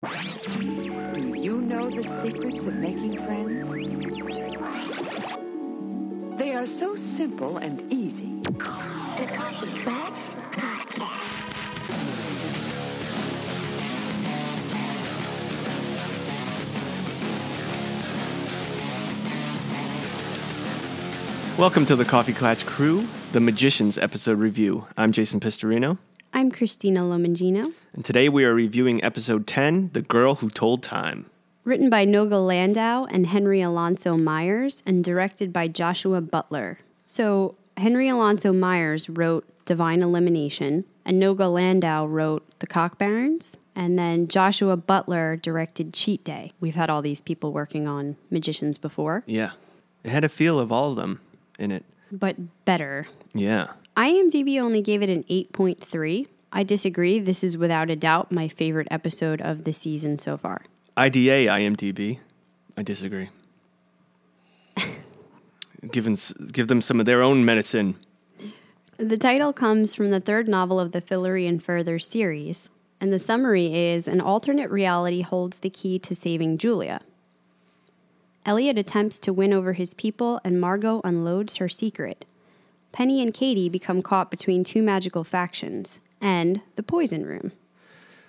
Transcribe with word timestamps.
Do 0.00 1.34
you 1.34 1.60
know 1.60 1.90
the 1.90 2.02
secrets 2.22 2.58
of 2.58 2.72
making 2.74 3.16
friends? 3.16 3.68
They 6.38 6.52
are 6.52 6.68
so 6.68 6.94
simple 7.16 7.56
and 7.58 7.92
easy. 7.92 8.40
The 8.44 8.52
Coffee 8.52 9.66
Klatch 9.66 10.14
Podcast. 10.54 11.18
Welcome 21.58 21.86
to 21.86 21.96
the 21.96 22.04
Coffee 22.04 22.34
Klatch 22.34 22.64
Crew, 22.64 23.04
the 23.32 23.40
Magicians 23.40 23.98
episode 23.98 24.38
review. 24.38 24.86
I'm 24.96 25.10
Jason 25.10 25.40
Pistorino, 25.40 25.98
I'm 26.38 26.52
Cristina 26.52 27.00
Lomangino. 27.00 27.72
and 27.94 28.04
today 28.04 28.28
we 28.28 28.44
are 28.44 28.54
reviewing 28.54 29.02
episode 29.02 29.44
10, 29.48 29.90
The 29.92 30.02
Girl 30.02 30.36
Who 30.36 30.48
Told 30.50 30.84
Time. 30.84 31.28
Written 31.64 31.90
by 31.90 32.06
Noga 32.06 32.38
Landau 32.46 33.06
and 33.06 33.26
Henry 33.26 33.60
Alonso 33.60 34.16
Myers 34.16 34.80
and 34.86 35.02
directed 35.02 35.52
by 35.52 35.66
Joshua 35.66 36.20
Butler. 36.20 36.78
So, 37.06 37.56
Henry 37.76 38.08
Alonso 38.08 38.52
Myers 38.52 39.10
wrote 39.10 39.48
Divine 39.64 40.00
Elimination, 40.00 40.84
and 41.04 41.20
Noga 41.20 41.52
Landau 41.52 42.06
wrote 42.06 42.46
The 42.60 42.68
Cock 42.68 42.98
Barons, 42.98 43.56
and 43.74 43.98
then 43.98 44.28
Joshua 44.28 44.76
Butler 44.76 45.34
directed 45.34 45.92
Cheat 45.92 46.22
Day. 46.22 46.52
We've 46.60 46.76
had 46.76 46.88
all 46.88 47.02
these 47.02 47.20
people 47.20 47.52
working 47.52 47.88
on 47.88 48.14
Magicians 48.30 48.78
before, 48.78 49.24
Yeah, 49.26 49.50
it 50.04 50.10
had 50.10 50.22
a 50.22 50.28
feel 50.28 50.60
of 50.60 50.70
all 50.70 50.90
of 50.92 50.96
them 50.98 51.20
in 51.58 51.72
it. 51.72 51.84
but 52.12 52.36
better. 52.64 53.08
Yeah. 53.34 53.72
IMDb 53.98 54.60
only 54.60 54.80
gave 54.80 55.02
it 55.02 55.10
an 55.10 55.24
8.3. 55.24 56.28
I 56.52 56.62
disagree. 56.62 57.18
This 57.18 57.42
is 57.42 57.58
without 57.58 57.90
a 57.90 57.96
doubt 57.96 58.30
my 58.30 58.46
favorite 58.46 58.86
episode 58.90 59.40
of 59.40 59.64
the 59.64 59.72
season 59.72 60.18
so 60.20 60.36
far. 60.36 60.62
IDA 60.96 61.46
IMDb. 61.46 62.20
I 62.76 62.82
disagree. 62.82 63.28
Given, 65.90 66.12
s- 66.12 66.32
give 66.32 66.68
them 66.68 66.80
some 66.80 67.00
of 67.00 67.06
their 67.06 67.22
own 67.22 67.44
medicine. 67.44 67.96
The 68.98 69.18
title 69.18 69.52
comes 69.52 69.94
from 69.94 70.10
the 70.10 70.20
third 70.20 70.48
novel 70.48 70.78
of 70.80 70.92
the 70.92 71.02
Fillory 71.02 71.48
and 71.48 71.62
Further 71.62 71.98
series, 71.98 72.70
and 73.00 73.12
the 73.12 73.18
summary 73.18 73.74
is 73.74 74.06
an 74.08 74.20
alternate 74.20 74.70
reality 74.70 75.22
holds 75.22 75.58
the 75.58 75.70
key 75.70 75.98
to 76.00 76.14
saving 76.14 76.58
Julia. 76.58 77.00
Eliot 78.46 78.78
attempts 78.78 79.18
to 79.20 79.32
win 79.32 79.52
over 79.52 79.72
his 79.74 79.92
people, 79.94 80.40
and 80.44 80.60
Margo 80.60 81.00
unloads 81.04 81.56
her 81.56 81.68
secret. 81.68 82.24
Penny 82.92 83.22
and 83.22 83.32
Kady 83.34 83.68
become 83.68 84.02
caught 84.02 84.30
between 84.30 84.64
two 84.64 84.82
magical 84.82 85.24
factions 85.24 86.00
and 86.20 86.60
the 86.76 86.82
poison 86.82 87.24
room. 87.24 87.52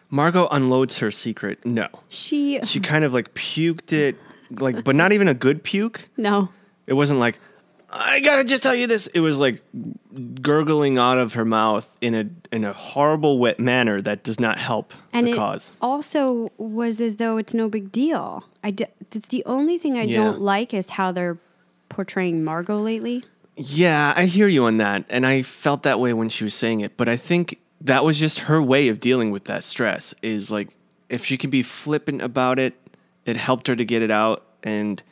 Margo 0.09 0.47
unloads 0.49 0.97
her 0.99 1.11
secret. 1.11 1.65
No. 1.65 1.87
She. 2.09 2.59
She 2.63 2.79
kind 2.79 3.03
of 3.03 3.13
like 3.13 3.33
puked 3.35 3.93
it, 3.93 4.15
like, 4.51 4.83
but 4.83 4.95
not 4.95 5.11
even 5.11 5.27
a 5.27 5.33
good 5.33 5.63
puke. 5.63 6.09
No. 6.17 6.49
It 6.87 6.93
wasn't 6.93 7.19
like, 7.19 7.39
I 7.91 8.19
gotta 8.19 8.43
just 8.43 8.61
tell 8.63 8.75
you 8.75 8.85
this. 8.87 9.07
It 9.07 9.19
was 9.19 9.37
like 9.39 9.63
gurgling 10.41 10.97
out 10.97 11.17
of 11.17 11.33
her 11.33 11.45
mouth 11.45 11.87
in 12.01 12.13
a 12.15 12.25
in 12.55 12.63
a 12.63 12.73
horrible 12.73 13.39
wet 13.39 13.59
manner 13.59 13.99
that 14.01 14.23
does 14.23 14.39
not 14.39 14.59
help 14.59 14.93
And 15.13 15.25
the 15.27 15.31
it 15.31 15.35
cause. 15.35 15.71
also 15.81 16.51
was 16.57 17.01
as 17.01 17.15
though 17.15 17.37
it's 17.37 17.53
no 17.53 17.69
big 17.69 17.91
deal. 17.91 18.43
I 18.63 18.71
d- 18.71 18.85
that's 19.11 19.27
the 19.27 19.43
only 19.45 19.77
thing 19.79 19.97
I 19.97 20.03
Yeah. 20.03 20.15
don't 20.17 20.41
like 20.41 20.73
is 20.73 20.91
how 20.91 21.11
they're 21.11 21.37
portraying 21.89 22.43
Margo 22.43 22.77
lately. 22.79 23.23
Yeah, 23.61 24.13
I 24.15 24.25
hear 24.25 24.47
you 24.47 24.63
on 24.65 24.77
that, 24.77 25.03
and 25.09 25.25
I 25.25 25.41
felt 25.41 25.83
that 25.83 25.99
way 25.99 26.13
when 26.13 26.29
she 26.29 26.45
was 26.45 26.53
saying 26.53 26.79
it. 26.79 26.95
But 26.95 27.09
I 27.09 27.17
think 27.17 27.59
that 27.81 28.05
was 28.05 28.17
just 28.17 28.39
her 28.39 28.61
way 28.61 28.87
of 28.87 29.01
dealing 29.01 29.31
with 29.31 29.43
that 29.45 29.65
stress. 29.65 30.15
Is 30.21 30.49
like 30.49 30.69
if 31.09 31.25
she 31.25 31.37
can 31.37 31.49
be 31.49 31.61
flippant 31.61 32.21
about 32.21 32.57
it, 32.57 32.73
it 33.25 33.35
helped 33.35 33.67
her 33.67 33.75
to 33.75 33.83
get 33.83 34.01
it 34.01 34.11
out, 34.11 34.45
and 34.63 35.03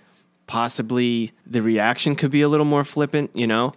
possibly 0.47 1.33
the 1.45 1.61
reaction 1.61 2.15
could 2.15 2.31
be 2.31 2.41
a 2.41 2.47
little 2.47 2.65
more 2.65 2.85
flippant. 2.85 3.35
You 3.35 3.47
know, 3.47 3.73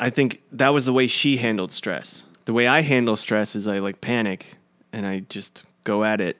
I 0.00 0.10
think 0.10 0.42
that 0.50 0.70
was 0.70 0.86
the 0.86 0.92
way 0.92 1.06
she 1.06 1.36
handled 1.36 1.72
stress. 1.72 2.24
The 2.44 2.52
way 2.52 2.66
I 2.66 2.80
handle 2.80 3.14
stress 3.14 3.54
is 3.54 3.68
I 3.68 3.78
like 3.78 4.00
panic 4.00 4.56
and 4.92 5.06
I 5.06 5.20
just 5.20 5.64
go 5.84 6.02
at 6.02 6.20
it. 6.20 6.38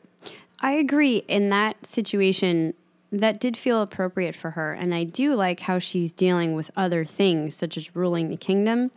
I 0.60 0.72
agree. 0.72 1.19
In 1.28 1.50
that 1.50 1.87
situation, 1.87 2.75
that 3.11 3.41
did 3.41 3.57
feel 3.57 3.81
appropriate 3.81 4.37
for 4.37 4.51
her. 4.51 4.73
And 4.73 4.95
I 4.95 5.05
do 5.05 5.35
like 5.35 5.61
how 5.61 5.79
she's 5.79 6.13
dealing 6.13 6.55
with 6.55 6.71
other 6.77 7.05
things, 7.05 7.55
such 7.55 7.77
as 7.77 7.97
ruling 7.97 8.29
the 8.29 8.37
kingdom. 8.37 8.91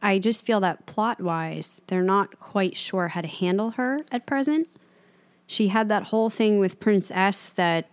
I 0.00 0.18
just 0.18 0.44
feel 0.44 0.60
that 0.60 0.86
plot 0.86 1.20
wise, 1.20 1.82
they're 1.86 2.02
not 2.02 2.38
quite 2.38 2.76
sure 2.76 3.08
how 3.08 3.22
to 3.22 3.28
handle 3.28 3.70
her 3.70 4.00
at 4.12 4.26
present. 4.26 4.68
She 5.46 5.68
had 5.68 5.88
that 5.88 6.04
whole 6.04 6.30
thing 6.30 6.58
with 6.58 6.80
Prince 6.80 7.10
Ess 7.10 7.48
that 7.50 7.88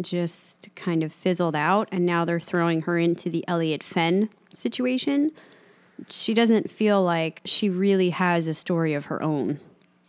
just 0.00 0.68
kind 0.74 1.02
of 1.02 1.12
fizzled 1.12 1.54
out. 1.54 1.88
And 1.92 2.04
now 2.04 2.24
they're 2.24 2.40
throwing 2.40 2.82
her 2.82 2.98
into 2.98 3.30
the 3.30 3.46
Eliot 3.46 3.82
Fen 3.82 4.28
situation. 4.52 5.32
She 6.08 6.34
doesn't 6.34 6.70
feel 6.70 7.02
like 7.02 7.40
she 7.44 7.68
really 7.70 8.10
has 8.10 8.48
a 8.48 8.54
story 8.54 8.94
of 8.94 9.06
her 9.06 9.22
own. 9.22 9.60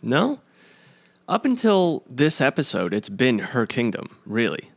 No? 0.01 0.39
Up 1.27 1.45
until 1.45 2.03
this 2.07 2.41
episode, 2.41 2.93
it's 2.93 3.09
been 3.09 3.39
her 3.39 3.65
kingdom, 3.65 4.17
really. 4.25 4.71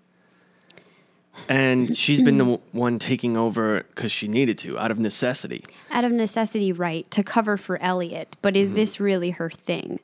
And 1.48 1.97
she's 2.03 2.22
been 2.22 2.38
the 2.38 2.60
one 2.72 2.98
taking 2.98 3.36
over 3.36 3.84
because 3.88 4.12
she 4.12 4.28
needed 4.28 4.59
to, 4.59 4.78
out 4.78 4.91
of 4.91 4.98
necessity. 4.98 5.64
out 5.91 6.04
of 6.04 6.12
necessity, 6.12 6.72
right, 6.72 7.10
to 7.10 7.22
cover 7.22 7.56
for 7.56 7.81
Eliot. 7.82 8.36
But 8.42 8.56
is 8.56 8.69
mm-hmm. 8.69 8.76
this 8.76 9.00
really 9.00 9.31
her 9.31 9.50
thing? 9.50 10.00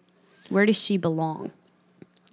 Where 0.49 0.67
does 0.67 0.83
she 0.83 0.97
belong? 0.97 1.53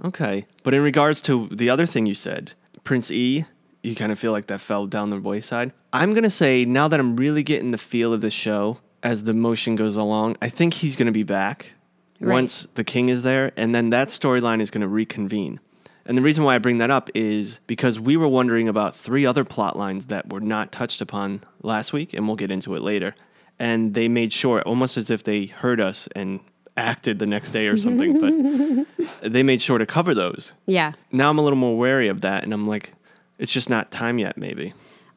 Okay. 0.04 0.46
But 0.64 0.74
in 0.74 0.82
regards 0.82 1.22
to 1.24 1.48
the 1.52 1.70
other 1.70 1.86
thing 1.86 2.06
you 2.06 2.16
said, 2.16 2.54
Prince 2.84 3.12
E, 3.12 3.46
you 3.84 3.96
kind 3.96 4.12
of 4.12 4.20
feel 4.20 4.32
like 4.32 4.48
that 4.48 4.62
fell 4.62 4.88
down 4.88 5.10
the 5.10 5.20
wayside. 5.20 5.72
I'm 5.94 6.12
going 6.12 6.24
to 6.24 6.30
say, 6.30 6.66
now 6.66 6.88
that 6.88 7.00
I'm 7.00 7.16
really 7.16 7.44
getting 7.44 7.72
the 7.72 7.78
feel 7.78 8.14
of 8.14 8.22
the 8.22 8.30
show 8.30 8.80
as 9.04 9.24
the 9.24 9.34
motion 9.34 9.76
goes 9.76 9.96
along, 9.96 10.38
I 10.42 10.50
think 10.50 10.76
he's 10.76 10.96
going 10.96 11.08
to 11.08 11.12
be 11.12 11.24
back 11.24 11.74
Right. 12.22 12.34
once 12.34 12.68
the 12.76 12.84
king 12.84 13.10
is 13.10 13.24
there, 13.24 13.52
and 13.58 13.74
then 13.74 13.90
that 13.90 14.10
storyline 14.10 14.62
is 14.62 14.70
going 14.70 14.82
to 14.82 14.88
reconvene. 14.88 15.60
And 16.06 16.18
the 16.18 16.22
reason 16.22 16.44
why 16.44 16.56
I 16.56 16.60
bring 16.60 16.80
that 16.80 16.92
up 16.92 17.10
is 17.14 17.60
because 17.68 18.00
we 18.00 18.18
were 18.18 18.28
wondering 18.28 18.68
about 18.68 18.96
three 18.96 19.26
other 19.26 19.44
plot 19.44 19.78
lines 19.78 20.08
that 20.08 20.32
were 20.32 20.40
not 20.40 20.72
touched 20.72 21.02
upon 21.02 21.42
last 21.62 21.94
week, 21.94 22.14
and 22.14 22.28
we'll 22.28 22.36
get 22.36 22.52
into 22.52 22.76
it 22.76 22.82
later. 22.82 23.16
And 23.60 23.94
they 23.94 24.08
made 24.08 24.34
sure, 24.34 24.62
almost 24.64 24.98
as 24.98 25.10
if 25.10 25.24
they 25.24 25.46
heard 25.46 25.80
us 25.80 26.08
and 26.16 26.40
acted 26.78 27.20
the 27.20 27.28
next 27.28 27.52
day 27.52 27.68
or 27.68 27.78
something, 27.78 28.20
but 28.20 29.22
they 29.32 29.44
made 29.44 29.62
sure 29.62 29.78
to 29.78 29.86
cover 29.86 30.14
those 30.14 30.54
Yeah, 30.66 30.94
now 31.12 31.30
I'm 31.30 31.38
a 31.38 31.42
little 31.42 31.58
more 31.58 31.78
wary 31.78 32.08
of 32.08 32.22
that, 32.22 32.44
and 32.44 32.54
I'm 32.54 32.68
like, 32.68 32.94
it's 33.38 33.52
just 33.52 33.70
not 33.70 33.92
time 33.92 34.20
yet, 34.20 34.38
maybe. 34.38 34.74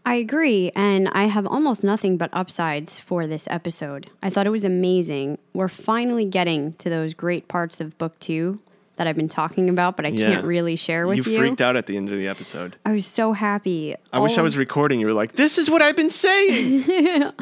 I 0.07 0.17
agree. 0.17 0.71
And 0.75 1.09
I 1.09 1.25
have 1.25 1.47
almost 1.47 1.83
nothing 1.83 2.19
but 2.19 2.29
upsides 2.33 2.99
for 2.99 3.27
this 3.27 3.47
episode. 3.51 4.11
I 4.23 4.29
thought 4.29 4.47
it 4.47 4.51
was 4.51 4.65
amazing. 4.65 5.39
We're 5.55 5.69
finally 5.69 6.27
getting 6.27 6.75
to 6.75 6.91
those 6.91 7.15
great 7.15 7.49
parts 7.49 7.81
of 7.81 7.97
book 7.97 8.19
two 8.19 8.61
that 8.97 9.07
I've 9.07 9.17
been 9.17 9.29
talking 9.29 9.69
about, 9.69 9.97
but 9.97 10.07
I 10.07 10.11
Yeah. 10.11 10.31
can't 10.33 10.45
really 10.45 10.77
share 10.77 11.07
with 11.07 11.17
you 11.19 11.33
you. 11.33 11.39
freaked 11.39 11.61
out 11.61 11.77
at 11.77 11.87
the 11.87 11.97
end 11.97 12.09
of 12.11 12.19
the 12.19 12.29
episode. 12.29 12.77
I 12.85 12.93
was 12.93 13.07
so 13.07 13.33
happy. 13.33 13.95
I 14.13 14.19
wish 14.21 14.39
I 14.39 14.43
was 14.43 14.57
recording. 14.57 15.01
You 15.01 15.07
were 15.07 15.13
like, 15.13 15.33
"This 15.33 15.59
is 15.59 15.69
what 15.69 15.83
I've 15.83 15.97
been 15.97 16.11
saying." 16.11 16.85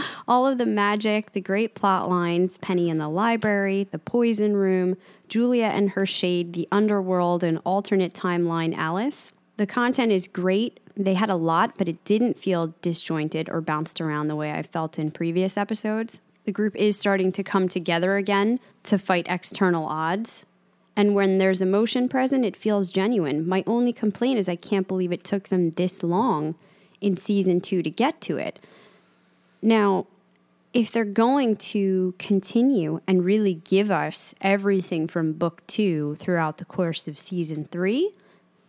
all 0.29 0.47
of 0.47 0.59
the 0.59 0.67
magic, 0.67 1.33
the 1.33 1.41
great 1.41 1.75
plot 1.75 2.09
lines, 2.09 2.59
Penny 2.59 2.89
in 2.89 2.99
the 2.99 3.09
library, 3.09 3.87
the 3.91 3.99
poison 3.99 4.55
room, 4.57 4.97
Julia 5.29 5.65
and 5.67 5.91
her 5.91 6.07
shade, 6.07 6.53
the 6.53 6.69
underworld, 6.73 7.43
and 7.43 7.59
alternate 7.65 8.13
timeline 8.15 8.77
Alice. 8.77 9.33
The 9.57 9.67
content 9.67 10.13
is 10.13 10.27
great. 10.29 10.81
They 10.97 11.15
had 11.15 11.31
a 11.31 11.37
lot, 11.37 11.79
but 11.79 11.89
it 11.89 12.05
didn't 12.05 12.37
feel 12.39 12.75
disjointed 12.83 13.49
or 13.51 13.61
bounced 13.61 14.01
around 14.01 14.29
the 14.29 14.37
way 14.37 14.53
I 14.53 14.63
felt 14.63 14.99
in 14.99 15.11
previous 15.11 15.57
episodes. 15.57 16.21
The 16.45 16.53
group 16.53 16.75
is 16.77 16.99
starting 16.99 17.33
to 17.33 17.43
come 17.43 17.69
together 17.69 18.17
again 18.17 18.59
to 18.85 18.99
fight 18.99 19.27
external 19.29 19.87
odds. 19.87 20.45
And 20.97 21.15
when 21.15 21.39
there's 21.39 21.63
emotion 21.63 22.09
present, 22.09 22.45
it 22.45 22.57
feels 22.57 22.91
genuine. 22.91 23.49
My 23.49 23.65
only 23.67 23.93
complaint 23.93 24.39
is 24.39 24.49
I 24.49 24.57
can't 24.57 24.87
believe 24.87 25.13
it 25.13 25.25
took 25.25 25.49
them 25.49 25.71
this 25.73 26.03
long 26.03 26.55
in 27.01 27.17
season 27.17 27.61
two 27.61 27.83
to 27.83 27.91
get 27.91 28.21
to 28.23 28.37
it. 28.37 28.59
Now, 29.63 30.07
if 30.75 30.91
they're 30.91 31.05
going 31.05 31.57
to 31.57 32.15
continue 32.19 33.01
and 33.07 33.25
really 33.25 33.55
give 33.55 33.91
us 33.91 34.35
everything 34.41 35.07
from 35.07 35.33
book 35.33 35.63
two 35.67 36.15
throughout 36.17 36.59
the 36.59 36.65
course 36.65 37.07
of 37.09 37.19
season 37.19 37.65
three, 37.65 38.13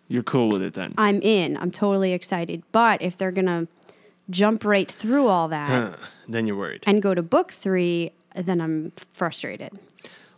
You're 0.08 0.24
cool 0.24 0.50
with 0.50 0.62
it 0.62 0.74
then. 0.74 0.94
I'm 0.98 1.22
in. 1.22 1.58
I'm 1.58 1.72
totally 1.72 2.12
excited. 2.14 2.64
But 2.72 3.02
if 3.02 3.18
they're 3.18 3.31
going 3.31 3.48
to 3.48 3.68
jump 4.30 4.64
right 4.64 4.90
through 4.90 5.28
all 5.28 5.48
that 5.50 5.68
Huh. 5.68 5.98
Then 6.30 6.48
you're 6.48 6.56
worried. 6.58 6.84
and 6.86 7.02
go 7.02 7.14
to 7.14 7.22
book 7.22 7.52
three, 7.52 8.12
then 8.36 8.62
I'm 8.62 8.92
frustrated. 9.14 9.78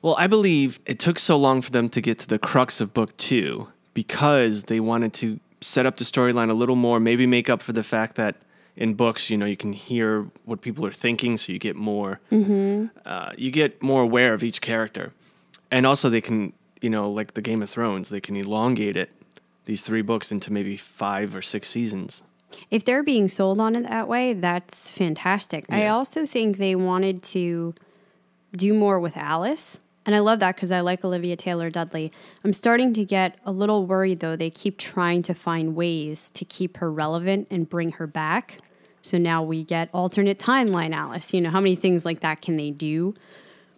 Well, 0.05 0.15
I 0.19 0.27
believe 0.27 0.79
it 0.85 0.99
took 0.99 1.17
so 1.17 1.35
long 1.35 1.63
for 1.63 1.71
them 1.71 1.89
to 1.89 1.99
get 1.99 2.19
to 2.19 2.27
the 2.27 2.37
crux 2.37 2.79
of 2.79 2.93
book 2.93 3.17
two 3.17 3.69
because 3.95 4.65
they 4.65 4.79
wanted 4.79 5.13
to 5.13 5.39
set 5.61 5.87
up 5.87 5.97
the 5.97 6.03
storyline 6.03 6.51
a 6.51 6.53
little 6.53 6.75
more, 6.75 6.99
maybe 6.99 7.25
make 7.25 7.49
up 7.49 7.63
for 7.63 7.73
the 7.73 7.81
fact 7.81 8.13
that 8.17 8.35
in 8.75 8.93
books, 8.93 9.31
you 9.31 9.35
know, 9.35 9.47
you 9.47 9.57
can 9.57 9.73
hear 9.73 10.27
what 10.43 10.61
people 10.61 10.85
are 10.85 10.91
thinking, 10.91 11.37
so 11.37 11.51
you 11.51 11.57
get 11.57 11.75
more, 11.75 12.19
uh, 13.03 13.31
you 13.35 13.49
get 13.49 13.81
more 13.81 14.03
aware 14.03 14.35
of 14.35 14.43
each 14.43 14.61
character, 14.61 15.11
and 15.71 15.87
also 15.87 16.07
they 16.07 16.21
can 16.21 16.53
you 16.81 16.89
know, 16.91 17.09
like 17.09 17.33
the 17.33 17.41
Game 17.41 17.63
of 17.63 17.69
Thrones, 17.71 18.09
they 18.09 18.21
can 18.21 18.35
elongate 18.35 18.95
it, 18.95 19.09
these 19.65 19.81
three 19.81 20.03
books, 20.03 20.31
into 20.31 20.53
maybe 20.53 20.77
five 20.77 21.35
or 21.35 21.41
six 21.41 21.67
seasons. 21.67 22.21
If 22.69 22.85
they're 22.85 23.01
being 23.01 23.27
sold 23.27 23.59
on 23.59 23.75
it 23.75 23.89
that 23.89 24.07
way, 24.07 24.33
that's 24.33 24.91
fantastic. 24.91 25.65
I 25.67 25.87
also 25.87 26.27
think 26.27 26.57
they 26.57 26.75
wanted 26.75 27.23
to 27.23 27.73
do 28.55 28.71
more 28.75 28.99
with 28.99 29.17
Alice. 29.17 29.79
And 30.05 30.15
I 30.15 30.19
love 30.19 30.39
that 30.39 30.55
because 30.55 30.71
I 30.71 30.81
like 30.81 31.03
Olivia 31.03 31.35
Taylor 31.35 31.69
Dudley. 31.69 32.11
I'm 32.43 32.53
starting 32.53 32.93
to 32.93 33.03
get 33.03 33.37
a 33.45 33.51
little 33.51 33.85
worried 33.85 34.19
though. 34.19 34.35
They 34.35 34.49
keep 34.49 34.77
trying 34.77 35.21
to 35.23 35.33
find 35.33 35.75
ways 35.75 36.29
to 36.35 36.45
keep 36.45 36.77
her 36.77 36.91
relevant 36.91 37.47
and 37.49 37.67
bring 37.67 37.93
her 37.93 38.05
back. 38.05 38.59
So 39.01 39.17
now 39.17 39.43
we 39.43 39.63
get 39.63 39.89
alternate 39.93 40.39
timeline 40.39 40.93
Alice. 40.93 41.33
You 41.33 41.41
know, 41.41 41.49
how 41.49 41.59
many 41.59 41.75
things 41.75 42.05
like 42.05 42.21
that 42.21 42.41
can 42.41 42.57
they 42.57 42.71
do 42.71 43.13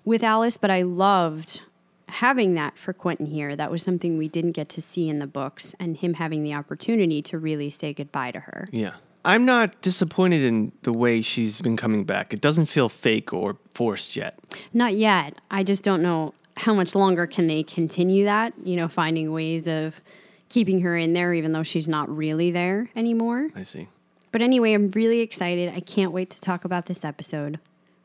with 0.05 0.23
Alice? 0.23 0.57
But 0.57 0.71
I 0.71 0.83
loved 0.83 1.61
having 2.09 2.53
that 2.55 2.77
for 2.77 2.93
Quentin 2.93 3.25
here. 3.25 3.55
That 3.55 3.69
was 3.69 3.83
something 3.83 4.17
we 4.17 4.29
didn't 4.29 4.51
get 4.51 4.69
to 4.69 4.81
see 4.81 5.09
in 5.09 5.19
the 5.19 5.27
books, 5.27 5.75
and 5.79 5.97
him 5.97 6.13
having 6.13 6.43
the 6.43 6.53
opportunity 6.53 7.21
to 7.23 7.37
really 7.37 7.69
say 7.69 7.93
goodbye 7.93 8.31
to 8.31 8.39
her. 8.39 8.69
Yeah. 8.71 8.93
I'm 9.27 9.43
not 9.43 9.81
disappointed 9.81 10.41
in 10.41 10.71
the 10.83 10.93
way 10.93 11.21
she's 11.21 11.61
been 11.61 11.75
coming 11.75 12.05
back. 12.05 12.33
It 12.33 12.39
doesn't 12.39 12.67
feel 12.67 12.87
fake 12.87 13.33
or 13.33 13.57
forced 13.73 14.15
yet. 14.15 14.39
Not 14.73 14.93
yet. 14.95 15.33
I 15.51 15.63
just 15.63 15.83
don't 15.83 16.01
know 16.01 16.33
how 16.55 16.73
much 16.73 16.95
longer 16.95 17.27
can 17.27 17.47
they 17.47 17.61
continue 17.61 18.23
that, 18.23 18.53
you 18.63 18.77
know, 18.77 18.87
finding 18.87 19.33
ways 19.33 19.67
of 19.67 20.01
keeping 20.47 20.79
her 20.79 20.95
in 20.95 21.11
there 21.11 21.33
even 21.33 21.51
though 21.51 21.61
she's 21.61 21.89
not 21.89 22.09
really 22.09 22.51
there 22.51 22.89
anymore. 22.95 23.49
I 23.53 23.63
see. 23.63 23.89
But 24.31 24.41
anyway, 24.41 24.73
I'm 24.73 24.89
really 24.91 25.19
excited. 25.19 25.73
I 25.75 25.81
can't 25.81 26.13
wait 26.13 26.29
to 26.29 26.39
talk 26.39 26.63
about 26.63 26.85
this 26.85 27.03
episode. 27.03 27.59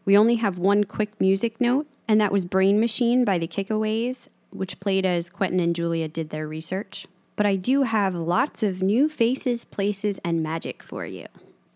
We 0.05 0.19
only 0.19 0.35
have 0.37 0.59
one 0.59 0.83
quick 0.83 1.21
music 1.21 1.61
note, 1.61 1.87
and 2.09 2.21
that 2.21 2.33
was 2.33 2.45
Brain 2.45 2.81
Machine 2.81 3.25
by 3.25 3.39
the 3.39 3.47
Kickaways, 3.47 4.27
which 4.51 4.81
played 4.81 5.07
as 5.07 5.31
Quentin 5.31 5.61
and 5.61 5.75
Julia 5.75 6.09
did 6.09 6.31
their 6.31 6.49
research. 6.49 7.07
But 7.37 7.47
I 7.47 7.57
do 7.57 7.83
have 7.83 8.15
lots 8.15 8.63
of 8.63 8.83
new 8.83 9.09
faces, 9.09 9.65
places, 9.65 10.21
and 10.25 10.43
magic 10.43 10.83
for 10.83 11.07
you. 11.07 11.27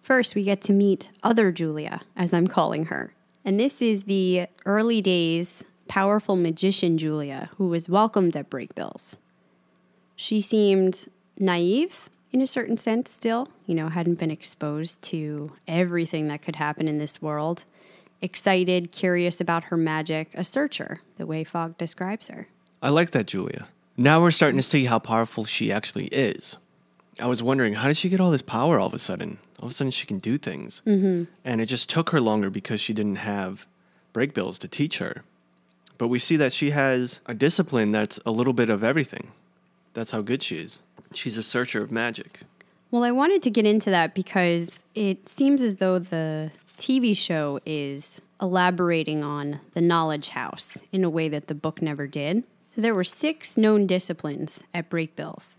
First, 0.02 0.34
we 0.34 0.44
get 0.44 0.60
to 0.62 0.72
meet 0.72 1.10
other 1.22 1.50
Julia, 1.50 2.02
as 2.16 2.32
I'm 2.32 2.46
calling 2.46 2.86
her. 2.86 3.12
And 3.44 3.58
this 3.58 3.80
is 3.80 4.04
the 4.04 4.46
early 4.64 5.00
days 5.00 5.64
powerful 5.88 6.36
magician 6.36 6.98
Julia, 6.98 7.50
who 7.56 7.68
was 7.68 7.88
welcomed 7.88 8.36
at 8.36 8.50
Brakebills. 8.50 9.16
She 10.14 10.40
seemed 10.40 11.06
naive 11.38 12.08
in 12.32 12.40
a 12.40 12.46
certain 12.46 12.76
sense 12.76 13.10
still, 13.10 13.48
you 13.66 13.74
know, 13.74 13.88
hadn't 13.88 14.18
been 14.18 14.30
exposed 14.30 15.00
to 15.02 15.52
everything 15.66 16.28
that 16.28 16.42
could 16.42 16.56
happen 16.56 16.88
in 16.88 16.98
this 16.98 17.22
world. 17.22 17.64
Excited, 18.20 18.92
curious 18.92 19.40
about 19.40 19.64
her 19.64 19.76
magic, 19.76 20.30
a 20.34 20.44
searcher, 20.44 21.00
the 21.18 21.26
way 21.26 21.44
Fogg 21.44 21.78
describes 21.78 22.28
her. 22.28 22.48
I 22.82 22.88
like 22.88 23.10
that, 23.12 23.26
Julia. 23.26 23.68
Now 23.96 24.20
we're 24.20 24.30
starting 24.30 24.58
to 24.58 24.62
see 24.62 24.84
how 24.84 24.98
powerful 24.98 25.44
she 25.44 25.72
actually 25.72 26.06
is. 26.06 26.58
I 27.18 27.26
was 27.26 27.42
wondering, 27.42 27.74
how 27.74 27.88
did 27.88 27.96
she 27.96 28.10
get 28.10 28.20
all 28.20 28.30
this 28.30 28.42
power 28.42 28.78
all 28.78 28.88
of 28.88 28.94
a 28.94 28.98
sudden? 28.98 29.38
All 29.58 29.66
of 29.66 29.70
a 29.70 29.74
sudden, 29.74 29.90
she 29.90 30.06
can 30.06 30.18
do 30.18 30.36
things. 30.36 30.82
Mm-hmm. 30.86 31.24
And 31.44 31.60
it 31.62 31.66
just 31.66 31.88
took 31.88 32.10
her 32.10 32.20
longer 32.20 32.50
because 32.50 32.78
she 32.78 32.92
didn't 32.92 33.16
have 33.16 33.66
Brakebills 34.12 34.58
to 34.58 34.68
teach 34.68 34.98
her. 34.98 35.24
But 35.96 36.08
we 36.08 36.18
see 36.18 36.36
that 36.36 36.52
she 36.52 36.70
has 36.70 37.20
a 37.24 37.32
discipline 37.32 37.90
that's 37.90 38.20
a 38.26 38.30
little 38.30 38.52
bit 38.52 38.68
of 38.68 38.84
everything. 38.84 39.32
That's 39.94 40.10
how 40.10 40.20
good 40.20 40.42
she 40.42 40.58
is. 40.58 40.80
She's 41.14 41.38
a 41.38 41.42
searcher 41.42 41.82
of 41.82 41.90
magic. 41.90 42.40
Well, 42.90 43.02
I 43.02 43.12
wanted 43.12 43.42
to 43.44 43.50
get 43.50 43.66
into 43.66 43.88
that 43.90 44.14
because 44.14 44.78
it 44.94 45.26
seems 45.26 45.62
as 45.62 45.76
though 45.76 45.98
the 45.98 46.50
TV 46.76 47.16
show 47.16 47.60
is 47.64 48.20
elaborating 48.42 49.24
on 49.24 49.60
the 49.72 49.80
knowledge 49.80 50.30
house 50.30 50.76
in 50.92 51.02
a 51.02 51.08
way 51.08 51.30
that 51.30 51.48
the 51.48 51.54
book 51.54 51.80
never 51.80 52.06
did. 52.06 52.44
So 52.76 52.82
there 52.82 52.94
were 52.94 53.04
six 53.04 53.56
known 53.56 53.86
disciplines 53.86 54.62
at 54.74 54.90
Brakebills 54.90 55.56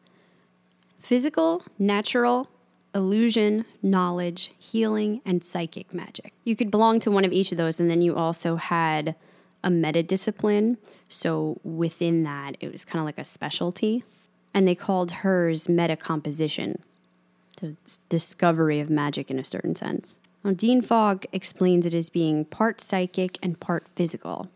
physical, 0.99 1.63
natural, 1.79 2.47
illusion, 2.93 3.65
knowledge, 3.81 4.51
healing, 4.59 5.21
and 5.25 5.43
psychic 5.43 5.95
magic. 5.95 6.33
You 6.43 6.55
could 6.55 6.69
belong 6.69 6.99
to 7.01 7.11
one 7.11 7.25
of 7.25 7.33
each 7.33 7.51
of 7.51 7.57
those, 7.57 7.79
and 7.79 7.89
then 7.89 8.03
you 8.03 8.15
also 8.15 8.57
had 8.57 9.15
a 9.63 9.71
meta 9.71 10.03
discipline. 10.03 10.77
So 11.09 11.59
within 11.63 12.21
that, 12.23 12.55
it 12.59 12.71
was 12.71 12.85
kind 12.85 12.99
of 12.99 13.05
like 13.05 13.17
a 13.17 13.25
specialty. 13.25 14.03
And 14.53 14.67
they 14.67 14.75
called 14.75 15.11
hers 15.11 15.67
meta 15.67 15.95
composition, 15.95 16.83
the 17.61 17.77
discovery 18.09 18.79
of 18.79 18.91
magic 18.91 19.31
in 19.31 19.39
a 19.39 19.43
certain 19.43 19.75
sense. 19.75 20.19
Now, 20.43 20.51
Dean 20.51 20.83
Fogg 20.83 21.25
explains 21.31 21.85
it 21.87 21.95
as 21.95 22.09
being 22.09 22.45
part 22.45 22.79
psychic 22.79 23.39
and 23.41 23.59
part 23.59 23.87
physical. 23.87 24.49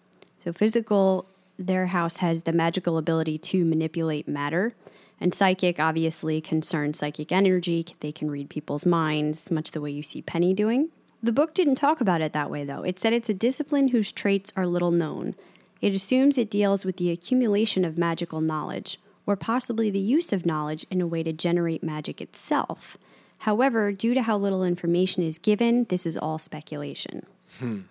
So, 0.43 0.51
physical, 0.53 1.27
their 1.67 1.87
house 1.87 2.17
has 2.17 2.43
the 2.43 2.53
magical 2.53 2.97
ability 2.97 3.37
to 3.37 3.65
manipulate 3.65 4.27
matter. 4.27 4.73
And 5.19 5.33
psychic 5.33 5.79
obviously 5.79 6.41
concerns 6.41 6.99
psychic 6.99 7.31
energy. 7.31 7.85
They 7.99 8.11
can 8.11 8.31
read 8.31 8.49
people's 8.49 8.85
minds, 8.85 9.51
much 9.51 9.71
the 9.71 9.81
way 9.81 9.91
you 9.91 10.01
see 10.01 10.21
Penny 10.21 10.53
doing. 10.53 10.89
The 11.21 11.31
book 11.31 11.53
didn't 11.53 11.75
talk 11.75 12.01
about 12.01 12.21
it 12.21 12.33
that 12.33 12.49
way, 12.49 12.63
though. 12.63 12.81
It 12.81 12.99
said 12.99 13.13
it's 13.13 13.29
a 13.29 13.33
discipline 13.35 13.89
whose 13.89 14.11
traits 14.11 14.51
are 14.55 14.65
little 14.65 14.89
known. 14.89 15.35
It 15.79 15.93
assumes 15.93 16.37
it 16.37 16.49
deals 16.49 16.83
with 16.83 16.97
the 16.97 17.11
accumulation 17.11 17.85
of 17.85 17.97
magical 17.97 18.41
knowledge, 18.41 18.99
or 19.27 19.35
possibly 19.35 19.91
the 19.91 19.99
use 19.99 20.33
of 20.33 20.45
knowledge 20.45 20.85
in 20.89 21.01
a 21.01 21.07
way 21.07 21.21
to 21.21 21.31
generate 21.31 21.83
magic 21.83 22.21
itself. 22.21 22.97
However, 23.39 23.91
due 23.91 24.15
to 24.15 24.23
how 24.23 24.37
little 24.37 24.63
information 24.63 25.23
is 25.23 25.37
given, 25.37 25.85
this 25.85 26.05
is 26.07 26.17
all 26.17 26.37
speculation. 26.37 27.25
Hmm. 27.59 27.81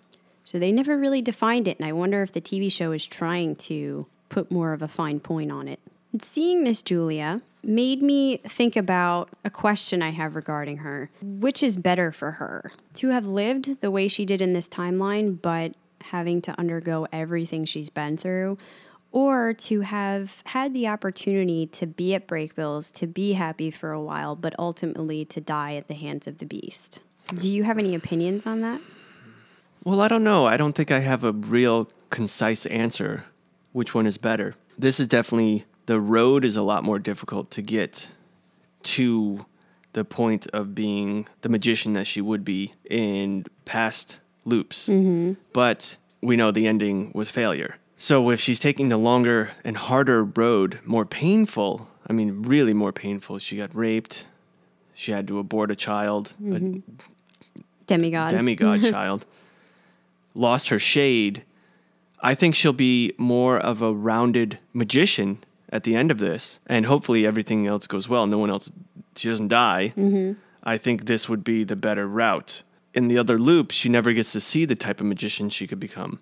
So 0.51 0.59
they 0.59 0.73
never 0.73 0.97
really 0.97 1.21
defined 1.21 1.69
it, 1.69 1.79
and 1.79 1.87
I 1.87 1.93
wonder 1.93 2.21
if 2.21 2.33
the 2.33 2.41
TV 2.41 2.69
show 2.69 2.91
is 2.91 3.07
trying 3.07 3.55
to 3.55 4.07
put 4.27 4.51
more 4.51 4.73
of 4.73 4.81
a 4.81 4.87
fine 4.89 5.21
point 5.21 5.49
on 5.49 5.69
it. 5.69 5.79
And 6.11 6.21
seeing 6.21 6.65
this 6.65 6.81
Julia 6.81 7.41
made 7.63 8.01
me 8.01 8.35
think 8.39 8.75
about 8.75 9.29
a 9.45 9.49
question 9.49 10.01
I 10.01 10.09
have 10.09 10.35
regarding 10.35 10.79
her. 10.79 11.09
Which 11.21 11.63
is 11.63 11.77
better 11.77 12.11
for 12.11 12.31
her? 12.31 12.73
To 12.95 13.11
have 13.11 13.25
lived 13.25 13.79
the 13.79 13.89
way 13.89 14.09
she 14.09 14.25
did 14.25 14.41
in 14.41 14.51
this 14.51 14.67
timeline, 14.67 15.41
but 15.41 15.73
having 16.01 16.41
to 16.41 16.59
undergo 16.59 17.07
everything 17.13 17.63
she's 17.63 17.89
been 17.89 18.17
through, 18.17 18.57
or 19.13 19.53
to 19.53 19.81
have 19.81 20.43
had 20.47 20.73
the 20.73 20.85
opportunity 20.85 21.65
to 21.67 21.85
be 21.87 22.13
at 22.13 22.27
Brakebills, 22.27 22.91
to 22.95 23.07
be 23.07 23.33
happy 23.33 23.71
for 23.71 23.93
a 23.93 24.01
while, 24.01 24.35
but 24.35 24.53
ultimately 24.59 25.23
to 25.23 25.39
die 25.39 25.75
at 25.75 25.87
the 25.87 25.93
hands 25.93 26.27
of 26.27 26.39
the 26.39 26.45
beast. 26.45 26.99
Do 27.33 27.49
you 27.49 27.63
have 27.63 27.79
any 27.79 27.95
opinions 27.95 28.45
on 28.45 28.59
that? 28.59 28.81
Well, 29.83 30.01
I 30.01 30.07
don't 30.07 30.23
know. 30.23 30.45
I 30.45 30.57
don't 30.57 30.73
think 30.73 30.91
I 30.91 30.99
have 30.99 31.23
a 31.23 31.31
real 31.31 31.89
concise 32.09 32.65
answer 32.67 33.25
which 33.71 33.95
one 33.95 34.05
is 34.05 34.17
better. 34.17 34.53
This 34.77 34.99
is 34.99 35.07
definitely 35.07 35.65
the 35.85 35.99
road 35.99 36.45
is 36.45 36.55
a 36.55 36.61
lot 36.61 36.83
more 36.83 36.99
difficult 36.99 37.51
to 37.51 37.61
get 37.61 38.09
to 38.83 39.45
the 39.93 40.05
point 40.05 40.47
of 40.47 40.73
being 40.73 41.27
the 41.41 41.49
magician 41.49 41.93
that 41.93 42.07
she 42.07 42.21
would 42.21 42.45
be 42.45 42.73
in 42.89 43.45
past 43.65 44.19
loops. 44.45 44.87
Mm-hmm. 44.87 45.33
But 45.53 45.97
we 46.21 46.35
know 46.35 46.51
the 46.51 46.67
ending 46.67 47.11
was 47.13 47.31
failure. 47.31 47.75
So 47.97 48.29
if 48.31 48.39
she's 48.39 48.59
taking 48.59 48.89
the 48.89 48.97
longer 48.97 49.51
and 49.63 49.77
harder 49.77 50.23
road, 50.23 50.79
more 50.85 51.05
painful, 51.05 51.87
I 52.07 52.13
mean, 52.13 52.41
really 52.43 52.73
more 52.73 52.91
painful, 52.91 53.37
she 53.37 53.57
got 53.57 53.75
raped, 53.75 54.25
she 54.93 55.11
had 55.11 55.27
to 55.27 55.39
abort 55.39 55.71
a 55.71 55.75
child, 55.75 56.33
a 56.39 56.43
mm-hmm. 56.43 56.79
Demigod. 57.87 58.31
demigod 58.31 58.83
child, 58.89 59.25
lost 60.33 60.69
her 60.69 60.79
shade. 60.79 61.43
I 62.21 62.35
think 62.35 62.55
she'll 62.55 62.73
be 62.73 63.13
more 63.17 63.57
of 63.57 63.81
a 63.81 63.93
rounded 63.93 64.59
magician 64.73 65.39
at 65.69 65.83
the 65.83 65.95
end 65.95 66.11
of 66.11 66.19
this, 66.19 66.59
and 66.67 66.85
hopefully 66.85 67.25
everything 67.25 67.65
else 67.67 67.87
goes 67.87 68.07
well. 68.09 68.27
No 68.27 68.37
one 68.37 68.49
else, 68.49 68.71
she 69.15 69.29
doesn't 69.29 69.47
die. 69.47 69.93
Mm-hmm. 69.97 70.33
I 70.63 70.77
think 70.77 71.05
this 71.05 71.27
would 71.27 71.43
be 71.43 71.63
the 71.63 71.75
better 71.75 72.07
route. 72.07 72.63
In 72.93 73.07
the 73.07 73.17
other 73.17 73.39
loop, 73.39 73.71
she 73.71 73.89
never 73.89 74.11
gets 74.13 74.31
to 74.33 74.39
see 74.41 74.65
the 74.65 74.75
type 74.75 74.99
of 74.99 75.07
magician 75.07 75.49
she 75.49 75.65
could 75.65 75.79
become 75.79 76.19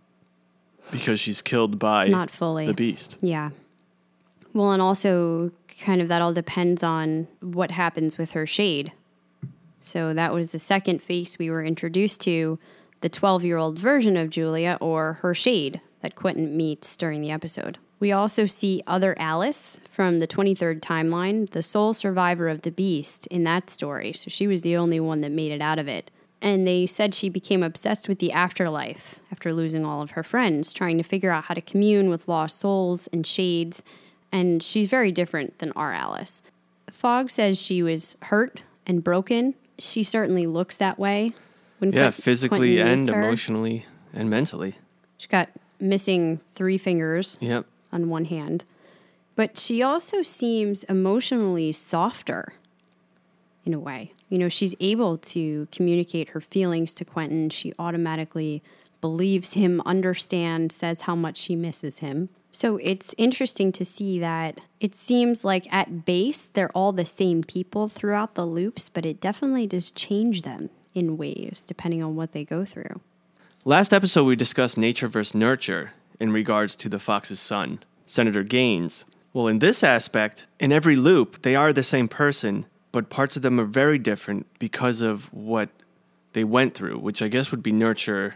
because 0.92 1.20
she's 1.20 1.42
killed 1.42 1.80
by 1.80 2.08
Not 2.08 2.30
fully. 2.30 2.66
the 2.68 2.74
beast. 2.74 3.18
Yeah. 3.22 3.50
Well, 4.54 4.72
and 4.72 4.82
also 4.82 5.52
kind 5.80 6.02
of 6.02 6.08
that 6.08 6.22
all 6.22 6.34
depends 6.34 6.84
on 6.84 7.28
what 7.42 7.72
happens 7.72 8.18
with 8.18 8.32
her 8.32 8.48
shade. 8.48 8.92
So 9.80 10.14
that 10.14 10.34
was 10.34 10.50
the 10.50 10.60
second 10.60 11.02
face 11.02 11.38
we 11.40 11.50
were 11.50 11.64
introduced 11.64 12.22
to, 12.22 12.60
the 13.02 13.10
12 13.10 13.44
year 13.44 13.58
old 13.58 13.78
version 13.78 14.18
of 14.18 14.30
Julia 14.30 14.78
or 14.82 15.14
her 15.22 15.34
shade 15.34 15.82
that 16.02 16.16
Quentin 16.16 16.56
meets 16.56 16.96
during 16.96 17.22
the 17.22 17.32
episode. 17.32 17.78
We 18.00 18.12
also 18.14 18.46
see 18.46 18.82
other 18.88 19.14
Alice 19.20 19.80
from 19.90 20.20
the 20.20 20.28
23rd 20.28 20.80
timeline, 20.80 21.50
the 21.50 21.62
sole 21.62 21.94
survivor 21.94 22.48
of 22.48 22.62
the 22.62 22.72
beast 22.72 23.28
in 23.28 23.44
that 23.44 23.70
story. 23.70 24.14
So 24.14 24.30
she 24.30 24.48
was 24.48 24.62
the 24.62 24.78
only 24.78 25.00
one 25.00 25.22
that 25.22 25.32
made 25.32 25.52
it 25.52 25.62
out 25.62 25.80
of 25.80 25.88
it. 25.88 26.10
And 26.42 26.66
they 26.66 26.86
said 26.86 27.14
she 27.14 27.28
became 27.28 27.62
obsessed 27.62 28.08
with 28.08 28.20
the 28.20 28.32
afterlife 28.32 29.20
after 29.30 29.54
losing 29.54 29.86
all 29.86 30.02
of 30.02 30.12
her 30.12 30.24
friends, 30.24 30.72
trying 30.72 30.98
to 30.98 31.04
figure 31.04 31.32
out 31.32 31.46
how 31.46 31.54
to 31.54 31.62
commune 31.62 32.10
with 32.10 32.30
lost 32.30 32.58
souls 32.58 33.08
and 33.08 33.28
shades. 33.28 33.84
And 34.32 34.64
she's 34.64 34.88
very 34.88 35.12
different 35.12 35.60
than 35.60 35.74
our 35.74 35.94
Alice. 35.94 36.42
Fogg 36.90 37.30
says 37.30 37.62
she 37.62 37.84
was 37.84 38.16
hurt 38.24 38.62
and 38.88 39.04
broken. 39.04 39.56
She 39.78 40.04
certainly 40.04 40.48
looks 40.48 40.78
that 40.78 40.98
way. 40.98 41.34
When 41.80 41.92
Yeah, 41.92 42.12
physically 42.12 42.76
Quentin 42.76 43.00
and 43.00 43.10
her. 43.10 43.22
emotionally 43.24 43.86
and 44.14 44.30
mentally. 44.30 44.76
She's 45.18 45.28
got 45.28 45.50
missing 45.80 46.40
three 46.56 46.78
fingers 46.78 47.38
Yep. 47.42 47.66
on 47.92 48.10
one 48.10 48.26
hand. 48.26 48.66
But 49.36 49.58
she 49.58 49.82
also 49.82 50.22
seems 50.22 50.84
emotionally 50.86 51.72
softer 51.72 52.54
in 53.66 53.74
a 53.74 53.80
way. 53.80 54.12
You 54.30 54.38
know, 54.38 54.50
she's 54.50 54.76
able 54.80 55.18
to 55.18 55.68
communicate 55.72 56.30
her 56.30 56.42
feelings 56.42 56.94
to 56.96 57.06
Quentin. 57.06 57.50
She 57.50 57.74
automatically 57.80 58.62
believes 59.02 59.54
him, 59.54 59.82
understands, 59.86 60.76
says 60.76 61.02
how 61.02 61.16
much 61.16 61.38
she 61.38 61.56
misses 61.56 62.00
him. 62.00 62.30
So 62.52 62.78
it's 62.78 63.16
interesting 63.18 63.72
to 63.74 63.86
see 63.86 64.20
that 64.20 64.60
it 64.80 64.96
seems 64.96 65.46
like 65.46 65.72
at 65.74 66.04
base 66.04 66.50
they're 66.52 66.72
all 66.72 66.92
the 66.92 67.06
same 67.06 67.44
people 67.44 67.88
throughout 67.88 68.36
the 68.36 68.46
loops, 68.46 68.90
but 68.90 69.06
it 69.06 69.22
definitely 69.22 69.68
does 69.68 69.92
change 69.92 70.42
them 70.42 70.70
in 70.94 71.18
ways 71.18 71.64
depending 71.68 72.02
on 72.04 72.16
what 72.16 72.32
they 72.32 72.44
go 72.44 72.66
through. 72.66 73.02
Last 73.66 73.94
episode, 73.94 74.24
we 74.24 74.36
discussed 74.36 74.78
nature 74.78 75.08
versus 75.08 75.36
nurture 75.36 75.92
in 76.20 76.32
regards 76.32 76.76
to 76.78 76.90
the 76.90 77.00
fox's 77.00 77.40
son, 77.40 77.80
Senator 78.06 78.44
Gaines. 78.44 79.06
Well, 79.34 79.48
in 79.48 79.60
this 79.60 79.84
aspect, 79.84 80.48
in 80.60 80.72
every 80.72 80.96
loop, 80.96 81.42
they 81.44 81.56
are 81.56 81.72
the 81.72 81.84
same 81.84 82.08
person, 82.08 82.66
but 82.92 83.10
parts 83.10 83.36
of 83.36 83.42
them 83.42 83.60
are 83.60 83.66
very 83.66 84.00
different 84.00 84.48
because 84.60 85.02
of 85.02 85.26
what 85.34 85.70
they 86.34 86.44
went 86.44 86.74
through, 86.74 86.98
which 87.00 87.22
I 87.22 87.28
guess 87.28 87.52
would 87.52 87.62
be 87.62 87.72
nurture. 87.72 88.36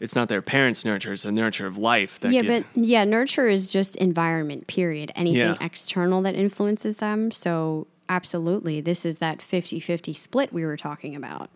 It's 0.00 0.14
not 0.16 0.28
their 0.28 0.42
parents' 0.42 0.84
nurture, 0.84 1.12
it's 1.12 1.22
the 1.22 1.30
nurture 1.32 1.66
of 1.66 1.78
life. 1.78 2.18
That 2.20 2.32
yeah, 2.32 2.42
get- 2.42 2.66
but 2.74 2.84
yeah, 2.84 3.04
nurture 3.04 3.48
is 3.48 3.70
just 3.70 3.94
environment, 3.96 4.66
period. 4.66 5.12
Anything 5.14 5.38
Yeah. 5.38 5.56
external 5.60 6.20
that 6.22 6.34
influences 6.34 6.96
them. 6.96 7.30
So, 7.30 7.86
absolutely, 8.08 8.80
this 8.80 9.04
is 9.06 9.18
that 9.18 9.40
50 9.40 9.78
50 9.78 10.12
split 10.14 10.52
we 10.52 10.64
were 10.64 10.76
talking 10.76 11.14
about. 11.14 11.48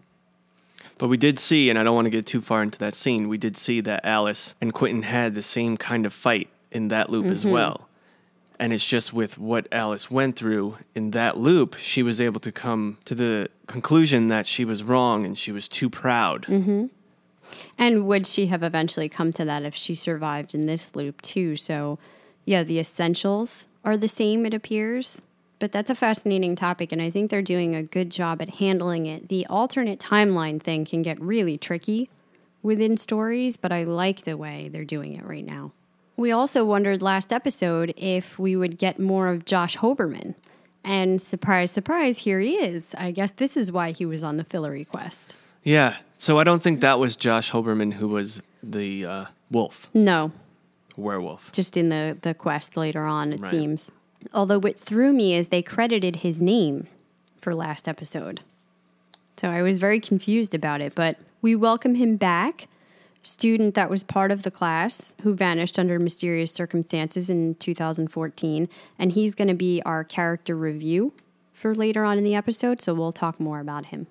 But 0.99 1.09
we 1.09 1.17
did 1.17 1.39
see, 1.39 1.71
and 1.71 1.79
I 1.79 1.85
don't 1.85 1.95
want 1.95 2.07
to 2.07 2.11
get 2.11 2.27
too 2.27 2.41
far 2.41 2.63
into 2.63 2.79
that 2.81 2.95
scene, 2.95 3.29
we 3.29 3.39
did 3.39 3.57
see 3.57 3.81
that 3.83 4.05
Alice 4.05 4.55
and 4.61 4.75
Quentin 4.75 5.03
had 5.03 5.35
the 5.35 5.43
same 5.43 5.77
kind 5.77 6.05
of 6.05 6.13
fight 6.13 6.49
in 6.73 6.89
that 6.89 7.09
loop 7.09 7.27
as 7.27 7.43
mm-hmm. 7.43 7.53
well. 7.53 7.89
And 8.59 8.73
it's 8.73 8.87
just 8.87 9.13
with 9.13 9.39
what 9.39 9.69
Alice 9.71 10.11
went 10.11 10.35
through 10.35 10.79
in 10.95 11.13
that 11.13 11.37
loop, 11.37 11.77
she 11.77 12.03
was 12.03 12.21
able 12.21 12.41
to 12.41 12.51
come 12.51 12.99
to 13.05 13.15
the 13.15 13.49
conclusion 13.69 14.27
that 14.29 14.47
she 14.47 14.65
was 14.65 14.83
wrong 14.83 15.25
and 15.25 15.39
she 15.39 15.53
was 15.53 15.69
too 15.69 15.89
proud. 15.89 16.43
Mm-hmm. 16.47 16.87
And 17.79 18.07
would 18.07 18.27
she 18.27 18.47
have 18.49 18.65
eventually 18.65 19.09
come 19.09 19.33
to 19.35 19.45
that 19.45 19.63
if 19.63 19.77
she 19.77 19.95
survived 19.95 20.55
in 20.55 20.67
this 20.67 20.97
loop 20.97 21.23
too? 21.23 21.55
So, 21.55 22.01
yeah, 22.45 22.65
the 22.65 22.81
essentials 22.81 23.69
are 23.85 23.97
the 23.97 24.09
same, 24.09 24.45
it 24.45 24.53
appears. 24.53 25.23
But 25.59 25.73
that's 25.73 25.91
a 25.91 25.95
fascinating 25.95 26.55
topic, 26.55 26.93
and 26.93 27.03
I 27.03 27.11
think 27.11 27.31
they're 27.31 27.43
doing 27.43 27.75
a 27.75 27.83
good 27.83 28.11
job 28.11 28.41
at 28.41 28.49
handling 28.57 29.07
it. 29.07 29.29
The 29.29 29.45
alternate 29.47 29.99
timeline 29.99 30.63
thing 30.63 30.85
can 30.85 31.03
get 31.03 31.21
really 31.21 31.59
tricky 31.59 32.09
within 32.63 32.97
stories, 32.97 33.57
but 33.57 33.73
I 33.73 33.83
like 33.85 34.23
the 34.23 34.37
way 34.37 34.69
they're 34.69 34.85
doing 34.85 35.15
it 35.15 35.25
right 35.25 35.45
now. 35.45 35.73
We 36.17 36.31
also 36.33 36.65
wondered 36.65 37.03
last 37.03 37.33
episode 37.33 37.93
if 37.97 38.39
we 38.39 38.55
would 38.57 38.79
get 38.79 38.99
more 39.01 39.29
of 39.29 39.45
Josh 39.45 39.77
Hoberman. 39.79 40.35
And 40.85 41.21
surprise, 41.21 41.71
surprise, 41.73 42.19
here 42.19 42.41
he 42.41 42.55
is. 42.55 42.95
I 42.97 43.11
guess 43.11 43.33
this 43.33 43.57
is 43.57 43.71
why 43.73 43.91
he 43.91 44.07
was 44.07 44.23
on 44.25 44.37
the 44.37 44.45
Fillory 44.45 44.87
quest. 44.87 45.37
Yeah. 45.65 45.97
So 46.17 46.39
I 46.39 46.45
don't 46.45 46.63
think 46.63 46.81
that 46.81 46.99
was 46.99 47.15
Josh 47.17 47.51
Hoberman 47.51 47.95
who 47.95 48.09
was 48.09 48.43
the 48.63 49.05
uh, 49.07 49.25
wolf, 49.51 49.89
No, 49.93 50.33
werewolf. 50.97 51.53
just 51.53 51.77
in 51.77 51.89
the, 51.91 52.17
the 52.23 52.35
quest 52.35 52.77
later 52.77 53.05
on, 53.05 53.33
it 53.33 53.41
Right. 53.41 53.51
seems. 53.51 53.91
Although 54.33 54.59
what 54.59 54.79
threw 54.79 55.13
me 55.13 55.35
is 55.35 55.49
they 55.49 55.63
credited 55.63 56.17
his 56.17 56.43
name 56.43 56.87
for 57.41 57.55
last 57.55 57.89
episode. 57.89 58.41
So 59.37 59.49
I 59.51 59.63
was 59.63 59.79
very 59.79 60.01
confused 60.01 60.55
about 60.55 60.81
it, 60.81 60.95
but 60.95 61.17
we 61.41 61.55
welcome 61.55 61.95
him 61.95 62.17
back. 62.17 62.69
Student 63.23 63.75
that 63.75 63.91
was 63.91 64.03
part 64.03 64.31
of 64.31 64.43
the 64.43 64.51
class 64.51 65.15
who 65.23 65.35
vanished 65.35 65.79
under 65.79 65.99
mysterious 65.99 66.53
circumstances 66.53 67.31
in 67.31 67.55
2014. 67.57 68.69
And 68.99 69.13
he's 69.13 69.35
going 69.35 69.49
to 69.49 69.55
be 69.55 69.83
our 69.83 70.03
character 70.03 70.57
review 70.57 71.13
for 71.53 71.75
later 71.75 72.05
on 72.05 72.19
in 72.19 72.25
the 72.25 72.35
episode, 72.35 72.81
so 72.81 72.95
we'll 72.95 73.13
talk 73.13 73.39
more 73.39 73.61
about 73.61 73.87
him. 73.87 74.07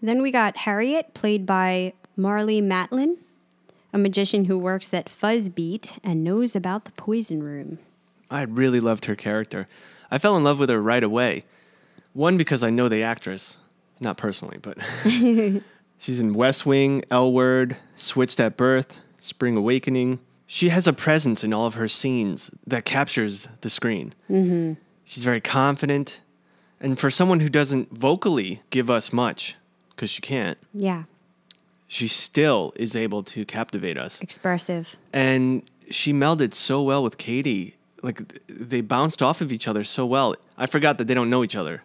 Then 0.00 0.22
we 0.22 0.30
got 0.30 0.58
Harriet, 0.58 1.14
played 1.14 1.46
by 1.46 1.92
Marlee 2.18 2.62
Matlin, 2.62 3.18
a 3.92 3.98
magician 3.98 4.46
who 4.46 4.58
works 4.58 4.92
at 4.92 5.06
Fuzzbeat 5.06 5.98
and 6.02 6.24
knows 6.24 6.56
about 6.56 6.84
the 6.84 6.92
poison 6.92 7.42
room. 7.42 7.78
I 8.32 8.42
really 8.42 8.80
loved 8.80 9.04
her 9.04 9.14
character. 9.14 9.68
I 10.10 10.18
fell 10.18 10.36
in 10.36 10.44
love 10.44 10.58
with 10.58 10.70
her 10.70 10.80
right 10.80 11.02
away. 11.04 11.44
One, 12.14 12.36
because 12.36 12.62
I 12.62 12.70
know 12.70 12.88
the 12.88 13.02
actress, 13.02 13.58
not 14.00 14.16
personally, 14.16 14.58
but 14.60 14.78
she's 15.98 16.20
in 16.20 16.34
West 16.34 16.66
Wing, 16.66 17.04
L 17.10 17.32
Word, 17.32 17.76
Switched 17.96 18.40
at 18.40 18.56
Birth, 18.56 18.98
Spring 19.20 19.56
Awakening. 19.56 20.18
She 20.46 20.68
has 20.68 20.86
a 20.86 20.92
presence 20.92 21.44
in 21.44 21.52
all 21.52 21.66
of 21.66 21.74
her 21.74 21.88
scenes 21.88 22.50
that 22.66 22.84
captures 22.84 23.48
the 23.62 23.70
screen. 23.70 24.14
Mm-hmm. 24.30 24.74
She's 25.04 25.24
very 25.24 25.40
confident. 25.40 26.20
And 26.80 26.98
for 26.98 27.10
someone 27.10 27.40
who 27.40 27.48
doesn't 27.48 27.90
vocally 27.96 28.60
give 28.70 28.90
us 28.90 29.12
much, 29.12 29.56
because 29.90 30.10
she 30.10 30.20
can't, 30.20 30.58
Yeah, 30.74 31.04
she 31.86 32.06
still 32.08 32.72
is 32.76 32.96
able 32.96 33.22
to 33.24 33.44
captivate 33.44 33.96
us 33.98 34.20
expressive. 34.20 34.96
and 35.12 35.62
she 35.90 36.12
melded 36.12 36.54
so 36.54 36.82
well 36.82 37.02
with 37.02 37.18
Kady. 37.18 37.76
Like 38.02 38.40
they 38.46 38.80
bounced 38.80 39.22
off 39.22 39.40
of 39.40 39.52
each 39.52 39.68
other 39.68 39.84
so 39.84 40.04
well. 40.04 40.34
I 40.58 40.66
forgot 40.66 40.98
that 40.98 41.06
they 41.06 41.14
don't 41.14 41.30
know 41.30 41.44
each 41.44 41.56
other. 41.56 41.82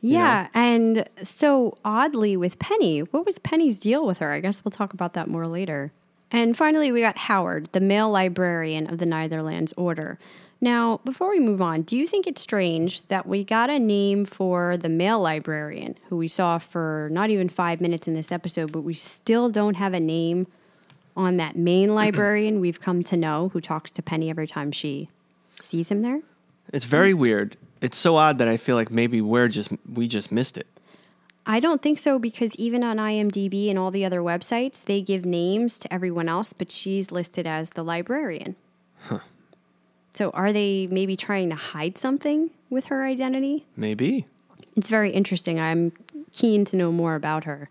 Yeah, 0.00 0.48
and 0.54 1.08
so 1.22 1.78
oddly 1.84 2.36
with 2.36 2.58
Penny, 2.58 3.00
what 3.00 3.24
was 3.24 3.38
Penny's 3.38 3.78
deal 3.78 4.06
with 4.06 4.18
her? 4.18 4.32
I 4.32 4.40
guess 4.40 4.64
we'll 4.64 4.70
talk 4.70 4.92
about 4.92 5.14
that 5.14 5.28
more 5.28 5.46
later. 5.46 5.90
And 6.30 6.56
finally, 6.56 6.92
we 6.92 7.00
got 7.00 7.16
Howard, 7.16 7.68
the 7.72 7.80
male 7.80 8.10
librarian 8.10 8.88
of 8.88 8.98
the 8.98 9.06
Neitherlands 9.06 9.72
Order. 9.76 10.18
Now, 10.60 11.00
before 11.04 11.30
we 11.30 11.40
move 11.40 11.60
on, 11.60 11.82
do 11.82 11.96
you 11.96 12.06
think 12.06 12.26
it's 12.26 12.40
strange 12.40 13.06
that 13.08 13.26
we 13.26 13.44
got 13.44 13.68
a 13.68 13.78
name 13.78 14.24
for 14.24 14.76
the 14.76 14.88
male 14.88 15.20
librarian, 15.20 15.96
who 16.08 16.16
we 16.16 16.28
saw 16.28 16.58
for 16.58 17.08
not 17.12 17.30
even 17.30 17.48
five 17.48 17.80
minutes 17.80 18.08
in 18.08 18.14
this 18.14 18.32
episode, 18.32 18.72
but 18.72 18.80
we 18.80 18.94
still 18.94 19.48
don't 19.48 19.74
have 19.74 19.92
a 19.92 20.00
name 20.00 20.46
on 21.16 21.36
that 21.38 21.56
main 21.56 21.94
librarian 21.94 22.60
we've 22.60 22.80
come 22.80 23.02
to 23.02 23.16
know 23.16 23.50
who 23.52 23.60
talks 23.60 23.90
to 23.90 24.02
Penny 24.02 24.28
every 24.28 24.46
time 24.46 24.70
she 24.70 25.08
sees 25.60 25.90
him 25.90 26.02
there? 26.02 26.20
It's 26.72 26.84
very 26.84 27.14
weird. 27.14 27.56
It's 27.80 27.96
so 27.96 28.16
odd 28.16 28.38
that 28.38 28.48
I 28.48 28.56
feel 28.56 28.76
like 28.76 28.90
maybe 28.90 29.20
we're 29.20 29.48
just 29.48 29.70
we 29.90 30.08
just 30.08 30.32
missed 30.32 30.56
it. 30.56 30.66
I 31.46 31.60
don't 31.60 31.80
think 31.80 31.98
so 31.98 32.18
because 32.18 32.56
even 32.56 32.82
on 32.82 32.96
IMDb 32.96 33.70
and 33.70 33.78
all 33.78 33.92
the 33.92 34.04
other 34.04 34.20
websites, 34.20 34.84
they 34.84 35.00
give 35.00 35.24
names 35.24 35.78
to 35.78 35.92
everyone 35.94 36.28
else, 36.28 36.52
but 36.52 36.72
she's 36.72 37.12
listed 37.12 37.46
as 37.46 37.70
the 37.70 37.84
librarian. 37.84 38.56
Huh. 39.02 39.20
So 40.12 40.30
are 40.30 40.52
they 40.52 40.88
maybe 40.88 41.16
trying 41.16 41.50
to 41.50 41.56
hide 41.56 41.96
something 41.98 42.50
with 42.68 42.86
her 42.86 43.04
identity? 43.04 43.64
Maybe. 43.76 44.26
It's 44.74 44.88
very 44.88 45.12
interesting. 45.12 45.60
I'm 45.60 45.92
keen 46.32 46.64
to 46.66 46.76
know 46.76 46.90
more 46.90 47.14
about 47.14 47.44
her. 47.44 47.70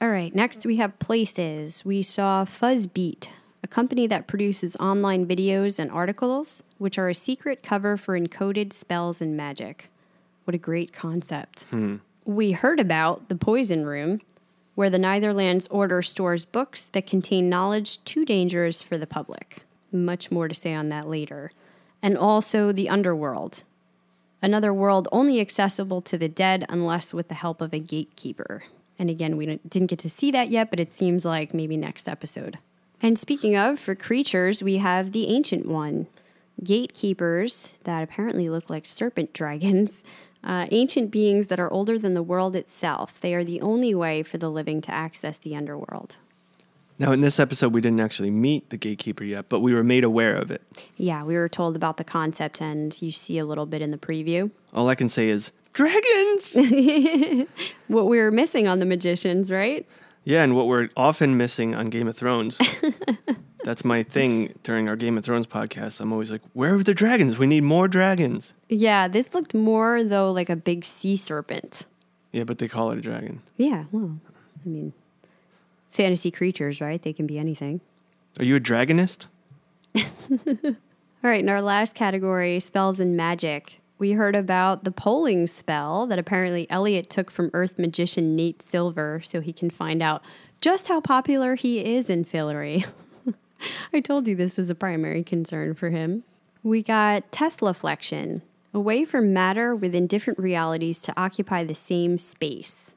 All 0.00 0.10
right, 0.10 0.34
next 0.34 0.66
we 0.66 0.76
have 0.76 0.98
places. 0.98 1.84
We 1.84 2.02
saw 2.02 2.44
Fuzzbeat, 2.44 3.28
a 3.62 3.68
company 3.68 4.06
that 4.06 4.26
produces 4.26 4.76
online 4.76 5.26
videos 5.26 5.78
and 5.78 5.90
articles, 5.90 6.62
which 6.78 6.98
are 6.98 7.08
a 7.08 7.14
secret 7.14 7.62
cover 7.62 7.96
for 7.96 8.18
encoded 8.18 8.72
spells 8.72 9.20
and 9.20 9.36
magic. 9.36 9.88
What 10.44 10.54
a 10.54 10.58
great 10.58 10.92
concept. 10.92 11.64
Hmm. 11.70 11.96
We 12.24 12.52
heard 12.52 12.80
about 12.80 13.28
the 13.28 13.36
Poison 13.36 13.86
Room, 13.86 14.20
where 14.74 14.90
the 14.90 14.98
Neitherlands 14.98 15.68
Order 15.70 16.02
stores 16.02 16.44
books 16.44 16.86
that 16.86 17.06
contain 17.06 17.48
knowledge 17.48 18.02
too 18.04 18.24
dangerous 18.24 18.82
for 18.82 18.98
the 18.98 19.06
public. 19.06 19.62
Much 19.92 20.30
more 20.30 20.48
to 20.48 20.54
say 20.54 20.74
on 20.74 20.88
that 20.88 21.08
later. 21.08 21.52
And 22.00 22.16
also 22.18 22.72
the 22.72 22.88
Underworld, 22.88 23.62
another 24.40 24.74
world 24.74 25.06
only 25.12 25.40
accessible 25.40 26.02
to 26.02 26.18
the 26.18 26.28
dead 26.28 26.66
unless 26.68 27.14
with 27.14 27.28
the 27.28 27.34
help 27.34 27.60
of 27.60 27.72
a 27.72 27.78
gatekeeper. 27.78 28.64
And 28.98 29.08
again, 29.08 29.36
we 29.36 29.46
didn't 29.46 29.86
get 29.86 29.98
to 30.00 30.10
see 30.10 30.30
that 30.32 30.50
yet, 30.50 30.70
but 30.70 30.80
it 30.80 30.90
seems 30.90 31.24
like 31.24 31.54
maybe 31.54 31.76
next 31.76 32.08
episode. 32.08 32.58
And 33.02 33.18
speaking 33.18 33.56
of, 33.56 33.80
for 33.80 33.96
creatures, 33.96 34.62
we 34.62 34.78
have 34.78 35.10
the 35.10 35.26
Ancient 35.28 35.66
One. 35.66 36.06
Gatekeepers 36.62 37.78
that 37.82 38.04
apparently 38.04 38.48
look 38.48 38.70
like 38.70 38.86
serpent 38.86 39.32
dragons. 39.34 40.04
Uh, 40.44 40.66
ancient 40.72 41.10
beings 41.10 41.46
that 41.48 41.60
are 41.60 41.72
older 41.72 41.98
than 41.98 42.14
the 42.14 42.22
world 42.22 42.56
itself. 42.56 43.20
They 43.20 43.32
are 43.34 43.44
the 43.44 43.60
only 43.60 43.94
way 43.94 44.22
for 44.22 44.38
the 44.38 44.50
living 44.50 44.80
to 44.82 44.92
access 44.92 45.38
the 45.38 45.54
underworld. 45.54 46.16
Now 46.98 47.12
in 47.12 47.20
this 47.20 47.38
episode 47.40 47.72
we 47.72 47.80
didn't 47.80 48.00
actually 48.00 48.30
meet 48.30 48.70
the 48.70 48.76
gatekeeper 48.76 49.22
yet, 49.22 49.48
but 49.48 49.60
we 49.60 49.72
were 49.72 49.84
made 49.84 50.02
aware 50.02 50.36
of 50.36 50.50
it. 50.50 50.62
Yeah, 50.96 51.22
we 51.24 51.36
were 51.36 51.48
told 51.48 51.76
about 51.76 51.96
the 51.96 52.04
concept, 52.04 52.60
and 52.60 53.00
you 53.00 53.12
see 53.12 53.38
a 53.38 53.44
little 53.44 53.66
bit 53.66 53.82
in 53.82 53.92
the 53.92 53.98
preview. 53.98 54.50
All 54.74 54.88
I 54.88 54.94
can 54.96 55.08
say 55.08 55.28
is 55.28 55.52
dragons. 55.72 56.56
What 57.88 58.06
we 58.06 58.18
were 58.18 58.30
missing 58.30 58.66
on 58.66 58.78
the 58.78 58.84
magicians, 58.84 59.50
right? 59.50 59.86
Yeah, 60.24 60.42
and 60.42 60.54
what 60.56 60.66
we're 60.66 60.88
often 60.96 61.36
missing 61.36 61.74
on 61.74 61.86
Game 61.86 62.08
of 62.08 62.16
Thrones. 62.16 62.60
That's 63.64 63.84
my 63.84 64.02
thing 64.02 64.54
during 64.64 64.88
our 64.88 64.96
Game 64.96 65.16
of 65.16 65.24
Thrones 65.24 65.46
podcast. 65.46 66.00
I'm 66.00 66.12
always 66.12 66.32
like, 66.32 66.42
"Where 66.52 66.74
are 66.74 66.82
the 66.82 66.94
dragons? 66.94 67.38
We 67.38 67.46
need 67.46 67.62
more 67.62 67.86
dragons." 67.86 68.54
Yeah, 68.68 69.06
this 69.08 69.32
looked 69.32 69.54
more 69.54 70.02
though 70.02 70.32
like 70.32 70.50
a 70.50 70.56
big 70.56 70.84
sea 70.84 71.16
serpent. 71.16 71.86
Yeah, 72.32 72.44
but 72.44 72.58
they 72.58 72.66
call 72.66 72.90
it 72.90 72.98
a 72.98 73.00
dragon. 73.00 73.42
Yeah, 73.56 73.84
well, 73.92 74.18
I 74.64 74.68
mean, 74.68 74.92
fantasy 75.90 76.30
creatures, 76.30 76.80
right? 76.80 77.00
They 77.00 77.12
can 77.12 77.26
be 77.26 77.38
anything. 77.38 77.80
Are 78.38 78.44
you 78.44 78.56
a 78.56 78.60
dragonist? 78.60 79.26
All 79.96 81.30
right, 81.30 81.40
in 81.40 81.48
our 81.48 81.62
last 81.62 81.94
category, 81.94 82.58
spells 82.58 82.98
and 82.98 83.16
magic, 83.16 83.80
we 84.02 84.12
heard 84.12 84.34
about 84.34 84.82
the 84.82 84.90
polling 84.90 85.46
spell 85.46 86.08
that 86.08 86.18
apparently 86.18 86.68
Eliot 86.68 87.08
took 87.08 87.30
from 87.30 87.52
Earth 87.54 87.78
magician 87.78 88.34
Nate 88.34 88.60
Silver 88.60 89.20
so 89.22 89.40
he 89.40 89.52
can 89.52 89.70
find 89.70 90.02
out 90.02 90.24
just 90.60 90.88
how 90.88 91.00
popular 91.00 91.54
he 91.54 91.94
is 91.94 92.10
in 92.10 92.24
Fillory. 92.24 92.84
I 93.92 94.00
told 94.00 94.26
you 94.26 94.34
this 94.34 94.56
was 94.56 94.68
a 94.68 94.74
primary 94.74 95.22
concern 95.22 95.74
for 95.74 95.90
him. 95.90 96.24
We 96.64 96.82
got 96.82 97.30
Tesla 97.30 97.74
flexion, 97.74 98.42
a 98.74 98.80
way 98.80 99.04
for 99.04 99.22
matter 99.22 99.72
within 99.72 100.08
different 100.08 100.40
realities 100.40 100.98
to 101.02 101.14
occupy 101.16 101.62
the 101.62 101.72
same 101.72 102.18
space. 102.18 102.94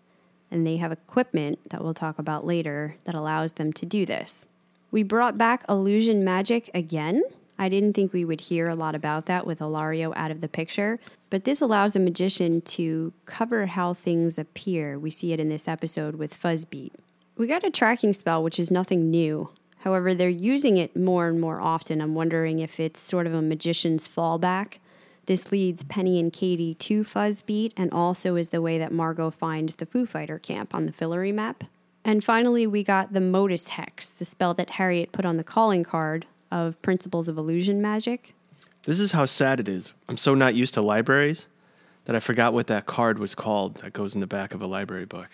And 0.49 0.65
they 0.65 0.77
have 0.77 0.91
equipment 0.91 1.69
that 1.69 1.83
we'll 1.83 1.93
talk 1.93 2.17
about 2.17 2.47
later 2.47 2.95
that 3.03 3.13
allows 3.13 3.51
them 3.51 3.71
to 3.73 3.85
do 3.85 4.07
this. 4.07 4.47
We 4.89 5.03
brought 5.03 5.37
back 5.37 5.65
illusion 5.69 6.23
magic 6.23 6.71
again. 6.73 7.21
I 7.57 7.69
didn't 7.69 7.93
think 7.93 8.11
we 8.11 8.25
would 8.25 8.41
hear 8.41 8.67
a 8.67 8.75
lot 8.75 8.95
about 8.95 9.27
that 9.27 9.47
with 9.47 9.61
Ilario 9.61 10.13
out 10.15 10.31
of 10.31 10.41
the 10.41 10.47
picture, 10.47 10.99
but 11.29 11.45
this 11.45 11.61
allows 11.61 11.95
a 11.95 11.99
magician 11.99 12.61
to 12.61 13.13
cover 13.25 13.67
how 13.67 13.93
things 13.93 14.37
appear. 14.37 14.99
We 14.99 15.09
see 15.09 15.31
it 15.31 15.39
in 15.39 15.49
this 15.49 15.67
episode 15.67 16.15
with 16.15 16.39
Fuzzbeat. 16.39 16.91
We 17.37 17.47
got 17.47 17.63
a 17.63 17.71
tracking 17.71 18.13
spell, 18.13 18.43
which 18.43 18.59
is 18.59 18.71
nothing 18.71 19.09
new. 19.09 19.49
However, 19.79 20.13
they're 20.13 20.29
using 20.29 20.77
it 20.77 20.95
more 20.95 21.27
and 21.27 21.39
more 21.39 21.61
often. 21.61 22.01
I'm 22.01 22.15
wondering 22.15 22.59
if 22.59 22.79
it's 22.79 22.99
sort 22.99 23.27
of 23.27 23.33
a 23.33 23.41
magician's 23.41 24.07
fallback. 24.07 24.79
This 25.27 25.51
leads 25.51 25.83
Penny 25.83 26.19
and 26.19 26.31
Kady 26.31 26.73
to 26.75 27.03
Fuzzbeat 27.03 27.71
and 27.77 27.91
also 27.91 28.35
is 28.35 28.49
the 28.49 28.61
way 28.61 28.77
that 28.77 28.91
Margo 28.91 29.29
finds 29.29 29.75
the 29.75 29.85
Foo 29.85 30.05
Fighter 30.05 30.39
camp 30.39 30.73
on 30.75 30.85
the 30.85 30.91
Fillory 30.91 31.33
map. 31.33 31.63
And 32.03 32.23
finally, 32.23 32.67
we 32.67 32.83
got 32.83 33.13
the 33.13 33.21
Modus 33.21 33.69
Hex, 33.69 34.11
the 34.11 34.25
spell 34.25 34.53
that 34.55 34.71
Harriet 34.71 35.11
put 35.11 35.25
on 35.25 35.37
the 35.37 35.43
calling 35.43 35.83
card 35.83 36.25
of 36.51 36.81
Principles 36.81 37.27
of 37.27 37.37
Illusion 37.37 37.81
Magic. 37.81 38.33
This 38.85 38.99
is 38.99 39.11
how 39.13 39.25
sad 39.25 39.59
it 39.59 39.67
is. 39.67 39.93
I'm 40.07 40.17
so 40.17 40.33
not 40.35 40.55
used 40.55 40.73
to 40.75 40.81
libraries 40.81 41.47
that 42.05 42.15
I 42.15 42.19
forgot 42.19 42.53
what 42.53 42.67
that 42.67 42.85
card 42.85 43.19
was 43.19 43.35
called 43.35 43.75
that 43.75 43.93
goes 43.93 44.13
in 44.15 44.21
the 44.21 44.27
back 44.27 44.53
of 44.53 44.61
a 44.61 44.67
library 44.67 45.05
book. 45.05 45.29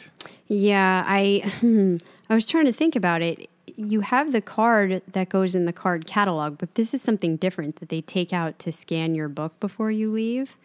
Yeah, 0.47 1.03
I 1.05 1.51
hmm, 1.59 1.97
I 2.29 2.33
was 2.33 2.47
trying 2.47 2.65
to 2.65 2.73
think 2.73 2.95
about 2.95 3.21
it. 3.21 3.49
You 3.75 4.01
have 4.01 4.31
the 4.31 4.41
card 4.41 5.01
that 5.11 5.29
goes 5.29 5.53
in 5.53 5.65
the 5.65 5.73
card 5.73 6.07
catalog, 6.07 6.57
but 6.57 6.75
this 6.75 6.93
is 6.93 7.01
something 7.01 7.37
different 7.37 7.77
that 7.77 7.89
they 7.89 8.01
take 8.01 8.33
out 8.33 8.57
to 8.59 8.71
scan 8.71 9.15
your 9.15 9.29
book 9.29 9.59
before 9.59 9.91
you 9.91 10.11
leave. 10.11 10.55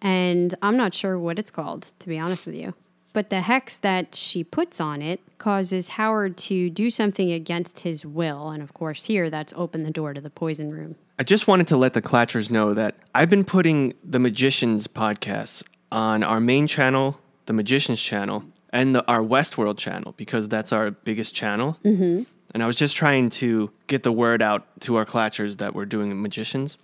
And 0.00 0.54
I'm 0.62 0.76
not 0.76 0.94
sure 0.94 1.18
what 1.18 1.38
it's 1.38 1.50
called, 1.50 1.90
to 2.00 2.08
be 2.08 2.18
honest 2.18 2.46
with 2.46 2.54
you. 2.54 2.74
But 3.16 3.30
the 3.30 3.40
hex 3.40 3.78
that 3.78 4.14
she 4.14 4.44
puts 4.44 4.78
on 4.78 5.00
it 5.00 5.20
causes 5.38 5.88
Howard 5.88 6.36
to 6.36 6.68
do 6.68 6.90
something 6.90 7.32
against 7.32 7.80
his 7.80 8.04
will. 8.04 8.50
And 8.50 8.62
of 8.62 8.74
course, 8.74 9.06
here 9.06 9.30
that's 9.30 9.54
open 9.56 9.84
the 9.84 9.90
door 9.90 10.12
to 10.12 10.20
the 10.20 10.28
poison 10.28 10.70
room. 10.70 10.96
I 11.18 11.22
just 11.22 11.48
wanted 11.48 11.66
to 11.68 11.78
let 11.78 11.94
the 11.94 12.02
Klatchers 12.02 12.50
know 12.50 12.74
that 12.74 12.96
I've 13.14 13.30
been 13.30 13.46
putting 13.46 13.94
the 14.04 14.18
Magicians 14.18 14.86
podcasts 14.86 15.62
on 15.90 16.22
our 16.22 16.40
main 16.40 16.66
channel, 16.66 17.18
the 17.46 17.54
Magicians 17.54 18.02
channel, 18.02 18.44
and 18.68 18.94
the, 18.94 19.02
our 19.06 19.22
Westworld 19.22 19.78
channel 19.78 20.12
because 20.18 20.46
that's 20.46 20.70
our 20.70 20.90
biggest 20.90 21.34
channel. 21.34 21.78
Mm-hmm. 21.86 22.24
And 22.52 22.62
I 22.62 22.66
was 22.66 22.76
just 22.76 22.96
trying 22.96 23.30
to 23.30 23.70
get 23.86 24.02
the 24.02 24.12
word 24.12 24.42
out 24.42 24.66
to 24.80 24.96
our 24.96 25.06
Klatchers 25.06 25.56
that 25.56 25.74
we're 25.74 25.86
doing 25.86 26.20
Magicians. 26.20 26.76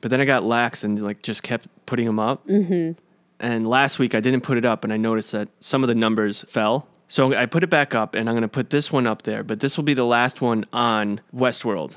But 0.00 0.10
then 0.10 0.22
I 0.22 0.24
got 0.24 0.44
lax 0.44 0.82
and 0.82 0.98
like 1.02 1.20
just 1.20 1.42
kept 1.42 1.68
putting 1.84 2.06
them 2.06 2.18
up. 2.18 2.46
Mm-hmm. 2.46 2.98
And 3.42 3.68
last 3.68 3.98
week 3.98 4.14
I 4.14 4.20
didn't 4.20 4.42
put 4.42 4.56
it 4.56 4.64
up, 4.64 4.84
and 4.84 4.92
I 4.92 4.96
noticed 4.96 5.32
that 5.32 5.48
some 5.60 5.82
of 5.82 5.88
the 5.88 5.94
numbers 5.94 6.44
fell. 6.48 6.86
So 7.08 7.34
I 7.34 7.44
put 7.44 7.62
it 7.62 7.68
back 7.68 7.94
up, 7.94 8.14
and 8.14 8.28
I'm 8.28 8.34
going 8.34 8.42
to 8.42 8.48
put 8.48 8.70
this 8.70 8.90
one 8.90 9.06
up 9.06 9.22
there. 9.22 9.42
But 9.42 9.60
this 9.60 9.76
will 9.76 9.84
be 9.84 9.94
the 9.94 10.06
last 10.06 10.40
one 10.40 10.64
on 10.72 11.20
Westworld, 11.34 11.96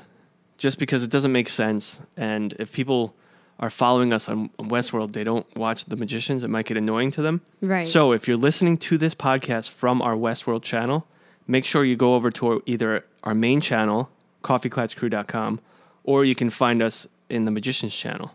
just 0.58 0.78
because 0.78 1.04
it 1.04 1.10
doesn't 1.10 1.32
make 1.32 1.48
sense. 1.48 2.00
And 2.16 2.52
if 2.58 2.72
people 2.72 3.14
are 3.60 3.70
following 3.70 4.12
us 4.12 4.28
on, 4.28 4.50
Westworld, 4.58 5.12
they 5.12 5.24
don't 5.24 5.46
watch 5.56 5.86
The 5.86 5.96
Magicians. 5.96 6.42
It 6.42 6.50
might 6.50 6.66
get 6.66 6.76
annoying 6.76 7.12
to 7.12 7.22
them. 7.22 7.40
Right. 7.62 7.86
So 7.86 8.12
if 8.12 8.28
you're 8.28 8.36
listening 8.36 8.76
to 8.78 8.98
this 8.98 9.14
podcast 9.14 9.70
from 9.70 10.02
our 10.02 10.14
Westworld 10.14 10.62
channel, 10.62 11.06
make 11.46 11.64
sure 11.64 11.84
you 11.84 11.96
go 11.96 12.16
over 12.16 12.30
to 12.32 12.48
our, 12.48 12.60
either 12.66 13.06
our 13.22 13.34
main 13.34 13.60
channel, 13.60 14.10
coffeeklatchcrew.com, 14.42 15.60
or 16.04 16.24
you 16.24 16.34
can 16.34 16.50
find 16.50 16.82
us 16.82 17.06
in 17.30 17.44
the 17.44 17.50
Magicians 17.50 17.96
channel. 17.96 18.32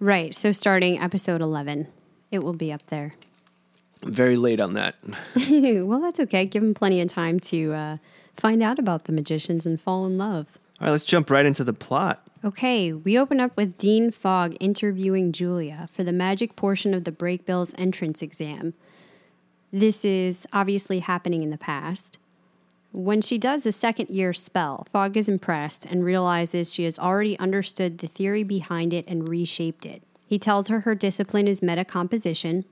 Right. 0.00 0.34
So 0.34 0.50
starting 0.50 0.98
episode 0.98 1.42
11, 1.42 1.86
it 2.30 2.40
will 2.40 2.52
be 2.52 2.72
up 2.72 2.86
there. 2.86 3.14
I'm 4.02 4.12
very 4.12 4.36
late 4.36 4.60
on 4.60 4.74
that. 4.74 4.96
well, 5.36 6.00
that's 6.00 6.20
okay. 6.20 6.46
Give 6.46 6.62
them 6.62 6.74
plenty 6.74 7.00
of 7.00 7.08
time 7.08 7.38
to 7.40 7.72
uh, 7.72 7.96
find 8.36 8.62
out 8.62 8.78
about 8.78 9.04
the 9.04 9.12
magicians 9.12 9.66
and 9.66 9.80
fall 9.80 10.06
in 10.06 10.16
love. 10.16 10.46
All 10.80 10.86
right, 10.86 10.92
let's 10.92 11.04
jump 11.04 11.28
right 11.28 11.44
into 11.44 11.62
the 11.62 11.74
plot. 11.74 12.26
Okay, 12.42 12.92
we 12.92 13.18
open 13.18 13.38
up 13.38 13.54
with 13.54 13.76
Dean 13.76 14.10
Fogg 14.10 14.56
interviewing 14.60 15.30
Julia 15.30 15.90
for 15.92 16.02
the 16.02 16.12
magic 16.12 16.56
portion 16.56 16.94
of 16.94 17.04
the 17.04 17.12
Break 17.12 17.44
Brakebills 17.44 17.74
entrance 17.76 18.22
exam. 18.22 18.72
This 19.70 20.04
is 20.06 20.46
obviously 20.52 21.00
happening 21.00 21.42
in 21.42 21.50
the 21.50 21.58
past. 21.58 22.16
When 22.92 23.20
she 23.20 23.36
does 23.36 23.62
the 23.62 23.72
second 23.72 24.08
year 24.08 24.32
spell, 24.32 24.86
Fogg 24.90 25.18
is 25.18 25.28
impressed 25.28 25.84
and 25.84 26.02
realizes 26.02 26.72
she 26.72 26.84
has 26.84 26.98
already 26.98 27.38
understood 27.38 27.98
the 27.98 28.06
theory 28.06 28.42
behind 28.42 28.94
it 28.94 29.04
and 29.06 29.28
reshaped 29.28 29.84
it. 29.84 30.02
He 30.30 30.38
tells 30.38 30.68
her 30.68 30.82
her 30.82 30.94
discipline 30.94 31.48
is 31.48 31.60
metacomposition 31.60 32.62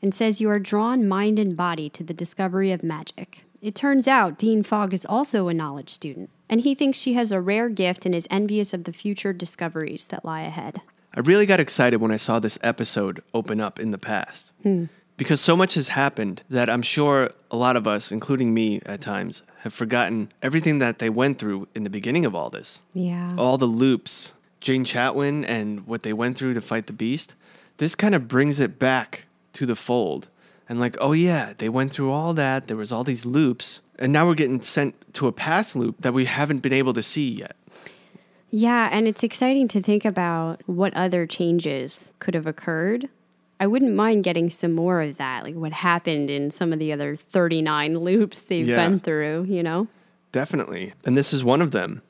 and 0.00 0.14
says 0.14 0.40
you 0.40 0.48
are 0.48 0.60
drawn 0.60 1.08
mind 1.08 1.40
and 1.40 1.56
body 1.56 1.90
to 1.90 2.04
the 2.04 2.14
discovery 2.14 2.70
of 2.70 2.84
magic. 2.84 3.46
It 3.60 3.74
turns 3.74 4.06
out 4.06 4.38
Dean 4.38 4.62
Fogg 4.62 4.94
is 4.94 5.04
also 5.04 5.48
a 5.48 5.54
knowledge 5.54 5.90
student, 5.90 6.30
and 6.48 6.60
he 6.60 6.72
thinks 6.72 6.96
she 6.96 7.14
has 7.14 7.32
a 7.32 7.40
rare 7.40 7.68
gift 7.68 8.06
and 8.06 8.14
is 8.14 8.28
envious 8.30 8.72
of 8.72 8.84
the 8.84 8.92
future 8.92 9.32
discoveries 9.32 10.06
that 10.06 10.24
lie 10.24 10.42
ahead. 10.42 10.82
I 11.12 11.18
really 11.18 11.46
got 11.46 11.58
excited 11.58 12.00
when 12.00 12.12
I 12.12 12.16
saw 12.16 12.38
this 12.38 12.60
episode 12.62 13.24
open 13.34 13.60
up 13.60 13.80
in 13.80 13.90
the 13.90 13.98
past. 13.98 14.52
Hmm. 14.62 14.84
Because 15.16 15.40
so 15.40 15.56
much 15.56 15.74
has 15.74 15.88
happened 15.88 16.44
that 16.48 16.70
I'm 16.70 16.82
sure 16.82 17.32
a 17.50 17.56
lot 17.56 17.74
of 17.74 17.88
us, 17.88 18.12
including 18.12 18.54
me 18.54 18.80
at 18.86 19.00
times, 19.00 19.42
have 19.62 19.74
forgotten 19.74 20.30
everything 20.42 20.78
that 20.78 21.00
they 21.00 21.10
went 21.10 21.38
through 21.38 21.66
in 21.74 21.82
the 21.82 21.90
beginning 21.90 22.24
of 22.24 22.36
all 22.36 22.50
this. 22.50 22.82
Yeah. 22.92 23.34
All 23.36 23.58
the 23.58 23.66
loops, 23.66 24.32
Jane 24.64 24.84
Chatwin 24.86 25.44
and 25.46 25.86
what 25.86 26.04
they 26.04 26.14
went 26.14 26.38
through 26.38 26.54
to 26.54 26.60
fight 26.62 26.86
the 26.86 26.92
beast. 26.94 27.34
This 27.76 27.94
kind 27.94 28.14
of 28.14 28.26
brings 28.26 28.58
it 28.58 28.78
back 28.78 29.26
to 29.52 29.66
the 29.66 29.76
fold. 29.76 30.28
And 30.70 30.80
like, 30.80 30.96
oh 31.00 31.12
yeah, 31.12 31.52
they 31.58 31.68
went 31.68 31.92
through 31.92 32.10
all 32.10 32.32
that. 32.32 32.66
There 32.66 32.76
was 32.78 32.90
all 32.90 33.04
these 33.04 33.26
loops, 33.26 33.82
and 33.98 34.10
now 34.10 34.26
we're 34.26 34.34
getting 34.34 34.62
sent 34.62 34.94
to 35.14 35.26
a 35.28 35.32
past 35.32 35.76
loop 35.76 36.00
that 36.00 36.14
we 36.14 36.24
haven't 36.24 36.60
been 36.60 36.72
able 36.72 36.94
to 36.94 37.02
see 37.02 37.28
yet. 37.28 37.54
Yeah, 38.50 38.88
and 38.90 39.06
it's 39.06 39.22
exciting 39.22 39.68
to 39.68 39.82
think 39.82 40.06
about 40.06 40.62
what 40.64 40.94
other 40.94 41.26
changes 41.26 42.14
could 42.18 42.32
have 42.34 42.46
occurred. 42.46 43.10
I 43.60 43.66
wouldn't 43.66 43.94
mind 43.94 44.24
getting 44.24 44.48
some 44.48 44.72
more 44.72 45.02
of 45.02 45.18
that, 45.18 45.44
like 45.44 45.54
what 45.56 45.72
happened 45.74 46.30
in 46.30 46.50
some 46.50 46.72
of 46.72 46.78
the 46.78 46.90
other 46.90 47.16
39 47.16 47.98
loops 47.98 48.42
they've 48.42 48.66
Yeah. 48.66 48.76
been 48.76 48.98
through, 48.98 49.44
you 49.48 49.62
know? 49.62 49.88
Definitely. 50.32 50.94
And 51.04 51.16
this 51.18 51.34
is 51.34 51.44
one 51.44 51.60
of 51.60 51.70
them. 51.72 52.00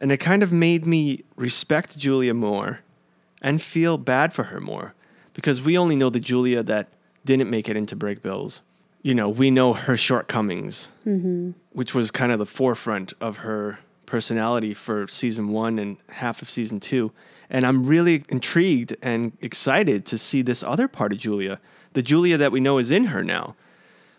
And 0.00 0.10
it 0.10 0.18
kind 0.18 0.42
of 0.42 0.52
made 0.52 0.86
me 0.86 1.24
respect 1.36 1.98
Julia 1.98 2.34
more 2.34 2.80
and 3.40 3.62
feel 3.62 3.96
bad 3.98 4.32
for 4.32 4.44
her 4.44 4.60
more 4.60 4.94
because 5.34 5.62
we 5.62 5.78
only 5.78 5.96
know 5.96 6.10
the 6.10 6.20
Julia 6.20 6.62
that 6.62 6.88
didn't 7.24 7.50
make 7.50 7.68
it 7.68 7.76
into 7.76 7.96
Brakebills. 7.96 8.60
You 9.02 9.14
know, 9.14 9.28
we 9.28 9.50
know 9.50 9.74
her 9.74 9.96
shortcomings, 9.96 10.90
mm-hmm. 11.06 11.52
which 11.72 11.94
was 11.94 12.10
kind 12.10 12.32
of 12.32 12.38
the 12.38 12.46
forefront 12.46 13.12
of 13.20 13.38
her 13.38 13.78
personality 14.06 14.74
for 14.74 15.06
season 15.06 15.48
one 15.48 15.78
and 15.78 15.96
half 16.08 16.42
of 16.42 16.50
season 16.50 16.80
two. 16.80 17.12
And 17.50 17.64
I'm 17.66 17.84
really 17.84 18.24
intrigued 18.28 18.96
and 19.02 19.32
excited 19.40 20.06
to 20.06 20.18
see 20.18 20.42
this 20.42 20.62
other 20.62 20.88
part 20.88 21.12
of 21.12 21.18
Julia, 21.18 21.60
the 21.92 22.02
Julia 22.02 22.36
that 22.38 22.52
we 22.52 22.60
know 22.60 22.78
is 22.78 22.90
in 22.90 23.06
her 23.06 23.22
now 23.22 23.54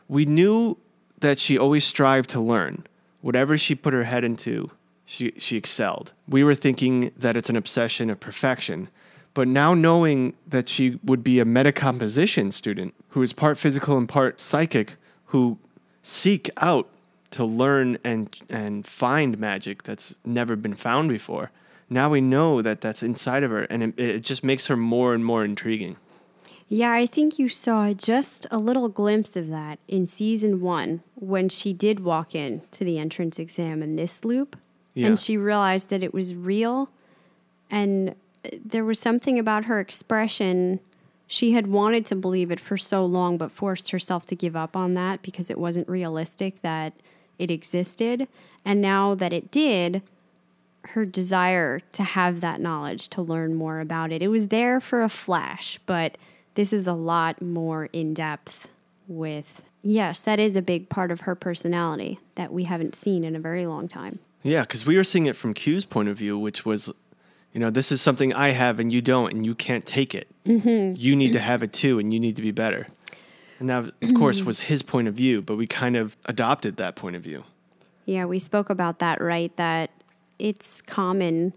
we 0.08 0.26
knew 0.26 0.78
that 1.20 1.40
she 1.40 1.58
always 1.58 1.84
strived 1.84 2.30
to 2.32 2.40
learn. 2.40 2.86
Whatever 3.22 3.58
she 3.58 3.74
put 3.74 3.94
her 3.94 4.04
head 4.04 4.24
into, 4.24 4.70
she, 5.06 5.34
she 5.38 5.56
excelled. 5.56 6.12
We 6.28 6.44
were 6.44 6.56
thinking 6.56 7.12
that 7.16 7.38
it's 7.38 7.50
an 7.50 7.56
obsession 7.56 8.10
of 8.10 8.20
perfection. 8.20 8.90
But 9.34 9.48
now 9.48 9.74
knowing 9.74 10.34
that 10.48 10.68
she 10.68 11.00
would 11.04 11.24
be 11.24 11.40
a 11.40 11.46
metacomposition 11.46 12.52
student 12.52 12.96
who 13.10 13.22
is 13.22 13.34
part 13.34 13.58
physical 13.58 13.98
and 13.98 14.10
part 14.10 14.40
psychic, 14.40 14.96
who 15.26 15.60
seek 16.02 16.50
out 16.58 16.90
to 17.32 17.44
learn 17.44 17.98
and, 18.04 18.36
and 18.50 18.88
find 18.88 19.38
magic 19.38 19.84
that's 19.84 20.16
never 20.26 20.56
been 20.56 20.74
found 20.74 21.10
before, 21.10 21.52
now 21.90 22.10
we 22.10 22.22
know 22.22 22.62
that 22.62 22.82
that's 22.82 23.04
inside 23.04 23.44
of 23.44 23.52
her. 23.52 23.64
And 23.64 23.84
it, 23.84 24.00
it 24.00 24.20
just 24.22 24.44
makes 24.44 24.68
her 24.68 24.78
more 24.78 25.14
and 25.14 25.24
more 25.24 25.44
intriguing. 25.44 25.98
Yeah, 26.68 26.92
I 26.94 27.06
think 27.06 27.38
you 27.38 27.48
saw 27.48 27.94
just 27.94 28.48
a 28.50 28.58
little 28.58 28.90
glimpse 28.90 29.36
of 29.36 29.50
that 29.50 29.78
in 29.88 30.08
season 30.08 30.62
one 30.62 31.04
when 31.14 31.48
she 31.48 31.74
did 31.74 32.00
walk 32.00 32.34
in 32.34 32.64
to 32.72 32.84
the 32.84 32.98
entrance 32.98 33.38
exam 33.38 33.84
in 33.84 33.98
this 33.98 34.26
loop 34.26 34.56
Yeah. 34.96 35.08
and 35.08 35.20
she 35.20 35.38
realized 35.38 35.90
that 35.90 36.02
it 36.02 36.14
was 36.14 36.34
real 36.34 36.90
and 37.70 38.12
uh, 38.46 38.50
there 38.64 38.86
was 38.86 39.00
something 39.00 39.38
about 39.38 39.66
her 39.66 39.80
expression. 39.80 40.80
She 41.28 41.52
had 41.52 41.68
wanted 41.68 42.06
to 42.08 42.16
believe 42.16 42.50
it 42.50 42.60
for 42.60 42.78
so 42.78 43.06
long, 43.06 43.38
but 43.38 43.52
forced 43.52 43.92
herself 43.92 44.26
to 44.28 44.36
give 44.36 44.56
up 44.56 44.76
on 44.76 44.94
that 44.94 45.22
because 45.22 45.50
it 45.50 45.58
wasn't 45.58 45.88
realistic 45.90 46.62
that 46.62 46.94
it 47.38 47.52
existed. 47.52 48.28
And 48.64 48.82
now 48.82 49.16
that 49.16 49.34
it 49.34 49.52
did, 49.52 50.02
her 50.90 51.06
desire 51.06 51.82
to 51.94 52.04
have 52.04 52.42
that 52.42 52.62
knowledge, 52.62 53.10
to 53.10 53.22
learn 53.22 53.56
more 53.56 53.80
about 53.80 54.12
it. 54.12 54.22
It 54.22 54.28
was 54.28 54.48
there 54.48 54.80
for 54.80 55.02
a 55.02 55.10
flash, 55.10 55.80
but 55.86 56.18
this 56.54 56.72
is 56.72 56.88
a 56.88 56.94
lot 56.94 57.42
more 57.42 57.86
in 57.92 58.14
depth 58.14 58.70
with 59.08 59.64
yes, 59.82 60.22
that 60.22 60.40
is 60.40 60.56
a 60.56 60.62
big 60.62 60.90
part 60.90 61.12
of 61.12 61.22
her 61.22 61.36
personality 61.36 62.20
that 62.36 62.52
we 62.52 62.64
haven't 62.64 62.96
seen 62.96 63.24
in 63.24 63.36
a 63.36 63.40
very 63.40 63.66
long 63.66 63.88
time. 63.88 64.20
Yeah, 64.46 64.62
because 64.62 64.86
we 64.86 64.96
were 64.96 65.04
seeing 65.04 65.26
it 65.26 65.36
from 65.36 65.56
Q's 65.56 65.86
point 65.86 66.08
of 66.08 66.18
view, 66.18 66.38
which 66.38 66.66
was, 66.66 66.94
you 67.52 67.60
know, 67.60 67.72
this 67.72 67.92
is 67.92 68.00
something 68.00 68.32
I 68.32 68.50
have 68.50 68.80
and 68.80 68.94
you 68.94 69.02
don't, 69.02 69.34
and 69.34 69.44
you 69.44 69.56
can't 69.56 69.88
take 69.88 70.14
it. 70.14 70.28
Mm-hmm. 70.46 71.02
You 71.02 71.16
need 71.16 71.34
to 71.34 71.40
have 71.40 71.64
it 71.64 71.74
too, 71.74 71.98
and 71.98 72.14
you 72.14 72.20
need 72.20 72.36
to 72.36 72.44
be 72.44 72.52
better. 72.52 72.86
And 73.60 73.70
that, 73.70 73.92
of 74.04 74.14
course, 74.14 74.44
was 74.44 74.62
his 74.62 74.84
point 74.84 75.08
of 75.08 75.16
view, 75.16 75.42
but 75.42 75.56
we 75.56 75.66
kind 75.66 75.96
of 75.96 76.16
adopted 76.26 76.78
that 76.78 76.96
point 76.96 77.16
of 77.16 77.24
view. 77.24 77.44
Yeah, 78.06 78.26
we 78.26 78.38
spoke 78.38 78.70
about 78.70 79.00
that, 79.00 79.20
right? 79.20 79.56
That 79.56 79.90
it's 80.38 80.80
common 80.80 81.54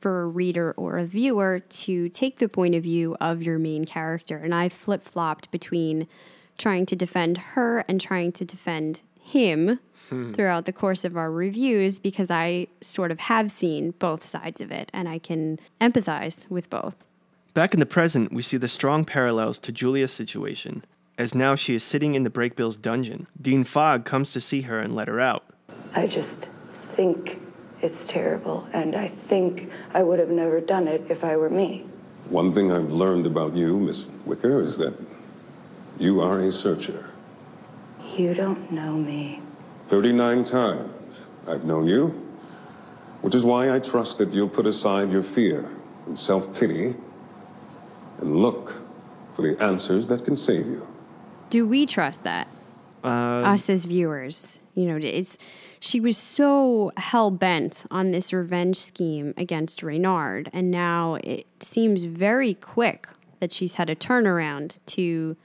for 0.00 0.22
a 0.22 0.26
reader 0.26 0.72
or 0.76 0.98
a 0.98 1.04
viewer 1.04 1.60
to 1.60 2.08
take 2.08 2.40
the 2.40 2.48
point 2.48 2.74
of 2.74 2.82
view 2.82 3.16
of 3.20 3.40
your 3.40 3.58
main 3.58 3.84
character. 3.84 4.36
And 4.36 4.52
I 4.52 4.68
flip 4.68 5.04
flopped 5.04 5.48
between 5.52 6.08
trying 6.58 6.86
to 6.86 6.96
defend 6.96 7.38
her 7.38 7.84
and 7.86 8.00
trying 8.00 8.32
to 8.32 8.44
defend 8.44 9.02
him 9.22 9.78
hmm. 10.08 10.32
throughout 10.32 10.66
the 10.66 10.72
course 10.72 11.04
of 11.04 11.16
our 11.16 11.30
reviews 11.30 11.98
because 11.98 12.30
I 12.30 12.66
sort 12.80 13.10
of 13.10 13.20
have 13.20 13.50
seen 13.50 13.92
both 13.92 14.24
sides 14.24 14.60
of 14.60 14.70
it 14.70 14.90
and 14.92 15.08
I 15.08 15.18
can 15.18 15.58
empathize 15.80 16.50
with 16.50 16.68
both. 16.68 16.94
Back 17.54 17.74
in 17.74 17.80
the 17.80 17.86
present, 17.86 18.32
we 18.32 18.42
see 18.42 18.56
the 18.56 18.68
strong 18.68 19.04
parallels 19.04 19.58
to 19.60 19.72
Julia's 19.72 20.12
situation, 20.12 20.84
as 21.18 21.34
now 21.34 21.54
she 21.54 21.74
is 21.74 21.84
sitting 21.84 22.14
in 22.14 22.24
the 22.24 22.30
Brakebills 22.30 22.80
dungeon. 22.80 23.26
Dean 23.40 23.62
Fogg 23.62 24.06
comes 24.06 24.32
to 24.32 24.40
see 24.40 24.62
her 24.62 24.80
and 24.80 24.96
let 24.96 25.08
her 25.08 25.20
out. 25.20 25.44
I 25.94 26.06
just 26.06 26.48
think 26.70 27.40
it's 27.82 28.06
terrible, 28.06 28.66
and 28.72 28.96
I 28.96 29.08
think 29.08 29.70
I 29.92 30.02
would 30.02 30.18
have 30.18 30.30
never 30.30 30.60
done 30.60 30.88
it 30.88 31.02
if 31.10 31.24
I 31.24 31.36
were 31.36 31.50
me. 31.50 31.84
One 32.30 32.54
thing 32.54 32.72
I've 32.72 32.90
learned 32.90 33.26
about 33.26 33.54
you, 33.54 33.78
Miss 33.78 34.06
Wicker, 34.24 34.62
is 34.62 34.78
that 34.78 34.94
you 35.98 36.22
are 36.22 36.40
a 36.40 36.50
searcher. 36.50 37.11
You 38.16 38.34
don't 38.34 38.70
know 38.70 38.92
me. 38.92 39.40
39 39.88 40.44
times 40.44 41.28
I've 41.46 41.64
known 41.64 41.86
you, 41.86 42.08
which 43.20 43.34
is 43.34 43.44
why 43.44 43.74
I 43.74 43.78
trust 43.78 44.18
that 44.18 44.32
you'll 44.32 44.48
put 44.48 44.66
aside 44.66 45.10
your 45.10 45.22
fear 45.22 45.68
and 46.06 46.18
self 46.18 46.58
pity 46.58 46.94
and 48.18 48.36
look 48.36 48.82
for 49.34 49.42
the 49.42 49.60
answers 49.62 50.06
that 50.08 50.24
can 50.24 50.36
save 50.36 50.66
you. 50.66 50.86
Do 51.50 51.66
we 51.66 51.86
trust 51.86 52.22
that? 52.24 52.48
Uh, 53.04 53.08
Us 53.44 53.68
as 53.68 53.84
viewers. 53.84 54.60
You 54.74 54.86
know, 54.86 54.98
it's 55.02 55.36
she 55.80 56.00
was 56.00 56.16
so 56.16 56.92
hell 56.96 57.30
bent 57.30 57.84
on 57.90 58.12
this 58.12 58.32
revenge 58.32 58.76
scheme 58.76 59.34
against 59.36 59.82
Reynard, 59.82 60.48
and 60.52 60.70
now 60.70 61.14
it 61.22 61.46
seems 61.60 62.04
very 62.04 62.54
quick 62.54 63.08
that 63.40 63.52
she's 63.52 63.74
had 63.74 63.90
a 63.90 63.96
turnaround 63.96 64.78
to 64.86 65.36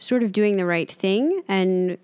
sort 0.00 0.24
of 0.24 0.32
doing 0.32 0.56
the 0.56 0.66
right 0.66 0.90
thing 0.90 1.44
and 1.46 1.96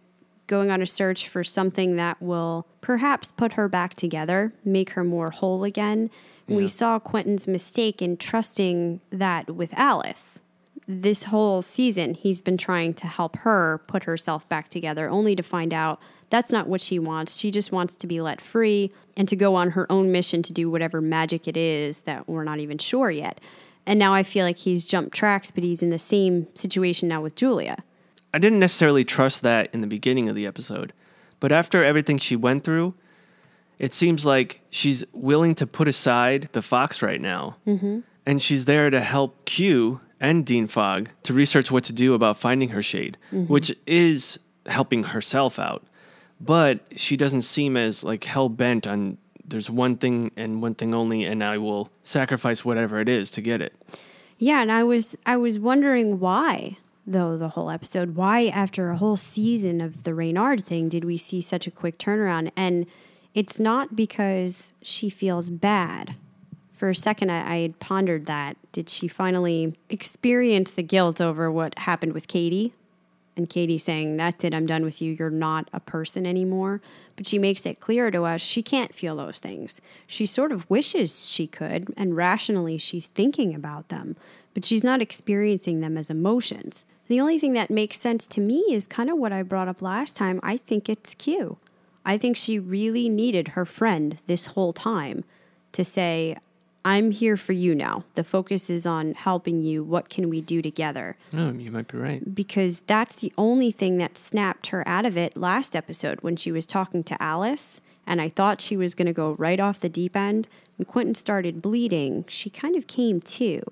going 0.46 0.70
on 0.70 0.80
a 0.80 0.86
search 0.86 1.28
for 1.28 1.42
something 1.42 1.96
that 1.96 2.22
will 2.22 2.68
perhaps 2.80 3.32
put 3.32 3.54
her 3.54 3.68
back 3.68 3.94
together, 3.94 4.52
make 4.64 4.90
her 4.90 5.02
more 5.02 5.30
whole 5.30 5.64
again. 5.64 6.08
We 6.46 6.68
saw 6.68 7.00
Quentin's 7.00 7.48
mistake 7.48 8.00
in 8.00 8.16
trusting 8.16 9.00
that 9.10 9.50
with 9.50 9.74
Alice. 9.74 10.38
This 10.86 11.24
whole 11.24 11.62
season, 11.62 12.14
he's 12.14 12.40
been 12.40 12.56
trying 12.56 12.94
to 12.94 13.08
help 13.08 13.38
her 13.38 13.82
put 13.88 14.04
herself 14.04 14.48
back 14.48 14.70
together, 14.70 15.08
only 15.08 15.34
to 15.34 15.42
find 15.42 15.74
out 15.74 16.00
that's 16.30 16.52
not 16.52 16.68
what 16.68 16.80
she 16.80 17.00
wants. 17.00 17.36
She 17.36 17.50
just 17.50 17.72
wants 17.72 17.96
to 17.96 18.06
be 18.06 18.20
let 18.20 18.40
free 18.40 18.92
and 19.16 19.28
to 19.28 19.34
go 19.34 19.56
on 19.56 19.70
her 19.70 19.90
own 19.90 20.12
mission 20.12 20.42
to 20.42 20.52
do 20.52 20.70
whatever 20.70 21.00
magic 21.00 21.48
it 21.48 21.56
is 21.56 22.02
that 22.02 22.28
we're 22.28 22.44
not 22.44 22.60
even 22.60 22.78
sure 22.78 23.10
yet. 23.10 23.40
And 23.84 23.98
now 23.98 24.14
I 24.14 24.22
feel 24.22 24.44
like 24.44 24.58
he's 24.58 24.84
jumped 24.84 25.14
tracks, 25.14 25.50
but 25.50 25.64
he's 25.64 25.82
in 25.82 25.90
the 25.90 25.98
same 25.98 26.46
situation 26.54 27.08
now 27.08 27.22
with 27.22 27.34
Julia. 27.34 27.78
I 28.36 28.38
didn't 28.38 28.58
necessarily 28.58 29.02
trust 29.02 29.42
that 29.44 29.70
in 29.72 29.80
the 29.80 29.86
beginning 29.86 30.28
of 30.28 30.36
the 30.36 30.44
episode, 30.44 30.92
but 31.40 31.52
after 31.52 31.82
everything 31.82 32.18
she 32.18 32.36
went 32.36 32.64
through, 32.64 32.92
it 33.78 33.94
seems 33.94 34.26
like 34.26 34.60
she's 34.68 35.06
willing 35.14 35.54
to 35.54 35.66
put 35.66 35.88
aside 35.88 36.50
the 36.52 36.60
fox 36.60 37.00
right 37.00 37.18
now. 37.18 37.56
Mm-hmm. 37.66 38.00
And 38.26 38.42
she's 38.42 38.66
there 38.66 38.90
to 38.90 39.00
help 39.00 39.46
Q 39.46 40.02
and 40.20 40.44
Dean 40.44 40.66
Fogg 40.66 41.08
to 41.22 41.32
research 41.32 41.70
what 41.70 41.84
to 41.84 41.94
do 41.94 42.12
about 42.12 42.38
finding 42.38 42.68
her 42.68 42.82
shade, 42.82 43.16
which 43.30 43.74
is 43.86 44.38
helping 44.66 45.04
herself 45.04 45.58
out. 45.58 45.86
But 46.38 46.80
she 46.94 47.16
doesn't 47.16 47.40
seem 47.40 47.74
as 47.74 48.04
like 48.04 48.24
hell 48.24 48.50
bent 48.50 48.86
on 48.86 49.16
there's 49.46 49.70
one 49.70 49.96
thing 49.96 50.30
and 50.36 50.60
one 50.60 50.74
thing 50.74 50.94
only, 50.94 51.24
and 51.24 51.42
I 51.42 51.56
will 51.56 51.88
sacrifice 52.02 52.66
whatever 52.66 53.00
it 53.00 53.08
is 53.08 53.30
to 53.30 53.40
get 53.40 53.62
it. 53.62 53.72
Yeah, 54.36 54.60
and 54.60 54.70
I 54.70 54.84
was 54.84 55.16
I 55.24 55.38
was 55.38 55.58
wondering 55.58 56.20
why 56.20 56.76
though 57.06 57.36
the 57.36 57.50
whole 57.50 57.70
episode 57.70 58.16
why 58.16 58.46
after 58.46 58.90
a 58.90 58.96
whole 58.96 59.16
season 59.16 59.80
of 59.80 60.02
the 60.02 60.14
Reynard 60.14 60.64
thing 60.66 60.88
did 60.88 61.04
we 61.04 61.16
see 61.16 61.40
such 61.40 61.66
a 61.66 61.70
quick 61.70 61.98
turnaround 61.98 62.50
and 62.56 62.86
it's 63.36 63.60
not 63.60 63.94
because 63.94 64.72
she 64.80 65.10
feels 65.10 65.50
bad. 65.50 66.16
For 66.72 66.88
a 66.88 66.94
second, 66.94 67.30
I, 67.30 67.58
had 67.58 67.78
pondered 67.80 68.24
that. 68.26 68.56
Did 68.72 68.88
she 68.88 69.08
finally 69.08 69.74
experience 69.90 70.70
the 70.70 70.82
guilt 70.82 71.20
over 71.20 71.50
what 71.50 71.78
happened 71.80 72.14
with 72.14 72.28
Kady? 72.28 72.72
And 73.36 73.48
Kady 73.48 73.76
saying, 73.76 74.16
That's 74.16 74.42
it, 74.42 74.54
I'm 74.54 74.64
done 74.64 74.84
with 74.84 75.02
you. 75.02 75.12
You're 75.18 75.28
not 75.28 75.68
a 75.74 75.80
person 75.80 76.26
anymore. 76.26 76.80
But 77.14 77.26
she 77.26 77.38
makes 77.38 77.66
it 77.66 77.78
clear 77.78 78.10
to 78.10 78.24
us 78.24 78.40
she 78.40 78.62
can't 78.62 78.94
feel 78.94 79.16
those 79.16 79.38
things. 79.38 79.82
She 80.06 80.24
sort 80.24 80.50
of 80.50 80.68
wishes 80.70 81.28
she 81.28 81.46
could, 81.46 81.92
and 81.94 82.16
rationally 82.16 82.78
she's 82.78 83.06
thinking 83.06 83.54
about 83.54 83.90
them, 83.90 84.16
but 84.54 84.64
she's 84.64 84.84
not 84.84 85.02
experiencing 85.02 85.80
them 85.80 85.98
as 85.98 86.08
emotions. 86.08 86.86
The 87.08 87.20
only 87.20 87.38
thing 87.38 87.52
that 87.52 87.70
makes 87.70 88.00
sense 88.00 88.26
to 88.28 88.40
me 88.40 88.64
is 88.70 88.86
kind 88.86 89.08
of 89.10 89.18
what 89.18 89.32
I 89.32 89.42
brought 89.42 89.68
up 89.68 89.80
last 89.80 90.16
time. 90.16 90.40
I 90.42 90.56
think 90.56 90.88
it's 90.88 91.14
Q. 91.14 91.58
I 92.04 92.18
think 92.18 92.36
she 92.36 92.58
really 92.58 93.08
needed 93.08 93.48
her 93.48 93.64
friend 93.64 94.18
this 94.26 94.46
whole 94.46 94.72
time 94.72 95.24
to 95.72 95.84
say, 95.84 96.36
I'm 96.84 97.10
here 97.10 97.36
for 97.36 97.52
you 97.52 97.74
now. 97.74 98.04
The 98.14 98.22
focus 98.22 98.70
is 98.70 98.86
on 98.86 99.14
helping 99.14 99.60
you. 99.60 99.82
What 99.82 100.08
can 100.08 100.30
we 100.30 100.40
do 100.40 100.62
together? 100.62 101.16
Oh, 101.36 101.50
you 101.52 101.72
might 101.72 101.88
be 101.88 101.98
right. 101.98 102.32
because 102.34 102.82
that's 102.82 103.16
the 103.16 103.32
only 103.36 103.72
thing 103.72 103.98
that 103.98 104.16
snapped 104.16 104.68
her 104.68 104.86
out 104.86 105.04
of 105.04 105.16
it 105.16 105.36
last 105.36 105.74
episode 105.74 106.20
when 106.20 106.36
she 106.36 106.52
was 106.52 106.64
talking 106.64 107.02
to 107.04 107.20
Alice. 107.20 107.80
And 108.06 108.20
I 108.20 108.28
thought 108.28 108.60
she 108.60 108.76
was 108.76 108.94
going 108.94 109.06
to 109.06 109.12
go 109.12 109.32
right 109.32 109.58
off 109.58 109.80
the 109.80 109.88
deep 109.88 110.14
end. 110.14 110.46
When 110.76 110.86
Quentin 110.86 111.16
started 111.16 111.60
bleeding, 111.60 112.24
she 112.28 112.50
kind 112.50 112.76
of 112.76 112.86
came 112.86 113.20
to 113.20 113.62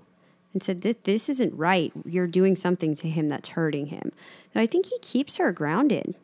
and 0.54 0.62
said, 0.62 0.80
"Th- 0.82 0.96
This 1.02 1.28
isn't 1.28 1.52
right. 1.54 1.92
You're 2.06 2.26
doing 2.26 2.56
something 2.56 2.94
to 2.96 3.08
him 3.08 3.28
that's 3.28 3.50
hurting 3.50 3.86
him. 3.86 4.12
So 4.54 4.60
I 4.60 4.66
think 4.66 4.86
he 4.86 4.98
keeps 5.00 5.36
her 5.36 5.52
grounded 5.52 6.14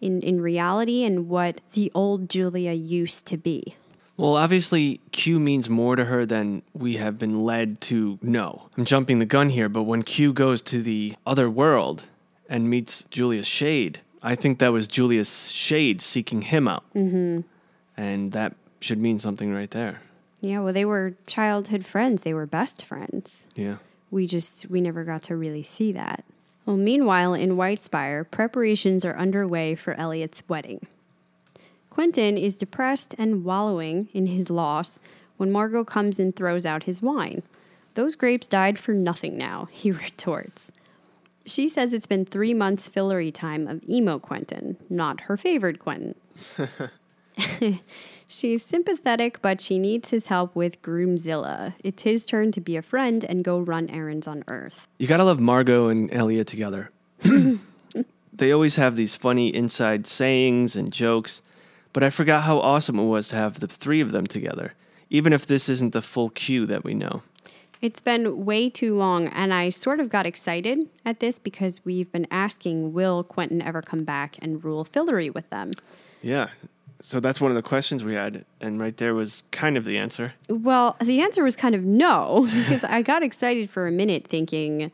in, 0.00 0.20
in 0.22 0.40
reality 0.40 1.04
and 1.04 1.28
what 1.28 1.60
the 1.72 1.92
old 1.94 2.28
Julia 2.28 2.72
used 2.72 3.26
to 3.26 3.36
be. 3.36 3.74
Well, 4.16 4.36
obviously, 4.36 5.00
Q 5.10 5.40
means 5.40 5.68
more 5.68 5.96
to 5.96 6.04
her 6.04 6.24
than 6.24 6.62
we 6.72 6.96
have 6.96 7.18
been 7.18 7.44
led 7.44 7.80
to 7.82 8.18
know. 8.22 8.68
I'm 8.76 8.84
jumping 8.84 9.18
the 9.18 9.26
gun 9.26 9.50
here, 9.50 9.68
but 9.68 9.82
when 9.82 10.02
Q 10.02 10.32
goes 10.32 10.62
to 10.62 10.82
the 10.82 11.14
other 11.26 11.50
world 11.50 12.04
and 12.48 12.70
meets 12.70 13.04
Julia's 13.10 13.46
shade, 13.46 14.00
I 14.22 14.36
think 14.36 14.58
that 14.60 14.72
was 14.72 14.86
Julia's 14.86 15.50
shade 15.50 16.00
seeking 16.00 16.42
him 16.42 16.68
out. 16.68 16.84
Mm-hmm. 16.94 17.40
And 17.96 18.32
that 18.32 18.54
should 18.80 18.98
mean 18.98 19.18
something 19.18 19.52
right 19.52 19.70
there. 19.70 20.00
Yeah, 20.44 20.60
well, 20.60 20.74
they 20.74 20.84
were 20.84 21.14
childhood 21.26 21.86
friends, 21.86 22.20
they 22.22 22.34
were 22.34 22.44
best 22.44 22.84
friends. 22.84 23.46
Yeah. 23.54 23.76
we 24.10 24.26
just 24.26 24.68
we 24.68 24.82
never 24.82 25.02
got 25.02 25.22
to 25.24 25.36
really 25.36 25.62
see 25.62 25.90
that. 25.92 26.22
Well, 26.66 26.76
meanwhile, 26.76 27.32
in 27.32 27.56
Whitespire, 27.56 28.24
preparations 28.24 29.06
are 29.06 29.16
underway 29.16 29.74
for 29.74 29.94
Eliot's 29.94 30.42
wedding. 30.46 30.86
Quentin 31.88 32.36
is 32.36 32.58
depressed 32.58 33.14
and 33.16 33.42
wallowing 33.42 34.08
in 34.12 34.26
his 34.26 34.50
loss 34.50 34.98
when 35.38 35.50
Margo 35.50 35.82
comes 35.82 36.18
and 36.18 36.36
throws 36.36 36.66
out 36.66 36.82
his 36.82 37.00
wine. 37.00 37.42
Those 37.94 38.14
grapes 38.14 38.46
died 38.46 38.78
for 38.78 38.92
nothing 38.92 39.38
now, 39.38 39.68
he 39.72 39.92
retorts. 39.92 40.72
She 41.46 41.70
says 41.70 41.94
it's 41.94 42.06
been 42.06 42.26
three 42.26 42.52
months 42.52 42.86
Fillory 42.86 43.32
time 43.32 43.66
of 43.66 43.82
emo 43.88 44.18
Quentin, 44.18 44.76
not 44.90 45.22
her 45.22 45.38
favorite 45.38 45.78
Quentin. 45.78 46.16
She's 48.26 48.64
sympathetic, 48.64 49.40
but 49.42 49.60
she 49.60 49.78
needs 49.78 50.10
his 50.10 50.26
help 50.26 50.56
with 50.56 50.80
Groomzilla. 50.82 51.74
It's 51.84 52.02
his 52.02 52.26
turn 52.26 52.52
to 52.52 52.60
be 52.60 52.76
a 52.76 52.82
friend 52.82 53.22
and 53.24 53.44
go 53.44 53.60
run 53.60 53.88
errands 53.90 54.26
on 54.26 54.44
Earth. 54.48 54.88
You 54.98 55.06
gotta 55.06 55.24
love 55.24 55.40
Margo 55.40 55.88
and 55.88 56.12
Eliot 56.12 56.46
together. 56.46 56.90
they 58.32 58.52
always 58.52 58.76
have 58.76 58.96
these 58.96 59.14
funny 59.14 59.54
inside 59.54 60.06
sayings 60.06 60.74
and 60.74 60.92
jokes, 60.92 61.42
but 61.92 62.02
I 62.02 62.10
forgot 62.10 62.44
how 62.44 62.58
awesome 62.58 62.98
it 62.98 63.06
was 63.06 63.28
to 63.28 63.36
have 63.36 63.60
the 63.60 63.68
three 63.68 64.00
of 64.00 64.12
them 64.12 64.26
together, 64.26 64.72
even 65.10 65.32
if 65.32 65.46
this 65.46 65.68
isn't 65.68 65.92
the 65.92 66.02
full 66.02 66.30
queue 66.30 66.66
that 66.66 66.82
we 66.82 66.94
know. 66.94 67.22
It's 67.80 68.00
been 68.00 68.46
way 68.46 68.70
too 68.70 68.96
long, 68.96 69.28
and 69.28 69.52
I 69.52 69.68
sort 69.68 70.00
of 70.00 70.08
got 70.08 70.24
excited 70.24 70.88
at 71.04 71.20
this 71.20 71.38
because 71.38 71.84
we've 71.84 72.10
been 72.10 72.26
asking 72.30 72.94
will 72.94 73.22
Quentin 73.22 73.60
ever 73.60 73.82
come 73.82 74.04
back 74.04 74.36
and 74.40 74.64
rule 74.64 74.86
Fillory 74.86 75.32
with 75.32 75.50
them? 75.50 75.72
Yeah. 76.22 76.48
So 77.06 77.20
that's 77.20 77.38
one 77.38 77.50
of 77.50 77.54
the 77.54 77.60
questions 77.62 78.02
we 78.02 78.14
had, 78.14 78.46
and 78.62 78.80
right 78.80 78.96
there 78.96 79.14
was 79.14 79.44
kind 79.50 79.76
of 79.76 79.84
the 79.84 79.98
answer. 79.98 80.32
Well, 80.48 80.96
the 81.02 81.20
answer 81.20 81.44
was 81.44 81.54
kind 81.54 81.74
of 81.74 81.84
no, 81.84 82.48
because 82.62 82.82
I 82.82 83.02
got 83.02 83.22
excited 83.22 83.68
for 83.68 83.86
a 83.86 83.92
minute 83.92 84.26
thinking 84.26 84.90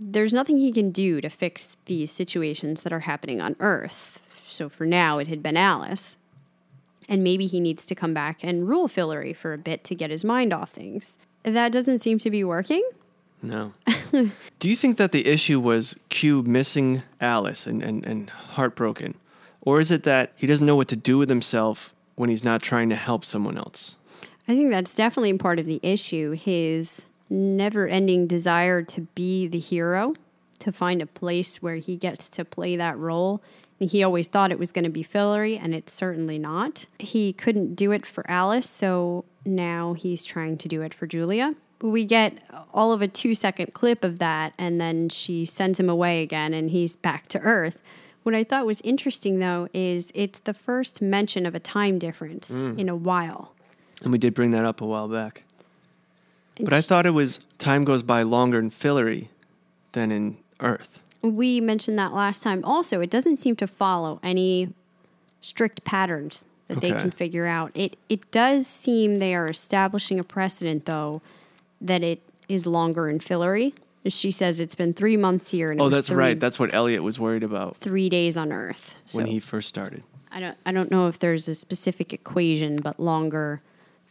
there's 0.00 0.32
nothing 0.32 0.56
he 0.56 0.72
can 0.72 0.90
do 0.90 1.20
to 1.20 1.28
fix 1.28 1.76
these 1.84 2.10
situations 2.10 2.80
that 2.82 2.92
are 2.92 3.00
happening 3.00 3.42
on 3.42 3.54
Earth. 3.60 4.18
So 4.46 4.70
for 4.70 4.86
now, 4.86 5.18
it 5.18 5.28
had 5.28 5.42
been 5.42 5.58
Alice. 5.58 6.16
And 7.06 7.22
maybe 7.22 7.46
he 7.46 7.60
needs 7.60 7.84
to 7.84 7.94
come 7.94 8.14
back 8.14 8.42
and 8.42 8.66
rule 8.66 8.88
Fillory 8.88 9.36
for 9.36 9.52
a 9.52 9.58
bit 9.58 9.84
to 9.84 9.94
get 9.94 10.08
his 10.08 10.24
mind 10.24 10.54
off 10.54 10.70
things. 10.70 11.18
That 11.42 11.70
doesn't 11.70 11.98
seem 11.98 12.16
to 12.20 12.30
be 12.30 12.44
working. 12.44 12.82
No. 13.42 13.74
Do 14.10 14.70
you 14.70 14.74
think 14.74 14.96
that 14.96 15.12
the 15.12 15.28
issue 15.28 15.60
was 15.60 16.00
Q 16.08 16.44
missing 16.44 17.02
Alice 17.20 17.66
and, 17.66 17.82
and, 17.82 18.06
and 18.06 18.30
heartbroken? 18.30 19.16
Or 19.66 19.80
is 19.80 19.90
it 19.90 20.04
that 20.04 20.32
he 20.36 20.46
doesn't 20.46 20.64
know 20.64 20.76
what 20.76 20.88
to 20.88 20.96
do 20.96 21.18
with 21.18 21.28
himself 21.28 21.92
when 22.14 22.30
he's 22.30 22.44
not 22.44 22.62
trying 22.62 22.88
to 22.88 22.96
help 22.96 23.24
someone 23.24 23.58
else? 23.58 23.96
I 24.48 24.54
think 24.54 24.70
that's 24.70 24.94
definitely 24.94 25.36
part 25.36 25.58
of 25.58 25.66
the 25.66 25.80
issue. 25.82 26.30
His 26.30 27.04
never 27.28 27.88
ending 27.88 28.28
desire 28.28 28.82
to 28.82 29.00
be 29.16 29.48
the 29.48 29.58
hero, 29.58 30.14
to 30.60 30.70
find 30.70 31.02
a 31.02 31.06
place 31.06 31.60
where 31.60 31.76
he 31.76 31.96
gets 31.96 32.30
to 32.30 32.44
play 32.44 32.76
that 32.76 32.96
role. 32.96 33.42
And 33.80 33.90
he 33.90 34.04
always 34.04 34.28
thought 34.28 34.52
it 34.52 34.58
was 34.58 34.70
going 34.70 34.84
to 34.84 34.90
be 34.90 35.02
Fillory, 35.02 35.60
and 35.60 35.74
it's 35.74 35.92
certainly 35.92 36.38
not. 36.38 36.86
He 37.00 37.32
couldn't 37.32 37.74
do 37.74 37.90
it 37.90 38.06
for 38.06 38.24
Alice, 38.30 38.70
so 38.70 39.24
now 39.44 39.94
he's 39.94 40.24
trying 40.24 40.58
to 40.58 40.68
do 40.68 40.82
it 40.82 40.94
for 40.94 41.08
Julia. 41.08 41.56
We 41.82 42.04
get 42.04 42.38
all 42.72 42.92
of 42.92 43.02
a 43.02 43.08
two 43.08 43.34
second 43.34 43.74
clip 43.74 44.04
of 44.04 44.20
that, 44.20 44.54
and 44.56 44.80
then 44.80 45.08
she 45.08 45.44
sends 45.44 45.80
him 45.80 45.90
away 45.90 46.22
again, 46.22 46.54
and 46.54 46.70
he's 46.70 46.94
back 46.94 47.26
to 47.28 47.40
Earth. 47.40 47.82
What 48.26 48.34
I 48.34 48.42
thought 48.42 48.66
was 48.66 48.80
interesting, 48.80 49.38
though, 49.38 49.68
is 49.72 50.10
it's 50.12 50.40
the 50.40 50.52
first 50.52 51.00
mention 51.00 51.46
of 51.46 51.54
a 51.54 51.60
time 51.60 52.00
difference 52.00 52.50
mm. 52.50 52.76
in 52.76 52.88
a 52.88 52.96
while. 52.96 53.54
And 54.02 54.10
we 54.10 54.18
did 54.18 54.34
bring 54.34 54.50
that 54.50 54.64
up 54.64 54.80
a 54.80 54.84
while 54.84 55.06
back. 55.06 55.44
But 56.58 56.72
I 56.72 56.80
thought 56.80 57.06
it 57.06 57.10
was 57.10 57.38
time 57.58 57.84
goes 57.84 58.02
by 58.02 58.22
longer 58.22 58.58
in 58.58 58.72
Fillory 58.72 59.28
than 59.92 60.10
in 60.10 60.38
Earth. 60.58 60.98
we 61.22 61.60
mentioned 61.60 62.00
that 62.00 62.12
last 62.12 62.42
time 62.42 62.64
also 62.64 63.00
it 63.00 63.10
doesn't 63.10 63.36
seem 63.36 63.54
to 63.56 63.66
follow 63.68 64.18
any 64.24 64.70
strict 65.40 65.84
patterns 65.84 66.46
that 66.66 66.80
they 66.80 66.90
can 66.90 67.12
figure 67.12 67.46
out 67.46 67.70
it 67.74 67.96
it 68.08 68.28
does 68.32 68.66
seem 68.66 69.18
they 69.18 69.34
are 69.34 69.48
establishing 69.48 70.18
a 70.18 70.24
precedent 70.24 70.84
though 70.86 71.22
that 71.80 72.02
it 72.02 72.20
is 72.48 72.66
longer 72.66 73.08
in 73.08 73.18
Fillory 73.18 73.72
she 74.12 74.30
says 74.30 74.60
it's 74.60 74.74
been 74.74 74.92
three 74.94 75.16
months 75.16 75.50
here 75.50 75.70
and 75.70 75.80
Oh, 75.80 75.88
that's 75.88 76.08
three, 76.08 76.16
right. 76.16 76.40
That's 76.40 76.58
what 76.58 76.74
Eliot 76.74 77.02
was 77.02 77.18
worried 77.18 77.42
about 77.42 77.76
three 77.76 78.08
days 78.08 78.36
on 78.36 78.52
earth 78.52 79.00
so 79.04 79.18
when 79.18 79.26
he 79.26 79.38
first 79.38 79.68
started. 79.68 80.02
I 80.30 80.40
don't 80.40 80.56
I 80.66 80.72
don't 80.72 80.90
know 80.90 81.08
if 81.08 81.18
there's 81.18 81.48
a 81.48 81.54
specific 81.54 82.12
equation 82.12 82.76
but 82.76 82.98
longer 83.00 83.62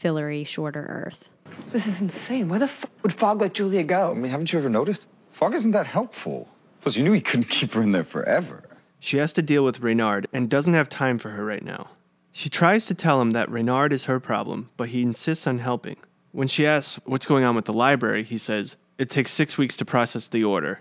Fillory 0.02 0.46
shorter 0.46 0.86
earth 0.90 1.30
This 1.72 1.88
is 1.88 2.02
insane. 2.02 2.50
Where 2.50 2.60
the 2.60 2.66
f 2.66 2.86
would 3.04 3.14
Fogg 3.14 3.42
let 3.42 3.54
Julia 3.54 3.84
go? 3.84 4.12
I 4.12 4.14
mean, 4.14 4.32
haven't 4.32 4.52
you 4.52 4.60
ever 4.60 4.70
noticed? 4.70 5.06
Fogg 5.32 5.54
isn't 5.54 5.72
that 5.72 5.88
helpful. 5.88 6.48
Plus, 6.82 6.96
you 6.96 7.04
knew 7.04 7.12
he 7.14 7.22
couldn't 7.22 7.50
keep 7.50 7.74
her 7.74 7.82
in 7.82 7.92
there 7.92 8.04
forever. 8.04 8.64
She 9.00 9.18
has 9.18 9.34
to 9.34 9.42
deal 9.42 9.64
with 9.64 9.82
Reynard 9.82 10.28
and 10.34 10.50
doesn't 10.50 10.74
have 10.74 10.88
time 10.90 11.18
for 11.18 11.30
her 11.32 11.44
right 11.46 11.64
now. 11.64 11.90
She 12.32 12.50
tries 12.50 12.86
to 12.88 12.94
tell 12.94 13.22
him 13.22 13.32
that 13.32 13.50
Reynard 13.50 13.94
is 13.94 14.06
her 14.06 14.20
problem, 14.20 14.70
but 14.78 14.90
he 14.90 15.02
insists 15.02 15.48
on 15.48 15.60
helping. 15.60 15.98
When 16.32 16.48
she 16.48 16.66
asks 16.66 17.00
what's 17.06 17.26
going 17.26 17.44
on 17.44 17.56
with 17.56 17.66
the 17.66 17.74
library, 17.74 18.24
he 18.24 18.38
says, 18.38 18.78
It 18.98 19.10
takes 19.10 19.32
six 19.32 19.58
weeks 19.58 19.76
to 19.78 19.86
process 19.86 20.28
the 20.28 20.44
order. 20.44 20.80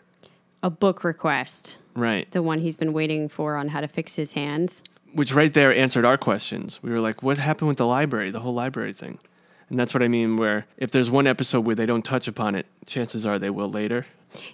a 0.63 0.71
book 0.71 1.05
request 1.05 1.79
Right. 1.95 2.31
the 2.33 2.43
one 2.43 2.61
he's 2.61 2.77
been 2.77 2.93
waiting 2.93 3.29
for 3.29 3.57
on 3.57 3.69
how 3.69 3.81
to 3.81 3.89
fix 3.89 4.17
his 4.17 4.33
hands 4.33 4.83
Which 5.13 5.33
right 5.35 5.53
there 5.53 5.73
answered 5.75 6.05
our 6.05 6.17
questions. 6.19 6.81
We 6.83 6.91
were 6.91 7.01
like, 7.01 7.23
What 7.23 7.39
happened 7.39 7.69
with 7.69 7.77
the 7.79 7.87
library, 7.87 8.31
the 8.31 8.41
whole 8.41 8.55
library 8.55 8.93
thing? 8.93 9.19
And 9.71 9.79
that's 9.79 9.95
what 9.95 10.03
I 10.03 10.09
mean, 10.09 10.37
where 10.37 10.67
if 10.77 10.91
there's 10.91 11.11
one 11.11 11.27
episode 11.27 11.65
where 11.67 11.75
they 11.75 11.87
don't 11.87 12.05
touch 12.05 12.29
upon 12.29 12.55
it, 12.55 12.67
chances 12.87 13.25
are 13.27 13.39
they 13.39 13.51
will 13.51 13.71
later. 13.71 14.07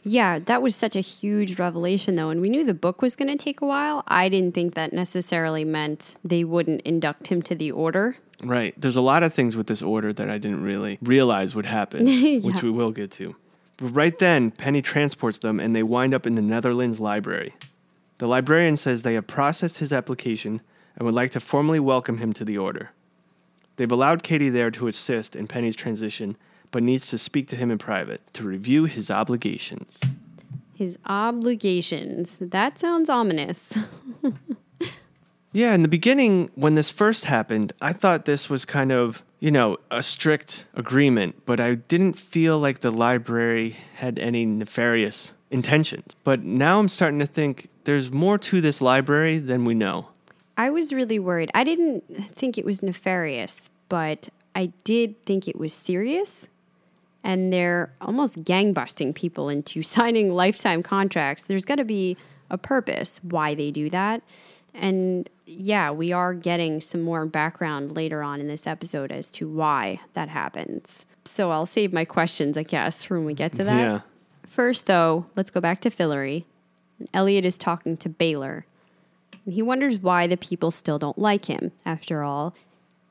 Yeah, 0.03 0.38
that 0.40 0.61
was 0.62 0.77
such 0.77 0.94
a 0.94 1.01
huge 1.01 1.59
revelation, 1.59 2.14
though. 2.14 2.29
And 2.29 2.40
we 2.42 2.49
knew 2.51 2.64
the 2.64 2.75
book 2.75 3.01
was 3.03 3.16
going 3.16 3.29
to 3.37 3.42
take 3.42 3.61
a 3.62 3.66
while. 3.66 4.05
I 4.07 4.29
didn't 4.29 4.55
think 4.55 4.75
that 4.75 4.92
necessarily 4.92 5.64
meant 5.64 6.16
they 6.23 6.44
wouldn't 6.44 6.83
induct 6.83 7.29
him 7.29 7.40
to 7.42 7.55
the 7.55 7.70
order. 7.73 8.16
Right. 8.44 8.75
There's 8.79 8.96
a 8.96 9.01
lot 9.01 9.23
of 9.23 9.33
things 9.35 9.57
with 9.57 9.66
this 9.68 9.81
order 9.83 10.12
that 10.12 10.29
I 10.31 10.37
didn't 10.38 10.62
really 10.62 10.99
realize 11.03 11.55
would 11.55 11.66
happen, 11.66 12.07
which 12.42 12.62
we 12.62 12.70
will 12.70 12.92
get 12.92 13.11
to. 13.12 13.35
Right 13.80 14.18
then, 14.18 14.50
Penny 14.50 14.82
transports 14.82 15.38
them 15.38 15.58
and 15.58 15.74
they 15.74 15.82
wind 15.82 16.12
up 16.12 16.26
in 16.26 16.34
the 16.34 16.42
Neitherlands 16.42 17.00
library. 17.00 17.54
The 18.18 18.26
librarian 18.28 18.76
says 18.76 19.00
they 19.02 19.14
have 19.14 19.26
processed 19.26 19.78
his 19.78 19.92
application 19.92 20.60
and 20.96 21.06
would 21.06 21.14
like 21.14 21.30
to 21.30 21.40
formally 21.40 21.80
welcome 21.80 22.18
him 22.18 22.34
to 22.34 22.44
the 22.44 22.58
order. 22.58 22.90
They've 23.76 23.90
allowed 23.90 24.22
Kady 24.22 24.50
there 24.50 24.70
to 24.72 24.88
assist 24.88 25.34
in 25.34 25.46
Penny's 25.46 25.76
transition, 25.76 26.36
but 26.70 26.82
needs 26.82 27.06
to 27.08 27.16
speak 27.16 27.48
to 27.48 27.56
him 27.56 27.70
in 27.70 27.78
private 27.78 28.20
to 28.34 28.44
review 28.44 28.84
his 28.84 29.10
obligations. 29.10 29.98
His 30.74 30.98
obligations. 31.06 32.36
That 32.38 32.78
sounds 32.78 33.08
ominous. 33.08 33.78
Yeah, 35.52 35.74
in 35.74 35.82
the 35.82 35.88
beginning, 35.88 36.50
when 36.54 36.76
this 36.76 36.90
first 36.90 37.24
happened, 37.24 37.72
I 37.80 37.92
thought 37.92 38.24
this 38.24 38.48
was 38.48 38.64
kind 38.64 38.92
of, 38.92 39.24
you 39.40 39.50
know, 39.50 39.78
a 39.90 40.02
strict 40.02 40.64
agreement, 40.74 41.42
but 41.44 41.58
I 41.58 41.74
didn't 41.74 42.16
feel 42.16 42.58
like 42.60 42.80
the 42.80 42.92
library 42.92 43.76
had 43.96 44.18
any 44.20 44.46
nefarious 44.46 45.32
intentions. 45.50 46.14
But 46.22 46.44
now 46.44 46.78
I'm 46.78 46.88
starting 46.88 47.18
to 47.18 47.26
think 47.26 47.68
there's 47.82 48.12
more 48.12 48.38
to 48.38 48.60
this 48.60 48.80
library 48.80 49.38
than 49.38 49.64
we 49.64 49.74
know. 49.74 50.08
I 50.56 50.70
was 50.70 50.92
really 50.92 51.18
worried. 51.18 51.50
I 51.52 51.64
didn't 51.64 52.04
think 52.34 52.56
it 52.56 52.64
was 52.64 52.82
nefarious, 52.82 53.70
but 53.88 54.28
I 54.54 54.66
did 54.84 55.24
think 55.24 55.48
it 55.48 55.58
was 55.58 55.72
serious. 55.72 56.46
And 57.24 57.52
they're 57.52 57.92
almost 58.00 58.44
gangbusting 58.44 59.14
people 59.14 59.48
into 59.48 59.82
signing 59.96 60.32
lifetime 60.32 60.84
contracts. 60.84 61.44
There's 61.44 61.64
got 61.64 61.76
to 61.76 61.84
be 61.84 62.16
a 62.50 62.58
purpose 62.58 63.18
why 63.22 63.54
they 63.54 63.70
do 63.70 63.90
that. 63.90 64.22
And 64.74 65.28
yeah, 65.50 65.90
we 65.90 66.12
are 66.12 66.34
getting 66.34 66.80
some 66.80 67.00
more 67.00 67.26
background 67.26 67.96
later 67.96 68.22
on 68.22 68.40
in 68.40 68.48
this 68.48 68.66
episode 68.66 69.12
as 69.12 69.30
to 69.32 69.48
why 69.48 70.00
that 70.14 70.28
happens. 70.28 71.04
So 71.24 71.50
I'll 71.50 71.66
save 71.66 71.92
my 71.92 72.04
questions, 72.04 72.56
I 72.56 72.62
guess, 72.62 73.04
for 73.04 73.16
when 73.16 73.26
we 73.26 73.34
get 73.34 73.52
to 73.54 73.64
that. 73.64 73.78
Yeah. 73.78 74.00
First, 74.46 74.86
though, 74.86 75.26
let's 75.36 75.50
go 75.50 75.60
back 75.60 75.80
to 75.82 75.90
Fillory. 75.90 76.44
Eliot 77.14 77.44
is 77.44 77.58
talking 77.58 77.96
to 77.98 78.08
Baylor. 78.08 78.66
And 79.44 79.54
he 79.54 79.62
wonders 79.62 79.98
why 79.98 80.26
the 80.26 80.36
people 80.36 80.70
still 80.70 80.98
don't 80.98 81.18
like 81.18 81.46
him. 81.46 81.72
After 81.84 82.22
all, 82.22 82.54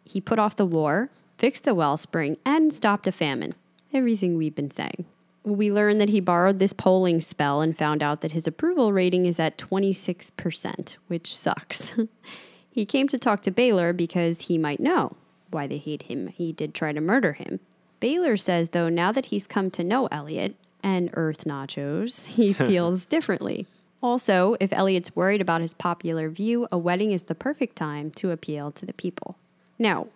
he 0.03 0.21
put 0.21 0.39
off 0.39 0.55
the 0.55 0.65
war, 0.65 1.09
fixed 1.37 1.63
the 1.63 1.75
wellspring, 1.75 2.37
and 2.45 2.73
stopped 2.73 3.07
a 3.07 3.11
famine. 3.11 3.55
Everything 3.93 4.37
we've 4.37 4.55
been 4.55 4.71
saying. 4.71 5.05
We 5.43 5.71
learn 5.71 5.97
that 5.99 6.09
he 6.09 6.19
borrowed 6.19 6.59
this 6.59 6.73
polling 6.73 7.21
spell 7.21 7.61
and 7.61 7.77
found 7.77 8.03
out 8.03 8.21
that 8.21 8.33
his 8.33 8.45
approval 8.47 8.91
rating 8.91 9.25
is 9.25 9.39
at 9.39 9.57
26%, 9.57 10.97
which 11.07 11.35
sucks. 11.35 11.93
he 12.71 12.85
came 12.85 13.07
to 13.07 13.17
talk 13.17 13.41
to 13.43 13.51
Baylor 13.51 13.93
because 13.93 14.41
he 14.41 14.57
might 14.57 14.79
know 14.79 15.15
why 15.49 15.67
they 15.67 15.77
hate 15.77 16.03
him. 16.03 16.27
He 16.27 16.51
did 16.51 16.73
try 16.73 16.91
to 16.91 17.01
murder 17.01 17.33
him. 17.33 17.59
Baylor 17.99 18.37
says, 18.37 18.69
though, 18.69 18.89
now 18.89 19.11
that 19.11 19.27
he's 19.27 19.47
come 19.47 19.71
to 19.71 19.83
know 19.83 20.07
Eliot 20.07 20.55
and 20.83 21.09
Earth 21.13 21.45
Nachos, 21.45 22.25
he 22.37 22.53
feels 22.67 23.05
differently. 23.05 23.67
Also, 24.01 24.55
if 24.59 24.71
Eliot's 24.71 25.15
worried 25.15 25.41
about 25.41 25.61
his 25.61 25.73
popular 25.73 26.29
view, 26.29 26.67
a 26.71 26.77
wedding 26.77 27.11
is 27.11 27.25
the 27.25 27.35
perfect 27.35 27.75
time 27.75 28.11
to 28.11 28.31
appeal 28.31 28.71
to 28.71 28.85
the 28.85 28.93
people. 28.93 29.37
Now, 29.77 30.07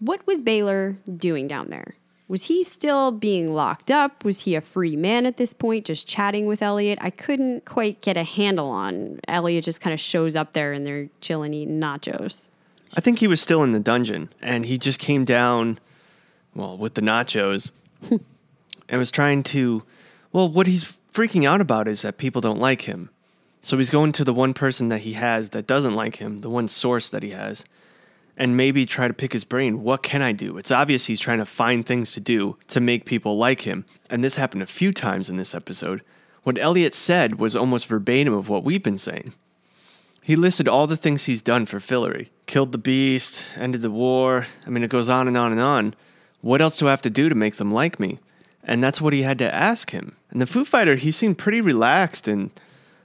what 0.00 0.26
was 0.26 0.40
Baylor 0.40 0.96
doing 1.16 1.46
down 1.46 1.70
there? 1.70 1.94
Was 2.28 2.44
he 2.44 2.62
still 2.62 3.10
being 3.10 3.54
locked 3.54 3.90
up? 3.90 4.22
Was 4.22 4.42
he 4.42 4.54
a 4.54 4.60
free 4.60 4.96
man 4.96 5.24
at 5.24 5.38
this 5.38 5.54
point, 5.54 5.86
just 5.86 6.06
chatting 6.06 6.46
with 6.46 6.60
Eliot? 6.60 6.98
I 7.00 7.08
couldn't 7.08 7.64
quite 7.64 8.02
get 8.02 8.18
a 8.18 8.22
handle 8.22 8.68
on. 8.68 9.18
Eliot 9.26 9.64
just 9.64 9.80
kind 9.80 9.94
of 9.94 10.00
shows 10.00 10.36
up 10.36 10.52
there 10.52 10.74
and 10.74 10.86
they're 10.86 11.08
chilling 11.22 11.54
eating 11.54 11.80
nachos. 11.80 12.50
I 12.94 13.00
think 13.00 13.18
he 13.18 13.26
was 13.26 13.40
still 13.40 13.62
in 13.62 13.72
the 13.72 13.80
dungeon 13.80 14.28
and 14.42 14.66
he 14.66 14.76
just 14.76 14.98
came 14.98 15.24
down, 15.24 15.78
well, 16.54 16.76
with 16.76 16.94
the 16.94 17.00
nachos 17.00 17.70
and 18.10 18.98
was 18.98 19.10
trying 19.10 19.42
to, 19.44 19.82
well, 20.30 20.50
what 20.50 20.66
he's 20.66 20.84
freaking 21.12 21.48
out 21.48 21.62
about 21.62 21.88
is 21.88 22.02
that 22.02 22.18
people 22.18 22.42
don't 22.42 22.60
like 22.60 22.82
him. 22.82 23.08
So 23.62 23.78
he's 23.78 23.90
going 23.90 24.12
to 24.12 24.24
the 24.24 24.34
one 24.34 24.54
person 24.54 24.88
that 24.90 25.00
he 25.00 25.14
has 25.14 25.50
that 25.50 25.66
doesn't 25.66 25.94
like 25.94 26.16
him, 26.16 26.40
the 26.40 26.50
one 26.50 26.68
source 26.68 27.08
that 27.08 27.22
he 27.22 27.30
has, 27.30 27.64
and 28.38 28.56
maybe 28.56 28.86
try 28.86 29.08
to 29.08 29.12
pick 29.12 29.34
his 29.34 29.44
brain. 29.44 29.82
What 29.82 30.02
can 30.02 30.22
I 30.22 30.32
do? 30.32 30.56
It's 30.56 30.70
obvious 30.70 31.06
he's 31.06 31.20
trying 31.20 31.38
to 31.38 31.44
find 31.44 31.84
things 31.84 32.12
to 32.12 32.20
do 32.20 32.56
to 32.68 32.80
make 32.80 33.04
people 33.04 33.36
like 33.36 33.62
him. 33.62 33.84
And 34.08 34.24
this 34.24 34.36
happened 34.36 34.62
a 34.62 34.66
few 34.66 34.92
times 34.92 35.28
in 35.28 35.36
this 35.36 35.54
episode. 35.54 36.02
What 36.44 36.56
Eliot 36.56 36.94
said 36.94 37.38
was 37.38 37.56
almost 37.56 37.86
verbatim 37.86 38.32
of 38.32 38.48
what 38.48 38.64
we've 38.64 38.82
been 38.82 38.96
saying. 38.96 39.34
He 40.22 40.36
listed 40.36 40.68
all 40.68 40.86
the 40.86 40.96
things 40.96 41.24
he's 41.24 41.42
done 41.42 41.66
for 41.66 41.78
Fillory 41.78 42.28
killed 42.46 42.72
the 42.72 42.78
beast, 42.78 43.44
ended 43.56 43.82
the 43.82 43.90
war. 43.90 44.46
I 44.66 44.70
mean, 44.70 44.82
it 44.82 44.90
goes 44.90 45.08
on 45.08 45.28
and 45.28 45.36
on 45.36 45.52
and 45.52 45.60
on. 45.60 45.94
What 46.40 46.60
else 46.60 46.76
do 46.76 46.88
I 46.88 46.90
have 46.90 47.02
to 47.02 47.10
do 47.10 47.28
to 47.28 47.34
make 47.34 47.56
them 47.56 47.72
like 47.72 48.00
me? 48.00 48.18
And 48.64 48.82
that's 48.82 49.00
what 49.00 49.12
he 49.12 49.22
had 49.22 49.38
to 49.38 49.54
ask 49.54 49.90
him. 49.90 50.16
And 50.30 50.40
the 50.40 50.46
Foo 50.46 50.64
Fighter, 50.64 50.96
he 50.96 51.12
seemed 51.12 51.38
pretty 51.38 51.60
relaxed. 51.60 52.26
And 52.26 52.50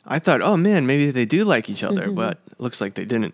I 0.06 0.20
thought, 0.20 0.42
oh 0.42 0.58
man, 0.58 0.86
maybe 0.86 1.12
they 1.12 1.26
do 1.26 1.44
like 1.44 1.70
each 1.70 1.84
other, 1.84 2.08
mm-hmm. 2.08 2.16
but 2.16 2.40
it 2.52 2.60
looks 2.60 2.82
like 2.82 2.96
they 2.96 3.06
didn't. 3.06 3.34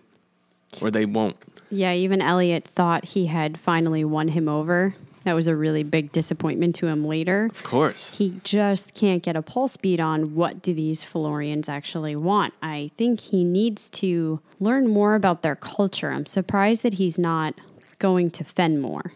Or 0.80 0.90
they 0.90 1.04
won't. 1.04 1.36
Yeah, 1.70 1.92
even 1.92 2.20
Eliot 2.20 2.64
thought 2.64 3.04
he 3.06 3.26
had 3.26 3.58
finally 3.60 4.04
won 4.04 4.28
him 4.28 4.48
over. 4.48 4.94
That 5.24 5.36
was 5.36 5.46
a 5.46 5.54
really 5.54 5.82
big 5.82 6.12
disappointment 6.12 6.74
to 6.76 6.86
him 6.86 7.04
later. 7.04 7.46
Of 7.52 7.62
course. 7.62 8.10
He 8.16 8.40
just 8.42 8.94
can't 8.94 9.22
get 9.22 9.36
a 9.36 9.42
pulse 9.42 9.76
beat 9.76 10.00
on 10.00 10.34
what 10.34 10.62
do 10.62 10.72
these 10.72 11.04
Florians 11.04 11.68
actually 11.68 12.16
want. 12.16 12.54
I 12.62 12.90
think 12.96 13.20
he 13.20 13.44
needs 13.44 13.90
to 13.90 14.40
learn 14.58 14.88
more 14.88 15.14
about 15.14 15.42
their 15.42 15.56
culture. 15.56 16.10
I'm 16.10 16.24
surprised 16.26 16.82
that 16.82 16.94
he's 16.94 17.18
not 17.18 17.54
going 17.98 18.30
to 18.30 18.44
Fen 18.44 18.80
more 18.80 19.12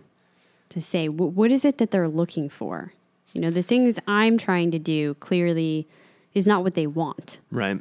to 0.69 0.81
say 0.81 1.07
"Wh- 1.07 1.35
what 1.37 1.51
is 1.51 1.65
it 1.65 1.79
that 1.79 1.91
they're 1.91 2.09
looking 2.09 2.49
for. 2.51 2.93
You 3.33 3.41
know, 3.41 3.51
the 3.51 3.63
things 3.63 3.99
I'm 4.07 4.37
trying 4.37 4.71
to 4.73 4.79
do 4.79 5.15
clearly 5.15 5.89
is 6.35 6.47
not 6.47 6.63
what 6.63 6.75
they 6.75 6.87
want. 6.87 7.41
Right. 7.51 7.81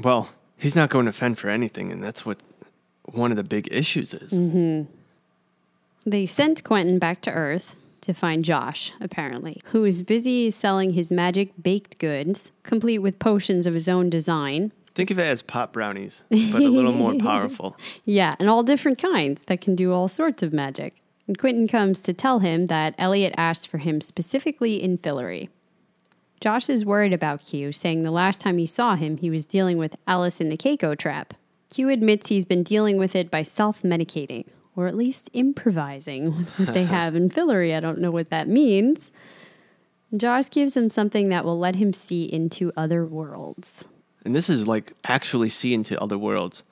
Well, 0.00 0.28
he's 0.56 0.76
not 0.76 0.90
going 0.90 1.06
to 1.06 1.12
fend 1.12 1.38
for 1.38 1.48
anything, 1.48 1.90
and 1.90 2.02
that's 2.02 2.26
what 2.26 2.38
one 3.16 3.30
of 3.30 3.36
the 3.36 3.44
big 3.44 3.68
issues 3.70 4.14
is. 4.14 4.32
Mm-hmm. 4.32 4.90
They 6.06 6.26
sent 6.26 6.64
Quentin 6.64 6.98
back 6.98 7.22
to 7.22 7.30
Earth 7.30 7.76
to 8.02 8.12
find 8.12 8.44
Josh, 8.44 8.92
apparently, 9.00 9.60
who 9.66 9.84
is 9.84 10.02
busy 10.02 10.50
selling 10.50 10.92
his 10.92 11.10
magic 11.10 11.52
baked 11.62 11.98
goods, 11.98 12.52
complete 12.62 12.98
with 12.98 13.18
potions 13.18 13.66
of 13.66 13.72
his 13.72 13.88
own 13.88 14.10
design. 14.10 14.72
Think 14.94 15.10
of 15.10 15.18
it 15.18 15.22
as 15.24 15.42
pop 15.42 15.72
brownies, 15.72 16.22
but 16.30 16.62
a 16.62 16.68
little 16.68 16.92
more 16.92 17.14
powerful. 17.18 17.76
Yeah, 18.04 18.34
and 18.38 18.50
all 18.50 18.62
different 18.62 18.98
kinds 18.98 19.44
that 19.44 19.60
can 19.62 19.74
do 19.74 19.92
all 19.92 20.06
sorts 20.08 20.42
of 20.42 20.52
magic. 20.52 20.94
And 21.26 21.38
Quentin 21.38 21.66
comes 21.66 22.00
to 22.00 22.12
tell 22.12 22.40
him 22.40 22.66
that 22.66 22.94
Eliot 22.98 23.32
asked 23.36 23.68
for 23.68 23.78
him 23.78 24.02
specifically 24.02 24.82
in 24.82 24.98
Fillory. 24.98 25.48
Josh 26.40 26.68
is 26.68 26.84
worried 26.84 27.14
about 27.14 27.42
Q, 27.42 27.72
saying 27.72 28.02
the 28.02 28.10
last 28.10 28.42
time 28.42 28.58
he 28.58 28.66
saw 28.66 28.96
him, 28.96 29.16
he 29.16 29.30
was 29.30 29.46
dealing 29.46 29.78
with 29.78 29.96
Alice 30.06 30.42
in 30.42 30.50
the 30.50 30.58
Keiko 30.58 30.96
trap. 30.96 31.32
Q 31.74 31.88
admits 31.88 32.28
he's 32.28 32.46
been 32.46 32.62
dealing 32.62 32.98
with 32.98 33.16
it 33.16 33.32
by 33.32 33.42
self 33.42 33.82
medicating, 33.82 34.46
or 34.76 34.86
at 34.86 34.94
least 34.94 35.28
improvising 35.32 36.36
with 36.38 36.48
what 36.50 36.72
they 36.72 36.84
have 36.98 37.16
in 37.16 37.28
Fillory. 37.28 37.74
I 37.76 37.80
don't 37.80 37.98
know 37.98 38.12
what 38.12 38.30
that 38.30 38.46
means. 38.46 39.10
Josh 40.16 40.48
gives 40.50 40.76
him 40.76 40.88
something 40.88 41.30
that 41.30 41.44
will 41.44 41.58
let 41.58 41.74
him 41.74 41.92
see 41.92 42.32
into 42.32 42.72
other 42.76 43.04
worlds. 43.04 43.86
And 44.24 44.36
this 44.36 44.48
is 44.48 44.68
like 44.68 44.92
actually 45.02 45.48
see 45.48 45.74
into 45.74 46.00
other 46.00 46.16
worlds. 46.16 46.62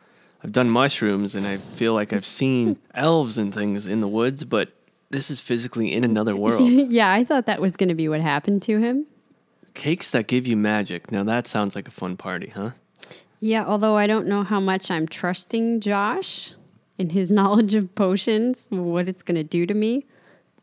I've 0.45 0.53
done 0.53 0.71
mushrooms 0.71 1.35
and 1.35 1.49
I 1.49 1.57
feel 1.57 1.95
like 1.95 2.13
I've 2.13 2.25
seen 2.25 2.79
elves 2.95 3.37
and 3.37 3.53
things 3.53 3.89
in 3.89 4.01
the 4.01 4.09
woods, 4.09 4.45
but 4.45 4.73
this 5.11 5.33
is 5.33 5.41
physically 5.41 5.93
in 5.93 6.05
another 6.05 6.37
world. 6.37 6.71
yeah, 6.71 7.13
I 7.13 7.25
thought 7.25 7.47
that 7.47 7.61
was 7.61 7.75
going 7.77 7.89
to 7.89 7.97
be 7.97 8.09
what 8.09 8.21
happened 8.21 8.63
to 8.63 8.79
him. 8.79 9.07
Cakes 9.75 10.13
that 10.13 10.29
give 10.29 10.47
you 10.47 10.57
magic. 10.57 11.11
Now 11.11 11.25
that 11.25 11.49
sounds 11.49 11.75
like 11.75 11.89
a 11.89 11.93
fun 11.93 12.17
party, 12.17 12.53
huh? 12.55 12.71
Yeah, 13.45 13.65
although 13.67 13.97
I 13.97 14.07
don't 14.07 14.29
know 14.29 14.45
how 14.45 14.61
much 14.61 14.89
I'm 14.89 15.09
trusting 15.09 15.81
Josh 15.81 16.53
in 16.97 17.11
his 17.11 17.31
knowledge 17.39 17.75
of 17.75 17.93
potions, 17.97 18.69
what 18.71 19.09
it's 19.09 19.23
going 19.23 19.35
to 19.35 19.43
do 19.43 19.67
to 19.67 19.75
me. 19.75 20.07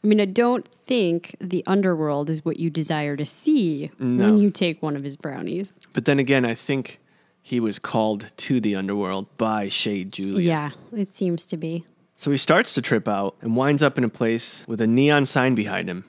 I 0.01 0.07
mean, 0.07 0.21
I 0.21 0.25
don't 0.25 0.65
think 0.73 1.35
the 1.41 1.61
underworld 1.67 2.29
is 2.29 2.45
what 2.45 2.57
you 2.57 2.69
desire 2.69 3.17
to 3.17 3.25
see 3.25 3.91
No. 3.99 4.25
when 4.25 4.37
you 4.37 4.49
take 4.49 4.81
one 4.81 4.95
of 4.95 5.03
his 5.03 5.17
brownies. 5.17 5.73
But 5.91 6.05
then 6.05 6.19
again, 6.19 6.45
I 6.45 6.55
think 6.55 7.01
he 7.41 7.59
was 7.59 7.79
called 7.79 8.31
to 8.37 8.61
the 8.61 8.75
underworld 8.75 9.27
by 9.37 9.67
Shade 9.67 10.13
Julia. 10.13 10.39
Yeah, 10.47 10.71
it 10.95 11.13
seems 11.13 11.43
to 11.47 11.57
be. 11.57 11.85
So 12.15 12.31
he 12.31 12.37
starts 12.37 12.73
to 12.75 12.81
trip 12.81 13.09
out 13.09 13.35
and 13.41 13.57
winds 13.57 13.83
up 13.83 13.97
in 13.97 14.05
a 14.05 14.09
place 14.09 14.63
with 14.67 14.79
a 14.79 14.87
neon 14.87 15.25
sign 15.25 15.53
behind 15.53 15.89
him. 15.89 16.05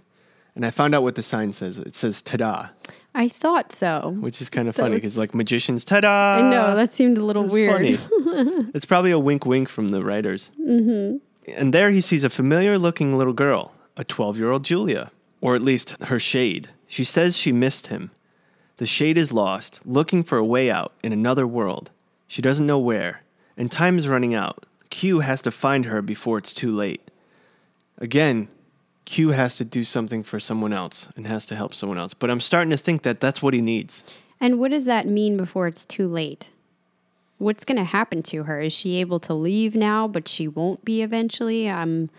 And 0.55 0.65
I 0.65 0.71
found 0.71 0.95
out 0.95 1.03
what 1.03 1.17
the 1.17 1.23
sign 1.23 1.53
says. 1.53 1.79
It 1.81 1.97
says 1.97 2.23
"Tada," 2.23 2.71
I 3.15 3.29
thought 3.29 3.73
so. 3.73 4.17
which 4.21 4.41
is 4.41 4.49
kind 4.49 4.69
of 4.69 4.77
That 4.77 4.83
funny 4.83 4.95
because 4.97 5.19
like 5.19 5.35
magicians, 5.35 5.85
ta 5.85 6.01
da! 6.01 6.37
I 6.39 6.51
know, 6.51 6.77
that 6.77 6.95
seemed 6.95 7.19
a 7.19 7.25
little 7.25 7.45
weird. 7.47 7.99
funny. 7.99 7.99
it's 8.75 8.87
probably 8.87 9.11
a 9.11 9.19
wink, 9.19 9.45
wink 9.45 9.69
from 9.69 9.89
the 9.89 10.05
writers. 10.05 10.51
Mm-hmm. 10.61 11.17
And 11.53 11.75
there 11.75 11.91
he 11.91 12.01
sees 12.01 12.23
a 12.23 12.31
familiar-looking 12.31 13.19
little 13.19 13.33
girl, 13.33 13.75
a 13.97 14.05
twelve-year-old 14.05 14.65
Julia, 14.65 15.11
or 15.41 15.57
at 15.57 15.63
least 15.63 15.97
her 16.05 16.19
shade. 16.21 16.69
She 16.87 17.03
says 17.05 17.37
she 17.37 17.53
missed 17.53 17.89
him. 17.89 18.11
The 18.77 18.87
shade 18.87 19.19
is 19.19 19.33
lost, 19.33 19.81
looking 19.85 20.23
for 20.23 20.39
a 20.39 20.45
way 20.45 20.71
out 20.71 20.93
in 21.03 21.13
another 21.13 21.47
world. 21.47 21.91
She 22.29 22.41
doesn't 22.43 22.67
know 22.67 22.79
where, 22.79 23.23
and 23.57 23.71
time 23.71 23.99
is 23.99 24.09
running 24.09 24.35
out. 24.35 24.67
Q 24.91 25.21
has 25.21 25.41
to 25.43 25.51
find 25.51 25.85
her 25.87 26.01
before 26.01 26.39
it's 26.39 26.55
too 26.55 26.71
late. 26.75 27.11
Again, 27.99 28.49
Q 29.05 29.31
has 29.31 29.57
to 29.57 29.65
do 29.65 29.83
something 29.85 30.23
for 30.23 30.39
someone 30.39 30.73
else 30.73 31.09
and 31.17 31.27
has 31.27 31.47
to 31.47 31.57
help 31.57 31.75
someone 31.75 31.99
else. 31.99 32.15
But 32.15 32.31
I'm 32.31 32.41
starting 32.41 32.71
to 32.71 32.77
think 32.77 33.03
that 33.03 33.21
that's 33.21 33.43
what 33.43 33.55
he 33.55 33.61
needs. 33.61 34.05
And 34.41 34.59
what 34.59 34.71
does 34.71 34.85
that 34.85 35.07
mean 35.07 35.37
before 35.37 35.67
it's 35.67 35.85
too 35.85 36.07
late? 36.09 36.49
What's 37.39 37.65
going 37.65 37.79
to 37.79 37.85
happen 37.85 38.23
to 38.25 38.45
her? 38.45 38.61
Is 38.61 38.73
she 38.73 38.97
able 39.01 39.19
to 39.21 39.35
leave 39.35 39.75
now, 39.75 40.07
but 40.07 40.29
she 40.29 40.47
won't 40.47 40.85
be 40.85 41.03
eventually? 41.03 41.69
Um, 41.69 42.11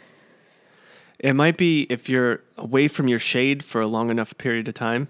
It 1.19 1.33
might 1.33 1.57
be 1.57 1.85
if 1.89 2.09
you're 2.09 2.41
away 2.57 2.87
from 2.87 3.07
your 3.07 3.19
shade 3.19 3.63
for 3.63 3.79
a 3.81 3.87
long 3.87 4.09
enough 4.09 4.35
period 4.37 4.67
of 4.67 4.73
time, 4.73 5.07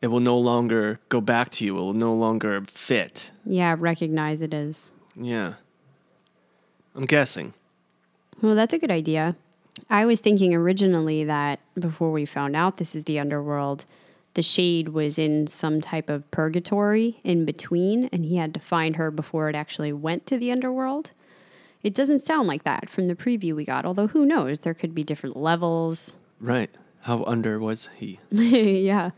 it 0.00 0.06
will 0.08 0.20
no 0.20 0.36
longer 0.38 0.98
go 1.10 1.20
back 1.20 1.50
to 1.50 1.64
you. 1.64 1.76
It 1.76 1.80
will 1.80 1.92
no 1.94 2.14
longer 2.14 2.62
fit. 2.66 3.30
yeah, 3.44 3.76
recognize 3.78 4.40
it 4.40 4.52
as 4.54 4.90
Yeah. 5.14 5.54
I'm 6.94 7.04
guessing. 7.06 7.54
Well, 8.42 8.54
that's 8.54 8.74
a 8.74 8.78
good 8.78 8.90
idea. 8.90 9.36
I 9.88 10.04
was 10.04 10.20
thinking 10.20 10.54
originally 10.54 11.24
that 11.24 11.60
before 11.78 12.12
we 12.12 12.26
found 12.26 12.56
out 12.56 12.76
this 12.76 12.94
is 12.94 13.04
the 13.04 13.18
underworld, 13.18 13.84
the 14.34 14.42
shade 14.42 14.88
was 14.88 15.18
in 15.18 15.46
some 15.46 15.80
type 15.80 16.08
of 16.08 16.30
purgatory 16.30 17.20
in 17.22 17.44
between, 17.44 18.08
and 18.12 18.24
he 18.24 18.36
had 18.36 18.54
to 18.54 18.60
find 18.60 18.96
her 18.96 19.10
before 19.10 19.48
it 19.48 19.54
actually 19.54 19.92
went 19.92 20.26
to 20.26 20.38
the 20.38 20.50
underworld. 20.50 21.12
It 21.82 21.94
doesn't 21.94 22.20
sound 22.20 22.48
like 22.48 22.64
that 22.64 22.88
from 22.88 23.08
the 23.08 23.14
preview 23.14 23.54
we 23.54 23.64
got, 23.64 23.84
although 23.84 24.06
who 24.06 24.24
knows? 24.24 24.60
There 24.60 24.74
could 24.74 24.94
be 24.94 25.04
different 25.04 25.36
levels. 25.36 26.16
Right. 26.40 26.70
How 27.02 27.24
under 27.24 27.58
was 27.58 27.90
he? 27.96 28.20
yeah. 28.30 29.10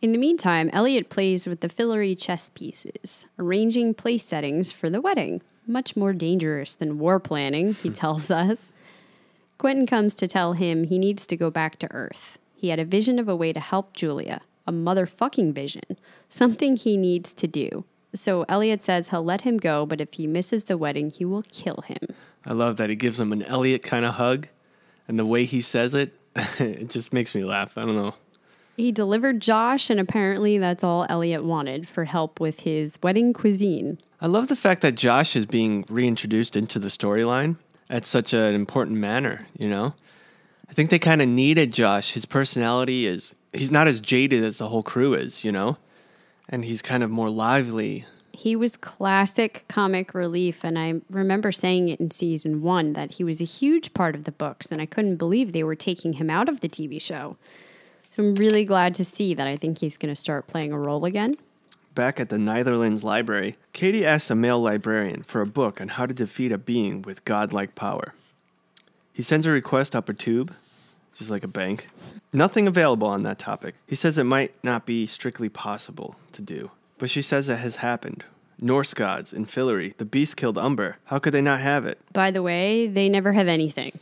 In 0.00 0.12
the 0.12 0.18
meantime, 0.18 0.70
Eliot 0.72 1.10
plays 1.10 1.48
with 1.48 1.60
the 1.60 1.68
Fillory 1.68 2.16
chess 2.18 2.50
pieces, 2.54 3.26
arranging 3.38 3.94
place 3.94 4.24
settings 4.24 4.70
for 4.70 4.88
the 4.88 5.00
wedding. 5.00 5.42
Much 5.66 5.96
more 5.96 6.12
dangerous 6.12 6.76
than 6.76 6.98
war 6.98 7.18
planning, 7.18 7.74
he 7.74 7.90
tells 7.90 8.30
us. 8.30 8.72
Quentin 9.58 9.86
comes 9.86 10.14
to 10.14 10.28
tell 10.28 10.52
him 10.52 10.84
he 10.84 11.00
needs 11.00 11.26
to 11.26 11.36
go 11.36 11.50
back 11.50 11.80
to 11.80 11.92
Earth. 11.92 12.38
He 12.54 12.68
had 12.68 12.78
a 12.78 12.84
vision 12.84 13.18
of 13.18 13.28
a 13.28 13.34
way 13.34 13.52
to 13.52 13.58
help 13.58 13.92
Julia, 13.92 14.40
a 14.68 14.72
motherfucking 14.72 15.52
vision, 15.52 15.98
something 16.28 16.76
he 16.76 16.96
needs 16.96 17.34
to 17.34 17.48
do. 17.48 17.84
So 18.14 18.44
Eliot 18.48 18.82
says 18.82 19.08
he'll 19.08 19.24
let 19.24 19.40
him 19.40 19.56
go, 19.56 19.84
but 19.84 20.00
if 20.00 20.12
he 20.12 20.28
misses 20.28 20.64
the 20.64 20.78
wedding, 20.78 21.10
he 21.10 21.24
will 21.24 21.42
kill 21.42 21.82
him. 21.86 21.98
I 22.46 22.52
love 22.52 22.76
that 22.76 22.88
he 22.88 22.94
gives 22.94 23.18
him 23.18 23.32
an 23.32 23.42
Eliot 23.42 23.82
kind 23.82 24.04
of 24.04 24.14
hug, 24.14 24.46
and 25.08 25.18
the 25.18 25.26
way 25.26 25.44
he 25.44 25.60
says 25.60 25.92
it, 25.92 26.16
it 26.60 26.88
just 26.88 27.12
makes 27.12 27.34
me 27.34 27.42
laugh. 27.44 27.76
I 27.76 27.80
don't 27.80 27.96
know. 27.96 28.14
He 28.76 28.92
delivered 28.92 29.40
Josh, 29.40 29.90
and 29.90 29.98
apparently 29.98 30.58
that's 30.58 30.84
all 30.84 31.04
Eliot 31.08 31.42
wanted 31.42 31.88
for 31.88 32.04
help 32.04 32.38
with 32.38 32.60
his 32.60 32.96
wedding 33.02 33.32
cuisine. 33.32 33.98
I 34.20 34.28
love 34.28 34.46
the 34.46 34.54
fact 34.54 34.82
that 34.82 34.94
Josh 34.94 35.34
is 35.34 35.46
being 35.46 35.84
reintroduced 35.88 36.54
into 36.54 36.78
the 36.78 36.88
storyline 36.88 37.56
at 37.90 38.06
such 38.06 38.32
an 38.32 38.54
important 38.54 38.98
manner, 38.98 39.46
you 39.56 39.68
know? 39.68 39.94
I 40.68 40.72
think 40.74 40.90
they 40.90 40.98
kind 40.98 41.22
of 41.22 41.28
needed 41.28 41.72
Josh. 41.72 42.12
His 42.12 42.26
personality 42.26 43.06
is, 43.06 43.34
he's 43.52 43.70
not 43.70 43.88
as 43.88 44.00
jaded 44.00 44.44
as 44.44 44.58
the 44.58 44.68
whole 44.68 44.82
crew 44.82 45.14
is, 45.14 45.44
you 45.44 45.52
know? 45.52 45.78
And 46.48 46.64
he's 46.64 46.82
kind 46.82 47.02
of 47.02 47.10
more 47.10 47.30
lively. 47.30 48.04
He 48.32 48.54
was 48.54 48.76
classic 48.76 49.64
comic 49.68 50.14
relief, 50.14 50.62
and 50.62 50.78
I 50.78 51.00
remember 51.10 51.50
saying 51.50 51.88
it 51.88 51.98
in 51.98 52.10
season 52.10 52.62
one 52.62 52.92
that 52.92 53.14
he 53.14 53.24
was 53.24 53.40
a 53.40 53.44
huge 53.44 53.94
part 53.94 54.14
of 54.14 54.24
the 54.24 54.32
books, 54.32 54.70
and 54.70 54.80
I 54.80 54.86
couldn't 54.86 55.16
believe 55.16 55.52
they 55.52 55.64
were 55.64 55.74
taking 55.74 56.14
him 56.14 56.30
out 56.30 56.48
of 56.48 56.60
the 56.60 56.68
TV 56.68 57.00
show. 57.00 57.36
So 58.10 58.22
I'm 58.22 58.34
really 58.36 58.64
glad 58.64 58.94
to 58.94 59.04
see 59.04 59.34
that 59.34 59.46
I 59.46 59.56
think 59.56 59.78
he's 59.78 59.96
going 59.96 60.14
to 60.14 60.20
start 60.20 60.46
playing 60.46 60.72
a 60.72 60.78
role 60.78 61.04
again. 61.04 61.36
Back 61.98 62.20
at 62.20 62.28
the 62.28 62.36
Neitherlands 62.36 63.02
Library, 63.02 63.56
Kady 63.72 64.06
asks 64.06 64.30
a 64.30 64.36
male 64.36 64.60
librarian 64.60 65.24
for 65.24 65.40
a 65.40 65.46
book 65.46 65.80
on 65.80 65.88
how 65.88 66.06
to 66.06 66.14
defeat 66.14 66.52
a 66.52 66.56
being 66.56 67.02
with 67.02 67.24
godlike 67.24 67.74
power. 67.74 68.14
He 69.12 69.20
sends 69.20 69.46
a 69.46 69.50
request 69.50 69.96
up 69.96 70.08
a 70.08 70.14
tube, 70.14 70.54
just 71.12 71.28
like 71.28 71.42
a 71.42 71.48
bank. 71.48 71.88
Nothing 72.32 72.68
available 72.68 73.08
on 73.08 73.24
that 73.24 73.40
topic. 73.40 73.74
He 73.84 73.96
says 73.96 74.16
it 74.16 74.22
might 74.22 74.54
not 74.62 74.86
be 74.86 75.08
strictly 75.08 75.48
possible 75.48 76.14
to 76.30 76.40
do, 76.40 76.70
but 76.98 77.10
she 77.10 77.20
says 77.20 77.48
it 77.48 77.56
has 77.56 77.74
happened. 77.82 78.22
Norse 78.60 78.94
gods 78.94 79.32
in 79.32 79.44
Fillory, 79.44 79.96
the 79.96 80.04
beast 80.04 80.36
killed 80.36 80.56
Umber. 80.56 80.98
How 81.06 81.18
could 81.18 81.34
they 81.34 81.42
not 81.42 81.58
have 81.62 81.84
it? 81.84 81.98
By 82.12 82.30
the 82.30 82.42
way, 82.44 82.86
they 82.86 83.08
never 83.08 83.32
have 83.32 83.48
anything. 83.48 83.98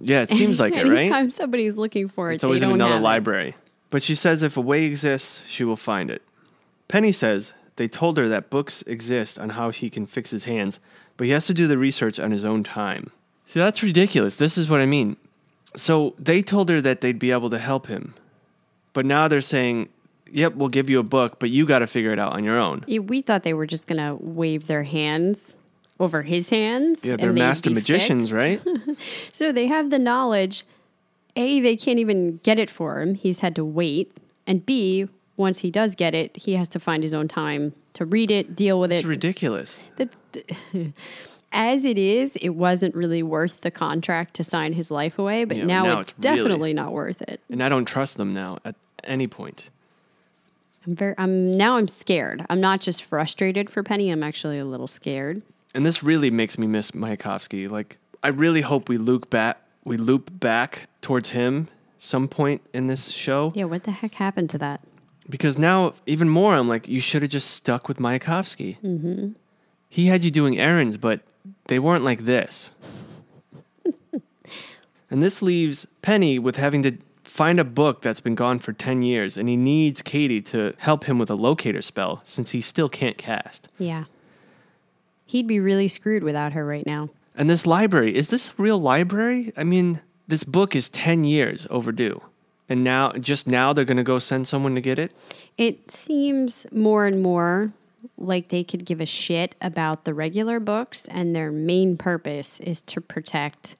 Yeah, 0.00 0.22
it 0.22 0.30
seems 0.30 0.58
like 0.58 0.72
it, 0.74 0.86
right? 0.86 1.00
Anytime 1.00 1.28
somebody's 1.28 1.76
looking 1.76 2.08
for 2.08 2.30
it, 2.30 2.36
It's 2.36 2.44
always 2.44 2.62
in 2.62 2.70
another 2.70 2.94
have 2.94 3.02
it. 3.02 3.04
library. 3.04 3.56
But 3.90 4.02
she 4.02 4.14
says 4.14 4.42
if 4.42 4.56
a 4.56 4.62
way 4.62 4.84
exists, 4.86 5.46
she 5.46 5.64
will 5.64 5.76
find 5.76 6.10
it. 6.10 6.22
Penny 6.88 7.12
says 7.12 7.52
they 7.76 7.88
told 7.88 8.16
her 8.18 8.28
that 8.28 8.50
books 8.50 8.82
exist 8.82 9.38
on 9.38 9.50
how 9.50 9.70
he 9.70 9.90
can 9.90 10.06
fix 10.06 10.30
his 10.30 10.44
hands, 10.44 10.80
but 11.16 11.26
he 11.26 11.32
has 11.32 11.46
to 11.46 11.54
do 11.54 11.66
the 11.66 11.78
research 11.78 12.18
on 12.20 12.30
his 12.30 12.44
own 12.44 12.62
time. 12.62 13.10
See, 13.46 13.60
that's 13.60 13.82
ridiculous. 13.82 14.36
This 14.36 14.56
is 14.58 14.68
what 14.68 14.80
I 14.80 14.86
mean. 14.86 15.16
So 15.74 16.14
they 16.18 16.42
told 16.42 16.68
her 16.68 16.80
that 16.80 17.00
they'd 17.00 17.18
be 17.18 17.30
able 17.30 17.50
to 17.50 17.58
help 17.58 17.86
him, 17.86 18.14
but 18.92 19.04
now 19.04 19.28
they're 19.28 19.40
saying, 19.42 19.88
yep, 20.30 20.54
we'll 20.54 20.68
give 20.68 20.88
you 20.88 20.98
a 20.98 21.02
book, 21.04 21.38
but 21.38 21.50
you 21.50 21.66
got 21.66 21.80
to 21.80 21.86
figure 21.86 22.12
it 22.12 22.18
out 22.18 22.32
on 22.32 22.44
your 22.44 22.58
own. 22.58 22.84
Yeah, 22.86 23.00
We 23.00 23.20
thought 23.22 23.42
they 23.42 23.54
were 23.54 23.66
just 23.66 23.86
going 23.86 23.98
to 23.98 24.16
wave 24.22 24.66
their 24.68 24.84
hands 24.84 25.56
over 26.00 26.22
his 26.22 26.48
hands. 26.48 27.00
Yeah, 27.04 27.16
they're 27.16 27.32
they'd 27.32 27.38
master 27.38 27.70
magicians, 27.70 28.30
fixed. 28.30 28.66
right? 28.66 28.96
So 29.32 29.52
they 29.52 29.66
have 29.66 29.90
the 29.90 29.98
knowledge. 29.98 30.64
A, 31.36 31.60
they 31.60 31.76
can't 31.76 31.98
even 31.98 32.38
get 32.42 32.58
it 32.58 32.70
for 32.70 33.00
him. 33.00 33.14
He's 33.14 33.40
had 33.40 33.54
to 33.56 33.64
wait. 33.64 34.16
And 34.46 34.64
B, 34.64 35.08
once 35.36 35.60
he 35.60 35.70
does 35.70 35.94
get 35.94 36.14
it, 36.14 36.36
he 36.36 36.54
has 36.54 36.68
to 36.70 36.80
find 36.80 37.02
his 37.02 37.12
own 37.14 37.28
time 37.28 37.74
to 37.94 38.04
read 38.04 38.30
it, 38.30 38.54
deal 38.56 38.80
with 38.80 38.90
It's 38.90 38.96
it. 38.96 39.00
It's 39.00 39.06
ridiculous. 39.06 39.80
That- 39.96 40.12
As 41.52 41.84
it 41.84 41.96
is, 41.96 42.36
it 42.42 42.50
wasn't 42.50 42.94
really 42.94 43.22
worth 43.22 43.60
the 43.62 43.70
contract 43.70 44.34
to 44.34 44.44
sign 44.44 44.74
his 44.74 44.90
life 44.90 45.18
away, 45.18 45.44
but 45.44 45.56
Yeah, 45.56 45.64
now, 45.64 45.84
now 45.84 46.00
it's, 46.00 46.10
it's 46.10 46.18
really- 46.18 46.36
definitely 46.36 46.74
not 46.74 46.92
worth 46.92 47.22
it. 47.22 47.40
And 47.50 47.62
I 47.62 47.68
don't 47.68 47.86
trust 47.86 48.16
them 48.18 48.34
now 48.34 48.58
at 48.64 48.74
any 49.04 49.26
point. 49.26 49.70
I'm 50.86 50.94
very 50.94 51.14
I'm 51.18 51.50
now 51.50 51.76
I'm 51.78 51.88
scared. 51.88 52.44
I'm 52.50 52.60
not 52.60 52.80
just 52.80 53.02
frustrated 53.02 53.70
for 53.70 53.82
Penny, 53.82 54.10
I'm 54.10 54.22
actually 54.22 54.58
a 54.58 54.64
little 54.64 54.86
scared. 54.86 55.42
And 55.74 55.84
this 55.86 56.02
really 56.02 56.30
makes 56.30 56.58
me 56.58 56.66
miss 56.66 56.92
Mayakovsky. 56.92 57.70
Like, 57.70 57.98
I 58.22 58.28
really 58.28 58.60
hope 58.62 58.88
we 58.88 58.96
loop 58.98 59.28
back, 59.30 59.58
we 59.84 59.96
loop 59.96 60.30
back 60.38 60.88
towards 61.00 61.30
him 61.30 61.68
some 61.98 62.28
point 62.28 62.60
in 62.72 62.86
this 62.88 63.10
show. 63.10 63.52
Yeah, 63.54 63.64
what 63.64 63.84
the 63.84 63.90
heck 63.92 64.14
happened 64.14 64.50
to 64.50 64.58
that? 64.58 64.80
Because 65.28 65.58
now, 65.58 65.94
even 66.06 66.28
more, 66.28 66.54
I'm 66.54 66.68
like, 66.68 66.86
you 66.86 67.00
should 67.00 67.22
have 67.22 67.30
just 67.30 67.50
stuck 67.50 67.88
with 67.88 67.98
Mayakovsky. 67.98 68.78
Mm-hmm. 68.80 69.32
He 69.88 70.06
had 70.06 70.24
you 70.24 70.30
doing 70.30 70.58
errands, 70.58 70.96
but 70.96 71.20
they 71.66 71.78
weren't 71.78 72.04
like 72.04 72.24
this. 72.24 72.72
and 75.10 75.22
this 75.22 75.42
leaves 75.42 75.86
Penny 76.02 76.38
with 76.38 76.56
having 76.56 76.82
to 76.82 76.98
find 77.24 77.60
a 77.60 77.64
book 77.64 78.02
that's 78.02 78.20
been 78.20 78.34
gone 78.34 78.58
for 78.58 78.72
10 78.72 79.02
years, 79.02 79.36
and 79.36 79.48
he 79.48 79.56
needs 79.56 80.00
Kady 80.00 80.40
to 80.42 80.74
help 80.78 81.04
him 81.04 81.18
with 81.18 81.30
a 81.30 81.34
locator 81.34 81.82
spell 81.82 82.20
since 82.24 82.52
he 82.52 82.60
still 82.60 82.88
can't 82.88 83.18
cast. 83.18 83.68
Yeah. 83.78 84.04
He'd 85.26 85.46
be 85.46 85.60
really 85.60 85.88
screwed 85.88 86.22
without 86.22 86.52
her 86.52 86.64
right 86.64 86.86
now. 86.86 87.10
And 87.34 87.50
this 87.50 87.66
library, 87.66 88.16
is 88.16 88.28
this 88.28 88.48
a 88.48 88.52
real 88.56 88.78
library? 88.78 89.52
I 89.56 89.64
mean, 89.64 90.00
this 90.26 90.44
book 90.44 90.74
is 90.74 90.88
10 90.88 91.24
years 91.24 91.66
overdue. 91.68 92.22
And 92.68 92.82
now, 92.82 93.12
just 93.12 93.46
now, 93.46 93.72
they're 93.72 93.84
going 93.84 93.96
to 93.96 94.02
go 94.02 94.18
send 94.18 94.48
someone 94.48 94.74
to 94.74 94.80
get 94.80 94.98
it? 94.98 95.12
It 95.56 95.90
seems 95.90 96.66
more 96.72 97.06
and 97.06 97.22
more 97.22 97.72
like 98.18 98.48
they 98.48 98.64
could 98.64 98.84
give 98.84 99.00
a 99.00 99.06
shit 99.06 99.54
about 99.60 100.04
the 100.04 100.14
regular 100.14 100.58
books, 100.58 101.06
and 101.08 101.34
their 101.34 101.52
main 101.52 101.96
purpose 101.96 102.58
is 102.60 102.80
to 102.82 103.00
protect. 103.00 103.76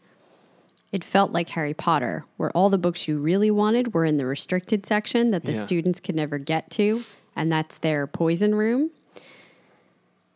It 0.93 1.03
felt 1.03 1.32
like 1.32 1.49
Harry 1.51 1.74
Potter, 1.74 2.24
where 2.37 2.51
all 2.51 2.70
the 2.70 2.78
books 2.78 3.09
you 3.09 3.18
really 3.18 3.51
wanted 3.51 3.93
were 3.93 4.05
in 4.05 4.18
the 4.18 4.26
restricted 4.26 4.87
section 4.87 5.30
that 5.32 5.45
the 5.45 5.53
Yeah. 5.53 5.64
students 5.64 6.01
could 6.01 6.14
never 6.14 6.39
get 6.39 6.70
to, 6.72 7.03
and 7.34 7.51
that's 7.51 7.78
their 7.78 8.07
poison 8.07 8.55
room. 8.55 8.91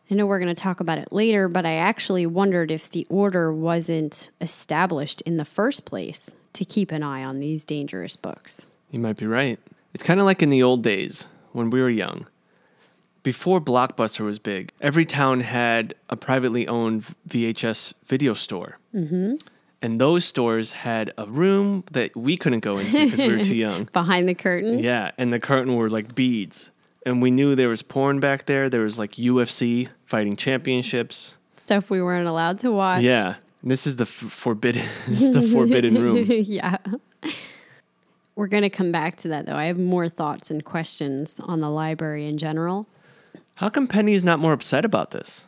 I 0.09 0.13
know 0.15 0.25
we're 0.25 0.39
going 0.39 0.53
to 0.53 0.61
talk 0.61 0.81
about 0.81 0.97
it 0.97 1.13
later, 1.13 1.47
but 1.47 1.65
I 1.65 1.75
actually 1.75 2.25
wondered 2.25 2.69
if 2.69 2.89
the 2.89 3.07
order 3.09 3.53
wasn't 3.53 4.29
established 4.41 5.21
in 5.21 5.37
the 5.37 5.45
first 5.45 5.85
place 5.85 6.29
to 6.53 6.65
keep 6.65 6.91
an 6.91 7.03
eye 7.03 7.23
on 7.23 7.39
these 7.39 7.63
dangerous 7.65 8.15
books. 8.15 8.65
You 8.89 8.99
might 8.99 9.17
be 9.17 9.25
right. 9.27 9.59
It's 9.93 10.03
kind 10.03 10.19
of 10.19 10.25
like 10.25 10.41
in 10.41 10.49
the 10.49 10.63
old 10.63 10.83
days 10.83 11.27
when 11.51 11.69
we 11.69 11.81
were 11.81 11.89
young. 11.89 12.25
Before 13.23 13.61
Blockbuster 13.61 14.21
was 14.25 14.39
big, 14.39 14.71
every 14.81 15.05
town 15.05 15.41
had 15.41 15.93
a 16.09 16.15
privately 16.15 16.67
owned 16.67 17.05
VHS 17.29 17.93
video 18.07 18.33
store. 18.33 18.79
Mm-hmm. 18.95 19.35
And 19.83 20.01
those 20.01 20.25
stores 20.25 20.71
had 20.71 21.13
a 21.17 21.25
room 21.27 21.83
that 21.91 22.15
we 22.15 22.35
couldn't 22.37 22.59
go 22.61 22.77
into 22.77 23.03
because 23.05 23.19
we 23.21 23.35
were 23.35 23.43
too 23.43 23.55
young. 23.67 23.87
Behind 23.93 24.27
the 24.27 24.33
curtain, 24.35 24.79
Yeah, 24.79 25.11
and 25.17 25.31
the 25.31 25.39
curtain 25.39 25.75
were 25.75 25.89
like 25.89 26.15
beads. 26.15 26.71
And 27.05 27.21
we 27.21 27.31
knew 27.31 27.55
there 27.55 27.69
was 27.69 27.81
porn 27.81 28.19
back 28.19 28.45
there. 28.45 28.69
There 28.69 28.81
was 28.81 28.97
like 28.99 29.13
UFC 29.13 29.89
fighting 30.05 30.35
championships. 30.35 31.35
stuff 31.57 31.89
we 31.89 32.01
weren't 32.01 32.27
allowed 32.27 32.59
to 32.59 32.71
watch. 32.71 33.01
Yeah. 33.03 33.35
And 33.61 33.71
this 33.71 33.85
is 33.85 33.97
the 33.97 34.03
f- 34.03 34.09
forbidden 34.09 34.85
this 35.07 35.21
is 35.21 35.33
the 35.33 35.41
forbidden 35.41 36.01
room. 36.01 36.25
yeah. 36.29 36.77
We're 38.35 38.47
going 38.47 38.63
to 38.63 38.69
come 38.69 38.91
back 38.91 39.17
to 39.17 39.27
that 39.29 39.45
though. 39.45 39.55
I 39.55 39.65
have 39.65 39.77
more 39.77 40.09
thoughts 40.09 40.49
and 40.49 40.63
questions 40.63 41.39
on 41.43 41.61
the 41.61 41.69
library 41.69 42.27
in 42.27 42.37
general. 42.37 42.87
How 43.55 43.69
come 43.69 43.87
Penny 43.87 44.13
is 44.13 44.23
not 44.23 44.39
more 44.39 44.53
upset 44.53 44.85
about 44.85 45.11
this? 45.11 45.45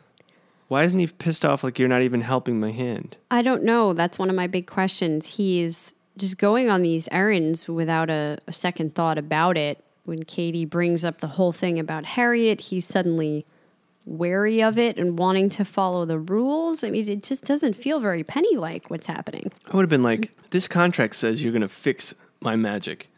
Why 0.68 0.84
isn't 0.84 0.98
he 0.98 1.06
pissed 1.06 1.44
off 1.44 1.62
like 1.64 1.78
you're 1.78 1.88
not 1.88 2.02
even 2.02 2.20
helping 2.20 2.58
my 2.60 2.70
hand? 2.70 3.16
I 3.30 3.42
don't 3.42 3.64
know. 3.64 3.92
That's 3.92 4.18
one 4.18 4.30
of 4.30 4.36
my 4.36 4.46
big 4.46 4.66
questions. 4.66 5.36
He's 5.36 5.92
just 6.16 6.38
going 6.38 6.70
on 6.70 6.82
these 6.82 7.08
errands 7.10 7.68
without 7.68 8.10
a, 8.10 8.38
a 8.46 8.52
second 8.52 8.94
thought 8.94 9.18
about 9.18 9.56
it. 9.58 9.84
When 10.04 10.24
Kady 10.24 10.64
brings 10.64 11.04
up 11.04 11.20
the 11.20 11.28
whole 11.28 11.52
thing 11.52 11.78
about 11.78 12.04
Harriet, 12.04 12.60
he's 12.60 12.86
suddenly 12.86 13.46
wary 14.06 14.62
of 14.62 14.76
it 14.78 14.98
and 14.98 15.18
wanting 15.18 15.48
to 15.50 15.64
follow 15.64 16.04
the 16.04 16.18
rules. 16.18 16.84
I 16.84 16.90
mean, 16.90 17.08
it 17.08 17.22
just 17.22 17.44
doesn't 17.44 17.74
feel 17.74 18.00
very 18.00 18.22
penny 18.22 18.56
like 18.56 18.90
what's 18.90 19.06
happening. 19.06 19.50
I 19.70 19.76
would 19.76 19.82
have 19.82 19.90
been 19.90 20.02
like, 20.02 20.32
this 20.50 20.68
contract 20.68 21.16
says 21.16 21.42
you're 21.42 21.52
going 21.52 21.62
to 21.62 21.68
fix 21.68 22.14
my 22.40 22.56
magic. 22.56 23.08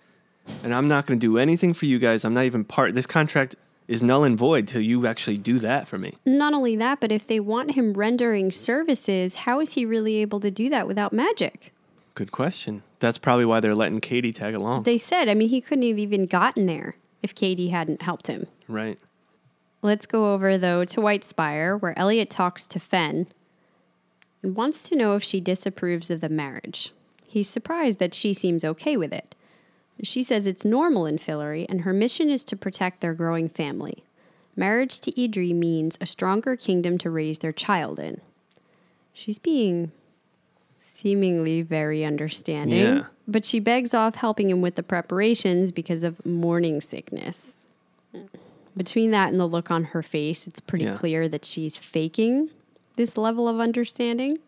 And 0.63 0.73
I'm 0.73 0.87
not 0.87 1.07
going 1.07 1.19
to 1.19 1.27
do 1.27 1.39
anything 1.39 1.75
for 1.75 1.87
you 1.87 1.99
guys. 1.99 2.25
I'm 2.25 2.35
not 2.35 2.45
even 2.45 2.63
part. 2.65 2.95
This 2.95 3.07
contract 3.07 3.57
is 3.89 4.03
null 4.03 4.23
and 4.25 4.39
void 4.39 4.69
till 4.69 4.81
you 4.81 5.07
actually 5.07 5.39
do 5.39 5.59
that 5.59 5.89
for 5.89 5.99
me. 5.99 6.15
Not 6.25 6.55
only 6.55 6.77
that, 6.77 7.01
but 7.01 7.11
if 7.11 7.27
they 7.27 7.41
want 7.41 7.73
him 7.73 7.93
rendering 7.95 8.53
services, 8.53 9.37
how 9.37 9.61
is 9.61 9.73
he 9.75 9.85
really 9.85 10.17
able 10.17 10.39
to 10.41 10.51
do 10.51 10.69
that 10.71 10.87
without 10.87 11.13
magic? 11.13 11.73
Good 12.15 12.33
question. 12.33 12.83
That's 13.01 13.19
probably 13.19 13.45
why 13.45 13.61
they're 13.61 13.75
letting 13.75 14.01
Kady 14.01 14.33
tag 14.33 14.55
along. 14.55 14.85
They 14.85 14.99
said, 14.99 15.29
I 15.29 15.35
mean, 15.35 15.49
he 15.49 15.61
couldn't 15.61 15.87
have 15.87 15.99
even 15.99 16.27
gotten 16.27 16.67
there 16.67 16.97
if 17.23 17.35
Kady 17.35 17.69
hadn't 17.69 18.03
helped 18.03 18.29
him. 18.29 18.47
right. 18.69 18.99
Let's 19.83 20.07
go 20.07 20.33
over, 20.33 20.59
though, 20.59 20.85
to 20.85 21.01
White 21.01 21.25
Spire, 21.25 21.77
where 21.77 21.99
Eliot 21.99 22.31
talks 22.31 22.67
to 22.67 22.79
Fen 22.81 23.27
and 24.43 24.57
wants 24.57 24.89
to 24.89 24.97
know 24.97 25.15
if 25.15 25.23
she 25.23 25.41
disapproves 25.41 26.11
of 26.11 26.21
the 26.21 26.29
marriage. 26.29 26.93
He's 27.29 27.49
surprised 27.49 27.99
that 27.99 28.15
she 28.15 28.33
seems 28.33 28.65
okay 28.65 28.97
with 28.97 29.13
it. 29.13 29.35
She 30.03 30.23
says 30.23 30.47
it's 30.47 30.65
normal 30.65 31.07
in 31.07 31.19
Fillory, 31.19 31.67
and 31.69 31.83
her 31.83 31.93
mission 31.93 32.31
is 32.31 32.45
to 32.45 32.57
protect 32.57 33.01
their 33.01 33.15
growing 33.15 33.49
family. 33.49 34.05
Marriage 34.55 35.01
to 35.01 35.13
Idri 35.13 35.55
means 35.55 35.99
a 36.01 36.07
stronger 36.07 36.57
kingdom 36.57 36.99
to 36.99 37.11
raise 37.11 37.39
their 37.41 37.53
child 37.53 37.99
in. 37.99 38.21
She's 39.13 39.39
being 39.39 39.93
seemingly 40.79 41.63
very 41.63 42.05
understanding, 42.05 42.79
Yeah. 42.79 43.05
but 43.27 43.45
she 43.45 43.59
begs 43.59 43.93
off 43.95 44.15
helping 44.17 44.51
him 44.51 44.61
with 44.61 44.75
the 44.77 44.83
preparations 44.83 45.73
because 45.73 46.03
of 46.03 46.25
morning 46.25 46.81
sickness. 46.81 47.65
Between 48.77 49.11
that 49.13 49.31
and 49.31 49.41
the 49.41 49.47
look 49.47 49.71
on 49.71 49.85
her 49.85 50.03
face, 50.03 50.47
it's 50.47 50.61
pretty 50.61 50.85
Yeah. 50.85 50.97
clear 50.97 51.29
that 51.29 51.45
she's 51.45 51.77
faking 51.77 52.51
this 52.97 53.17
level 53.17 53.49
of 53.49 53.59
understanding. 53.61 54.39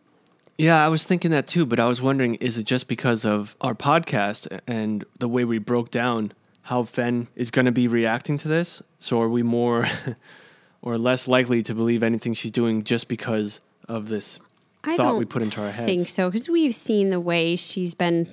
Yeah, 0.59 0.85
I 0.85 0.89
was 0.89 1.05
thinking 1.05 1.31
that 1.31 1.47
too, 1.47 1.65
but 1.65 1.79
I 1.79 1.87
was 1.87 2.03
wondering 2.03 2.35
is 2.37 2.59
it 2.59 2.65
just 2.65 2.89
because 2.89 3.25
of 3.25 3.55
our 3.61 3.75
podcast 3.75 4.49
and 4.67 5.05
the 5.19 5.29
way 5.29 5.45
we 5.45 5.59
broke 5.59 5.91
down 5.91 6.33
how 6.63 6.83
Fen 6.83 7.29
is 7.37 7.51
going 7.51 7.67
to 7.67 7.73
be 7.73 7.87
reacting 7.89 8.37
to 8.39 8.49
this? 8.49 8.83
So 8.99 9.21
are 9.23 9.29
we 9.29 9.43
more 9.43 9.87
or 10.83 10.99
less 10.99 11.27
likely 11.29 11.63
to 11.63 11.75
believe 11.75 12.03
anything 12.03 12.35
she's 12.35 12.51
doing 12.51 12.83
just 12.85 13.09
because 13.09 13.61
of 13.89 14.09
this 14.09 14.39
I 14.85 14.97
thought 14.97 15.19
we 15.19 15.25
put 15.25 15.43
into 15.43 15.61
our 15.63 15.71
heads? 15.71 15.85
I 15.85 15.87
think 15.97 16.09
so 16.09 16.29
because 16.29 16.49
we've 16.49 16.75
seen 16.75 17.11
the 17.11 17.21
way 17.21 17.57
she's 17.57 17.95
been 17.95 18.29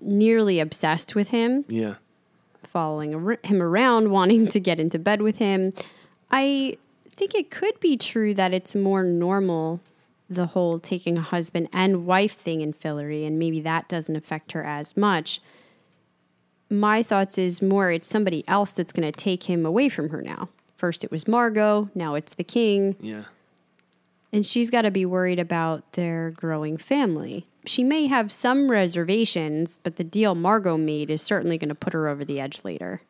nearly 0.00 0.60
obsessed 0.60 1.14
with 1.14 1.28
him, 1.30 1.64
Yeah. 1.68 1.94
Following 2.62 3.38
him 3.42 3.62
around, 3.62 4.10
wanting 4.10 4.46
to 4.48 4.60
get 4.60 4.78
into 4.78 4.98
bed 4.98 5.22
with 5.22 5.38
him. 5.38 5.72
I 6.30 6.76
think 7.16 7.34
it 7.34 7.50
could 7.50 7.78
be 7.80 7.96
true 7.96 8.34
that 8.34 8.54
it's 8.54 8.74
more 8.74 9.02
normal, 9.02 9.80
the 10.28 10.46
whole 10.46 10.78
taking 10.78 11.18
a 11.18 11.22
husband 11.22 11.68
and 11.72 12.06
wife 12.06 12.36
thing 12.36 12.60
in 12.60 12.72
Fillory, 12.72 13.26
and 13.26 13.38
maybe 13.38 13.60
that 13.60 13.88
doesn't 13.88 14.14
affect 14.14 14.52
her 14.52 14.64
as 14.64 14.96
much. 14.96 15.40
My 16.70 17.02
thoughts 17.02 17.36
is 17.36 17.60
more 17.60 17.90
it's 17.90 18.08
somebody 18.08 18.46
else 18.46 18.72
that's 18.72 18.92
going 18.92 19.10
to 19.10 19.18
take 19.18 19.44
him 19.44 19.66
away 19.66 19.88
from 19.88 20.10
her 20.10 20.22
now. 20.22 20.48
First 20.76 21.02
it 21.02 21.10
was 21.10 21.26
Margo, 21.26 21.90
now 21.94 22.14
it's 22.14 22.34
the 22.34 22.44
king. 22.44 22.96
Yeah. 23.00 23.24
And 24.32 24.46
she's 24.46 24.70
got 24.70 24.82
to 24.82 24.90
be 24.90 25.04
worried 25.04 25.40
about 25.40 25.92
their 25.94 26.30
growing 26.30 26.76
family. 26.76 27.44
She 27.66 27.84
may 27.84 28.06
have 28.06 28.32
some 28.32 28.70
reservations, 28.70 29.78
but 29.82 29.96
the 29.96 30.04
deal 30.04 30.34
Margo 30.34 30.76
made 30.76 31.10
is 31.10 31.22
certainly 31.22 31.58
going 31.58 31.68
to 31.68 31.74
put 31.74 31.92
her 31.92 32.08
over 32.08 32.24
the 32.24 32.40
edge 32.40 32.64
later. 32.64 33.02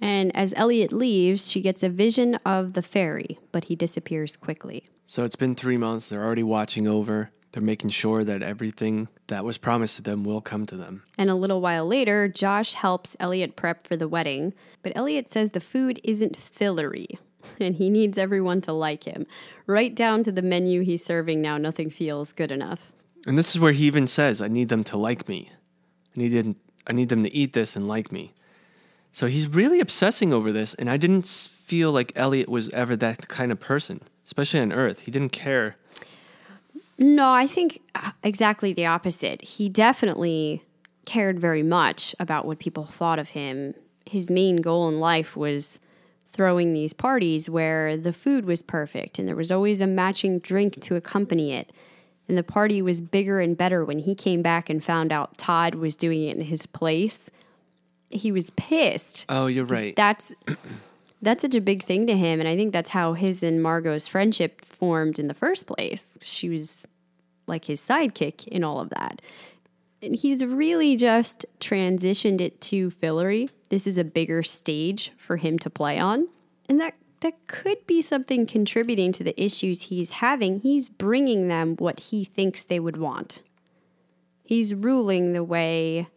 And 0.00 0.34
as 0.34 0.54
Eliot 0.56 0.92
leaves, 0.92 1.50
she 1.50 1.60
gets 1.60 1.82
a 1.82 1.88
vision 1.88 2.36
of 2.46 2.74
the 2.74 2.82
fairy, 2.82 3.38
but 3.52 3.64
he 3.64 3.76
disappears 3.76 4.36
quickly. 4.36 4.88
So 5.06 5.24
it's 5.24 5.36
been 5.36 5.54
three 5.54 5.76
months. 5.76 6.08
They're 6.08 6.24
already 6.24 6.42
watching 6.42 6.86
over. 6.86 7.30
They're 7.52 7.62
making 7.62 7.90
sure 7.90 8.24
that 8.24 8.42
everything 8.42 9.08
that 9.28 9.44
was 9.44 9.58
promised 9.58 9.96
to 9.96 10.02
them 10.02 10.22
will 10.22 10.40
come 10.40 10.66
to 10.66 10.76
them. 10.76 11.02
And 11.16 11.30
a 11.30 11.34
little 11.34 11.60
while 11.60 11.86
later, 11.86 12.28
Josh 12.28 12.74
helps 12.74 13.16
Eliot 13.18 13.56
prep 13.56 13.86
for 13.86 13.96
the 13.96 14.08
wedding, 14.08 14.54
but 14.82 14.92
Eliot 14.94 15.28
says 15.28 15.50
the 15.50 15.60
food 15.60 16.00
isn't 16.04 16.38
Fillory 16.38 17.18
and 17.60 17.74
he 17.76 17.90
needs 17.90 18.18
everyone 18.18 18.60
to 18.62 18.72
like 18.72 19.04
him. 19.04 19.26
Right 19.66 19.94
down 19.94 20.22
to 20.24 20.32
the 20.32 20.42
menu 20.42 20.82
he's 20.82 21.04
serving 21.04 21.40
now, 21.40 21.58
nothing 21.58 21.90
feels 21.90 22.32
good 22.32 22.52
enough. 22.52 22.92
And 23.28 23.36
this 23.36 23.50
is 23.50 23.60
where 23.60 23.72
he 23.72 23.84
even 23.84 24.06
says, 24.06 24.40
I 24.40 24.48
need 24.48 24.70
them 24.70 24.82
to 24.84 24.96
like 24.96 25.28
me. 25.28 25.50
I 26.16 26.20
need 26.20 26.28
them, 26.30 26.56
I 26.86 26.94
need 26.94 27.10
them 27.10 27.22
to 27.24 27.32
eat 27.32 27.52
this 27.52 27.76
and 27.76 27.86
like 27.86 28.10
me. 28.10 28.32
So 29.12 29.26
he's 29.26 29.46
really 29.46 29.80
obsessing 29.80 30.32
over 30.32 30.50
this, 30.50 30.72
and 30.74 30.88
I 30.88 30.96
didn't 30.96 31.26
feel 31.26 31.92
like 31.92 32.12
Eliot 32.16 32.48
was 32.48 32.70
ever 32.70 32.96
that 32.96 33.28
kind 33.28 33.52
of 33.52 33.60
person, 33.60 34.00
especially 34.24 34.60
on 34.60 34.72
Earth. 34.72 35.00
He 35.00 35.10
didn't 35.10 35.32
care 35.32 35.76
No, 36.96 37.30
I 37.30 37.46
think 37.46 37.82
uh, 37.94 38.12
exactly 38.22 38.72
the 38.72 38.86
opposite. 38.86 39.42
He 39.42 39.68
definitely 39.68 40.62
cared 41.04 41.38
very 41.38 41.62
much 41.62 42.14
about 42.18 42.46
what 42.46 42.58
people 42.58 42.84
thought 42.84 43.18
of 43.18 43.30
him. 43.30 43.74
His 44.06 44.30
main 44.30 44.56
goal 44.56 44.88
in 44.88 45.00
life 45.00 45.36
was 45.36 45.80
throwing 46.32 46.72
these 46.72 46.94
parties 46.94 47.50
where 47.50 47.94
the 47.96 48.12
food 48.12 48.46
was 48.46 48.62
perfect 48.62 49.18
and 49.18 49.28
there 49.28 49.36
was 49.36 49.52
always 49.52 49.82
a 49.82 49.86
matching 49.86 50.38
drink 50.38 50.80
to 50.80 50.96
accompany 50.96 51.52
it. 51.52 51.72
And 52.28 52.36
the 52.36 52.42
party 52.42 52.82
was 52.82 53.00
bigger 53.00 53.40
and 53.40 53.56
better 53.56 53.84
when 53.84 54.00
he 54.00 54.14
came 54.14 54.42
back 54.42 54.68
and 54.68 54.84
found 54.84 55.12
out 55.12 55.38
Todd 55.38 55.74
was 55.74 55.96
doing 55.96 56.24
it 56.24 56.36
in 56.36 56.42
his 56.44 56.66
place. 56.66 57.30
He 58.10 58.30
was 58.30 58.50
pissed. 58.50 59.24
Oh, 59.28 59.46
you're 59.46 59.64
right. 59.64 59.96
That's 59.96 60.32
that's 61.22 61.42
such 61.42 61.54
a 61.54 61.60
big 61.60 61.82
thing 61.82 62.06
to 62.06 62.16
him 62.16 62.38
and 62.38 62.48
I 62.48 62.54
think 62.54 62.72
that's 62.72 62.90
how 62.90 63.14
his 63.14 63.42
and 63.42 63.62
Margo's 63.62 64.06
friendship 64.06 64.64
formed 64.64 65.18
in 65.18 65.26
the 65.26 65.34
first 65.34 65.66
place. 65.66 66.16
She 66.22 66.48
was 66.48 66.86
like 67.46 67.64
his 67.64 67.80
sidekick 67.80 68.46
in 68.46 68.62
all 68.62 68.80
of 68.80 68.90
that. 68.90 69.20
And 70.00 70.14
he's 70.14 70.44
really 70.44 70.96
just 70.96 71.44
transitioned 71.60 72.40
it 72.40 72.60
to 72.62 72.90
Fillory. 72.90 73.50
This 73.68 73.86
is 73.86 73.98
a 73.98 74.04
bigger 74.04 74.42
stage 74.42 75.12
for 75.16 75.38
him 75.38 75.58
to 75.60 75.70
play 75.70 75.98
on. 75.98 76.28
And 76.68 76.80
that 76.80 76.94
that 77.20 77.46
could 77.46 77.86
be 77.86 78.00
something 78.02 78.46
contributing 78.46 79.12
to 79.12 79.24
the 79.24 79.40
issues 79.42 79.82
he's 79.82 80.10
having. 80.10 80.60
He's 80.60 80.88
bringing 80.88 81.48
them 81.48 81.76
what 81.76 82.00
he 82.00 82.24
thinks 82.24 82.64
they 82.64 82.80
would 82.80 82.96
want. 82.96 83.42
He's 84.44 84.74
ruling 84.74 85.32
the 85.32 85.44
way 85.44 86.08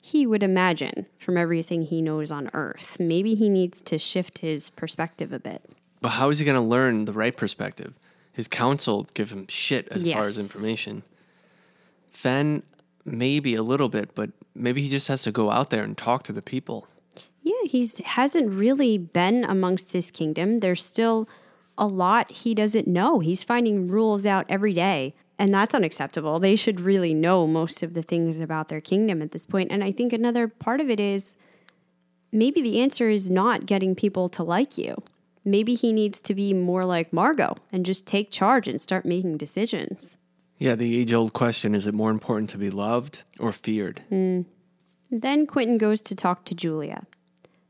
he 0.00 0.26
would 0.26 0.42
imagine 0.42 1.06
from 1.18 1.38
everything 1.38 1.82
he 1.82 2.02
knows 2.02 2.30
on 2.30 2.50
Earth. 2.52 2.98
Maybe 3.00 3.34
he 3.34 3.48
needs 3.48 3.80
to 3.82 3.98
shift 3.98 4.38
his 4.38 4.68
perspective 4.70 5.32
a 5.32 5.38
bit. 5.38 5.64
But 6.02 6.10
how 6.10 6.28
is 6.28 6.38
he 6.38 6.44
going 6.44 6.56
to 6.56 6.60
learn 6.60 7.06
the 7.06 7.12
right 7.12 7.34
perspective? 7.34 7.94
His 8.32 8.46
counsel 8.46 9.06
give 9.14 9.30
him 9.30 9.46
shit 9.48 9.88
as 9.90 10.02
far 10.02 10.24
as 10.24 10.38
information. 10.38 11.04
Fen, 12.10 12.62
maybe 13.06 13.54
a 13.54 13.62
little 13.62 13.88
bit, 13.88 14.14
but 14.14 14.30
maybe 14.54 14.82
he 14.82 14.88
just 14.88 15.08
has 15.08 15.22
to 15.22 15.32
go 15.32 15.50
out 15.50 15.70
there 15.70 15.82
and 15.82 15.96
talk 15.96 16.22
to 16.24 16.32
the 16.32 16.42
people. 16.42 16.86
He's 17.66 17.98
hasn't 17.98 18.52
really 18.52 18.98
been 18.98 19.44
amongst 19.44 19.92
his 19.92 20.10
kingdom. 20.10 20.58
There's 20.58 20.84
still 20.84 21.28
a 21.76 21.86
lot 21.86 22.30
he 22.30 22.54
doesn't 22.54 22.86
know. 22.86 23.20
He's 23.20 23.42
finding 23.42 23.88
rules 23.88 24.26
out 24.26 24.46
every 24.48 24.72
day, 24.72 25.14
and 25.38 25.52
that's 25.52 25.74
unacceptable. 25.74 26.38
They 26.38 26.56
should 26.56 26.80
really 26.80 27.14
know 27.14 27.46
most 27.46 27.82
of 27.82 27.94
the 27.94 28.02
things 28.02 28.40
about 28.40 28.68
their 28.68 28.80
kingdom 28.80 29.22
at 29.22 29.32
this 29.32 29.46
point. 29.46 29.72
And 29.72 29.82
I 29.82 29.90
think 29.90 30.12
another 30.12 30.48
part 30.48 30.80
of 30.80 30.88
it 30.88 31.00
is 31.00 31.36
maybe 32.32 32.62
the 32.62 32.80
answer 32.80 33.08
is 33.08 33.28
not 33.28 33.66
getting 33.66 33.94
people 33.94 34.28
to 34.30 34.42
like 34.42 34.78
you. 34.78 35.02
Maybe 35.44 35.74
he 35.74 35.92
needs 35.92 36.20
to 36.22 36.34
be 36.34 36.54
more 36.54 36.84
like 36.84 37.12
Margo 37.12 37.56
and 37.70 37.84
just 37.84 38.06
take 38.06 38.30
charge 38.30 38.66
and 38.66 38.80
start 38.80 39.04
making 39.04 39.36
decisions. 39.36 40.16
Yeah, 40.58 40.74
the 40.74 40.98
age 40.98 41.12
old 41.12 41.32
question 41.32 41.74
is 41.74 41.86
it 41.86 41.94
more 41.94 42.10
important 42.10 42.48
to 42.50 42.58
be 42.58 42.70
loved 42.70 43.22
or 43.38 43.52
feared? 43.52 44.02
Mm. 44.10 44.46
Then 45.10 45.46
Quentin 45.46 45.78
goes 45.78 46.00
to 46.02 46.14
talk 46.14 46.44
to 46.46 46.54
Julia. 46.54 47.06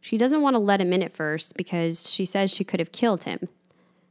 She 0.04 0.18
doesn't 0.18 0.42
want 0.42 0.52
to 0.52 0.58
let 0.58 0.82
him 0.82 0.92
in 0.92 1.02
at 1.02 1.16
first 1.16 1.56
because 1.56 2.10
she 2.10 2.26
says 2.26 2.52
she 2.52 2.62
could 2.62 2.78
have 2.78 2.92
killed 2.92 3.24
him. 3.24 3.48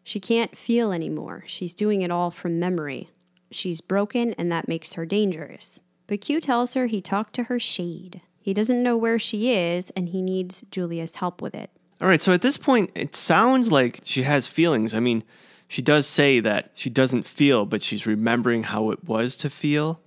She 0.04 0.20
can't 0.20 0.58
feel 0.58 0.91
anymore. 0.91 1.44
She's 1.46 1.76
doing 1.76 2.02
it 2.02 2.10
all 2.10 2.32
from 2.32 2.60
memory. 2.60 3.10
She's 3.52 3.80
broken, 3.80 4.34
and 4.34 4.52
that 4.52 4.68
makes 4.68 4.94
her 4.94 5.06
dangerous. 5.06 5.82
But 6.08 6.20
Q 6.20 6.41
tells 6.41 6.74
her 6.74 6.88
he 6.88 7.00
talked 7.00 7.36
to 7.36 7.44
her 7.44 7.60
shade. 7.60 8.22
He 8.41 8.56
doesn't 8.56 8.82
know 8.82 8.98
where 8.98 9.20
she 9.20 9.54
is, 9.54 9.91
and 9.91 10.10
he 10.10 10.24
needs 10.24 10.64
Julia's 10.72 11.18
help 11.18 11.44
with 11.44 11.54
it. 11.54 11.70
All 12.02 12.08
right, 12.08 12.24
so 12.24 12.34
at 12.34 12.41
this 12.41 12.58
point, 12.58 12.89
it 12.96 13.16
sounds 13.16 13.72
like 13.72 14.00
she 14.02 14.24
has 14.24 14.48
feelings. 14.48 14.96
I 14.96 15.00
mean, 15.00 15.24
she 15.68 15.84
does 15.84 16.08
say 16.08 16.39
that 16.39 16.72
she 16.74 16.89
doesn't 16.89 17.28
feel, 17.28 17.68
but 17.68 17.84
she's 17.84 18.08
remembering 18.08 18.64
how 18.64 18.89
it 18.89 19.04
was 19.08 19.36
to 19.36 19.50
feel. 19.52 20.00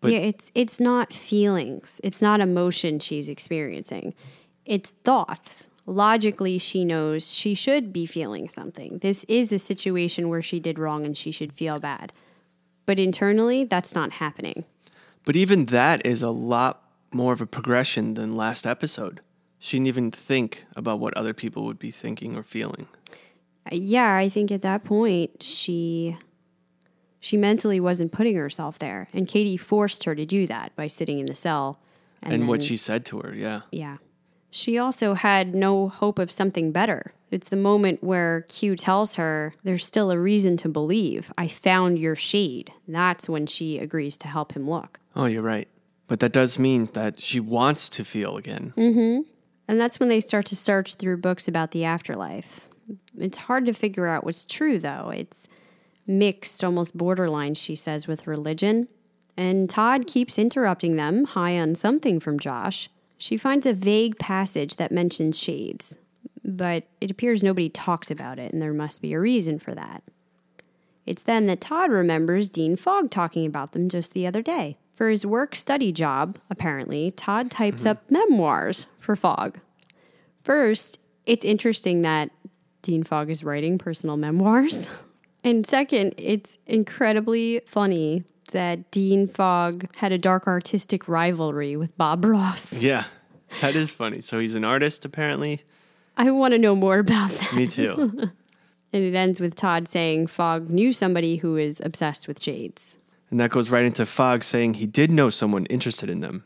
But- 0.00 0.12
yeah, 0.12 0.18
it's 0.20 0.50
it's 0.54 0.80
not 0.80 1.12
feelings. 1.12 2.00
It's 2.02 2.22
not 2.22 2.40
emotion 2.40 3.00
she's 3.00 3.28
experiencing. 3.28 4.14
It's 4.66 4.90
thoughts. 5.04 5.68
Logically, 5.86 6.58
she 6.58 6.84
knows 6.84 7.32
she 7.32 7.54
should 7.54 7.92
be 7.92 8.06
feeling 8.06 8.48
something. 8.48 8.98
This 8.98 9.24
is 9.28 9.52
a 9.52 9.58
situation 9.58 10.28
where 10.28 10.42
she 10.42 10.58
did 10.58 10.78
wrong 10.78 11.06
and 11.06 11.16
she 11.16 11.30
should 11.30 11.52
feel 11.52 11.78
bad. 11.78 12.12
But 12.86 12.98
internally, 12.98 13.64
that's 13.64 13.94
not 13.94 14.12
happening. 14.14 14.64
But 15.24 15.36
even 15.36 15.66
that 15.66 16.04
is 16.04 16.22
a 16.22 16.30
lot 16.30 16.82
more 17.12 17.32
of 17.32 17.40
a 17.40 17.46
progression 17.46 18.14
than 18.14 18.36
last 18.36 18.66
episode. 18.66 19.20
She 19.58 19.76
didn't 19.76 19.86
even 19.88 20.10
think 20.10 20.66
about 20.74 20.98
what 20.98 21.16
other 21.16 21.32
people 21.32 21.64
would 21.66 21.78
be 21.78 21.90
thinking 21.90 22.36
or 22.36 22.42
feeling. 22.42 22.88
Uh, 23.70 23.76
Yeah, 23.76 24.16
I 24.16 24.28
think 24.28 24.50
at 24.50 24.62
that 24.62 24.84
point 24.84 25.42
she 25.42 26.16
she 27.18 27.36
mentally 27.36 27.80
wasn't 27.80 28.12
putting 28.12 28.36
herself 28.36 28.78
there, 28.78 29.08
and 29.12 29.26
Kady 29.26 29.56
forced 29.56 30.04
her 30.04 30.14
to 30.14 30.24
do 30.24 30.46
that 30.46 30.76
by 30.76 30.86
sitting 30.86 31.18
in 31.18 31.26
the 31.26 31.34
cell. 31.34 31.80
And, 32.22 32.46
what 32.46 32.60
then- 32.60 32.68
she 32.68 32.76
said 32.76 33.04
to 33.06 33.20
her, 33.20 33.34
yeah. 33.34 33.62
Yeah. 33.72 33.96
She 34.56 34.78
also 34.78 35.12
had 35.12 35.54
no 35.54 35.88
hope 35.88 36.18
of 36.18 36.30
something 36.30 36.72
better. 36.72 37.12
It's 37.30 37.50
the 37.50 37.56
moment 37.56 38.02
where 38.02 38.46
Q 38.48 38.74
tells 38.74 39.16
her 39.16 39.54
there's 39.64 39.84
still 39.84 40.10
a 40.10 40.18
reason 40.18 40.56
to 40.58 40.68
believe. 40.70 41.30
I 41.36 41.46
found 41.46 41.98
your 41.98 42.14
shade. 42.14 42.72
That's 42.88 43.28
when 43.28 43.46
she 43.46 43.78
agrees 43.78 44.16
to 44.18 44.28
help 44.28 44.52
him 44.52 44.68
look. 44.68 44.98
Oh, 45.14 45.26
you're 45.26 45.42
right. 45.42 45.68
But 46.06 46.20
that 46.20 46.32
does 46.32 46.58
mean 46.58 46.88
that 46.94 47.20
she 47.20 47.38
wants 47.38 47.90
to 47.90 48.04
feel 48.04 48.38
again. 48.38 48.72
Mm-hmm. 48.78 49.28
And 49.68 49.78
that's 49.78 50.00
when 50.00 50.08
they 50.08 50.20
start 50.20 50.46
to 50.46 50.56
search 50.56 50.94
through 50.94 51.18
books 51.18 51.46
about 51.46 51.72
the 51.72 51.84
afterlife. 51.84 52.68
It's 53.18 53.36
hard 53.36 53.66
to 53.66 53.74
figure 53.74 54.06
out 54.06 54.24
what's 54.24 54.46
true, 54.46 54.78
though. 54.78 55.10
It's 55.10 55.48
mixed, 56.06 56.64
almost 56.64 56.96
borderline, 56.96 57.54
she 57.54 57.76
says, 57.76 58.06
with 58.06 58.26
religion. 58.26 58.88
And 59.36 59.68
Todd 59.68 60.06
keeps 60.06 60.38
interrupting 60.38 60.96
them, 60.96 61.24
high 61.24 61.58
on 61.58 61.74
something 61.74 62.20
from 62.20 62.38
Josh. 62.38 62.88
She 63.18 63.36
finds 63.36 63.66
a 63.66 63.72
vague 63.72 64.18
passage 64.18 64.76
that 64.76 64.92
mentions 64.92 65.38
shades, 65.38 65.96
but 66.44 66.84
it 67.00 67.10
appears 67.10 67.42
nobody 67.42 67.68
talks 67.68 68.10
about 68.10 68.38
it, 68.38 68.52
and 68.52 68.60
there 68.60 68.74
must 68.74 69.00
be 69.00 69.12
a 69.12 69.20
reason 69.20 69.58
for 69.58 69.74
that. 69.74 70.02
It's 71.06 71.22
then 71.22 71.46
that 71.46 71.60
Todd 71.60 71.90
remembers 71.90 72.48
Dean 72.48 72.76
Fogg 72.76 73.10
talking 73.10 73.46
about 73.46 73.72
them 73.72 73.88
just 73.88 74.12
the 74.12 74.26
other 74.26 74.42
day. 74.42 74.76
For 74.92 75.08
his 75.08 75.24
work 75.24 75.54
study 75.54 75.92
job, 75.92 76.38
apparently, 76.50 77.10
Todd 77.10 77.50
types 77.50 77.82
mm-hmm. 77.82 77.90
up 77.90 78.10
memoirs 78.10 78.86
for 78.98 79.14
Fogg. 79.14 79.60
First, 80.42 80.98
it's 81.26 81.44
interesting 81.44 82.02
that 82.02 82.30
Dean 82.82 83.02
Fogg 83.02 83.30
is 83.30 83.44
writing 83.44 83.78
personal 83.78 84.16
memoirs. 84.16 84.88
And 85.44 85.64
second, 85.64 86.14
it's 86.18 86.58
incredibly 86.66 87.60
funny 87.66 88.24
that 88.52 88.90
Dean 88.90 89.26
Fogg 89.28 89.88
had 89.96 90.12
a 90.12 90.18
dark 90.18 90.46
artistic 90.46 91.08
rivalry 91.08 91.76
with 91.76 91.96
Bob 91.96 92.24
Ross. 92.24 92.72
Yeah, 92.80 93.04
that 93.60 93.76
is 93.76 93.92
funny. 93.92 94.20
So 94.20 94.38
he's 94.38 94.54
an 94.54 94.64
artist, 94.64 95.04
apparently. 95.04 95.62
I 96.16 96.30
want 96.30 96.52
to 96.52 96.58
know 96.58 96.74
more 96.74 96.98
about 96.98 97.30
that. 97.30 97.52
Me 97.54 97.66
too. 97.66 98.30
And 98.92 99.04
it 99.04 99.14
ends 99.14 99.40
with 99.40 99.56
Todd 99.56 99.88
saying 99.88 100.28
Fogg 100.28 100.70
knew 100.70 100.90
somebody 100.90 101.36
who 101.36 101.56
is 101.56 101.82
obsessed 101.84 102.26
with 102.28 102.42
shades. 102.42 102.96
and 103.30 103.38
that 103.38 103.50
goes 103.50 103.68
right 103.68 103.84
into 103.84 104.06
Fogg 104.06 104.42
saying 104.42 104.74
he 104.74 104.86
did 104.86 105.10
know 105.10 105.28
someone 105.28 105.66
interested 105.66 106.08
in 106.08 106.20
them. 106.20 106.44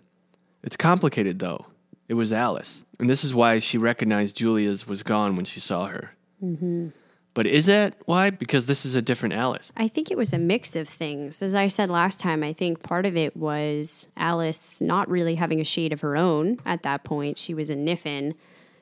It's 0.65 0.77
complicated, 0.77 1.39
though. 1.39 1.67
It 2.09 2.15
was 2.15 2.33
Alice. 2.33 2.83
And 2.99 3.09
this 3.09 3.23
is 3.23 3.33
why 3.35 3.61
she 3.61 3.79
recognized 3.79 4.37
Julia's 4.37 4.89
was 4.89 5.05
gone 5.05 5.37
when 5.37 5.45
she 5.45 5.61
saw 5.61 5.87
her. 5.87 6.17
Mm-hmm. 6.43 6.89
But 7.35 7.47
is 7.47 7.67
that 7.67 7.95
why? 8.07 8.31
Because 8.31 8.67
this 8.67 8.85
is 8.85 8.97
a 8.97 9.03
different 9.03 9.35
Alice. 9.35 9.73
I 9.77 9.89
think 9.89 10.11
it 10.11 10.17
was 10.17 10.33
a 10.33 10.39
mix 10.39 10.75
of 10.75 10.89
things. 10.89 11.43
As 11.43 11.55
I 11.55 11.69
said 11.69 11.89
last 11.89 12.19
time, 12.19 12.43
I 12.43 12.53
think 12.53 12.83
part 12.83 13.07
of 13.07 13.17
it 13.17 13.37
was 13.37 14.07
Alice 14.17 14.81
not 14.81 15.09
really 15.09 15.37
having 15.37 15.61
a 15.61 15.65
shade 15.65 15.93
of 15.93 16.01
her 16.01 16.17
own 16.17 16.59
at 16.67 16.83
that 16.83 17.05
point. 17.05 17.39
She 17.39 17.55
was 17.55 17.71
a 17.71 17.77
Niffin. 17.77 18.35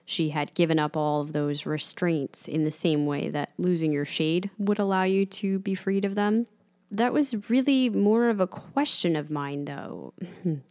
She 0.07 0.30
had 0.30 0.55
given 0.55 0.78
up 0.78 0.96
all 0.96 1.20
of 1.20 1.34
those 1.34 1.66
restraints 1.66 2.49
in 2.49 2.64
the 2.64 2.72
same 2.72 3.05
way 3.05 3.28
that 3.28 3.53
losing 3.59 3.92
your 3.92 4.07
shade 4.07 4.51
would 4.59 4.78
allow 4.78 5.03
you 5.03 5.26
to 5.26 5.59
be 5.59 5.74
freed 5.74 6.07
of 6.07 6.14
them. 6.14 6.46
That 6.90 7.12
was 7.12 7.51
really 7.51 7.90
more 7.90 8.30
of 8.30 8.40
a 8.40 8.46
question 8.46 9.14
of 9.16 9.30
mine, 9.30 9.66
though. 9.66 10.14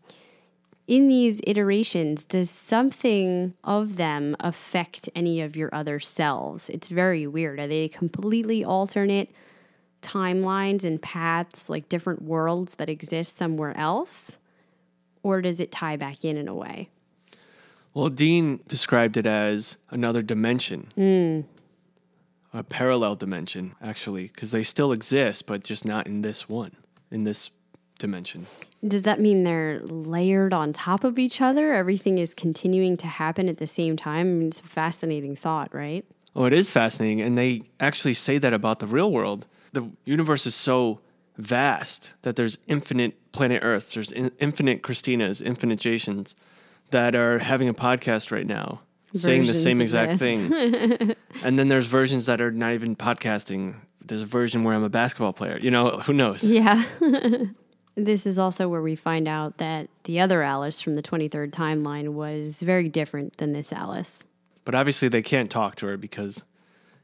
In 0.87 1.09
these 1.09 1.41
iterations, 1.45 2.23
does 2.23 2.49
something 2.49 3.53
of 3.63 3.97
them 3.97 4.37
affect 4.39 5.09
any 5.13 5.41
of 5.41 5.55
your 5.55 5.69
other 5.75 5.99
selves? 5.99 6.69
It's 6.69 6.87
very 6.87 7.27
weird. 7.27 7.59
Are 7.59 7.67
they 7.67 7.89
completely 7.89 8.63
alternate? 8.63 9.29
timelines 10.01 10.83
and 10.83 11.01
paths, 11.01 11.69
like 11.69 11.89
different 11.89 12.21
worlds 12.21 12.75
that 12.75 12.89
exist 12.89 13.37
somewhere 13.37 13.75
else? 13.77 14.37
Or 15.23 15.41
does 15.41 15.59
it 15.59 15.71
tie 15.71 15.97
back 15.97 16.23
in 16.23 16.37
in 16.37 16.47
a 16.47 16.53
way? 16.53 16.89
Well, 17.93 18.09
Dean 18.09 18.59
described 18.67 19.17
it 19.17 19.25
as 19.25 19.77
another 19.89 20.21
dimension, 20.21 20.89
hmm. 20.95 21.41
a 22.53 22.63
parallel 22.63 23.15
dimension, 23.15 23.73
actually, 23.81 24.27
because 24.27 24.51
they 24.51 24.61
still 24.61 24.91
exist, 24.91 25.47
but 25.47 25.63
just 25.63 25.83
not 25.83 26.05
in 26.05 26.21
this 26.21 26.47
one, 26.47 26.75
in 27.09 27.23
this 27.23 27.49
dimension. 27.97 28.47
Does 28.85 29.03
that 29.03 29.19
mean 29.19 29.43
they're 29.43 29.81
layered 29.81 30.53
on 30.53 30.73
top 30.73 31.03
of 31.03 31.17
each 31.17 31.41
other? 31.41 31.73
Everything 31.73 32.17
is 32.17 32.33
continuing 32.33 32.97
to 32.97 33.07
happen 33.07 33.49
at 33.49 33.57
the 33.57 33.67
same 33.67 33.97
time? 33.97 34.27
I 34.27 34.33
mean, 34.33 34.47
it's 34.47 34.59
a 34.59 34.63
fascinating 34.63 35.35
thought, 35.35 35.73
right? 35.73 36.05
Oh, 36.35 36.45
it 36.45 36.53
is 36.53 36.69
fascinating. 36.69 37.21
And 37.21 37.37
they 37.37 37.63
actually 37.79 38.13
say 38.13 38.37
that 38.37 38.53
about 38.53 38.79
the 38.79 38.87
real 38.87 39.11
world. 39.11 39.47
The 39.73 39.89
universe 40.05 40.45
is 40.45 40.55
so 40.55 41.01
vast 41.37 42.13
that 42.21 42.35
there's 42.35 42.59
infinite 42.67 43.31
planet 43.31 43.61
Earths, 43.63 43.93
there's 43.93 44.11
in, 44.11 44.31
infinite 44.39 44.81
Cristinas, 44.81 45.41
infinite 45.41 45.79
Jasons 45.79 46.35
that 46.91 47.15
are 47.15 47.39
having 47.39 47.67
a 47.67 47.73
podcast 47.73 48.31
right 48.31 48.45
now 48.45 48.81
saying 49.13 49.45
the 49.45 49.53
same 49.53 49.81
exact 49.81 50.19
thing. 50.19 50.53
and 51.43 51.57
then 51.57 51.67
there's 51.67 51.87
versions 51.87 52.25
that 52.27 52.41
are 52.41 52.51
not 52.51 52.73
even 52.73 52.95
podcasting. 52.95 53.75
There's 54.05 54.21
a 54.21 54.25
version 54.25 54.63
where 54.63 54.75
I'm 54.75 54.83
a 54.83 54.89
basketball 54.89 55.33
player. 55.33 55.57
You 55.59 55.71
know, 55.71 55.99
who 55.99 56.13
knows? 56.13 56.43
Yeah. 56.49 56.83
this 57.97 58.27
is 58.27 58.37
also 58.37 58.69
where 58.69 58.81
we 58.81 58.95
find 58.95 59.27
out 59.27 59.57
that 59.57 59.89
the 60.03 60.19
other 60.19 60.43
Alice 60.43 60.79
from 60.81 60.93
the 60.93 61.01
23rd 61.01 61.49
timeline 61.49 62.09
was 62.09 62.61
very 62.61 62.87
different 62.87 63.37
than 63.37 63.53
this 63.53 63.73
Alice. 63.73 64.23
But 64.63 64.75
obviously, 64.75 65.07
they 65.09 65.23
can't 65.23 65.49
talk 65.49 65.75
to 65.77 65.87
her 65.87 65.97
because 65.97 66.43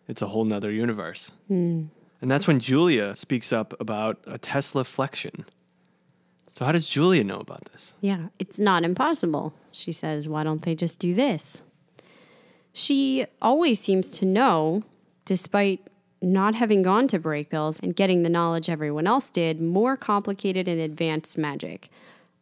it's 0.07 0.21
a 0.21 0.27
whole 0.27 0.45
nother 0.45 0.71
universe. 0.71 1.31
Hmm. 1.47 1.85
And 2.21 2.29
that's 2.29 2.47
when 2.47 2.59
Julia 2.59 3.15
speaks 3.15 3.51
up 3.51 3.73
about 3.81 4.19
a 4.27 4.37
Tesla 4.37 4.83
flexion. 4.83 5.45
So, 6.53 6.63
how 6.63 6.71
does 6.71 6.85
Julia 6.85 7.23
know 7.23 7.39
about 7.39 7.65
this? 7.71 7.95
Yeah, 7.99 8.27
it's 8.37 8.59
not 8.59 8.83
impossible. 8.83 9.53
She 9.71 9.91
says, 9.91 10.29
why 10.29 10.43
don't 10.43 10.61
they 10.61 10.75
just 10.75 10.99
do 10.99 11.15
this? 11.15 11.63
She 12.71 13.25
always 13.41 13.79
seems 13.79 14.17
to 14.19 14.25
know, 14.25 14.83
despite 15.25 15.87
not 16.23 16.55
having 16.55 16.81
gone 16.81 17.07
to 17.09 17.19
Brakebills 17.19 17.79
and 17.83 17.95
getting 17.95 18.23
the 18.23 18.29
knowledge 18.29 18.69
everyone 18.69 19.05
else 19.05 19.29
did, 19.29 19.61
more 19.61 19.95
complicated 19.97 20.67
and 20.67 20.79
advanced 20.79 21.37
magic. 21.37 21.89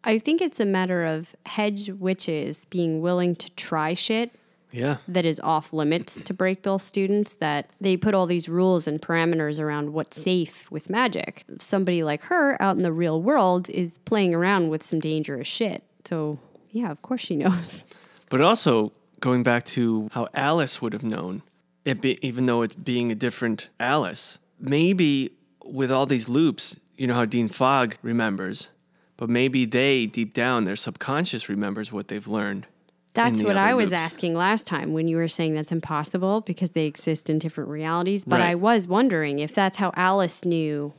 I 0.03 0.19
think 0.19 0.41
it's 0.41 0.59
a 0.59 0.65
matter 0.65 1.05
of 1.05 1.35
hedge 1.45 1.89
witches 1.89 2.65
being 2.69 3.01
willing 3.01 3.35
to 3.35 3.49
try 3.51 3.93
shit 3.93 4.31
Yeah. 4.71 4.97
that 5.07 5.25
is 5.25 5.39
off 5.41 5.73
limits 5.73 6.21
to 6.21 6.33
Brakebill 6.33 6.79
students 6.79 7.33
that 7.35 7.69
they 7.81 7.97
put 7.97 8.13
all 8.13 8.25
these 8.25 8.47
rules 8.47 8.87
and 8.87 9.01
parameters 9.01 9.59
around 9.59 9.93
what's 9.93 10.21
safe 10.21 10.69
with 10.71 10.89
magic. 10.89 11.43
Somebody 11.59 12.03
like 12.03 12.21
her 12.23 12.59
out 12.61 12.77
in 12.77 12.83
the 12.83 12.93
real 12.93 13.21
world 13.21 13.69
is 13.69 13.97
playing 14.05 14.33
around 14.33 14.69
with 14.69 14.83
some 14.83 14.99
dangerous 14.99 15.47
shit. 15.47 15.83
So, 16.05 16.39
yeah, 16.71 16.89
of 16.91 17.01
course 17.01 17.21
she 17.21 17.35
knows. 17.35 17.83
But 18.29 18.41
also, 18.41 18.91
going 19.19 19.43
back 19.43 19.65
to 19.65 20.09
how 20.13 20.27
Alice 20.33 20.81
would 20.81 20.93
have 20.93 21.03
known, 21.03 21.41
it 21.85 22.01
be, 22.01 22.17
even 22.25 22.45
though 22.45 22.61
it 22.61 22.83
being 22.83 23.11
a 23.11 23.15
different 23.15 23.69
Alice, 23.79 24.39
maybe 24.59 25.31
with 25.63 25.91
all 25.91 26.05
these 26.05 26.27
loops, 26.29 26.77
you 26.97 27.07
know 27.07 27.13
how 27.15 27.25
Dean 27.25 27.49
Fogg 27.49 27.95
remembers, 28.01 28.67
but 29.17 29.29
maybe 29.29 29.65
they, 29.65 30.05
deep 30.05 30.33
down, 30.33 30.65
their 30.65 30.75
subconscious 30.75 31.49
remembers 31.49 31.91
what 31.91 32.07
they've 32.07 32.27
learned. 32.27 32.67
That's 33.13 33.43
what 33.43 33.57
I 33.57 33.73
was 33.73 33.89
loops. 33.91 34.01
asking 34.01 34.35
last 34.35 34.65
time 34.65 34.93
when 34.93 35.07
you 35.09 35.17
were 35.17 35.27
saying 35.27 35.53
that's 35.53 35.71
impossible 35.71 36.41
because 36.41 36.71
they 36.71 36.85
exist 36.85 37.29
in 37.29 37.39
different 37.39 37.69
realities. 37.69 38.23
But 38.23 38.39
Right. 38.39 38.51
I 38.51 38.55
was 38.55 38.87
wondering 38.87 39.39
if 39.39 39.53
that's 39.53 39.77
how 39.77 39.91
Alice 39.97 40.45
knew 40.45 40.93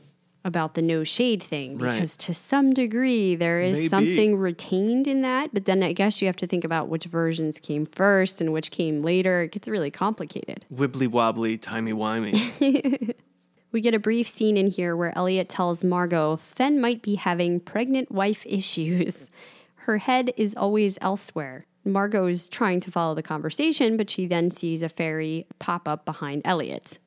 about 0.45 0.73
the 0.73 0.81
no 0.81 1.03
shade 1.03 1.41
thing 1.41 1.77
Right. 1.77 1.93
because 1.95 2.17
to 2.17 2.33
some 2.33 2.73
degree 2.73 3.35
there 3.35 3.61
is 3.61 3.77
Maybe. 3.77 3.87
something 3.87 4.35
retained 4.35 5.07
in 5.07 5.21
that. 5.21 5.53
But 5.53 5.65
then 5.65 5.81
I 5.83 5.93
guess 5.93 6.21
you 6.21 6.27
have 6.27 6.35
to 6.37 6.47
think 6.47 6.63
about 6.63 6.89
which 6.89 7.05
versions 7.05 7.59
came 7.59 7.85
first 7.85 8.41
and 8.41 8.51
which 8.51 8.69
came 8.71 9.01
later. 9.01 9.43
It 9.43 9.51
gets 9.53 9.67
really 9.67 9.91
complicated. 9.91 10.65
Wibbly 10.73 11.07
wobbly, 11.07 11.57
timey 11.57 11.93
wimey. 11.93 13.13
We 13.71 13.81
get 13.81 13.95
a 13.95 13.99
brief 13.99 14.27
scene 14.27 14.55
in 14.55 14.67
here 14.69 14.95
where 14.95 15.17
Eliot 15.17 15.49
tells 15.49 15.83
Margo 15.83 16.35
Fen 16.35 16.79
might 16.79 17.01
be 17.01 17.15
having 17.15 17.59
pregnant 17.59 18.11
wife 18.11 18.45
issues. 18.45 19.31
Her 19.75 19.97
head 19.97 20.31
is 20.37 20.53
always 20.55 20.99
elsewhere. 21.01 21.65
Margo 21.83 22.27
is 22.27 22.47
trying 22.47 22.81
to 22.81 22.91
follow 22.91 23.15
the 23.15 23.23
conversation, 23.23 23.97
but 23.97 24.11
she 24.11 24.27
then 24.27 24.51
sees 24.51 24.83
a 24.83 24.89
fairy 24.89 25.47
pop 25.57 25.87
up 25.87 26.05
behind 26.05 26.43
Eliot. 26.45 26.99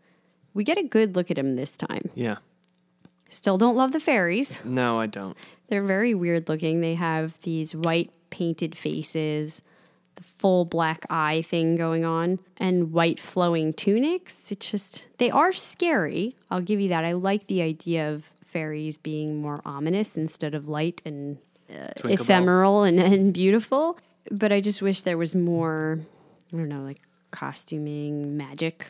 We 0.54 0.64
get 0.64 0.76
a 0.76 0.82
good 0.82 1.14
look 1.14 1.30
at 1.30 1.38
him 1.38 1.54
this 1.54 1.76
time. 1.76 2.10
yeah. 2.16 2.38
Still 3.28 3.58
don't 3.58 3.76
love 3.76 3.92
the 3.92 4.00
fairies. 4.00 4.60
No, 4.64 5.00
I 5.00 5.06
don't. 5.06 5.36
They're 5.68 5.82
very 5.82 6.14
weird 6.14 6.48
looking. 6.48 6.80
They 6.80 6.94
have 6.94 7.40
these 7.42 7.74
white 7.74 8.10
painted 8.30 8.76
faces, 8.76 9.62
the 10.14 10.22
full 10.22 10.64
black 10.64 11.04
eye 11.10 11.42
thing 11.42 11.76
going 11.76 12.04
on, 12.04 12.38
and 12.58 12.92
white 12.92 13.18
flowing 13.18 13.72
tunics. 13.72 14.52
It's 14.52 14.70
just, 14.70 15.06
they 15.18 15.30
are 15.30 15.52
scary. 15.52 16.36
I'll 16.50 16.60
give 16.60 16.80
you 16.80 16.88
that. 16.90 17.04
I 17.04 17.12
like 17.12 17.46
the 17.48 17.62
idea 17.62 18.12
of 18.12 18.30
fairies 18.44 18.96
being 18.96 19.40
more 19.40 19.60
ominous 19.64 20.16
instead 20.16 20.54
of 20.54 20.68
light 20.68 21.02
and 21.04 21.38
uh, 21.70 21.88
ephemeral 22.04 22.84
and, 22.84 23.00
and 23.12 23.34
beautiful. 23.34 23.98
But 24.30 24.52
I 24.52 24.60
just 24.60 24.82
wish 24.82 25.02
there 25.02 25.18
was 25.18 25.34
more, 25.34 26.00
I 26.52 26.56
don't 26.56 26.68
know, 26.68 26.82
like 26.82 27.00
costuming, 27.32 28.36
magic 28.36 28.88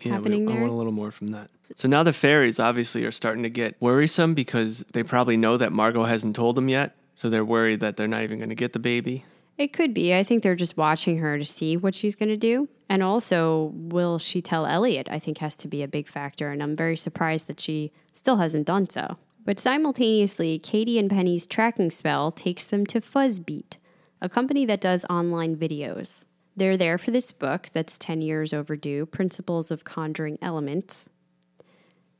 Yeah, 0.00 0.06
we, 0.06 0.10
happening 0.12 0.48
I 0.48 0.54
want 0.54 0.70
a 0.70 0.74
little 0.74 0.92
more 0.92 1.10
from 1.10 1.28
that. 1.28 1.50
So 1.76 1.88
now 1.88 2.02
the 2.02 2.12
fairies 2.12 2.58
obviously 2.58 3.04
are 3.04 3.10
starting 3.10 3.42
to 3.42 3.50
get 3.50 3.76
worrisome 3.80 4.34
because 4.34 4.84
they 4.92 5.02
probably 5.02 5.36
know 5.36 5.56
that 5.56 5.72
Margo 5.72 6.04
hasn't 6.04 6.36
told 6.36 6.56
them 6.56 6.68
yet. 6.68 6.96
So 7.14 7.28
they're 7.28 7.44
worried 7.44 7.80
that 7.80 7.96
they're 7.96 8.08
not 8.08 8.22
even 8.22 8.38
going 8.38 8.48
to 8.48 8.54
get 8.54 8.72
the 8.72 8.78
baby. 8.78 9.24
It 9.56 9.72
could 9.72 9.92
be. 9.92 10.14
I 10.14 10.22
think 10.22 10.44
they're 10.44 10.54
just 10.54 10.76
watching 10.76 11.18
her 11.18 11.36
to 11.36 11.44
see 11.44 11.76
what 11.76 11.96
she's 11.96 12.14
going 12.14 12.28
to 12.28 12.36
do. 12.36 12.68
And 12.88 13.02
also, 13.02 13.72
will 13.74 14.20
she 14.20 14.40
tell 14.40 14.66
Eliot? 14.66 15.08
I 15.10 15.18
think 15.18 15.38
has 15.38 15.56
to 15.56 15.68
be 15.68 15.82
a 15.82 15.88
big 15.88 16.06
factor. 16.06 16.50
And 16.50 16.62
I'm 16.62 16.76
very 16.76 16.96
surprised 16.96 17.48
that 17.48 17.58
she 17.58 17.90
still 18.12 18.36
hasn't 18.36 18.66
done 18.66 18.88
so. 18.88 19.18
But 19.44 19.58
simultaneously, 19.58 20.60
Kady 20.60 20.98
and 20.98 21.10
Penny's 21.10 21.46
tracking 21.46 21.90
spell 21.90 22.30
takes 22.30 22.66
them 22.66 22.86
to 22.86 23.00
Fuzzbeat, 23.00 23.78
a 24.20 24.28
company 24.28 24.64
that 24.66 24.80
does 24.80 25.04
online 25.10 25.56
videos. 25.56 26.24
They're 26.58 26.76
there 26.76 26.98
for 26.98 27.12
this 27.12 27.30
book 27.30 27.68
that's 27.72 27.96
10 27.98 28.20
years 28.20 28.52
overdue 28.52 29.06
Principles 29.06 29.70
of 29.70 29.84
Conjuring 29.84 30.38
Elements. 30.42 31.08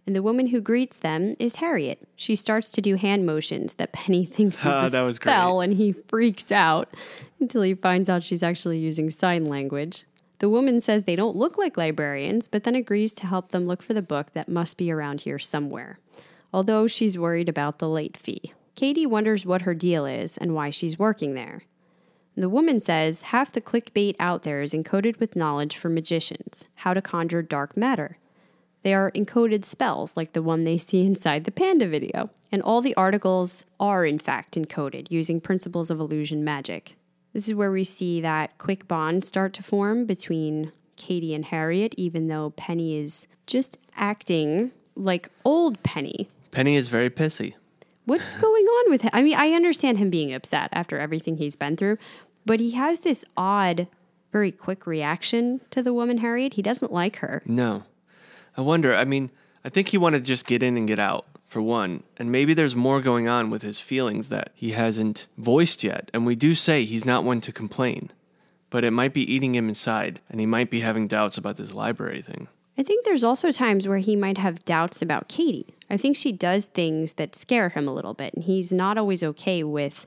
And 0.06 0.14
the 0.14 0.22
woman 0.22 0.46
who 0.46 0.60
greets 0.60 0.96
them 0.98 1.34
is 1.40 1.56
Harriet. 1.56 2.06
She 2.14 2.36
starts 2.36 2.70
to 2.70 2.80
do 2.80 2.94
hand 2.94 3.26
motions 3.26 3.74
that 3.74 3.92
Penny 3.92 4.24
thinks 4.36 4.58
is 4.60 4.64
Ah, 4.66 4.86
a 4.86 4.90
that 4.90 5.02
was 5.02 5.18
great. 5.18 5.32
spell, 5.32 5.60
and 5.60 5.74
he 5.74 5.92
freaks 6.06 6.52
out 6.52 6.88
until 7.40 7.62
he 7.62 7.74
finds 7.74 8.08
out 8.08 8.22
she's 8.22 8.44
actually 8.44 8.78
using 8.78 9.10
sign 9.10 9.44
language. 9.46 10.04
The 10.38 10.48
woman 10.48 10.80
says 10.80 11.02
they 11.02 11.16
don't 11.16 11.34
look 11.36 11.58
like 11.58 11.76
librarians, 11.76 12.46
but 12.46 12.62
then 12.62 12.76
agrees 12.76 13.12
to 13.14 13.26
help 13.26 13.50
them 13.50 13.66
look 13.66 13.82
for 13.82 13.92
the 13.92 14.00
book 14.02 14.34
that 14.34 14.48
must 14.48 14.76
be 14.76 14.92
around 14.92 15.22
here 15.22 15.40
somewhere, 15.40 15.98
although 16.52 16.86
she's 16.86 17.18
worried 17.18 17.48
about 17.48 17.80
the 17.80 17.88
late 17.88 18.16
fee. 18.16 18.52
Kady 18.76 19.04
wonders 19.04 19.44
what 19.44 19.62
her 19.62 19.74
deal 19.74 20.06
is 20.06 20.38
and 20.38 20.54
why 20.54 20.70
she's 20.70 20.96
working 20.96 21.34
there. 21.34 21.62
The 22.38 22.48
woman 22.48 22.78
says 22.78 23.22
half 23.22 23.50
the 23.50 23.60
clickbait 23.60 24.14
out 24.20 24.44
there 24.44 24.62
is 24.62 24.72
encoded 24.72 25.18
with 25.18 25.34
knowledge 25.34 25.76
for 25.76 25.88
magicians, 25.88 26.66
how 26.76 26.94
to 26.94 27.02
conjure 27.02 27.42
dark 27.42 27.76
matter. 27.76 28.16
They 28.84 28.94
are 28.94 29.10
encoded 29.10 29.64
spells 29.64 30.16
like 30.16 30.34
the 30.34 30.42
one 30.42 30.62
they 30.62 30.78
see 30.78 31.04
inside 31.04 31.42
the 31.42 31.50
panda 31.50 31.88
video. 31.88 32.30
And 32.52 32.62
all 32.62 32.80
the 32.80 32.94
articles 32.94 33.64
are, 33.80 34.06
in 34.06 34.20
fact, 34.20 34.54
encoded 34.54 35.08
using 35.10 35.40
principles 35.40 35.90
of 35.90 35.98
illusion 35.98 36.44
magic. 36.44 36.94
This 37.32 37.48
is 37.48 37.54
where 37.54 37.72
we 37.72 37.82
see 37.82 38.20
that 38.20 38.56
quick 38.56 38.86
bond 38.86 39.24
start 39.24 39.52
to 39.54 39.64
form 39.64 40.06
between 40.06 40.70
Kady 40.94 41.34
and 41.34 41.46
Harriet, 41.46 41.92
even 41.96 42.28
though 42.28 42.50
Penny 42.50 42.98
is 42.98 43.26
just 43.48 43.78
acting 43.96 44.70
like 44.94 45.28
old 45.44 45.82
Penny. 45.82 46.28
Penny 46.52 46.76
is 46.76 46.86
very 46.86 47.10
pissy. 47.10 47.54
What's 48.08 48.36
going 48.36 48.64
on 48.64 48.90
with 48.90 49.02
him? 49.02 49.10
I 49.12 49.22
mean, 49.22 49.36
I 49.36 49.50
understand 49.50 49.98
him 49.98 50.08
being 50.08 50.32
upset 50.32 50.70
after 50.72 50.98
everything 50.98 51.36
he's 51.36 51.56
been 51.56 51.76
through, 51.76 51.98
but 52.48 52.60
he 52.60 52.70
has 52.72 53.00
this 53.00 53.24
odd, 53.36 53.86
very 54.32 54.50
quick 54.50 54.86
reaction 54.86 55.60
to 55.70 55.82
the 55.82 55.92
woman 55.92 56.18
Harriet. 56.18 56.54
He 56.54 56.62
doesn't 56.62 56.90
like 56.90 57.16
her. 57.16 57.42
No. 57.44 57.84
I 58.56 58.62
wonder. 58.62 58.94
I 58.94 59.04
mean, 59.04 59.30
I 59.64 59.68
think 59.68 59.88
he 59.88 59.98
wanted 59.98 60.20
to 60.20 60.24
just 60.24 60.46
get 60.46 60.62
in 60.62 60.78
and 60.78 60.88
get 60.88 60.98
out, 60.98 61.26
for 61.46 61.60
one. 61.60 62.04
And 62.16 62.32
maybe 62.32 62.54
there's 62.54 62.74
more 62.74 63.00
going 63.02 63.28
on 63.28 63.50
with 63.50 63.62
his 63.62 63.80
feelings 63.80 64.28
that 64.30 64.50
he 64.54 64.72
hasn't 64.72 65.26
voiced 65.36 65.84
yet. 65.84 66.10
And 66.14 66.24
we 66.24 66.34
do 66.34 66.54
say 66.54 66.84
he's 66.84 67.04
not 67.04 67.22
one 67.22 67.40
to 67.42 67.52
complain, 67.52 68.10
but 68.70 68.82
it 68.82 68.92
might 68.92 69.12
be 69.12 69.30
eating 69.30 69.54
him 69.54 69.68
inside, 69.68 70.20
and 70.30 70.40
he 70.40 70.46
might 70.46 70.70
be 70.70 70.80
having 70.80 71.06
doubts 71.06 71.36
about 71.36 71.56
this 71.56 71.74
library 71.74 72.22
thing. 72.22 72.48
I 72.78 72.82
think 72.82 73.04
there's 73.04 73.24
also 73.24 73.52
times 73.52 73.88
where 73.88 73.98
he 73.98 74.16
might 74.16 74.38
have 74.38 74.64
doubts 74.64 75.02
about 75.02 75.28
Kady. 75.28 75.74
I 75.90 75.96
think 75.96 76.16
she 76.16 76.32
does 76.32 76.66
things 76.66 77.14
that 77.14 77.34
scare 77.34 77.70
him 77.70 77.88
a 77.88 77.92
little 77.92 78.14
bit, 78.14 78.32
and 78.34 78.44
he's 78.44 78.72
not 78.72 78.96
always 78.96 79.22
okay 79.22 79.62
with 79.64 80.06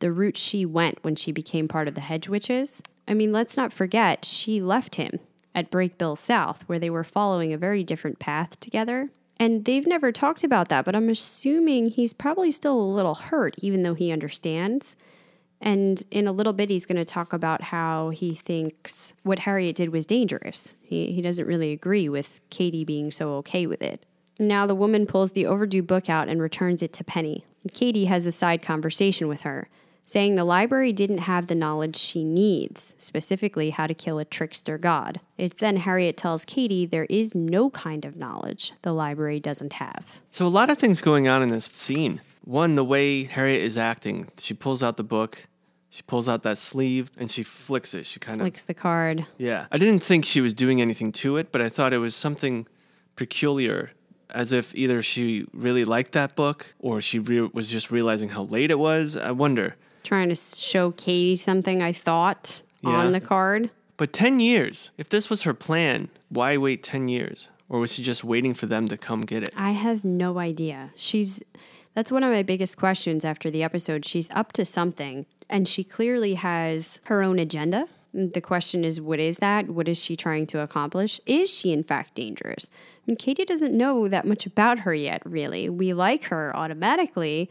the 0.00 0.12
route 0.12 0.36
she 0.36 0.64
went 0.64 0.98
when 1.02 1.16
she 1.16 1.32
became 1.32 1.68
part 1.68 1.88
of 1.88 1.94
the 1.94 2.00
Hedge 2.00 2.28
Witches. 2.28 2.82
I 3.06 3.14
mean, 3.14 3.32
let's 3.32 3.56
not 3.56 3.72
forget, 3.72 4.24
she 4.24 4.60
left 4.60 4.96
him 4.96 5.18
at 5.54 5.70
Brakebills 5.70 6.18
South, 6.18 6.62
where 6.66 6.78
they 6.78 6.90
were 6.90 7.04
following 7.04 7.52
a 7.52 7.58
very 7.58 7.82
different 7.82 8.18
path 8.18 8.60
together. 8.60 9.10
And 9.40 9.64
they've 9.64 9.86
never 9.86 10.12
talked 10.12 10.44
about 10.44 10.68
that, 10.68 10.84
but 10.84 10.96
I'm 10.96 11.08
assuming 11.08 11.88
he's 11.88 12.12
probably 12.12 12.50
still 12.50 12.78
a 12.78 12.94
little 12.94 13.14
hurt, 13.14 13.54
even 13.58 13.82
though 13.82 13.94
he 13.94 14.10
understands. 14.10 14.96
And 15.60 16.02
in 16.10 16.26
a 16.26 16.32
little 16.32 16.52
bit, 16.52 16.70
he's 16.70 16.86
going 16.86 16.96
to 16.96 17.04
talk 17.04 17.32
about 17.32 17.62
how 17.62 18.10
he 18.10 18.34
thinks 18.34 19.14
what 19.22 19.40
Harriet 19.40 19.76
did 19.76 19.90
was 19.90 20.06
dangerous. 20.06 20.74
He, 20.80 21.12
he 21.12 21.22
doesn't 21.22 21.46
really 21.46 21.72
agree 21.72 22.08
with 22.08 22.40
Kady 22.50 22.84
being 22.84 23.10
so 23.10 23.34
okay 23.36 23.66
with 23.66 23.82
it. 23.82 24.06
Now 24.38 24.66
the 24.66 24.74
woman 24.74 25.06
pulls 25.06 25.32
the 25.32 25.46
overdue 25.46 25.82
book 25.82 26.08
out 26.08 26.28
and 26.28 26.40
returns 26.40 26.82
it 26.82 26.92
to 26.94 27.04
Penny. 27.04 27.44
And 27.62 27.72
Kady 27.72 28.04
has 28.04 28.26
a 28.26 28.32
side 28.32 28.62
conversation 28.62 29.26
with 29.26 29.40
her, 29.40 29.68
saying 30.08 30.36
the 30.36 30.44
library 30.44 30.90
didn't 30.90 31.18
have 31.18 31.48
the 31.48 31.54
knowledge 31.54 31.94
she 31.94 32.24
needs, 32.24 32.94
specifically 32.96 33.68
how 33.68 33.86
to 33.86 33.92
kill 33.92 34.18
a 34.18 34.24
trickster 34.24 34.78
god. 34.78 35.20
It's 35.36 35.58
then 35.58 35.76
Harriet 35.76 36.16
tells 36.16 36.46
Kady 36.46 36.86
there 36.86 37.04
is 37.10 37.34
no 37.34 37.68
kind 37.68 38.06
of 38.06 38.16
knowledge 38.16 38.72
the 38.80 38.94
library 38.94 39.38
doesn't 39.38 39.74
have. 39.74 40.22
So 40.30 40.46
a 40.46 40.48
lot 40.48 40.70
of 40.70 40.78
things 40.78 41.02
going 41.02 41.28
on 41.28 41.42
in 41.42 41.50
this 41.50 41.66
scene. 41.72 42.22
One, 42.44 42.74
the 42.74 42.86
way 42.86 43.24
Harriet 43.24 43.60
is 43.60 43.76
acting. 43.76 44.28
She 44.38 44.54
pulls 44.54 44.82
out 44.82 44.96
the 44.96 45.04
book, 45.04 45.46
she 45.90 46.00
pulls 46.04 46.26
out 46.26 46.42
that 46.42 46.56
sleeve, 46.56 47.10
and 47.18 47.30
she 47.30 47.42
flicks 47.42 47.92
it. 47.92 48.06
She 48.06 48.18
kind 48.18 48.40
of 48.40 48.44
Flicks 48.46 48.64
the 48.64 48.72
card. 48.72 49.26
Yeah. 49.36 49.66
I 49.70 49.76
didn't 49.76 50.02
think 50.02 50.24
she 50.24 50.40
was 50.40 50.54
doing 50.54 50.80
anything 50.80 51.12
to 51.12 51.36
it, 51.36 51.52
but 51.52 51.60
I 51.60 51.68
thought 51.68 51.92
it 51.92 51.98
was 51.98 52.16
something 52.16 52.66
peculiar, 53.14 53.90
as 54.30 54.52
if 54.52 54.74
either 54.74 55.02
she 55.02 55.44
really 55.52 55.84
liked 55.84 56.12
that 56.12 56.34
book 56.34 56.74
or 56.78 57.02
she 57.02 57.18
re- 57.18 57.50
was 57.52 57.70
just 57.70 57.90
realizing 57.90 58.30
how 58.30 58.44
late 58.44 58.70
it 58.70 58.78
was. 58.78 59.14
I 59.14 59.32
wonder. 59.32 59.76
Trying 60.08 60.30
to 60.30 60.34
show 60.36 60.92
Kady 60.92 61.36
something 61.36 61.82
I 61.82 61.92
thought 61.92 62.62
Yeah. 62.80 62.92
on 62.96 63.12
the 63.12 63.20
card. 63.20 63.68
But 63.98 64.14
10 64.14 64.40
years, 64.40 64.90
if 64.96 65.10
this 65.10 65.28
was 65.28 65.42
her 65.42 65.52
plan, 65.52 66.08
why 66.30 66.56
wait 66.56 66.82
10 66.82 67.08
years? 67.08 67.50
Or 67.68 67.78
was 67.78 67.92
she 67.92 68.02
just 68.02 68.24
waiting 68.24 68.54
for 68.54 68.64
them 68.64 68.88
to 68.88 68.96
come 68.96 69.20
get 69.20 69.42
it? 69.42 69.50
I 69.54 69.72
have 69.72 70.04
no 70.06 70.38
idea. 70.38 70.92
She's 70.96 71.42
that's 71.94 72.10
one 72.10 72.24
of 72.24 72.32
my 72.32 72.42
biggest 72.42 72.78
questions 72.78 73.22
after 73.22 73.50
the 73.50 73.62
episode. 73.62 74.06
She's 74.06 74.30
up 74.30 74.54
to 74.54 74.64
something 74.64 75.26
and 75.50 75.68
she 75.68 75.84
clearly 75.84 76.34
has 76.36 77.00
her 77.04 77.22
own 77.22 77.38
agenda. 77.38 77.86
Mm, 78.16 78.32
the 78.32 78.40
question 78.40 78.84
is 78.84 79.02
what 79.02 79.20
is 79.20 79.36
that? 79.38 79.68
What 79.68 79.88
is 79.90 80.02
she 80.02 80.16
trying 80.16 80.46
to 80.46 80.60
accomplish? 80.60 81.20
Is 81.26 81.52
she 81.52 81.70
in 81.70 81.84
fact 81.84 82.14
dangerous? 82.14 82.70
I 82.72 83.02
mean, 83.10 83.16
Kady 83.18 83.44
doesn't 83.44 83.76
know 83.76 84.08
that 84.08 84.26
much 84.26 84.46
about 84.46 84.78
her 84.80 84.94
yet, 84.94 85.20
really. 85.26 85.68
We 85.68 85.92
like 85.92 86.24
her 86.32 86.56
automatically, 86.56 87.50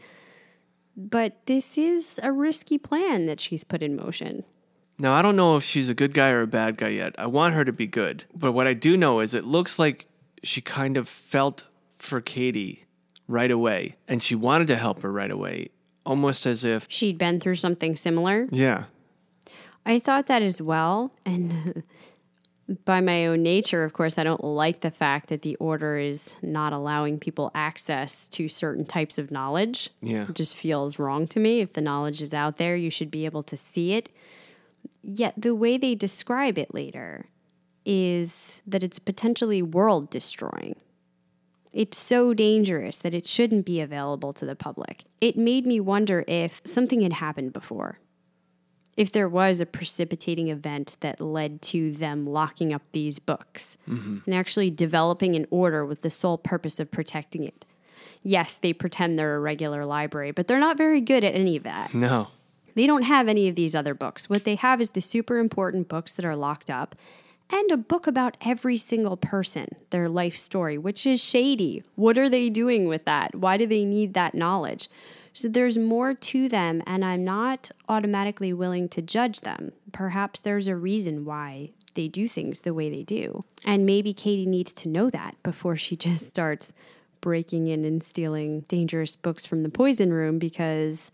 but 0.98 1.36
this 1.46 1.78
is 1.78 2.18
a 2.22 2.32
risky 2.32 2.76
plan 2.76 3.26
that 3.26 3.38
she's 3.40 3.62
put 3.64 3.82
in 3.82 3.94
motion. 3.96 4.44
Now, 4.98 5.14
I 5.14 5.22
don't 5.22 5.36
know 5.36 5.56
if 5.56 5.62
she's 5.62 5.88
a 5.88 5.94
good 5.94 6.12
guy 6.12 6.30
or 6.30 6.42
a 6.42 6.46
bad 6.48 6.76
guy 6.76 6.88
yet. 6.88 7.14
I 7.16 7.26
want 7.26 7.54
her 7.54 7.64
to 7.64 7.72
be 7.72 7.86
good. 7.86 8.24
But 8.34 8.50
what 8.50 8.66
I 8.66 8.74
do 8.74 8.96
know 8.96 9.20
is 9.20 9.32
it 9.32 9.44
looks 9.44 9.78
like 9.78 10.06
she 10.42 10.60
kind 10.60 10.96
of 10.96 11.08
felt 11.08 11.64
for 11.98 12.20
Kady 12.20 12.84
right 13.28 13.50
away 13.50 13.94
and 14.08 14.20
she 14.22 14.34
wanted 14.34 14.66
to 14.68 14.76
help 14.76 15.02
her 15.02 15.12
right 15.12 15.30
away, 15.30 15.68
almost 16.04 16.46
as 16.46 16.64
if, 16.64 16.86
She'd 16.88 17.16
been 17.16 17.38
through 17.38 17.54
something 17.56 17.94
similar. 17.94 18.48
yeah, 18.50 18.84
I 19.86 19.98
thought 20.00 20.26
that 20.26 20.42
as 20.42 20.60
well. 20.60 21.12
And 21.24 21.84
by 22.84 23.00
my 23.00 23.26
own 23.26 23.42
nature, 23.42 23.84
of 23.84 23.94
course, 23.94 24.18
I 24.18 24.24
don't 24.24 24.44
like 24.44 24.80
the 24.80 24.90
fact 24.90 25.28
that 25.28 25.42
the 25.42 25.56
order 25.56 25.96
is 25.96 26.36
not 26.42 26.72
allowing 26.72 27.18
people 27.18 27.50
access 27.54 28.28
to 28.28 28.48
certain 28.48 28.84
types 28.84 29.16
of 29.16 29.30
knowledge. 29.30 29.90
Yeah. 30.02 30.26
It 30.28 30.34
just 30.34 30.56
feels 30.56 30.98
wrong 30.98 31.26
to 31.28 31.40
me. 31.40 31.60
If 31.60 31.72
the 31.72 31.80
knowledge 31.80 32.20
is 32.20 32.34
out 32.34 32.58
there, 32.58 32.76
you 32.76 32.90
should 32.90 33.10
be 33.10 33.24
able 33.24 33.42
to 33.44 33.56
see 33.56 33.94
it. 33.94 34.10
Yet 35.02 35.34
the 35.36 35.54
way 35.54 35.78
they 35.78 35.94
describe 35.94 36.58
it 36.58 36.74
later 36.74 37.26
is 37.86 38.60
that 38.66 38.84
it's 38.84 38.98
potentially 38.98 39.62
world 39.62 40.10
destroying. 40.10 40.76
It's 41.72 41.98
so 41.98 42.34
dangerous 42.34 42.98
that 42.98 43.14
it 43.14 43.26
shouldn't 43.26 43.64
be 43.64 43.80
available 43.80 44.32
to 44.34 44.44
the 44.44 44.56
public. 44.56 45.04
It 45.20 45.38
made 45.38 45.66
me 45.66 45.80
wonder 45.80 46.24
if 46.26 46.60
something 46.64 47.00
had 47.00 47.14
happened 47.14 47.52
before 47.52 47.98
if 48.98 49.12
there 49.12 49.28
was 49.28 49.60
a 49.60 49.66
precipitating 49.66 50.48
event 50.48 50.96
that 50.98 51.20
led 51.20 51.62
to 51.62 51.92
them 51.92 52.26
locking 52.26 52.72
up 52.74 52.82
these 52.90 53.20
books 53.20 53.78
mm-hmm. 53.88 54.18
and 54.26 54.34
actually 54.34 54.70
developing 54.70 55.36
an 55.36 55.46
order 55.50 55.86
with 55.86 56.02
the 56.02 56.10
sole 56.10 56.36
purpose 56.36 56.80
of 56.80 56.90
protecting 56.90 57.44
it. 57.44 57.64
Yes, 58.24 58.58
they 58.58 58.72
pretend 58.72 59.16
they're 59.16 59.36
a 59.36 59.40
regular 59.40 59.86
library, 59.86 60.32
but 60.32 60.48
they're 60.48 60.58
not 60.58 60.76
very 60.76 61.00
good 61.00 61.22
at 61.22 61.36
any 61.36 61.56
of 61.56 61.62
that. 61.62 61.94
no. 61.94 62.28
They 62.74 62.86
don't 62.86 63.02
have 63.02 63.26
any 63.26 63.48
of 63.48 63.56
these 63.56 63.74
other 63.74 63.92
books. 63.92 64.30
What 64.30 64.44
they 64.44 64.54
have 64.54 64.80
is 64.80 64.90
the 64.90 65.00
super 65.00 65.38
important 65.38 65.88
books 65.88 66.12
that 66.12 66.24
are 66.24 66.36
locked 66.36 66.70
up 66.70 66.94
and 67.50 67.70
a 67.72 67.76
book 67.76 68.06
about 68.06 68.36
every 68.40 68.76
single 68.76 69.16
person, 69.16 69.68
their 69.90 70.08
life 70.08 70.36
story, 70.36 70.78
which 70.78 71.04
is 71.04 71.22
shady. 71.22 71.82
What 71.96 72.18
are 72.18 72.28
they 72.28 72.50
doing 72.50 72.86
with 72.86 73.04
that? 73.04 73.34
Why 73.34 73.56
do 73.56 73.66
they 73.66 73.84
need 73.84 74.14
that 74.14 74.34
knowledge? 74.34 74.88
So 75.32 75.48
there's 75.48 75.78
more 75.78 76.14
to 76.14 76.48
them, 76.48 76.82
and 76.86 77.04
I'm 77.04 77.24
not 77.24 77.70
automatically 77.88 78.52
willing 78.52 78.88
to 78.90 79.02
judge 79.02 79.40
them. 79.40 79.72
Perhaps 79.92 80.40
there's 80.40 80.68
a 80.68 80.76
reason 80.76 81.24
why 81.24 81.70
they 81.94 82.08
do 82.08 82.28
things 82.28 82.62
the 82.62 82.74
way 82.74 82.90
they 82.90 83.02
do. 83.02 83.44
And 83.64 83.84
maybe 83.86 84.12
Kady 84.12 84.46
needs 84.46 84.72
to 84.74 84.88
know 84.88 85.10
that 85.10 85.36
before 85.42 85.76
she 85.76 85.96
just 86.08 86.26
starts 86.26 86.72
breaking 87.20 87.66
in 87.66 87.84
and 87.84 88.02
stealing 88.02 88.60
dangerous 88.68 89.16
books 89.16 89.44
from 89.44 89.62
the 89.62 89.68
poison 89.68 90.12
room 90.12 90.38
because 90.38 91.10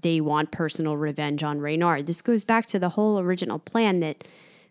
they 0.00 0.20
want 0.20 0.50
personal 0.50 0.96
revenge 0.96 1.42
on 1.42 1.60
Reynard. 1.60 2.06
This 2.06 2.20
goes 2.20 2.44
back 2.44 2.66
to 2.66 2.78
the 2.78 2.90
whole 2.90 3.18
original 3.18 3.58
plan 3.58 4.00
that 4.00 4.24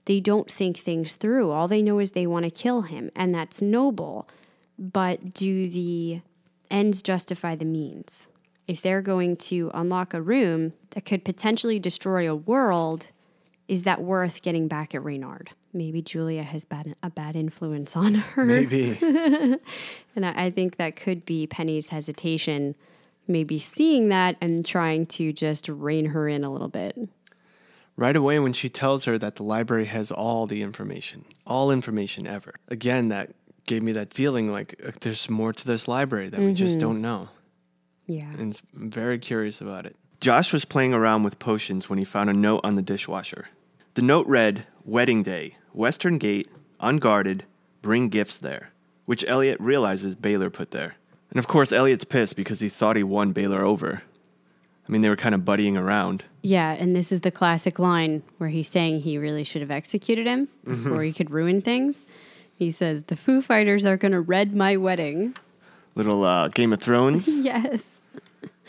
they 0.06 0.20
don't 0.20 0.52
think 0.52 0.78
things 0.78 1.16
through. 1.16 1.52
All 1.52 1.68
they 1.68 1.82
know 1.82 2.00
is 2.00 2.12
they 2.12 2.28
want 2.28 2.46
to 2.46 2.52
kill 2.52 2.84
him, 2.84 3.10
and 3.16 3.34
that's 3.34 3.62
noble. 3.62 4.28
But 4.78 5.34
do 5.34 5.70
the 5.70 6.22
ends 6.70 7.02
justify 7.02 7.56
the 7.56 7.66
means? 7.66 8.28
If 8.68 8.82
they're 8.82 9.02
going 9.02 9.36
to 9.38 9.70
unlock 9.74 10.14
a 10.14 10.22
room 10.22 10.74
that 10.92 11.06
could 11.06 11.26
potentially 11.26 11.80
destroy 11.80 12.30
a 12.30 12.36
world, 12.36 13.08
is 13.68 13.84
that 13.84 14.02
worth 14.02 14.42
getting 14.42 14.68
back 14.68 14.96
at 14.96 15.04
Reynard? 15.04 15.52
Maybe 15.74 16.02
Julia 16.02 16.44
has 16.44 16.64
bad, 16.66 16.96
a 17.02 17.10
bad 17.10 17.36
influence 17.36 17.96
on 17.98 18.16
her. 18.16 18.46
Maybe. 18.46 18.98
And 20.16 20.26
I, 20.28 20.46
I 20.46 20.50
think 20.52 20.78
that 20.78 20.96
could 20.96 21.26
be 21.26 21.48
Penny's 21.48 21.90
hesitation, 21.90 22.76
maybe 23.28 23.58
seeing 23.58 24.10
that 24.10 24.38
and 24.40 24.64
trying 24.64 25.08
to 25.08 25.34
just 25.34 25.68
rein 25.68 26.06
her 26.06 26.28
in 26.28 26.44
a 26.44 26.52
little 26.52 26.68
bit. 26.68 26.96
right 27.98 28.16
away 28.16 28.38
when 28.40 28.54
she 28.54 28.70
tells 28.70 29.06
her 29.06 29.18
that 29.18 29.38
the 29.38 29.44
library 29.44 29.86
has 29.86 30.12
all 30.12 30.46
the 30.46 30.62
information, 30.62 31.26
all 31.48 31.72
information 31.72 32.28
ever. 32.28 32.54
Again, 32.68 33.10
that 33.10 33.32
gave 33.66 33.82
me 33.82 33.92
that 33.94 34.14
feeling 34.14 34.52
like 34.52 34.80
uh, 34.86 34.92
there's 35.02 35.28
more 35.30 35.52
to 35.54 35.66
this 35.66 35.88
library 35.88 36.30
that 36.30 36.40
we 36.40 36.54
just 36.54 36.78
don't 36.80 37.02
know. 37.02 37.30
Yeah. 38.08 38.32
And 38.38 38.60
I'm 38.76 38.90
very 38.90 39.20
curious 39.20 39.62
about 39.62 39.86
it. 39.86 39.96
Josh 40.20 40.54
was 40.54 40.66
playing 40.66 40.94
around 40.94 41.24
with 41.24 41.40
potions 41.40 41.90
when 41.90 42.00
he 42.00 42.06
found 42.06 42.30
a 42.30 42.34
note 42.34 42.62
on 42.64 42.76
the 42.76 42.82
dishwasher. 42.82 43.48
The 43.96 44.02
note 44.02 44.26
read, 44.28 44.66
Wedding 44.86 45.22
Day, 45.24 45.58
Western 45.74 46.18
Gate, 46.18 46.50
unguarded, 46.80 47.44
bring 47.82 48.10
gifts 48.10 48.38
there, 48.38 48.70
which 49.06 49.26
Eliot 49.28 49.60
realizes 49.60 50.16
Baylor 50.16 50.50
put 50.50 50.72
there. 50.72 50.96
And 51.30 51.40
of 51.40 51.48
course, 51.48 51.72
Eliot's 51.72 52.06
pissed 52.06 52.36
because 52.36 52.60
he 52.60 52.70
thought 52.70 52.96
he 52.96 53.04
won 53.04 53.32
Baylor 53.32 53.64
over. 53.64 54.04
I 54.88 54.92
mean, 54.92 55.02
they 55.02 55.10
were 55.10 55.16
kind 55.16 55.34
of 55.34 55.42
buddying 55.42 55.78
around. 55.78 56.24
Yeah, 56.42 56.72
and 56.72 56.96
this 56.96 57.12
is 57.12 57.22
the 57.22 57.32
classic 57.32 57.80
line 57.80 58.22
where 58.38 58.50
he's 58.50 58.68
saying 58.68 59.02
he 59.02 59.18
really 59.18 59.44
should 59.44 59.62
have 59.62 59.72
executed 59.72 60.28
him 60.28 60.50
before 60.66 61.04
he 61.04 61.14
could 61.14 61.32
ruin 61.32 61.62
things. 61.62 62.06
He 62.56 62.70
says, 62.70 63.04
The 63.04 63.16
Foo 63.16 63.42
Fighters 63.42 63.86
are 63.86 63.98
going 63.98 64.12
to 64.12 64.22
red 64.22 64.56
my 64.56 64.78
wedding. 64.78 65.36
Little 65.96 66.24
uh, 66.24 66.50
Game 66.50 66.74
of 66.74 66.82
Thrones, 66.82 67.28
Yes. 67.34 67.93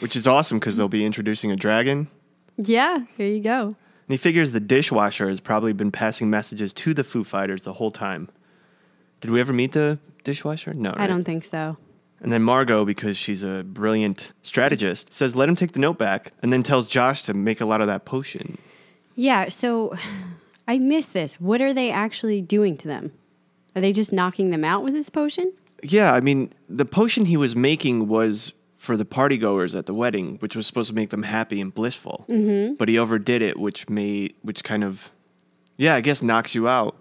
Which 0.00 0.16
is 0.16 0.26
awesome 0.26 0.58
because 0.58 0.76
they'll 0.76 0.88
be 0.88 1.04
introducing 1.04 1.50
a 1.50 1.56
dragon. 1.56 2.08
Yeah, 2.56 3.00
here 3.16 3.28
you 3.28 3.40
go. 3.40 3.66
And 3.66 3.76
he 4.08 4.16
figures 4.16 4.52
the 4.52 4.60
dishwasher 4.60 5.28
has 5.28 5.40
probably 5.40 5.72
been 5.72 5.90
passing 5.90 6.28
messages 6.28 6.72
to 6.74 6.94
the 6.94 7.04
Foo 7.04 7.24
Fighters 7.24 7.64
the 7.64 7.74
whole 7.74 7.90
time. 7.90 8.28
Did 9.20 9.30
we 9.30 9.40
ever 9.40 9.52
meet 9.52 9.72
the 9.72 9.98
dishwasher? 10.24 10.74
No. 10.74 10.90
I 10.90 11.00
right? 11.00 11.06
don't 11.06 11.24
think 11.24 11.44
so. 11.44 11.78
And 12.20 12.32
then 12.32 12.42
Margo, 12.42 12.84
because 12.84 13.16
she's 13.16 13.42
a 13.42 13.64
brilliant 13.64 14.32
strategist, 14.42 15.12
says, 15.12 15.36
let 15.36 15.48
him 15.48 15.56
take 15.56 15.72
the 15.72 15.78
note 15.78 15.98
back, 15.98 16.32
and 16.42 16.52
then 16.52 16.62
tells 16.62 16.86
Josh 16.86 17.22
to 17.24 17.34
make 17.34 17.60
a 17.60 17.66
lot 17.66 17.80
of 17.80 17.86
that 17.86 18.04
potion. 18.04 18.58
Yeah, 19.14 19.48
so 19.48 19.96
I 20.66 20.78
missed 20.78 21.12
this. 21.12 21.40
What 21.40 21.60
are 21.60 21.72
they 21.72 21.90
actually 21.90 22.40
doing 22.40 22.76
to 22.78 22.88
them? 22.88 23.12
Are 23.76 23.80
they 23.80 23.92
just 23.92 24.12
knocking 24.12 24.50
them 24.50 24.64
out 24.64 24.82
with 24.82 24.92
this 24.92 25.10
potion? 25.10 25.52
Yeah, 25.82 26.12
I 26.12 26.20
mean, 26.20 26.50
the 26.68 26.86
potion 26.86 27.26
he 27.26 27.36
was 27.36 27.54
making 27.54 28.08
was 28.08 28.52
for 28.84 28.96
the 28.96 29.04
partygoers 29.04 29.76
at 29.76 29.86
the 29.86 29.94
wedding, 29.94 30.36
which 30.38 30.54
was 30.54 30.66
supposed 30.66 30.88
to 30.90 30.94
make 30.94 31.10
them 31.10 31.22
happy 31.22 31.60
and 31.60 31.74
blissful. 31.74 32.24
Mm-hmm. 32.28 32.74
But 32.74 32.88
he 32.88 32.98
overdid 32.98 33.42
it, 33.42 33.58
which 33.58 33.88
made, 33.88 34.34
which 34.42 34.62
kind 34.62 34.84
of, 34.84 35.10
yeah, 35.76 35.94
I 35.94 36.00
guess 36.00 36.22
knocks 36.22 36.54
you 36.54 36.68
out. 36.68 36.96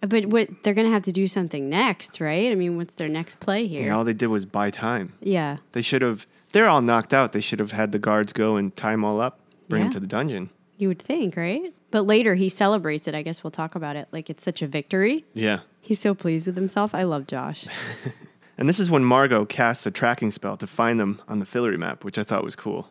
But 0.00 0.26
what 0.26 0.48
they're 0.62 0.74
going 0.74 0.86
to 0.86 0.92
have 0.92 1.04
to 1.04 1.12
do 1.12 1.26
something 1.26 1.68
next, 1.68 2.20
right? 2.20 2.52
I 2.52 2.54
mean, 2.54 2.76
what's 2.76 2.94
their 2.94 3.08
next 3.08 3.40
play 3.40 3.66
here? 3.66 3.86
Yeah, 3.86 3.96
all 3.96 4.04
they 4.04 4.12
did 4.12 4.26
was 4.26 4.44
buy 4.44 4.70
time. 4.70 5.14
Yeah. 5.20 5.58
They 5.72 5.82
should 5.82 6.02
have, 6.02 6.26
they're 6.52 6.68
all 6.68 6.82
knocked 6.82 7.14
out. 7.14 7.32
They 7.32 7.40
should 7.40 7.60
have 7.60 7.72
had 7.72 7.92
the 7.92 7.98
guards 7.98 8.32
go 8.32 8.56
and 8.56 8.76
tie 8.76 8.92
them 8.92 9.04
all 9.04 9.20
up, 9.20 9.40
bring 9.68 9.84
them 9.84 9.92
to 9.92 10.00
the 10.00 10.06
dungeon. 10.06 10.50
You 10.76 10.88
would 10.88 11.00
think, 11.00 11.36
right? 11.36 11.72
But 11.90 12.02
later 12.02 12.34
he 12.34 12.48
celebrates 12.48 13.08
it. 13.08 13.14
I 13.14 13.22
guess 13.22 13.42
we'll 13.42 13.50
talk 13.50 13.74
about 13.74 13.96
it. 13.96 14.08
Like 14.12 14.28
it's 14.28 14.44
such 14.44 14.60
a 14.60 14.66
victory. 14.66 15.24
Yeah. 15.32 15.60
He's 15.80 16.00
so 16.00 16.14
pleased 16.14 16.46
with 16.46 16.56
himself. 16.56 16.94
I 16.94 17.04
love 17.04 17.26
Josh. 17.26 17.66
And 18.58 18.68
this 18.68 18.78
is 18.80 18.90
when 18.90 19.04
Margo 19.04 19.44
casts 19.44 19.86
a 19.86 19.90
tracking 19.90 20.30
spell 20.30 20.56
to 20.56 20.66
find 20.66 20.98
them 20.98 21.20
on 21.28 21.40
the 21.40 21.46
Fillory 21.46 21.78
map, 21.78 22.04
which 22.04 22.18
I 22.18 22.22
thought 22.22 22.42
was 22.42 22.56
cool. 22.56 22.88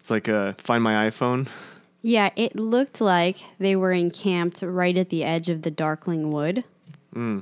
It's 0.00 0.10
like 0.10 0.28
a 0.28 0.54
find 0.58 0.82
my 0.82 1.08
iPhone. 1.08 1.48
yeah, 2.02 2.30
it 2.36 2.56
looked 2.56 3.00
like 3.00 3.38
they 3.58 3.76
were 3.76 3.92
encamped 3.92 4.60
right 4.62 4.96
at 4.96 5.08
the 5.08 5.24
edge 5.24 5.48
of 5.48 5.62
the 5.62 5.70
Darkling 5.70 6.30
Wood. 6.30 6.64
Hmm. 7.14 7.40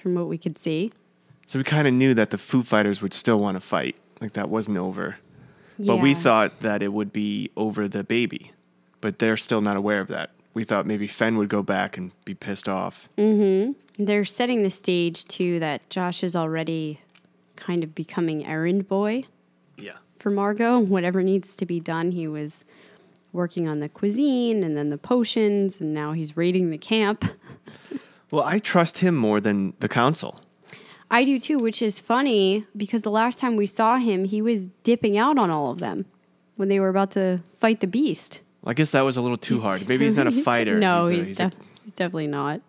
From 0.00 0.14
what 0.14 0.26
we 0.28 0.38
could 0.38 0.58
see. 0.58 0.92
So 1.46 1.58
we 1.58 1.64
kind 1.64 1.86
of 1.86 1.94
knew 1.94 2.14
that 2.14 2.30
the 2.30 2.38
Foo 2.38 2.62
Fighters 2.62 3.02
would 3.02 3.12
still 3.14 3.38
want 3.38 3.56
to 3.56 3.60
fight. 3.60 3.96
Like 4.20 4.32
that 4.32 4.48
wasn't 4.48 4.78
over. 4.78 5.16
But 5.78 5.96
we 5.96 6.14
thought 6.14 6.60
that 6.60 6.82
it 6.82 6.92
would 6.92 7.12
be 7.12 7.50
over 7.56 7.88
the 7.88 8.04
baby, 8.04 8.52
but 9.00 9.18
they're 9.18 9.36
still 9.36 9.60
not 9.60 9.76
aware 9.76 10.00
of 10.00 10.08
that. 10.08 10.30
We 10.54 10.64
thought 10.64 10.86
maybe 10.86 11.06
Fen 11.06 11.36
would 11.38 11.48
go 11.48 11.62
back 11.62 11.96
and 11.96 12.12
be 12.24 12.34
pissed 12.34 12.68
off. 12.68 13.08
Mm-hmm. 13.16 13.72
They're 14.04 14.24
setting 14.24 14.62
the 14.62 14.70
stage 14.70 15.24
too 15.24 15.58
that 15.60 15.88
Josh 15.90 16.22
is 16.22 16.36
already 16.36 17.00
kind 17.56 17.82
of 17.84 17.94
becoming 17.94 18.44
errand 18.46 18.88
boy 18.88 19.24
Yeah. 19.78 19.92
for 20.18 20.30
Margo. 20.30 20.78
Whatever 20.78 21.22
needs 21.22 21.56
to 21.56 21.66
be 21.66 21.80
done, 21.80 22.10
he 22.10 22.26
was 22.28 22.64
working 23.32 23.66
on 23.66 23.80
the 23.80 23.88
cuisine 23.88 24.62
and 24.62 24.76
then 24.76 24.90
the 24.90 24.98
potions, 24.98 25.80
and 25.80 25.94
now 25.94 26.12
he's 26.12 26.36
raiding 26.36 26.70
the 26.70 26.76
camp. 26.78 27.24
Well, 28.30 28.44
I 28.44 28.58
trust 28.58 28.98
him 28.98 29.14
more 29.16 29.40
than 29.40 29.74
the 29.80 29.88
council. 29.88 30.40
I 31.10 31.24
do 31.24 31.38
too, 31.38 31.58
which 31.58 31.80
is 31.82 32.00
funny 32.00 32.66
because 32.76 33.02
the 33.02 33.10
last 33.10 33.38
time 33.38 33.56
we 33.56 33.66
saw 33.66 33.96
him, 33.98 34.24
he 34.24 34.40
was 34.42 34.66
dipping 34.82 35.16
out 35.18 35.38
on 35.38 35.50
all 35.50 35.70
of 35.70 35.78
them 35.78 36.06
when 36.56 36.68
they 36.68 36.80
were 36.80 36.88
about 36.88 37.10
to 37.12 37.40
fight 37.56 37.80
the 37.80 37.86
beast. 37.86 38.40
I 38.64 38.74
guess 38.74 38.90
that 38.92 39.00
was 39.02 39.16
a 39.16 39.20
little 39.20 39.36
too 39.36 39.60
hard. 39.60 39.88
Maybe 39.88 40.04
he's 40.04 40.14
not 40.16 40.26
a 40.26 40.32
fighter. 40.44 40.78
no, 40.78 41.06
a- 41.06 41.12
he's, 41.12 41.40
a- 41.40 41.44
def- 41.50 41.54
he's 41.84 41.94
definitely 41.94 42.28
not. 42.28 42.60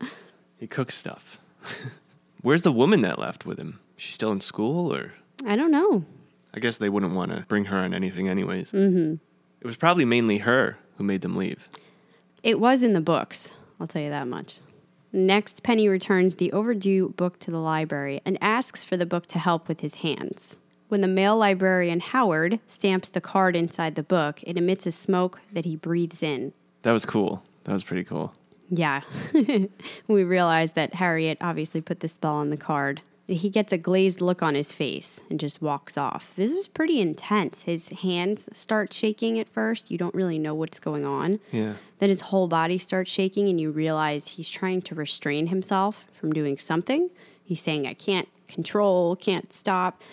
he 0.59 0.67
cooks 0.67 0.95
stuff. 0.95 1.39
Where's 2.41 2.63
the 2.63 2.71
woman 2.71 3.01
that 3.01 3.19
left 3.19 3.45
with 3.45 3.57
him? 3.59 3.79
She's 3.95 4.13
still 4.13 4.31
in 4.31 4.41
school, 4.41 4.93
or 4.93 5.13
I 5.45 5.55
don't 5.55 5.71
know. 5.71 6.03
I 6.53 6.59
guess 6.59 6.77
they 6.77 6.89
wouldn't 6.89 7.13
want 7.13 7.31
to 7.31 7.45
bring 7.47 7.65
her 7.65 7.77
on 7.77 7.93
anything, 7.93 8.27
anyways. 8.27 8.71
Mm-hmm. 8.71 9.13
It 9.61 9.65
was 9.67 9.77
probably 9.77 10.05
mainly 10.05 10.39
her 10.39 10.77
who 10.97 11.03
made 11.03 11.21
them 11.21 11.35
leave. 11.35 11.69
It 12.43 12.59
was 12.59 12.83
in 12.83 12.93
the 12.93 13.01
books, 13.01 13.49
I'll 13.79 13.87
tell 13.87 14.01
you 14.01 14.09
that 14.09 14.27
much. 14.27 14.59
Next, 15.13 15.63
Penny 15.63 15.87
returns 15.87 16.35
the 16.35 16.51
overdue 16.51 17.09
book 17.15 17.39
to 17.39 17.51
the 17.51 17.59
library 17.59 18.19
and 18.25 18.37
asks 18.41 18.83
for 18.83 18.97
the 18.97 19.05
book 19.05 19.25
to 19.27 19.39
help 19.39 19.67
with 19.67 19.79
his 19.81 19.95
hands. 19.95 20.57
When 20.93 21.01
the 21.01 21.07
male 21.07 21.35
librarian 21.35 22.01
Howard 22.01 22.59
stamps 22.67 23.09
the 23.09 23.19
card 23.19 23.55
inside 23.55 23.95
the 23.95 24.03
book, 24.03 24.43
it 24.43 24.57
emits 24.57 24.85
a 24.85 24.91
smoke 24.91 25.41
that 25.51 25.65
he 25.65 25.75
breathes 25.75 26.21
in. 26.21 26.53
That 26.83 26.91
was 26.91 27.03
cool. 27.03 27.41
That 27.63 27.73
was 27.73 27.83
pretty 27.83 28.03
cool. 28.03 28.35
Yeah. 28.69 29.01
we 30.07 30.23
realize 30.23 30.73
that 30.73 30.93
Harriet 30.93 31.39
obviously 31.41 31.81
put 31.81 32.01
the 32.01 32.07
spell 32.07 32.35
on 32.35 32.51
the 32.51 32.57
card. 32.57 33.01
He 33.25 33.49
gets 33.49 33.73
a 33.73 33.77
glazed 33.79 34.21
look 34.21 34.43
on 34.43 34.53
his 34.53 34.71
face 34.71 35.19
and 35.31 35.39
just 35.39 35.63
walks 35.63 35.97
off. 35.97 36.35
This 36.35 36.51
is 36.51 36.67
pretty 36.67 37.01
intense. 37.01 37.63
His 37.63 37.89
hands 37.89 38.47
start 38.53 38.93
shaking 38.93 39.39
at 39.39 39.49
first. 39.49 39.89
You 39.89 39.97
don't 39.97 40.13
really 40.13 40.37
know 40.37 40.53
what's 40.53 40.77
going 40.77 41.05
on. 41.05 41.39
Yeah. 41.51 41.73
Then 41.97 42.09
his 42.09 42.21
whole 42.21 42.47
body 42.47 42.77
starts 42.77 43.09
shaking, 43.09 43.49
and 43.49 43.59
you 43.59 43.71
realize 43.71 44.27
he's 44.27 44.47
trying 44.47 44.83
to 44.83 44.93
restrain 44.93 45.47
himself 45.47 46.05
from 46.13 46.33
doing 46.33 46.59
something. 46.59 47.09
He's 47.43 47.63
saying, 47.63 47.87
I 47.87 47.95
can't 47.95 48.29
control, 48.47 49.15
can't 49.15 49.51
stop. 49.51 50.03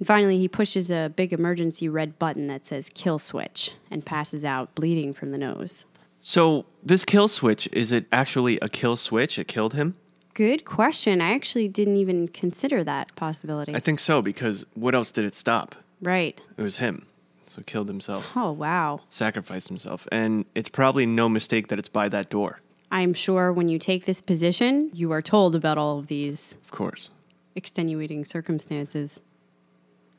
And 0.00 0.06
finally, 0.06 0.38
he 0.38 0.48
pushes 0.48 0.90
a 0.90 1.12
big 1.14 1.32
emergency 1.32 1.88
red 1.88 2.18
button 2.18 2.46
that 2.48 2.64
says 2.66 2.90
kill 2.94 3.18
switch 3.18 3.72
and 3.90 4.04
passes 4.04 4.44
out, 4.44 4.74
bleeding 4.74 5.12
from 5.12 5.30
the 5.30 5.38
nose. 5.38 5.84
So 6.22 6.64
this 6.82 7.04
kill 7.04 7.28
switch 7.28 7.68
is 7.72 7.92
it 7.92 8.06
actually 8.10 8.58
a 8.60 8.68
kill 8.68 8.96
switch? 8.96 9.38
It 9.38 9.46
killed 9.46 9.74
him. 9.74 9.94
Good 10.34 10.64
question. 10.64 11.20
I 11.20 11.34
actually 11.34 11.68
didn't 11.68 11.96
even 11.96 12.28
consider 12.28 12.82
that 12.84 13.14
possibility. 13.14 13.74
I 13.74 13.80
think 13.80 13.98
so 13.98 14.22
because 14.22 14.64
what 14.74 14.94
else 14.94 15.10
did 15.10 15.24
it 15.24 15.34
stop? 15.34 15.76
right. 16.02 16.40
It 16.56 16.62
was 16.62 16.78
him. 16.78 17.04
So 17.50 17.56
he 17.58 17.64
killed 17.64 17.88
himself, 17.88 18.24
Oh, 18.36 18.52
wow. 18.52 19.00
sacrificed 19.10 19.68
himself, 19.68 20.06
and 20.12 20.44
it's 20.54 20.68
probably 20.68 21.04
no 21.04 21.28
mistake 21.28 21.68
that 21.68 21.78
it's 21.78 21.88
by 21.88 22.08
that 22.08 22.30
door. 22.30 22.60
I'm 22.92 23.12
sure 23.12 23.52
when 23.52 23.68
you 23.68 23.78
take 23.78 24.04
this 24.06 24.20
position, 24.22 24.88
you 24.94 25.10
are 25.12 25.20
told 25.20 25.54
about 25.54 25.76
all 25.76 25.98
of 25.98 26.06
these 26.06 26.54
Of 26.64 26.70
course, 26.70 27.10
extenuating 27.56 28.24
circumstances. 28.24 29.20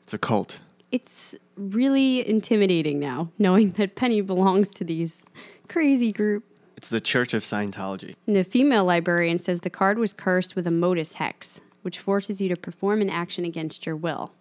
It's 0.02 0.14
a 0.14 0.18
cult. 0.18 0.60
It's 0.90 1.34
really 1.56 2.28
intimidating 2.28 2.98
now, 2.98 3.30
knowing 3.38 3.72
that 3.72 3.94
Penny 3.94 4.20
belongs 4.20 4.68
to 4.70 4.84
these 4.84 5.24
crazy 5.68 6.12
group. 6.12 6.44
It's 6.76 6.88
the 6.88 7.00
Church 7.00 7.32
of 7.32 7.42
Scientology. 7.42 8.16
And 8.26 8.36
the 8.36 8.44
female 8.44 8.84
librarian 8.84 9.38
says 9.38 9.60
the 9.60 9.70
card 9.70 9.98
was 9.98 10.12
cursed 10.12 10.56
with 10.56 10.66
a 10.66 10.70
modus 10.70 11.14
hex, 11.14 11.60
which 11.82 11.98
forces 11.98 12.40
you 12.40 12.48
to 12.48 12.56
perform 12.56 13.00
an 13.00 13.08
action 13.08 13.44
against 13.44 13.86
your 13.86 13.96
will. 13.96 14.32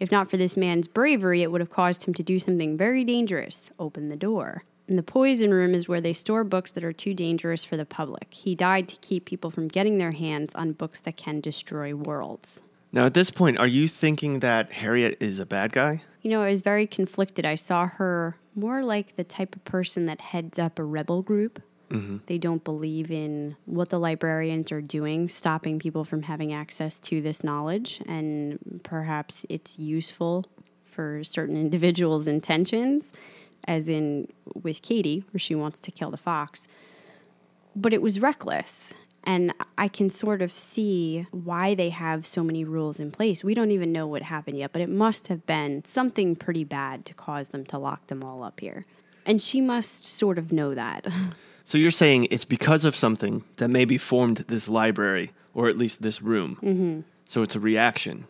If 0.00 0.10
not 0.10 0.28
for 0.28 0.36
this 0.36 0.56
man's 0.56 0.88
bravery, 0.88 1.42
it 1.42 1.52
would 1.52 1.60
have 1.60 1.70
caused 1.70 2.04
him 2.04 2.14
to 2.14 2.22
do 2.22 2.38
something 2.38 2.76
very 2.76 3.04
dangerous 3.04 3.70
open 3.78 4.08
the 4.08 4.16
door. 4.16 4.64
And 4.88 4.98
the 4.98 5.02
poison 5.02 5.54
room 5.54 5.74
is 5.74 5.88
where 5.88 6.00
they 6.00 6.12
store 6.12 6.42
books 6.42 6.72
that 6.72 6.82
are 6.82 6.92
too 6.92 7.14
dangerous 7.14 7.64
for 7.64 7.76
the 7.76 7.86
public. 7.86 8.34
He 8.34 8.56
died 8.56 8.88
to 8.88 8.96
keep 8.96 9.24
people 9.24 9.50
from 9.50 9.68
getting 9.68 9.98
their 9.98 10.10
hands 10.10 10.54
on 10.56 10.72
books 10.72 11.00
that 11.00 11.16
can 11.16 11.40
destroy 11.40 11.94
worlds. 11.94 12.60
Now, 12.92 13.06
at 13.06 13.14
this 13.14 13.30
point, 13.30 13.58
are 13.58 13.66
you 13.66 13.88
thinking 13.88 14.40
that 14.40 14.72
Harriet 14.72 15.16
is 15.20 15.38
a 15.38 15.46
bad 15.46 15.72
guy? 15.72 16.02
You 16.20 16.30
know, 16.30 16.42
I 16.42 16.50
was 16.50 16.60
very 16.60 16.86
conflicted. 16.86 17.46
I 17.46 17.54
saw 17.54 17.86
her 17.86 18.36
more 18.54 18.82
like 18.82 19.16
the 19.16 19.24
type 19.24 19.56
of 19.56 19.64
person 19.64 20.04
that 20.06 20.20
heads 20.20 20.58
up 20.58 20.78
a 20.78 20.84
rebel 20.84 21.22
group. 21.22 21.62
Mm-hmm. 21.90 22.18
They 22.26 22.38
don't 22.38 22.62
believe 22.64 23.10
in 23.10 23.56
what 23.64 23.90
the 23.90 23.98
librarians 23.98 24.72
are 24.72 24.80
doing, 24.80 25.28
stopping 25.28 25.78
people 25.78 26.04
from 26.04 26.22
having 26.22 26.52
access 26.52 26.98
to 27.00 27.20
this 27.20 27.42
knowledge, 27.42 28.02
and 28.06 28.80
perhaps 28.82 29.44
it's 29.48 29.78
useful 29.78 30.44
for 30.84 31.24
certain 31.24 31.56
individuals' 31.66 32.28
intentions, 32.28 33.12
as 33.66 33.88
in 33.88 34.28
with 34.54 34.82
Kady, 34.82 35.24
where 35.32 35.38
she 35.38 35.54
wants 35.54 35.78
to 35.80 35.90
kill 35.90 36.10
the 36.10 36.16
fox. 36.16 36.68
But 37.74 37.94
it 37.94 38.02
was 38.02 38.20
reckless. 38.20 38.92
And 39.24 39.52
I 39.78 39.88
can 39.88 40.10
sort 40.10 40.42
of 40.42 40.52
see 40.52 41.26
why 41.30 41.74
they 41.74 41.90
have 41.90 42.26
so 42.26 42.42
many 42.42 42.64
rules 42.64 42.98
in 42.98 43.10
place. 43.10 43.44
We 43.44 43.54
don't 43.54 43.70
even 43.70 43.92
know 43.92 44.06
what 44.06 44.22
happened 44.22 44.58
yet, 44.58 44.72
but 44.72 44.82
it 44.82 44.88
must 44.88 45.28
have 45.28 45.46
been 45.46 45.84
something 45.84 46.34
pretty 46.34 46.64
bad 46.64 47.04
to 47.06 47.14
cause 47.14 47.50
them 47.50 47.64
to 47.66 47.78
lock 47.78 48.08
them 48.08 48.24
all 48.24 48.42
up 48.42 48.60
here. 48.60 48.84
And 49.24 49.40
she 49.40 49.60
must 49.60 50.04
sort 50.04 50.38
of 50.38 50.52
know 50.52 50.74
that. 50.74 51.06
So 51.64 51.78
you're 51.78 51.92
saying 51.92 52.26
it's 52.32 52.44
because 52.44 52.84
of 52.84 52.96
something 52.96 53.44
that 53.58 53.68
maybe 53.68 53.96
formed 53.96 54.38
this 54.48 54.68
library, 54.68 55.30
or 55.54 55.68
at 55.68 55.78
least 55.78 56.02
this 56.02 56.20
room. 56.20 56.58
Mm-hmm. 56.60 57.00
So 57.26 57.42
it's 57.42 57.54
a 57.54 57.60
reaction, 57.60 58.26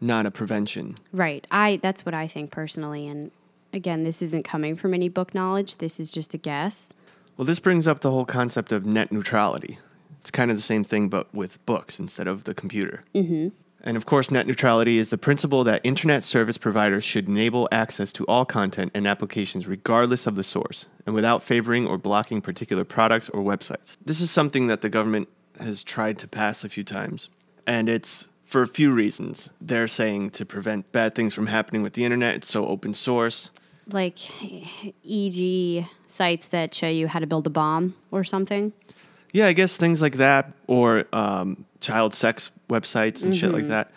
not 0.00 0.24
a 0.24 0.30
prevention. 0.30 0.96
right. 1.12 1.44
I 1.50 1.80
that's 1.82 2.06
what 2.06 2.14
I 2.14 2.28
think 2.28 2.52
personally 2.52 3.08
and 3.08 3.32
again, 3.72 4.04
this 4.04 4.22
isn't 4.22 4.44
coming 4.44 4.76
from 4.76 4.94
any 4.94 5.08
book 5.08 5.34
knowledge. 5.34 5.76
This 5.76 5.98
is 5.98 6.10
just 6.10 6.32
a 6.32 6.38
guess. 6.38 6.92
Well, 7.36 7.44
this 7.44 7.60
brings 7.60 7.86
up 7.86 8.00
the 8.00 8.10
whole 8.10 8.24
concept 8.24 8.72
of 8.72 8.86
net 8.86 9.12
neutrality. 9.12 9.78
It's 10.26 10.32
kind 10.32 10.50
of 10.50 10.56
the 10.56 10.62
same 10.62 10.82
thing, 10.82 11.08
but 11.08 11.32
with 11.32 11.64
books 11.66 12.00
instead 12.00 12.26
of 12.26 12.42
the 12.42 12.52
computer. 12.52 13.04
Mm-hmm. 13.14 13.50
And 13.84 13.96
of 13.96 14.06
course, 14.06 14.28
net 14.28 14.48
neutrality 14.48 14.98
is 14.98 15.10
the 15.10 15.16
principle 15.16 15.62
that 15.62 15.80
internet 15.84 16.24
service 16.24 16.58
providers 16.58 17.04
should 17.04 17.28
enable 17.28 17.68
access 17.70 18.10
to 18.14 18.24
all 18.24 18.44
content 18.44 18.90
and 18.92 19.06
applications 19.06 19.68
regardless 19.68 20.26
of 20.26 20.34
the 20.34 20.42
source, 20.42 20.86
and 21.06 21.14
without 21.14 21.44
favoring 21.44 21.86
or 21.86 21.96
blocking 21.96 22.42
particular 22.42 22.82
products 22.82 23.28
or 23.28 23.40
websites. 23.40 23.98
This 24.04 24.20
is 24.20 24.28
something 24.28 24.66
that 24.66 24.80
the 24.80 24.88
government 24.88 25.28
has 25.60 25.84
tried 25.84 26.18
to 26.18 26.26
pass 26.26 26.64
a 26.64 26.68
few 26.68 26.82
times, 26.82 27.28
and 27.64 27.88
it's 27.88 28.26
for 28.44 28.62
a 28.62 28.66
few 28.66 28.92
reasons. 28.92 29.50
They're 29.60 29.86
saying 29.86 30.30
to 30.30 30.44
prevent 30.44 30.90
bad 30.90 31.14
things 31.14 31.34
from 31.34 31.46
happening 31.46 31.84
with 31.84 31.92
the 31.92 32.04
internet, 32.04 32.34
it's 32.34 32.48
so 32.48 32.66
open 32.66 32.94
source. 32.94 33.52
Like 33.86 34.18
EG 35.08 35.86
sites 36.08 36.48
that 36.48 36.74
show 36.74 36.88
you 36.88 37.06
how 37.06 37.20
to 37.20 37.28
build 37.28 37.46
a 37.46 37.50
bomb 37.50 37.94
or 38.10 38.24
something. 38.24 38.72
Yeah, 39.36 39.48
I 39.48 39.52
guess 39.52 39.76
things 39.76 40.00
like 40.00 40.14
that, 40.14 40.50
or 40.66 41.04
um, 41.12 41.66
child 41.82 42.14
sex 42.14 42.50
websites 42.70 43.22
and 43.22 43.36
shit 43.36 43.52
like 43.52 43.66
that. 43.66 43.90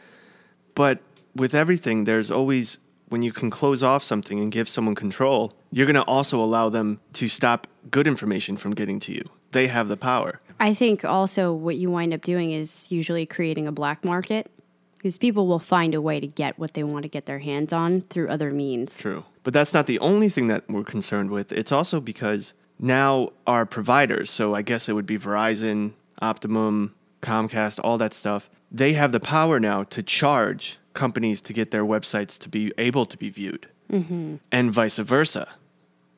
But 0.75 0.99
with 1.33 1.55
everything, 1.55 2.03
there's 2.03 2.29
always 2.29 2.79
when 3.07 3.21
you 3.21 3.31
can 3.31 3.49
close 3.49 3.81
off 3.81 4.03
something 4.03 4.37
and 4.37 4.51
give 4.51 4.67
someone 4.67 4.95
control, 4.95 5.53
you're 5.71 5.85
going 5.85 5.95
to 5.95 6.03
also 6.03 6.41
allow 6.41 6.67
them 6.67 6.99
to 7.13 7.29
stop 7.29 7.67
good 7.89 8.05
information 8.05 8.57
from 8.57 8.75
getting 8.75 8.99
to 8.99 9.13
you. 9.13 9.23
They 9.51 9.67
have 9.67 9.87
the 9.87 9.95
power. 9.95 10.41
I 10.59 10.73
think 10.73 11.05
also 11.05 11.53
what 11.53 11.77
you 11.77 11.89
wind 11.89 12.13
up 12.13 12.21
doing 12.21 12.51
is 12.51 12.91
usually 12.91 13.25
creating 13.25 13.65
a 13.65 13.71
black 13.71 14.03
market 14.03 14.51
because 14.97 15.15
people 15.15 15.47
will 15.47 15.59
find 15.59 15.95
a 15.95 16.01
way 16.01 16.19
to 16.19 16.27
get 16.27 16.59
what 16.59 16.73
they 16.73 16.83
want 16.83 17.03
to 17.03 17.09
get 17.09 17.27
their 17.27 17.39
hands 17.39 17.71
on 17.71 18.01
through 18.01 18.27
other 18.27 18.51
means. 18.51 18.97
True. 18.97 19.23
But 19.43 19.53
that's 19.53 19.73
not 19.73 19.87
the 19.87 19.99
only 19.99 20.27
thing 20.27 20.47
that 20.47 20.69
we're 20.69 20.83
concerned 20.83 21.31
with. 21.31 21.53
It's 21.53 21.71
also 21.71 22.01
because 22.01 22.53
now 22.79 23.31
our 23.45 23.65
providers, 23.65 24.29
so 24.29 24.55
I 24.55 24.61
guess 24.61 24.87
it 24.89 24.93
would 24.93 25.05
be 25.05 25.17
Verizon, 25.17 25.93
Optimum, 26.21 26.95
Comcast, 27.21 27.79
all 27.83 27.97
that 27.97 28.13
stuff, 28.13 28.49
they 28.71 28.93
have 28.93 29.11
the 29.11 29.19
power 29.19 29.59
now 29.59 29.83
to 29.83 30.01
charge 30.01 30.77
companies 30.93 31.41
to 31.41 31.53
get 31.53 31.71
their 31.71 31.83
websites 31.83 32.37
to 32.39 32.49
be 32.49 32.71
able 32.77 33.05
to 33.05 33.17
be 33.17 33.29
viewed. 33.29 33.67
Mm-hmm. 33.91 34.35
And 34.51 34.71
vice 34.71 34.97
versa. 34.99 35.49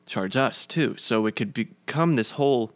Charge 0.06 0.36
us 0.36 0.66
too. 0.66 0.96
So 0.98 1.26
it 1.26 1.36
could 1.36 1.54
become 1.54 2.14
this 2.14 2.32
whole 2.32 2.72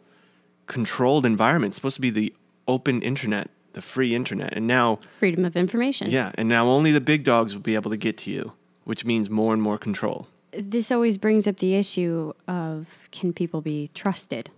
controlled 0.65 1.25
environment. 1.25 1.71
It's 1.71 1.75
supposed 1.77 1.95
to 1.95 2.01
be 2.01 2.09
the 2.09 2.33
open 2.67 3.01
internet, 3.01 3.49
the 3.73 3.81
free 3.81 4.15
internet. 4.15 4.53
And 4.53 4.67
now 4.67 4.99
Freedom 5.19 5.45
of 5.45 5.55
information. 5.55 6.09
yeah, 6.09 6.31
and 6.35 6.49
now 6.49 6.67
only 6.67 6.91
the 6.91 7.01
big 7.01 7.23
dogs 7.23 7.53
will 7.53 7.61
be 7.61 7.75
able 7.75 7.91
to 7.91 7.97
get 7.97 8.17
to 8.19 8.31
you, 8.31 8.53
which 8.85 9.05
means 9.05 9.29
more 9.29 9.53
and 9.53 9.61
more 9.61 9.77
control. 9.77 10.27
This 10.57 10.91
always 10.91 11.17
brings 11.17 11.47
up 11.47 11.57
the 11.57 11.75
issue 11.75 12.33
of 12.47 13.07
can 13.11 13.31
people 13.33 13.61
be 13.61 13.89
trusted? 13.93 14.49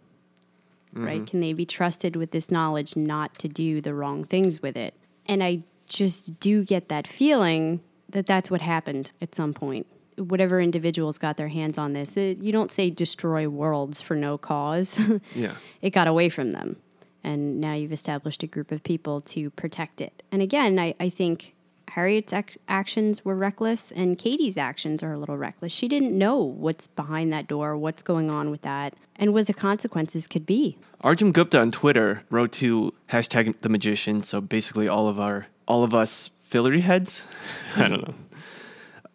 Mm-hmm. 0.96 1.06
Right? 1.06 1.28
Can 1.28 1.40
they 1.40 1.54
be 1.54 1.66
trusted 1.66 2.16
with 2.16 2.32
this 2.32 2.50
knowledge 2.50 2.96
not 2.96 3.38
to 3.40 3.48
do 3.48 3.82
the 3.82 3.94
wrong 3.94 4.24
things 4.24 4.62
with 4.62 4.76
it? 4.78 4.94
And 5.28 5.44
I 5.44 5.64
just 5.88 6.40
do 6.40 6.64
get 6.64 6.90
that 6.90 7.06
feeling 7.08 7.82
that 8.10 8.26
that's 8.26 8.50
what 8.50 8.62
happened 8.62 9.12
at 9.22 9.36
some 9.36 9.54
point. 9.54 9.86
whatever 10.18 10.60
individuals 10.60 11.18
got 11.18 11.38
their 11.38 11.48
hands 11.48 11.78
on 11.78 11.94
this, 11.94 12.18
it, 12.18 12.40
you 12.40 12.52
don't 12.52 12.72
say 12.72 12.90
destroy 12.90 13.48
worlds 13.48 14.02
for 14.02 14.16
no 14.16 14.38
cause. 14.38 15.00
Yeah. 15.36 15.56
it 15.82 15.92
got 15.92 16.08
away 16.08 16.30
from 16.30 16.52
them. 16.52 16.76
And 17.24 17.62
now 17.62 17.74
you've 17.74 17.92
established 17.94 18.44
a 18.44 18.48
group 18.48 18.72
of 18.72 18.84
people 18.84 19.22
to 19.22 19.50
protect 19.52 20.02
it. 20.02 20.24
And 20.32 20.42
again, 20.42 20.78
I, 20.80 20.96
I 21.00 21.10
think 21.10 21.54
Harriet's 21.92 22.34
ac- 22.34 22.60
actions 22.68 23.24
were 23.26 23.36
reckless 23.36 23.92
and 23.92 24.18
Kady's 24.18 24.58
actions 24.58 25.04
are 25.04 25.14
a 25.14 25.18
little 25.18 25.38
reckless. 25.38 25.72
She 25.72 25.88
didn't 25.88 26.18
know 26.18 26.38
what's 26.38 26.88
behind 26.88 27.32
that 27.34 27.48
door, 27.48 27.76
what's 27.78 28.02
going 28.02 28.30
on 28.34 28.52
with 28.52 28.62
that, 28.62 28.96
and 29.16 29.34
what 29.34 29.48
the 29.48 29.54
consequences 29.54 30.28
could 30.28 30.46
be. 30.46 30.78
Arjun 31.02 31.32
Gupta 31.32 31.60
on 31.60 31.72
Twitter 31.72 32.24
wrote 32.30 32.52
to 32.54 32.94
hashtag 33.12 33.60
the 33.62 33.70
magician. 33.70 34.24
So 34.24 34.42
basically, 34.42 34.88
all 34.88 35.08
of 35.08 35.20
our 35.20 35.48
all 35.68 35.84
of 35.84 35.94
us 35.94 36.32
Fillory 36.50 36.82
heads. 36.82 37.26
I 37.76 37.88
don't 37.88 38.08
know. 38.08 38.16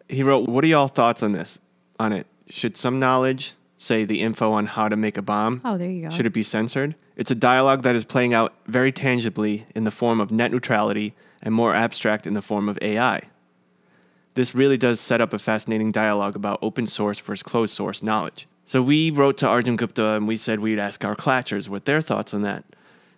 He 0.07 0.23
wrote, 0.23 0.47
"What 0.47 0.63
are 0.63 0.67
y'all 0.67 0.87
thoughts 0.87 1.21
on 1.23 1.33
this? 1.33 1.59
On 1.99 2.13
it? 2.13 2.27
Should 2.47 2.77
some 2.77 2.99
knowledge 2.99 3.53
say 3.77 4.05
the 4.05 4.21
info 4.21 4.51
on 4.51 4.67
how 4.67 4.89
to 4.89 4.95
make 4.95 5.17
a 5.17 5.21
bomb? 5.21 5.61
Oh, 5.65 5.77
there 5.77 5.89
you 5.89 6.03
go. 6.03 6.09
Should 6.09 6.25
it 6.25 6.33
be 6.33 6.43
censored? 6.43 6.95
It's 7.15 7.31
a 7.31 7.35
dialogue 7.35 7.83
that 7.83 7.95
is 7.95 8.05
playing 8.05 8.33
out 8.33 8.53
very 8.67 8.91
tangibly 8.91 9.65
in 9.75 9.83
the 9.83 9.91
form 9.91 10.19
of 10.19 10.31
net 10.31 10.51
neutrality 10.51 11.13
and 11.41 11.53
more 11.53 11.75
abstract 11.75 12.27
in 12.27 12.33
the 12.33 12.41
form 12.41 12.67
of 12.67 12.77
AI. 12.81 13.23
This 14.33 14.53
really 14.53 14.77
does 14.77 14.99
set 14.99 15.21
up 15.21 15.31
a 15.33 15.39
fascinating 15.39 15.91
dialogue 15.91 16.35
about 16.35 16.59
open 16.61 16.87
source 16.87 17.19
versus 17.19 17.43
closed 17.43 17.73
source 17.73 18.03
knowledge. 18.03 18.47
So 18.65 18.81
we 18.81 19.11
wrote 19.11 19.37
to 19.37 19.47
Arjun 19.47 19.75
Gupta 19.75 20.09
and 20.09 20.27
we 20.27 20.35
said 20.35 20.59
we'd 20.59 20.79
ask 20.79 21.05
our 21.05 21.15
Klatchers 21.15 21.69
what 21.69 21.85
their 21.85 22.01
thoughts 22.01 22.33
on 22.33 22.41
that. 22.41 22.65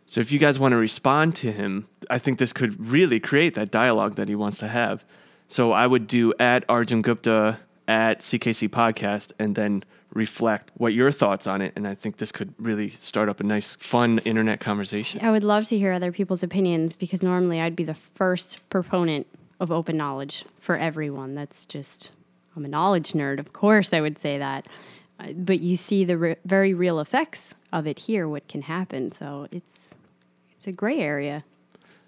So 0.05 0.21
if 0.21 0.31
you 0.31 0.39
guys 0.39 0.59
want 0.59 0.73
to 0.73 0.77
respond 0.77 1.35
to 1.37 1.51
him, 1.51 1.87
I 2.09 2.19
think 2.19 2.37
this 2.37 2.53
could 2.53 2.85
really 2.85 3.19
create 3.19 3.55
that 3.55 3.71
dialogue 3.71 4.15
that 4.15 4.29
he 4.29 4.35
wants 4.35 4.59
to 4.59 4.67
have. 4.67 5.03
So 5.47 5.71
I 5.71 5.87
would 5.87 6.07
do 6.07 6.33
at 6.39 6.65
Arjun 6.69 7.01
Gupta 7.01 7.59
at 7.87 8.19
CKC 8.19 8.69
Podcast 8.69 9.31
and 9.39 9.55
then 9.55 9.83
reflect 10.13 10.71
what 10.75 10.93
your 10.93 11.11
thoughts 11.11 11.47
on 11.47 11.61
it. 11.61 11.73
And 11.75 11.87
I 11.87 11.95
think 11.95 12.17
this 12.17 12.31
could 12.31 12.53
really 12.57 12.89
start 12.89 13.29
up 13.29 13.39
a 13.39 13.43
nice, 13.43 13.75
fun 13.75 14.19
internet 14.19 14.59
conversation. 14.59 15.23
I 15.23 15.31
would 15.31 15.43
love 15.43 15.67
to 15.67 15.77
hear 15.77 15.93
other 15.93 16.11
people's 16.11 16.43
opinions 16.43 16.95
because 16.95 17.21
normally 17.21 17.61
I'd 17.61 17.75
be 17.75 17.83
the 17.83 17.93
first 17.93 18.67
proponent 18.69 19.27
of 19.59 19.71
open 19.71 19.97
knowledge 19.97 20.45
for 20.59 20.75
everyone. 20.75 21.35
That's 21.35 21.65
just, 21.65 22.11
I'm 22.55 22.65
a 22.65 22.67
knowledge 22.67 23.13
nerd. 23.13 23.39
Of 23.39 23.53
course, 23.53 23.93
I 23.93 24.01
would 24.01 24.17
say 24.17 24.37
that. 24.37 24.67
Uh, 25.19 25.33
But 25.33 25.59
you 25.59 25.77
see 25.77 26.05
the 26.05 26.17
re- 26.17 26.35
very 26.45 26.73
real 26.73 26.99
effects 26.99 27.55
of 27.73 27.85
it 27.87 27.99
here, 27.99 28.27
what 28.27 28.47
can 28.47 28.63
happen. 28.63 29.11
So 29.11 29.47
it's, 29.51 29.89
it's 30.51 30.67
a 30.67 30.71
gray 30.71 30.99
area. 30.99 31.43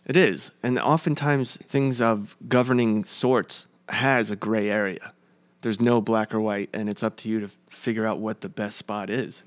It 0.06 0.16
is. 0.16 0.52
And 0.64 0.80
oftentimes 0.80 1.58
things 1.68 2.02
of 2.02 2.36
governing 2.48 3.04
sorts 3.04 3.68
has 3.90 4.32
a 4.32 4.36
gray 4.36 4.70
area. 4.70 5.14
There's 5.62 5.82
no 5.82 6.00
black 6.02 6.34
or 6.34 6.40
white, 6.40 6.70
and 6.74 6.90
it's 6.90 7.04
up 7.04 7.18
to 7.18 7.30
you 7.30 7.42
to 7.42 7.50
figure 7.70 8.06
out 8.06 8.20
what 8.20 8.42
the 8.42 8.50
best 8.50 8.78
spot 8.78 9.10
is. 9.10 9.44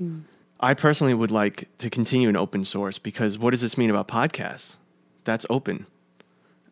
I 0.61 0.75
personally 0.75 1.15
would 1.15 1.31
like 1.31 1.69
to 1.79 1.91
continue 1.91 2.29
in 2.29 2.37
open 2.37 2.65
source 2.65 2.99
because 2.99 3.39
what 3.39 3.51
does 3.51 3.63
this 3.63 3.77
mean 3.77 3.91
about 3.91 4.09
podcasts? 4.09 4.77
That's 5.25 5.47
open. 5.51 5.87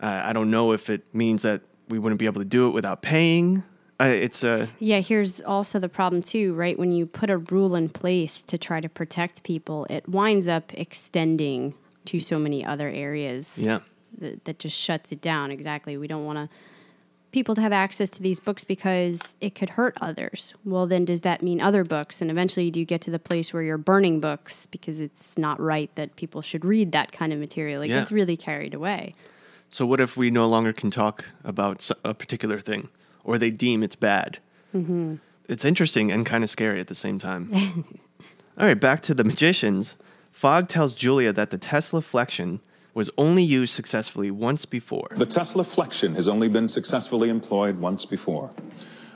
Uh, 0.01 0.23
I 0.25 0.33
don't 0.33 0.51
know 0.51 0.73
if 0.73 0.89
it 0.91 1.03
means 1.15 1.43
that 1.43 1.63
we 1.89 1.99
wouldn't 1.99 2.19
be 2.19 2.27
able 2.27 2.41
to 2.41 2.47
do 2.47 2.69
it 2.69 2.71
without 2.71 3.03
paying. 3.03 3.65
Uh, 4.01 4.05
it's 4.05 4.45
a 4.45 4.71
Yeah, 4.79 5.01
here's 5.01 5.41
also 5.43 5.79
the 5.79 5.89
problem 5.89 6.23
too, 6.23 6.55
right? 6.55 6.79
When 6.79 6.93
you 6.93 7.05
put 7.05 7.29
a 7.29 7.37
rule 7.37 7.75
in 7.75 7.89
place 7.89 8.43
to 8.45 8.57
try 8.57 8.81
to 8.81 8.89
protect 8.89 9.43
people, 9.43 9.87
it 9.91 10.09
winds 10.09 10.49
up 10.49 10.73
extending 10.75 11.75
to 12.07 12.21
so 12.21 12.39
many 12.39 12.65
other 12.65 12.89
areas. 12.89 13.59
yeah. 13.59 13.81
that, 14.19 14.45
that 14.45 14.59
just 14.59 14.81
shuts 14.81 15.13
it 15.13 15.21
down. 15.21 15.51
Exactly. 15.51 15.97
We 15.99 16.07
don't 16.07 16.25
want 16.25 16.39
to 16.39 16.49
people 17.33 17.55
to 17.55 17.61
have 17.61 17.73
access 17.73 18.11
to 18.11 18.23
these 18.23 18.41
books 18.41 18.65
because 18.65 19.35
it 19.41 19.55
could 19.55 19.71
hurt 19.71 19.97
others. 20.01 20.55
Well, 20.65 20.87
then 20.87 21.05
does 21.05 21.21
that 21.21 21.43
mean 21.43 21.61
other 21.61 21.85
books? 21.85 22.21
And 22.21 22.31
eventually, 22.31 22.71
do 22.71 22.81
you 22.81 22.87
get 22.87 23.01
to 23.03 23.11
the 23.11 23.19
place 23.19 23.53
where 23.53 23.63
you're 23.63 23.79
burning 23.79 24.21
books 24.21 24.67
because 24.67 25.01
it's 25.01 25.39
not 25.39 25.61
right 25.61 25.91
that 25.95 26.17
people 26.17 26.43
should 26.43 26.65
read 26.65 26.93
that 26.93 27.13
kind 27.13 27.33
of 27.33 27.39
material? 27.39 27.83
It 27.83 27.89
Yeah. 27.91 28.01
gets 28.01 28.11
really 28.13 28.37
carried 28.37 28.75
away. 28.75 29.15
So 29.71 29.87
what 29.87 30.01
if 30.01 30.17
we 30.17 30.31
no 30.31 30.49
longer 30.49 30.73
can 30.73 30.91
talk 30.91 31.27
about 31.45 31.89
a 32.05 32.13
particular 32.15 32.59
thing, 32.59 32.89
or 33.23 33.39
they 33.39 33.51
deem 33.51 33.83
it's 33.85 33.95
bad? 33.97 34.39
Mm-hmm. 34.75 35.17
It's 35.49 35.65
interesting 35.65 36.11
and 36.11 36.27
kind 36.27 36.43
of 36.43 36.51
scary 36.51 36.81
at 36.81 36.89
the 36.89 36.95
same 36.95 37.19
time. 37.19 37.53
All 38.59 38.67
right, 38.67 38.79
back 38.79 39.01
to 39.03 39.15
the 39.15 39.25
magicians. 39.25 39.97
Fogg 40.33 40.69
tells 40.69 40.95
Julia 40.95 41.33
that 41.33 41.51
the 41.51 41.59
Tesla 41.59 42.03
flexion 42.03 42.61
was 42.95 43.11
only 43.17 43.43
used 43.43 43.75
successfully 43.75 44.31
once 44.31 44.65
before. 44.65 45.09
The 45.13 45.27
Tesla 45.27 45.65
flexion 45.65 46.15
has 46.15 46.29
only 46.29 46.49
been 46.49 46.69
successfully 46.69 47.29
employed 47.29 47.79
once 47.79 48.05
before. 48.05 48.51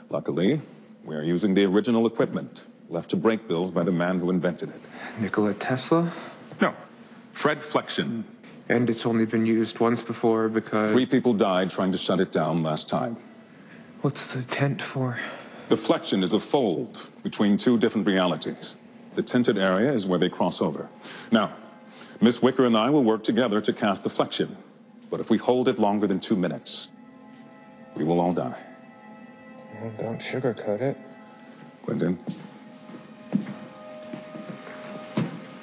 Luckily, 0.09 0.61
we 1.03 1.15
are 1.15 1.23
using 1.23 1.53
the 1.53 1.65
original 1.65 2.07
equipment 2.07 2.65
left 2.89 3.09
to 3.09 3.17
Brakebills 3.17 3.73
by 3.73 3.83
the 3.83 3.91
man 3.91 4.19
who 4.19 4.29
invented 4.29 4.69
it. 4.69 4.81
Nikola 5.19 5.53
Tesla? 5.55 6.11
No, 6.61 6.73
Fred 7.33 7.63
Flexion. 7.63 8.23
And 8.69 8.89
it's 8.89 9.05
only 9.05 9.25
been 9.25 9.45
used 9.45 9.79
once 9.79 10.01
before 10.01 10.49
because. 10.49 10.89
Three 10.91 11.05
people 11.05 11.33
died 11.33 11.69
trying 11.69 11.91
to 11.91 11.97
shut 11.97 12.19
it 12.19 12.31
down 12.31 12.63
last 12.63 12.89
time. 12.89 13.17
What's 14.01 14.27
the 14.27 14.41
tent 14.43 14.81
for? 14.81 15.19
The 15.69 15.77
flexion 15.77 16.23
is 16.23 16.33
a 16.33 16.39
fold 16.39 17.07
between 17.23 17.57
two 17.57 17.77
different 17.77 18.05
realities. 18.05 18.77
The 19.15 19.23
tinted 19.23 19.57
area 19.57 19.91
is 19.91 20.05
where 20.05 20.19
they 20.19 20.29
cross 20.29 20.61
over. 20.61 20.89
Now, 21.31 21.55
Miss 22.21 22.41
Wicker 22.41 22.65
and 22.65 22.77
I 22.77 22.89
will 22.89 23.03
work 23.03 23.23
together 23.23 23.61
to 23.61 23.73
cast 23.73 24.03
the 24.03 24.09
flexion. 24.09 24.55
But 25.09 25.19
if 25.19 25.29
we 25.29 25.37
hold 25.37 25.67
it 25.67 25.79
longer 25.79 26.07
than 26.07 26.19
two 26.19 26.35
minutes, 26.35 26.89
we 27.95 28.03
will 28.03 28.19
all 28.19 28.33
die. 28.33 28.61
Well, 29.81 29.91
don't 29.97 30.19
sugarcoat 30.19 30.81
it. 30.81 30.97
Quentin, 31.83 32.17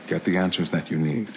get 0.06 0.24
the 0.24 0.36
answers 0.36 0.70
that 0.70 0.90
you 0.90 0.98
need, 0.98 1.28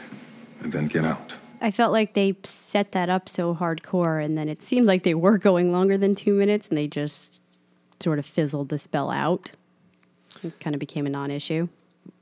and 0.61 0.71
then 0.71 0.87
get 0.87 1.05
out. 1.05 1.33
I 1.61 1.71
felt 1.71 1.91
like 1.91 2.13
they 2.13 2.35
set 2.43 2.91
that 2.91 3.09
up 3.09 3.27
so 3.27 3.55
hardcore, 3.55 4.23
and 4.23 4.37
then 4.37 4.47
it 4.49 4.61
seemed 4.61 4.85
like 4.85 5.03
they 5.03 5.15
were 5.15 5.37
going 5.37 5.71
longer 5.71 5.97
than 5.97 6.13
two 6.13 6.33
minutes, 6.33 6.67
and 6.67 6.77
they 6.77 6.87
just 6.87 7.41
sort 7.99 8.19
of 8.19 8.25
fizzled 8.25 8.69
the 8.69 8.77
spell 8.77 9.09
out. 9.09 9.51
It 10.43 10.59
kind 10.59 10.75
of 10.75 10.79
became 10.79 11.07
a 11.07 11.09
non 11.09 11.31
issue. 11.31 11.69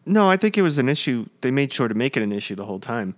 No, 0.06 0.30
I 0.30 0.38
think 0.38 0.58
it 0.58 0.62
was 0.62 0.78
an 0.78 0.89
issue. 0.89 1.28
They 1.41 1.51
made 1.51 1.72
sure 1.72 1.88
to 1.88 1.95
make 1.95 2.18
it 2.18 2.24
an 2.24 2.32
issue 2.32 2.56
the 2.56 2.66
whole 2.66 2.80
time. 2.80 3.16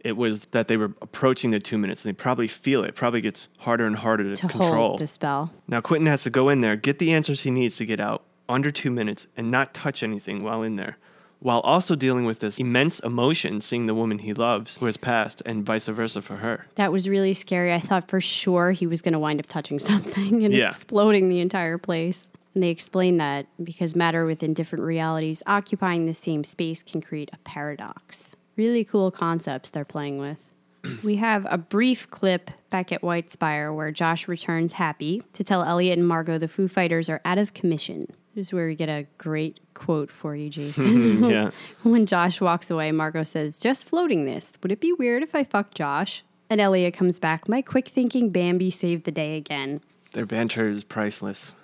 It 0.00 0.16
was 0.16 0.46
that 0.46 0.68
they 0.68 0.76
were 0.76 0.92
approaching 1.02 1.50
the 1.50 1.58
two 1.60 1.76
minutes, 1.78 2.04
and 2.04 2.12
they 2.14 2.16
probably 2.16 2.48
feel 2.48 2.84
it. 2.84 2.94
Probably 2.94 3.20
gets 3.20 3.48
harder 3.58 3.84
and 3.84 3.96
harder 3.96 4.24
to, 4.24 4.36
To 4.36 4.48
control. 4.48 4.72
hold 4.90 5.00
the 5.00 5.06
spell. 5.06 5.52
Now 5.66 5.80
Quentin 5.80 6.06
has 6.06 6.22
to 6.22 6.30
go 6.30 6.48
in 6.48 6.60
there, 6.60 6.76
get 6.76 6.98
the 6.98 7.12
answers 7.12 7.42
he 7.42 7.50
needs 7.50 7.76
to 7.78 7.84
get 7.86 7.98
out 8.00 8.22
under 8.48 8.70
two 8.70 8.90
minutes, 8.90 9.26
and 9.36 9.50
not 9.50 9.74
touch 9.74 10.02
anything 10.02 10.42
while 10.44 10.62
in 10.62 10.76
there, 10.76 10.96
while 11.40 11.60
also 11.60 11.94
dealing 11.96 12.24
with 12.24 12.38
this 12.40 12.58
immense 12.58 13.00
emotion 13.00 13.60
seeing 13.60 13.86
the 13.86 13.94
woman 13.94 14.20
he 14.20 14.32
loves 14.32 14.76
who 14.78 14.86
has 14.86 14.96
passed, 14.96 15.42
and 15.44 15.66
vice 15.66 15.88
versa 15.88 16.22
for 16.22 16.36
her. 16.36 16.66
That 16.76 16.92
was 16.92 17.08
really 17.08 17.34
scary. 17.34 17.74
I 17.74 17.80
thought 17.80 18.08
for 18.08 18.20
sure 18.20 18.70
he 18.72 18.86
was 18.86 19.02
going 19.02 19.12
to 19.14 19.18
wind 19.18 19.40
up 19.40 19.46
touching 19.46 19.78
something 19.90 20.44
and 20.44 20.54
Yeah. 20.54 20.68
exploding 20.68 21.28
the 21.28 21.40
entire 21.40 21.76
place. 21.76 22.28
And 22.58 22.62
they 22.64 22.70
explain 22.70 23.18
that 23.18 23.46
because 23.62 23.94
matter 23.94 24.24
within 24.24 24.52
different 24.52 24.84
realities 24.84 25.44
occupying 25.46 26.06
the 26.06 26.12
same 26.12 26.42
space 26.42 26.82
can 26.82 27.00
create 27.00 27.30
a 27.32 27.36
paradox. 27.44 28.34
Really 28.56 28.82
cool 28.82 29.12
concepts 29.12 29.70
they're 29.70 29.84
playing 29.84 30.18
with. 30.18 30.42
we 31.04 31.14
have 31.14 31.46
a 31.48 31.56
brief 31.56 32.10
clip 32.10 32.50
back 32.68 32.90
at 32.90 33.00
Whitespire 33.00 33.72
where 33.72 33.92
Josh 33.92 34.26
returns 34.26 34.72
happy 34.72 35.22
to 35.34 35.44
tell 35.44 35.62
Eliot 35.62 36.00
and 36.00 36.08
Margo 36.08 36.36
the 36.36 36.48
Foo 36.48 36.66
Fighters 36.66 37.08
are 37.08 37.20
out 37.24 37.38
of 37.38 37.54
commission. 37.54 38.08
This 38.34 38.48
is 38.48 38.52
where 38.52 38.66
we 38.66 38.74
get 38.74 38.88
a 38.88 39.06
great 39.18 39.60
quote 39.74 40.10
for 40.10 40.34
you, 40.34 40.50
Jason. 40.50 41.22
yeah. 41.30 41.52
When 41.84 42.06
Josh 42.06 42.40
walks 42.40 42.72
away, 42.72 42.90
Margo 42.90 43.22
says, 43.22 43.60
Just 43.60 43.84
floating 43.84 44.26
this. 44.26 44.54
Would 44.64 44.72
it 44.72 44.80
be 44.80 44.92
weird 44.92 45.22
if 45.22 45.32
I 45.32 45.44
fucked 45.44 45.76
Josh? 45.76 46.24
And 46.50 46.60
Eliot 46.60 46.94
comes 46.94 47.20
back, 47.20 47.48
My 47.48 47.62
quick 47.62 47.86
thinking 47.86 48.30
Bambi 48.30 48.72
saved 48.72 49.04
the 49.04 49.12
day 49.12 49.36
again. 49.36 49.80
Their 50.12 50.26
banter 50.26 50.68
is 50.68 50.82
priceless. 50.82 51.54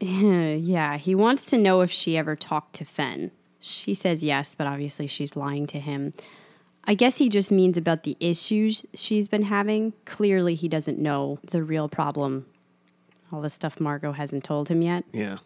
yeah, 0.00 0.96
he 0.96 1.14
wants 1.14 1.44
to 1.46 1.58
know 1.58 1.80
if 1.80 1.90
she 1.90 2.16
ever 2.16 2.36
talked 2.36 2.74
to 2.76 2.84
Fen. 2.84 3.30
She 3.60 3.94
says 3.94 4.22
yes, 4.22 4.54
but 4.54 4.66
obviously 4.66 5.06
she's 5.06 5.36
lying 5.36 5.66
to 5.68 5.80
him. 5.80 6.12
I 6.84 6.94
guess 6.94 7.16
he 7.16 7.28
just 7.28 7.50
means 7.50 7.76
about 7.76 8.04
the 8.04 8.16
issues 8.20 8.84
she's 8.94 9.26
been 9.26 9.42
having. 9.42 9.92
Clearly, 10.04 10.54
he 10.54 10.68
doesn't 10.68 10.98
know 10.98 11.40
the 11.50 11.62
real 11.62 11.88
problem. 11.88 12.46
All 13.32 13.40
the 13.40 13.50
stuff 13.50 13.80
Margo 13.80 14.12
hasn't 14.12 14.44
told 14.44 14.68
him 14.68 14.82
yet. 14.82 15.04
Yeah, 15.12 15.38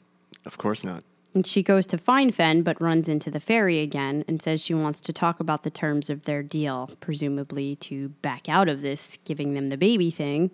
of 0.44 0.58
course 0.58 0.84
not. 0.84 1.02
And 1.32 1.46
she 1.46 1.62
goes 1.62 1.86
to 1.86 1.98
find 1.98 2.34
Fen, 2.34 2.62
but 2.62 2.80
runs 2.80 3.08
into 3.08 3.30
the 3.30 3.40
fairy 3.40 3.80
again 3.80 4.24
and 4.26 4.42
says 4.42 4.62
she 4.62 4.74
wants 4.74 5.00
to 5.02 5.12
talk 5.12 5.38
about 5.40 5.62
the 5.62 5.70
terms 5.70 6.10
of 6.10 6.24
their 6.24 6.42
deal, 6.42 6.90
presumably 7.00 7.76
to 7.76 8.08
back 8.08 8.48
out 8.48 8.68
of 8.68 8.82
this, 8.82 9.16
giving 9.24 9.54
them 9.54 9.68
the 9.68 9.76
baby 9.76 10.10
thing. 10.10 10.50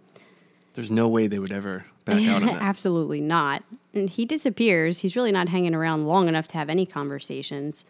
There's 0.75 0.91
no 0.91 1.09
way 1.09 1.27
they 1.27 1.39
would 1.39 1.53
ever 1.53 1.87
back 2.05 2.23
out 2.29 2.43
on 2.43 2.47
that. 2.47 2.63
Absolutely 2.63 3.23
not. 3.23 3.65
And 3.97 4.11
he 4.11 4.25
disappears. 4.27 5.01
He's 5.01 5.17
really 5.17 5.33
not 5.33 5.49
hanging 5.49 5.75
around 5.75 6.07
long 6.07 6.29
enough 6.29 6.47
to 6.49 6.59
have 6.59 6.69
any 6.69 6.85
conversations. 6.85 7.85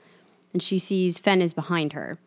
And 0.53 0.63
she 0.63 0.79
sees 0.79 1.19
Fen 1.19 1.43
is 1.43 1.53
behind 1.53 1.93
her 1.95 2.19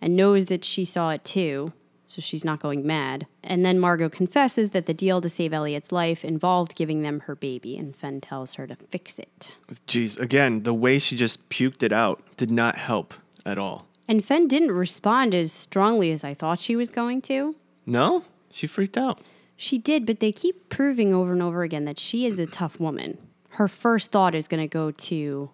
and 0.00 0.16
knows 0.16 0.46
that 0.46 0.64
she 0.64 0.84
saw 0.84 1.10
it 1.10 1.24
too. 1.24 1.72
so 2.08 2.22
she's 2.22 2.44
not 2.44 2.60
going 2.60 2.86
mad. 2.86 3.26
And 3.42 3.64
then 3.64 3.80
Margo 3.80 4.08
confesses 4.08 4.70
that 4.70 4.86
the 4.86 4.94
deal 4.94 5.20
to 5.20 5.28
save 5.28 5.52
Eliot's 5.52 5.90
life 5.92 6.24
involved 6.24 6.76
giving 6.76 7.02
them 7.02 7.20
her 7.20 7.34
baby, 7.34 7.76
and 7.76 7.94
Fen 7.96 8.20
tells 8.20 8.54
her 8.54 8.66
to 8.66 8.76
fix 8.76 9.18
it. 9.18 9.52
Jeez, 9.88 10.18
again, 10.18 10.62
the 10.62 10.74
way 10.74 10.98
she 10.98 11.16
just 11.16 11.48
puked 11.48 11.82
it 11.82 11.92
out 11.92 12.22
did 12.36 12.50
not 12.50 12.76
help 12.76 13.14
at 13.44 13.58
all. 13.58 13.86
And 14.08 14.24
Fen 14.24 14.46
didn't 14.46 14.70
respond 14.72 15.34
as 15.34 15.52
strongly 15.52 16.12
as 16.12 16.22
I 16.22 16.32
thought 16.32 16.60
she 16.60 16.76
was 16.76 16.90
going 16.90 17.22
to. 17.22 17.56
No? 17.86 18.24
She 18.52 18.66
freaked 18.68 18.96
out. 18.96 19.20
She 19.56 19.78
did, 19.78 20.04
but 20.04 20.20
they 20.20 20.32
keep 20.32 20.68
proving 20.68 21.14
over 21.14 21.32
and 21.32 21.42
over 21.42 21.62
again 21.62 21.84
that 21.86 21.98
she 21.98 22.26
is 22.26 22.38
a 22.38 22.46
tough 22.46 22.78
woman. 22.78 23.18
Her 23.50 23.68
first 23.68 24.12
thought 24.12 24.34
is 24.34 24.48
going 24.48 24.62
to 24.62 24.68
go 24.68 24.90
to, 24.90 25.50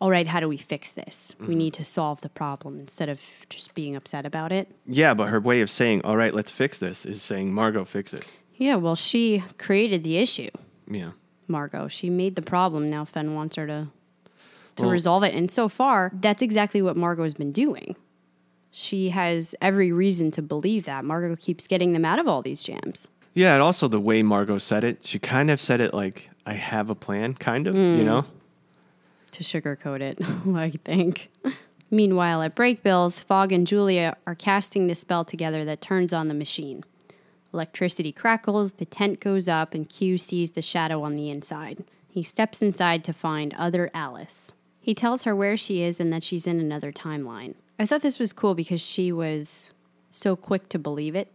all 0.00 0.10
right, 0.10 0.26
how 0.26 0.40
do 0.40 0.48
we 0.48 0.56
fix 0.56 0.92
this? 0.92 1.34
We 1.38 1.46
mm-hmm. 1.46 1.58
need 1.58 1.74
to 1.74 1.84
solve 1.84 2.20
the 2.22 2.28
problem 2.28 2.80
instead 2.80 3.08
of 3.08 3.20
just 3.48 3.74
being 3.74 3.94
upset 3.94 4.26
about 4.26 4.50
it. 4.50 4.74
Yeah, 4.84 5.14
but 5.14 5.28
her 5.28 5.40
way 5.40 5.60
of 5.60 5.70
saying, 5.70 6.02
all 6.02 6.16
right, 6.16 6.34
let's 6.34 6.50
fix 6.50 6.78
this 6.78 7.06
is 7.06 7.22
saying, 7.22 7.54
Margo, 7.54 7.84
fix 7.84 8.12
it. 8.12 8.26
Yeah, 8.56 8.76
well, 8.76 8.96
she 8.96 9.44
created 9.58 10.02
the 10.02 10.18
issue, 10.18 10.50
Yeah. 10.90 11.12
Margo. 11.46 11.86
She 11.86 12.10
made 12.10 12.34
the 12.34 12.42
problem. 12.42 12.90
Now 12.90 13.04
Fen 13.04 13.34
wants 13.34 13.54
her 13.56 13.66
to 13.66 13.88
to 14.76 14.82
Well- 14.82 14.92
resolve 14.92 15.22
it. 15.22 15.34
And 15.34 15.50
so 15.50 15.68
far, 15.68 16.12
that's 16.14 16.42
exactly 16.42 16.82
what 16.82 16.96
Margo's 16.96 17.34
been 17.34 17.52
doing. 17.52 17.96
She 18.70 19.08
has 19.08 19.54
every 19.60 19.90
reason 19.90 20.30
to 20.32 20.42
believe 20.42 20.84
that. 20.84 21.04
Margo 21.04 21.34
keeps 21.34 21.66
getting 21.66 21.92
them 21.94 22.04
out 22.04 22.18
of 22.18 22.28
all 22.28 22.42
these 22.42 22.62
jams. 22.62 23.08
Yeah, 23.36 23.54
and 23.54 23.62
also 23.62 23.86
the 23.86 24.00
way 24.00 24.22
Margo 24.22 24.58
said 24.58 24.82
it, 24.82 25.04
she 25.04 25.18
kind 25.18 25.50
of 25.50 25.60
said 25.60 25.80
it 25.80 25.92
like, 25.92 26.30
I 26.46 26.54
have 26.54 26.90
a 26.90 26.94
plan, 26.94 27.34
kind 27.34 27.66
of, 27.66 27.74
you 27.74 27.98
hmm. 27.98 28.04
know? 28.04 28.24
to 29.32 29.44
sugarcoat 29.44 30.00
it, 30.00 30.18
I 30.56 30.70
think. 30.70 31.30
Meanwhile, 31.90 32.42
at 32.42 32.56
Brakebills, 32.56 33.22
Fogg 33.22 33.52
and 33.52 33.66
Julia 33.66 34.16
are 34.26 34.34
casting 34.34 34.86
the 34.86 34.94
spell 34.94 35.24
together 35.24 35.64
that 35.66 35.82
turns 35.82 36.14
on 36.14 36.28
the 36.28 36.34
machine. 36.34 36.84
Electricity 37.52 38.12
crackles, 38.12 38.74
the 38.74 38.86
tent 38.86 39.20
goes 39.20 39.48
up, 39.48 39.74
and 39.74 39.88
Q 39.88 40.16
sees 40.16 40.52
the 40.52 40.62
shadow 40.62 41.02
on 41.02 41.16
the 41.16 41.28
inside. 41.28 41.84
He 42.08 42.22
steps 42.22 42.62
inside 42.62 43.04
to 43.04 43.12
find 43.12 43.54
other 43.54 43.90
Alice. 43.92 44.54
He 44.80 44.94
tells 44.94 45.24
her 45.24 45.36
where 45.36 45.56
she 45.56 45.82
is 45.82 46.00
and 46.00 46.10
that 46.12 46.24
she's 46.24 46.46
in 46.46 46.58
another 46.58 46.90
timeline. 46.90 47.54
I 47.78 47.84
thought 47.84 48.00
this 48.00 48.18
was 48.18 48.32
cool 48.32 48.54
because 48.54 48.80
she 48.80 49.12
was 49.12 49.70
so 50.10 50.34
quick 50.34 50.70
to 50.70 50.78
believe 50.78 51.14
it 51.14 51.30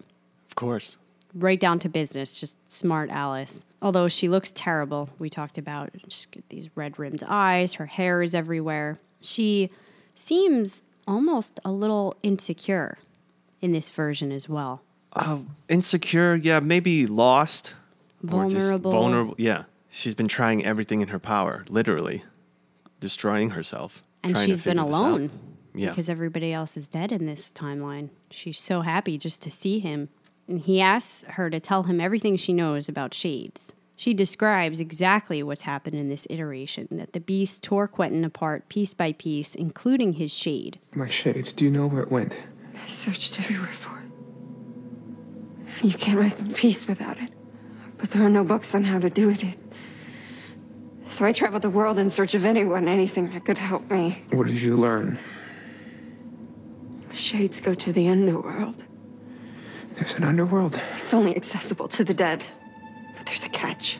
Of 0.49 0.55
course. 0.55 0.97
Right 1.33 1.59
down 1.59 1.79
to 1.79 1.89
business, 1.89 2.39
just 2.39 2.57
smart 2.71 3.09
Alice. 3.09 3.63
Although 3.81 4.07
she 4.07 4.29
looks 4.29 4.51
terrible, 4.53 5.09
we 5.17 5.29
talked 5.29 5.57
about 5.57 5.89
she's 6.07 6.27
got 6.27 6.47
these 6.49 6.69
red 6.75 6.99
rimmed 6.99 7.23
eyes, 7.27 7.75
her 7.75 7.87
hair 7.87 8.21
is 8.21 8.35
everywhere. 8.35 8.99
She 9.21 9.69
seems 10.15 10.83
almost 11.07 11.59
a 11.65 11.71
little 11.71 12.15
insecure 12.21 12.97
in 13.61 13.71
this 13.71 13.89
version 13.89 14.31
as 14.31 14.47
well. 14.47 14.81
Uh, 15.13 15.39
insecure, 15.67 16.35
yeah, 16.35 16.59
maybe 16.59 17.05
lost. 17.07 17.73
Vulnerable. 18.23 18.91
vulnerable, 18.91 19.35
yeah. 19.37 19.63
She's 19.89 20.15
been 20.15 20.27
trying 20.27 20.63
everything 20.63 21.01
in 21.01 21.09
her 21.09 21.19
power, 21.19 21.65
literally, 21.69 22.23
destroying 22.99 23.51
herself. 23.51 24.01
And 24.23 24.37
she's 24.37 24.61
been 24.61 24.77
figure 24.77 24.85
this 24.85 24.95
out. 24.95 25.01
alone 25.01 25.31
Yeah. 25.73 25.89
because 25.89 26.07
everybody 26.07 26.53
else 26.53 26.77
is 26.77 26.87
dead 26.87 27.11
in 27.11 27.25
this 27.25 27.51
timeline. 27.51 28.09
She's 28.29 28.59
so 28.59 28.81
happy 28.81 29.17
just 29.17 29.41
to 29.41 29.51
see 29.51 29.79
him. 29.79 30.09
And 30.51 30.59
he 30.59 30.81
asks 30.81 31.23
her 31.29 31.49
to 31.49 31.61
tell 31.61 31.83
him 31.83 32.01
everything 32.01 32.35
she 32.35 32.51
knows 32.51 32.89
about 32.89 33.13
shades. 33.13 33.71
She 33.95 34.13
describes 34.13 34.81
exactly 34.81 35.41
what's 35.41 35.61
happened 35.61 35.95
in 35.95 36.09
this 36.09 36.27
iteration 36.29 36.89
that 36.91 37.13
the 37.13 37.21
beast 37.21 37.63
tore 37.63 37.87
Quentin 37.87 38.25
apart 38.25 38.67
piece 38.67 38.93
by 38.93 39.13
piece, 39.13 39.55
including 39.55 40.11
his 40.11 40.33
shade. 40.33 40.77
My 40.93 41.07
shade. 41.07 41.53
Do 41.55 41.63
you 41.63 41.71
know 41.71 41.87
where 41.87 42.03
it 42.03 42.11
went? 42.11 42.35
I 42.75 42.85
searched 42.89 43.39
everywhere 43.39 43.71
for 43.71 43.97
it. 44.01 45.85
You 45.85 45.93
can't 45.93 46.19
rest 46.19 46.41
in 46.41 46.51
peace 46.53 46.85
without 46.85 47.17
it. 47.21 47.31
But 47.97 48.11
there 48.11 48.25
are 48.25 48.29
no 48.29 48.43
books 48.43 48.75
on 48.75 48.83
how 48.83 48.99
to 48.99 49.09
do 49.09 49.27
with 49.27 49.45
it. 49.45 49.55
So 51.07 51.23
I 51.23 51.31
traveled 51.31 51.61
the 51.61 51.69
world 51.69 51.97
in 51.97 52.09
search 52.09 52.33
of 52.33 52.43
anyone, 52.43 52.89
anything 52.89 53.31
that 53.31 53.45
could 53.45 53.57
help 53.57 53.89
me. 53.89 54.21
What 54.31 54.47
did 54.47 54.61
you 54.61 54.75
learn? 54.75 55.17
Shades 57.13 57.61
go 57.61 57.73
to 57.73 57.93
the 57.93 58.09
underworld. 58.09 58.85
There's 60.01 60.13
an 60.15 60.23
underworld. 60.23 60.81
It's 60.95 61.13
only 61.13 61.35
accessible 61.35 61.87
to 61.89 62.03
the 62.03 62.13
dead. 62.15 62.43
But 63.15 63.27
there's 63.27 63.45
a 63.45 63.49
catch. 63.49 63.99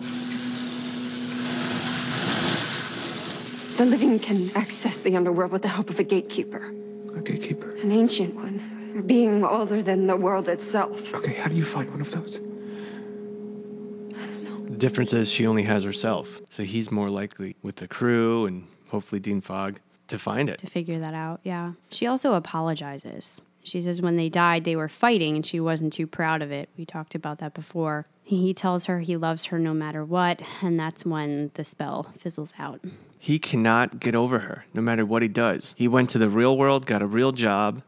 The 3.78 3.86
living 3.86 4.18
can 4.18 4.50
access 4.56 5.04
the 5.04 5.16
underworld 5.16 5.52
with 5.52 5.62
the 5.62 5.68
help 5.68 5.92
of 5.92 6.00
a 6.00 6.04
gatekeeper, 6.04 6.74
A 7.16 7.20
gatekeeper. 7.22 7.70
an 7.84 7.92
ancient 7.92 8.34
one, 8.34 8.96
a 8.98 9.04
being 9.04 9.44
older 9.46 9.84
than 9.84 10.08
the 10.08 10.18
world 10.18 10.50
itself. 10.50 11.14
Okay, 11.14 11.34
how 11.34 11.48
do 11.50 11.56
you 11.56 11.66
find 11.66 11.92
one 11.92 12.02
of 12.02 12.10
those? 12.10 12.38
I 12.38 14.26
don't 14.26 14.44
know. 14.44 14.66
The 14.70 14.78
difference 14.78 15.14
is 15.14 15.32
she 15.32 15.46
only 15.46 15.62
has 15.64 15.84
herself. 15.84 16.42
So 16.50 16.64
he's 16.64 16.90
more 16.90 17.12
likely 17.12 17.56
with 17.62 17.76
the 17.76 17.88
crew 17.88 18.48
and 18.48 18.68
hopefully 18.88 19.20
Dean 19.22 19.40
Fogg 19.42 19.80
to 20.08 20.18
find 20.18 20.50
it. 20.50 20.58
to 20.58 20.68
figure 20.68 20.98
that 20.98 21.14
out. 21.14 21.42
Yeah. 21.44 21.74
She 21.92 22.08
also 22.08 22.34
apologizes. 22.34 23.40
She 23.64 23.82
says 23.82 24.02
when 24.02 24.18
they 24.18 24.30
died, 24.30 24.64
they 24.64 24.76
were 24.76 24.90
fighting 24.90 25.36
and 25.36 25.46
she 25.46 25.60
wasn't 25.60 25.94
too 25.94 26.08
proud 26.08 26.42
of 26.42 26.52
it. 26.52 26.70
We 26.78 26.86
talked 26.86 27.16
about 27.16 27.38
that 27.40 27.54
before. 27.54 28.08
He 28.24 28.54
tells 28.54 28.86
her 28.86 29.00
he 29.02 29.18
loves 29.18 29.46
her 29.46 29.60
no 29.60 29.74
matter 29.74 30.06
what, 30.06 30.42
and 30.62 30.80
that's 30.80 31.06
when 31.06 31.52
the 31.56 31.64
spell 31.64 32.12
fizzles 32.18 32.54
out. 32.58 32.80
He 33.20 33.40
cannot 33.40 34.00
get 34.00 34.16
over 34.16 34.40
her, 34.40 34.66
no 34.74 34.82
matter 34.82 35.06
what 35.06 35.22
he 35.22 35.28
does. 35.28 35.76
He 35.78 35.88
went 35.88 36.10
to 36.12 36.18
the 36.18 36.30
real 36.30 36.58
world, 36.58 36.86
got 36.86 37.02
a 37.02 37.06
real 37.06 37.32
job, 37.32 37.84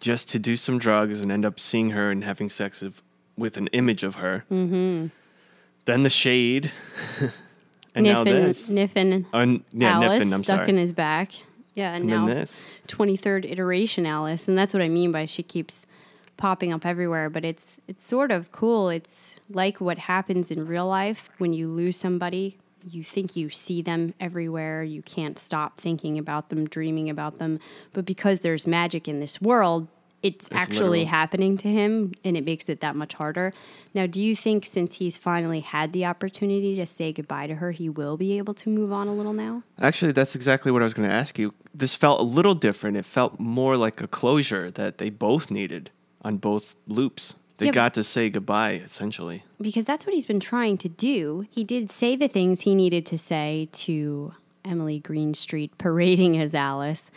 just 0.00 0.28
to 0.30 0.38
do 0.38 0.56
some 0.56 0.78
drugs 0.78 1.20
and 1.20 1.30
end 1.30 1.44
up 1.44 1.60
seeing 1.60 1.90
her 1.90 2.10
and 2.10 2.24
having 2.24 2.50
sex 2.50 2.82
of, 2.82 3.02
with 3.38 3.56
an 3.56 3.68
image 3.68 4.02
of 4.02 4.16
her. 4.16 4.44
Mm-hmm. 4.50 5.06
Then 5.84 6.02
the 6.02 6.10
shade, 6.10 6.72
and 7.94 8.04
now 8.04 8.24
Niffin, 8.24 8.24
this. 8.24 8.70
Niffin, 8.70 9.26
Un- 9.32 9.64
yeah, 9.72 9.92
Alice 9.92 10.24
Niffin, 10.24 10.32
I'm 10.34 10.44
stuck 10.44 10.58
sorry. 10.58 10.68
in 10.70 10.76
his 10.76 10.92
back. 10.92 11.32
Yeah, 11.74 11.92
and, 11.92 12.02
and 12.02 12.10
now 12.10 12.26
this. 12.26 12.64
23rd 12.88 13.50
iteration 13.50 14.06
Alice, 14.06 14.48
and 14.48 14.56
that's 14.56 14.72
what 14.72 14.82
I 14.82 14.88
mean 14.88 15.12
by 15.12 15.24
she 15.24 15.42
keeps 15.42 15.86
popping 16.36 16.72
up 16.72 16.86
everywhere. 16.86 17.28
But 17.28 17.44
it's 17.44 17.78
it's 17.88 18.04
sort 18.04 18.30
of 18.30 18.52
cool. 18.52 18.88
It's 18.88 19.36
like 19.50 19.80
what 19.80 19.98
happens 19.98 20.50
in 20.50 20.66
real 20.66 20.86
life 20.86 21.30
when 21.38 21.52
you 21.52 21.68
lose 21.68 21.96
somebody. 21.96 22.58
You 22.86 23.02
think 23.02 23.34
you 23.34 23.48
see 23.48 23.80
them 23.80 24.12
everywhere. 24.20 24.82
You 24.82 25.02
can't 25.02 25.38
stop 25.38 25.80
thinking 25.80 26.18
about 26.18 26.50
them, 26.50 26.66
dreaming 26.66 27.08
about 27.08 27.38
them. 27.38 27.58
But 27.94 28.04
because 28.04 28.40
there's 28.40 28.66
magic 28.66 29.08
in 29.08 29.20
this 29.20 29.40
world, 29.40 29.88
it's, 30.24 30.48
actually 30.50 31.00
literal. 31.00 31.06
happening 31.10 31.56
to 31.58 31.68
him, 31.68 32.12
and 32.24 32.36
it 32.36 32.44
makes 32.44 32.68
it 32.68 32.80
that 32.80 32.96
much 32.96 33.14
harder. 33.14 33.52
Now, 33.94 34.06
do 34.06 34.20
you 34.20 34.34
think 34.34 34.64
since 34.66 34.94
he's 34.96 35.16
finally 35.16 35.60
had 35.60 35.92
the 35.92 36.04
opportunity 36.06 36.74
to 36.76 36.86
say 36.86 37.12
goodbye 37.12 37.46
to 37.46 37.54
her, 37.56 37.70
he 37.70 37.88
will 37.88 38.16
be 38.16 38.36
able 38.38 38.54
to 38.54 38.68
move 38.70 38.92
on 38.92 39.06
a 39.06 39.14
little 39.14 39.32
now? 39.32 39.62
Actually, 39.80 40.12
that's 40.12 40.34
exactly 40.34 40.72
what 40.72 40.82
I 40.82 40.84
was 40.84 40.94
going 40.94 41.08
to 41.08 41.14
ask 41.14 41.38
you. 41.38 41.54
This 41.74 41.94
felt 41.94 42.20
a 42.20 42.24
little 42.24 42.54
different. 42.54 42.96
It 42.96 43.04
felt 43.04 43.38
more 43.38 43.76
like 43.76 44.00
a 44.00 44.08
closure 44.08 44.70
that 44.72 44.98
they 44.98 45.10
both 45.10 45.50
needed 45.50 45.90
on 46.22 46.38
both 46.38 46.74
loops. 46.88 47.34
They 47.58 47.66
Yeah, 47.66 47.72
got 47.72 47.94
to 47.94 48.02
say 48.02 48.30
goodbye, 48.30 48.72
essentially. 48.72 49.44
because 49.60 49.84
that's 49.84 50.04
what 50.06 50.14
he's 50.14 50.26
been 50.26 50.40
trying 50.40 50.76
to 50.78 50.88
do. 50.88 51.46
He 51.50 51.62
did 51.62 51.90
say 51.90 52.16
the 52.16 52.26
things 52.28 52.62
he 52.62 52.74
needed 52.74 53.06
to 53.06 53.16
say 53.18 53.68
to 53.72 54.34
Emily 54.64 54.98
Greenstreet 54.98 55.76
parading 55.78 56.36
as 56.38 56.52
Alice. 56.54 57.10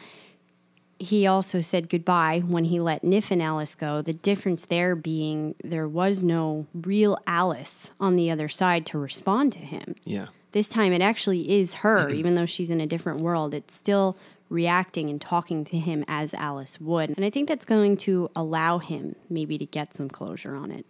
He 0.99 1.27
also 1.27 1.61
said 1.61 1.89
goodbye 1.89 2.39
when 2.45 2.65
he 2.65 2.79
let 2.79 3.03
Niffin 3.03 3.41
Alice 3.41 3.75
go. 3.75 4.01
The 4.01 4.13
difference 4.13 4.65
there 4.65 4.95
being 4.95 5.53
there 5.63 5.87
was 5.87 6.23
no 6.23 6.65
real 6.73 7.17
Alice 7.27 7.91
on 7.99 8.15
the 8.15 8.31
other 8.31 8.47
side 8.47 8.85
to 8.87 8.97
respond 8.97 9.53
to 9.53 9.59
him. 9.59 9.95
Yeah. 10.03 10.27
This 10.53 10.67
time 10.67 10.93
it 10.93 11.01
actually 11.01 11.59
is 11.59 11.75
her, 11.75 12.09
even 12.11 12.33
though 12.33 12.47
she's 12.47 12.71
in 12.71 12.81
a 12.81 12.87
different 12.87 13.21
world. 13.21 13.53
It's 13.53 13.75
still 13.75 14.17
reacting 14.49 15.09
and 15.09 15.19
talking 15.19 15.63
to 15.65 15.77
him 15.77 16.05
as 16.07 16.33
Alice 16.33 16.79
would. 16.79 17.11
And 17.11 17.25
I 17.25 17.29
think 17.29 17.47
that's 17.49 17.65
going 17.65 17.97
to 17.97 18.31
allow 18.35 18.79
him 18.79 19.15
maybe 19.29 19.57
to 19.57 19.65
get 19.65 19.93
some 19.93 20.09
closure 20.09 20.55
on 20.55 20.71
it. 20.71 20.85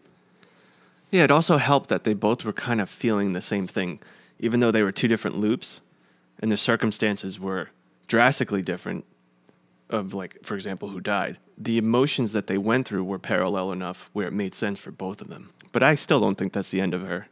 Yeah, 1.12 1.24
it 1.24 1.32
also 1.32 1.58
helped 1.58 1.90
that 1.90 2.04
they 2.04 2.14
both 2.14 2.46
were 2.46 2.54
kind 2.54 2.80
of 2.80 2.90
feeling 2.90 3.32
the 3.32 3.42
same 3.42 3.68
thing, 3.68 4.00
even 4.40 4.60
though 4.60 4.72
they 4.72 4.84
were 4.84 4.92
two 4.92 5.08
different 5.08 5.38
loops 5.38 5.82
and 6.40 6.52
the 6.52 6.58
circumstances 6.58 7.40
were 7.40 7.70
drastically 8.08 8.62
different 8.62 9.06
of 9.90 10.14
like 10.14 10.38
for 10.44 10.56
example 10.56 10.90
who 10.90 11.00
died. 11.00 11.38
The 11.58 11.78
emotions 11.78 12.34
that 12.34 12.48
they 12.48 12.58
went 12.58 12.88
through 12.88 13.04
were 13.04 13.20
parallel 13.20 13.72
enough 13.72 14.10
where 14.14 14.28
it 14.28 14.34
made 14.34 14.54
sense 14.54 14.80
for 14.80 14.92
both 14.92 15.22
of 15.22 15.30
them. 15.30 15.52
But 15.72 15.84
I 15.84 15.96
still 15.96 16.20
don't 16.20 16.38
think 16.38 16.54
that's 16.54 16.72
the 16.72 16.82
end 16.82 16.94
of 16.94 17.02
her. 17.02 17.28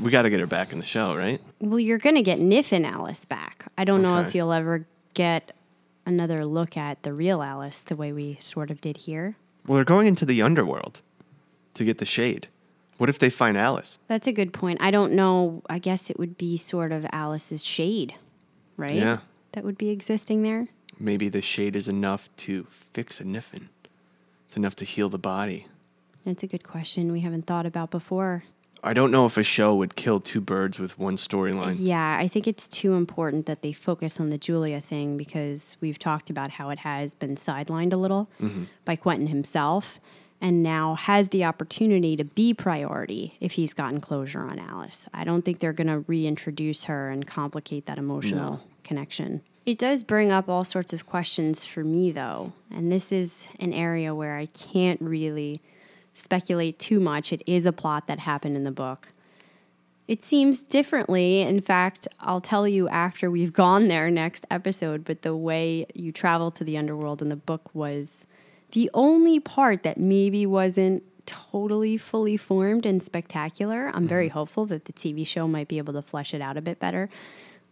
We 0.00 0.10
got 0.10 0.22
to 0.22 0.30
get 0.30 0.40
her 0.40 0.46
back 0.46 0.72
in 0.72 0.78
the 0.78 0.86
show, 0.86 1.16
right? 1.16 1.40
Well, 1.58 1.80
you're 1.80 1.98
going 1.98 2.14
to 2.14 2.22
get 2.22 2.38
Niffin 2.38 2.88
Alice 2.88 3.24
back. 3.24 3.66
I 3.76 3.84
don't 3.84 4.02
know 4.02 4.20
if 4.20 4.34
you'll 4.36 4.52
ever 4.52 4.86
get 5.14 5.52
another 6.06 6.44
look 6.44 6.76
at 6.76 7.02
the 7.02 7.12
real 7.12 7.42
Alice 7.42 7.80
the 7.80 7.96
way 7.96 8.12
we 8.12 8.36
sort 8.40 8.70
of 8.70 8.80
did 8.80 8.98
here. 8.98 9.36
Well, 9.66 9.76
they're 9.76 9.84
going 9.84 10.06
into 10.06 10.24
the 10.24 10.42
underworld 10.42 11.00
to 11.74 11.84
get 11.84 11.98
the 11.98 12.04
shade. 12.04 12.48
What 12.98 13.08
if 13.08 13.18
they 13.18 13.30
find 13.30 13.56
Alice? 13.56 13.98
That's 14.08 14.26
a 14.26 14.32
good 14.32 14.52
point. 14.52 14.78
I 14.80 14.90
don't 14.90 15.12
know. 15.12 15.62
I 15.68 15.78
guess 15.78 16.10
it 16.10 16.18
would 16.18 16.36
be 16.36 16.56
sort 16.56 16.92
of 16.92 17.06
Alice's 17.12 17.64
shade, 17.64 18.14
right? 18.76 18.94
Yeah. 18.94 19.18
That 19.52 19.64
would 19.64 19.78
be 19.78 19.90
existing 19.90 20.42
there. 20.42 20.68
Maybe 21.00 21.28
the 21.28 21.40
shade 21.40 21.74
is 21.74 21.88
enough 21.88 22.28
to 22.38 22.66
fix 22.92 23.20
a 23.20 23.24
Niffin. 23.24 23.68
It's 24.46 24.56
enough 24.56 24.76
to 24.76 24.84
heal 24.84 25.08
the 25.08 25.18
body. 25.18 25.66
That's 26.24 26.42
a 26.42 26.46
good 26.46 26.62
question 26.62 27.10
we 27.10 27.20
haven't 27.20 27.46
thought 27.46 27.64
about 27.64 27.90
before. 27.90 28.44
I 28.82 28.92
don't 28.92 29.10
know 29.10 29.26
if 29.26 29.36
a 29.36 29.42
show 29.42 29.74
would 29.74 29.96
kill 29.96 30.20
two 30.20 30.40
birds 30.40 30.78
with 30.78 30.98
one 30.98 31.16
storyline. 31.16 31.76
Yeah, 31.78 32.16
I 32.18 32.28
think 32.28 32.46
it's 32.46 32.66
too 32.66 32.94
important 32.94 33.46
that 33.46 33.62
they 33.62 33.72
focus 33.72 34.20
on 34.20 34.30
the 34.30 34.38
Julia 34.38 34.80
thing 34.80 35.16
because 35.16 35.76
we've 35.80 35.98
talked 35.98 36.30
about 36.30 36.52
how 36.52 36.70
it 36.70 36.80
has 36.80 37.14
been 37.14 37.36
sidelined 37.36 37.92
a 37.92 37.96
little 37.96 38.30
mm-hmm. 38.40 38.64
by 38.84 38.96
Quentin 38.96 39.26
himself 39.26 40.00
and 40.40 40.62
now 40.62 40.94
has 40.94 41.28
the 41.28 41.44
opportunity 41.44 42.16
to 42.16 42.24
be 42.24 42.54
priority 42.54 43.36
if 43.40 43.52
he's 43.52 43.74
gotten 43.74 44.00
closure 44.00 44.42
on 44.42 44.58
Alice. 44.58 45.06
I 45.12 45.24
don't 45.24 45.44
think 45.44 45.60
they're 45.60 45.74
going 45.74 45.88
to 45.88 46.00
reintroduce 46.06 46.84
her 46.84 47.10
and 47.10 47.26
complicate 47.26 47.86
that 47.86 47.98
emotional 47.98 48.60
connection. 48.82 49.42
It 49.66 49.78
does 49.78 50.02
bring 50.02 50.32
up 50.32 50.48
all 50.48 50.64
sorts 50.64 50.92
of 50.92 51.06
questions 51.06 51.64
for 51.64 51.84
me 51.84 52.10
though, 52.10 52.52
and 52.70 52.90
this 52.90 53.12
is 53.12 53.48
an 53.58 53.72
area 53.72 54.14
where 54.14 54.36
I 54.36 54.46
can't 54.46 55.00
really 55.00 55.60
speculate 56.14 56.78
too 56.78 56.98
much. 56.98 57.32
It 57.32 57.42
is 57.46 57.66
a 57.66 57.72
plot 57.72 58.06
that 58.06 58.20
happened 58.20 58.56
in 58.56 58.64
the 58.64 58.70
book. 58.70 59.12
It 60.08 60.24
seems 60.24 60.62
differently. 60.64 61.42
In 61.42 61.60
fact, 61.60 62.08
I'll 62.18 62.40
tell 62.40 62.66
you 62.66 62.88
after 62.88 63.30
we've 63.30 63.52
gone 63.64 63.88
there 63.88 64.10
next 64.10 64.46
episode, 64.50 65.04
but 65.04 65.22
the 65.22 65.36
way 65.36 65.86
you 65.94 66.10
travel 66.10 66.50
to 66.52 66.64
the 66.64 66.76
underworld 66.76 67.22
in 67.22 67.28
the 67.28 67.36
book 67.36 67.70
was 67.74 68.26
the 68.72 68.90
only 68.94 69.40
part 69.40 69.82
that 69.82 69.98
maybe 69.98 70.46
wasn't 70.46 71.02
totally 71.26 71.96
fully 71.96 72.36
formed 72.36 72.86
and 72.86 73.02
spectacular. 73.02 73.90
I'm 73.94 74.06
very 74.06 74.28
mm-hmm. 74.28 74.38
hopeful 74.38 74.66
that 74.66 74.86
the 74.86 74.92
TV 74.92 75.26
show 75.26 75.46
might 75.46 75.68
be 75.68 75.78
able 75.78 75.92
to 75.92 76.02
flesh 76.02 76.34
it 76.34 76.40
out 76.40 76.56
a 76.56 76.60
bit 76.60 76.80
better. 76.80 77.08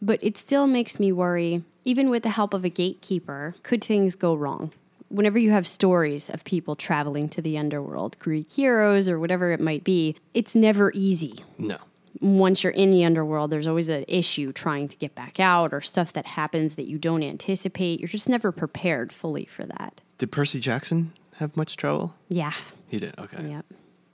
But 0.00 0.22
it 0.22 0.38
still 0.38 0.66
makes 0.66 1.00
me 1.00 1.12
worry, 1.12 1.62
even 1.84 2.10
with 2.10 2.22
the 2.22 2.30
help 2.30 2.54
of 2.54 2.64
a 2.64 2.68
gatekeeper, 2.70 3.54
could 3.62 3.82
things 3.82 4.14
go 4.14 4.34
wrong? 4.34 4.72
Whenever 5.08 5.38
you 5.38 5.50
have 5.52 5.66
stories 5.66 6.28
of 6.30 6.44
people 6.44 6.76
traveling 6.76 7.28
to 7.30 7.42
the 7.42 7.56
underworld, 7.58 8.18
Greek 8.18 8.50
heroes 8.52 9.08
or 9.08 9.18
whatever 9.18 9.50
it 9.52 9.60
might 9.60 9.82
be, 9.82 10.14
it's 10.34 10.54
never 10.54 10.92
easy 10.94 11.36
No. 11.56 11.78
once 12.20 12.62
you're 12.62 12.72
in 12.72 12.90
the 12.90 13.04
underworld, 13.04 13.50
there's 13.50 13.66
always 13.66 13.88
an 13.88 14.04
issue 14.06 14.52
trying 14.52 14.86
to 14.88 14.96
get 14.98 15.14
back 15.14 15.40
out 15.40 15.72
or 15.72 15.80
stuff 15.80 16.12
that 16.12 16.26
happens 16.26 16.74
that 16.74 16.86
you 16.88 16.98
don't 16.98 17.22
anticipate. 17.22 18.00
You're 18.00 18.08
just 18.08 18.28
never 18.28 18.52
prepared 18.52 19.12
fully 19.12 19.46
for 19.46 19.64
that. 19.64 20.02
Did 20.18 20.30
Percy 20.30 20.60
Jackson 20.60 21.12
have 21.36 21.56
much 21.56 21.76
trouble? 21.78 22.14
Yeah. 22.28 22.52
He 22.88 22.98
did. 22.98 23.14
Okay. 23.18 23.48
Yep. 23.48 23.64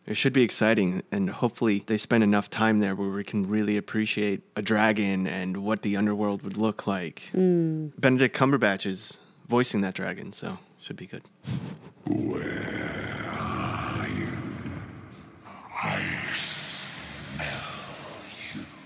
It 0.06 0.14
should 0.18 0.34
be 0.34 0.42
exciting, 0.42 1.02
and 1.10 1.30
hopefully 1.30 1.82
they 1.86 1.96
spend 1.96 2.22
enough 2.22 2.50
time 2.50 2.80
there 2.80 2.94
where 2.94 3.08
we 3.08 3.24
can 3.24 3.48
really 3.48 3.78
appreciate 3.78 4.42
a 4.54 4.60
dragon 4.60 5.26
and 5.26 5.58
what 5.58 5.80
the 5.80 5.96
underworld 5.96 6.42
would 6.42 6.58
look 6.58 6.86
like. 6.86 7.30
Hmm. 7.32 7.88
Benedict 7.98 8.36
Cumberbatch 8.36 8.84
is 8.84 9.18
voicing 9.48 9.80
that 9.80 9.94
dragon, 9.94 10.32
so 10.34 10.58
should 10.78 10.96
be 10.96 11.06
good. 11.06 11.22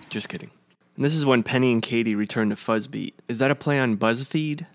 Just 0.09 0.29
kidding. 0.29 0.51
And 0.97 1.05
this 1.05 1.15
is 1.15 1.27
when 1.27 1.43
Penny 1.43 1.73
and 1.73 1.83
Kady 1.83 2.15
return 2.15 2.51
to 2.51 2.57
Fuzzbeat. 2.57 3.15
Is 3.29 3.39
that 3.39 3.51
a 3.51 3.55
play 3.55 3.79
on 3.79 3.97
BuzzFeed? 3.97 4.67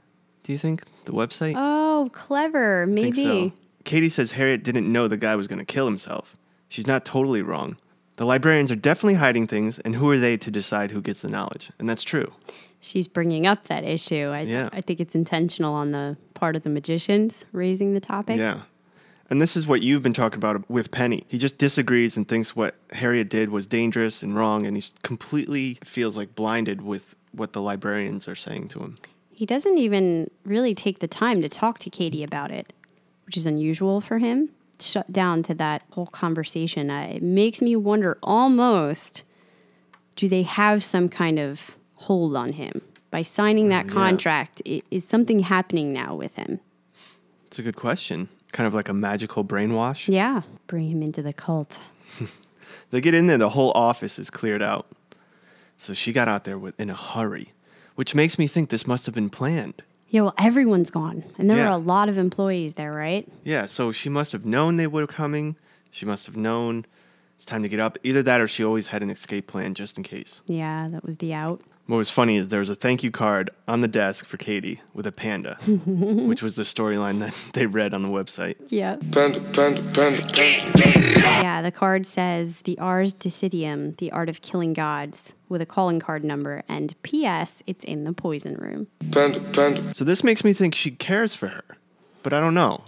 Do 0.43 0.51
you 0.51 0.57
think 0.57 0.83
the 1.05 1.13
website? 1.13 1.53
Oh, 1.55 2.09
clever. 2.13 2.83
I 2.83 2.85
Maybe. 2.85 3.11
so. 3.13 3.53
Kady 3.83 4.09
says 4.09 4.31
Harriet 4.31 4.63
didn't 4.63 4.91
know 4.91 5.07
the 5.07 5.17
guy 5.17 5.35
was 5.35 5.47
going 5.47 5.59
to 5.59 5.65
kill 5.65 5.85
himself. 5.85 6.37
She's 6.69 6.87
not 6.87 7.05
totally 7.05 7.41
wrong. 7.41 7.77
The 8.15 8.25
librarians 8.25 8.71
are 8.71 8.75
definitely 8.75 9.15
hiding 9.15 9.47
things, 9.47 9.79
and 9.79 9.95
who 9.95 10.09
are 10.11 10.17
they 10.17 10.37
to 10.37 10.51
decide 10.51 10.91
who 10.91 11.01
gets 11.01 11.23
the 11.23 11.29
knowledge? 11.29 11.71
And 11.79 11.89
that's 11.89 12.03
true. 12.03 12.31
She's 12.79 13.07
bringing 13.07 13.47
up 13.47 13.65
that 13.67 13.83
issue. 13.83 14.27
I, 14.27 14.41
Yeah. 14.41 14.69
I 14.71 14.81
think 14.81 14.99
it's 14.99 15.15
intentional 15.15 15.73
on 15.73 15.91
the 15.91 16.17
part 16.33 16.55
of 16.55 16.63
the 16.63 16.69
magicians 16.69 17.45
raising 17.51 17.93
the 17.93 17.99
topic. 17.99 18.37
Yeah. 18.37 18.61
And 19.29 19.41
this 19.41 19.55
is 19.55 19.65
what 19.65 19.81
you've 19.81 20.03
been 20.03 20.13
talking 20.13 20.37
about 20.37 20.69
with 20.69 20.91
Penny. 20.91 21.25
He 21.27 21.37
just 21.37 21.57
disagrees 21.57 22.17
and 22.17 22.27
thinks 22.27 22.55
what 22.55 22.75
Harriet 22.91 23.29
did 23.29 23.49
was 23.49 23.65
dangerous 23.65 24.21
and 24.21 24.35
wrong, 24.35 24.65
and 24.65 24.77
he 24.77 24.83
completely 25.01 25.79
feels 25.83 26.15
like 26.15 26.35
blinded 26.35 26.81
with 26.81 27.15
what 27.31 27.53
the 27.53 27.61
librarians 27.61 28.27
are 28.27 28.35
saying 28.35 28.67
to 28.69 28.79
him. 28.79 28.97
He 29.31 29.45
doesn't 29.47 29.77
even 29.79 30.29
really 30.45 30.75
take 30.75 30.99
the 30.99 31.07
time 31.07 31.41
to 31.41 31.49
talk 31.49 31.79
to 31.79 31.89
Kady 31.89 32.21
about 32.23 32.51
it, 32.51 32.73
which 33.33 33.37
is 33.39 33.47
unusual 33.47 33.99
for 33.99 34.19
him. 34.19 34.49
Shut 34.79 35.11
down 35.11 35.41
to 35.43 35.55
that 35.55 35.81
whole 35.93 36.05
conversation. 36.05 36.91
Uh, 36.91 37.13
it 37.15 37.23
makes 37.23 37.63
me 37.63 37.75
wonder 37.75 38.19
almost 38.21 39.23
do 40.15 40.29
they 40.29 40.43
have 40.43 40.83
some 40.83 41.09
kind 41.09 41.39
of 41.39 41.75
hold 41.95 42.35
on 42.35 42.51
him? 42.53 42.83
By 43.09 43.23
signing 43.23 43.69
that 43.69 43.87
yeah. 43.87 43.91
contract, 43.91 44.61
i- 44.67 44.83
is 44.91 45.03
something 45.03 45.39
happening 45.39 45.91
now 45.91 46.13
with 46.13 46.35
him? 46.35 46.59
It's 47.47 47.57
a 47.57 47.63
good 47.63 47.75
question. 47.75 48.29
Kind 48.51 48.67
of 48.67 48.75
like 48.75 48.87
a 48.87 48.93
magical 48.93 49.43
brainwash. 49.43 50.07
Yeah. 50.07 50.43
Bring 50.67 50.91
him 50.91 51.01
into 51.01 51.23
the 51.23 51.33
cult. 51.33 51.79
They 52.91 53.01
get 53.01 53.15
in 53.15 53.25
there, 53.25 53.39
the 53.39 53.49
whole 53.49 53.71
office 53.73 54.19
is 54.19 54.29
cleared 54.29 54.61
out. 54.61 54.85
So 55.79 55.93
she 55.93 56.13
got 56.13 56.27
out 56.27 56.43
there 56.43 56.59
with, 56.59 56.79
in 56.79 56.91
a 56.91 56.95
hurry, 56.95 57.51
which 57.95 58.13
makes 58.13 58.37
me 58.37 58.45
think 58.45 58.69
this 58.69 58.85
must 58.85 59.07
have 59.07 59.15
been 59.15 59.31
planned. 59.31 59.81
Yeah, 60.13 60.21
well, 60.21 60.35
everyone's 60.37 60.91
gone. 60.91 61.23
And 61.39 61.49
there 61.49 61.57
Yeah. 61.57 61.69
were 61.69 61.75
a 61.75 61.77
lot 61.79 62.07
of 62.07 62.19
employees 62.19 62.75
there, 62.75 62.93
right? 62.93 63.27
Yeah, 63.43 63.65
so 63.65 63.91
she 63.91 64.09
must 64.09 64.31
have 64.31 64.45
known 64.45 64.77
they 64.77 64.85
were 64.85 65.07
coming. 65.07 65.55
She 65.89 66.05
must 66.05 66.27
have 66.27 66.37
known 66.37 66.85
it's 67.35 67.45
time 67.45 67.63
to 67.63 67.67
get 67.67 67.79
up. 67.79 67.97
Either 68.03 68.21
that 68.21 68.39
or 68.39 68.47
she 68.47 68.63
always 68.63 68.87
had 68.87 69.01
an 69.01 69.09
escape 69.09 69.47
plan 69.47 69.73
just 69.73 69.97
in 69.97 70.03
case. 70.03 70.43
Yeah, 70.45 70.87
that 70.91 71.03
was 71.03 71.17
the 71.17 71.33
out. 71.33 71.61
What 71.85 71.97
was 71.97 72.09
funny 72.09 72.37
is 72.37 72.47
there 72.47 72.59
was 72.59 72.69
a 72.69 72.75
thank 72.75 73.03
you 73.03 73.11
card 73.11 73.49
on 73.67 73.81
the 73.81 73.89
desk 73.89 74.25
for 74.25 74.37
Kady 74.37 74.81
with 74.93 75.05
a 75.05 75.11
panda, 75.11 75.55
which 75.65 76.41
was 76.41 76.55
the 76.55 76.63
storyline 76.63 77.19
that 77.19 77.33
they 77.53 77.65
read 77.65 77.93
on 77.93 78.03
the 78.03 78.07
website. 78.07 78.55
Yeah. 78.69 78.95
Panda, 79.11 79.41
panda, 79.51 79.81
panda, 79.91 80.21
panda. 80.33 81.19
Yeah, 81.19 81.61
the 81.61 81.71
card 81.71 82.05
says 82.05 82.61
the 82.61 82.79
Ars 82.79 83.13
Deicidium, 83.13 83.97
the 83.97 84.11
art 84.13 84.29
of 84.29 84.39
killing 84.39 84.71
gods, 84.71 85.33
with 85.49 85.61
a 85.61 85.65
calling 85.65 85.99
card 85.99 86.23
number, 86.23 86.63
and 86.69 86.95
P.S. 87.03 87.61
It's 87.67 87.83
in 87.83 88.05
the 88.05 88.13
poison 88.13 88.55
room. 88.55 88.87
Panda, 89.11 89.41
panda. 89.51 89.93
So 89.93 90.05
this 90.05 90.23
makes 90.23 90.45
me 90.45 90.53
think 90.53 90.75
she 90.75 90.91
cares 90.91 91.35
for 91.35 91.49
her, 91.49 91.65
but 92.23 92.31
I 92.31 92.39
don't 92.39 92.53
know. 92.53 92.81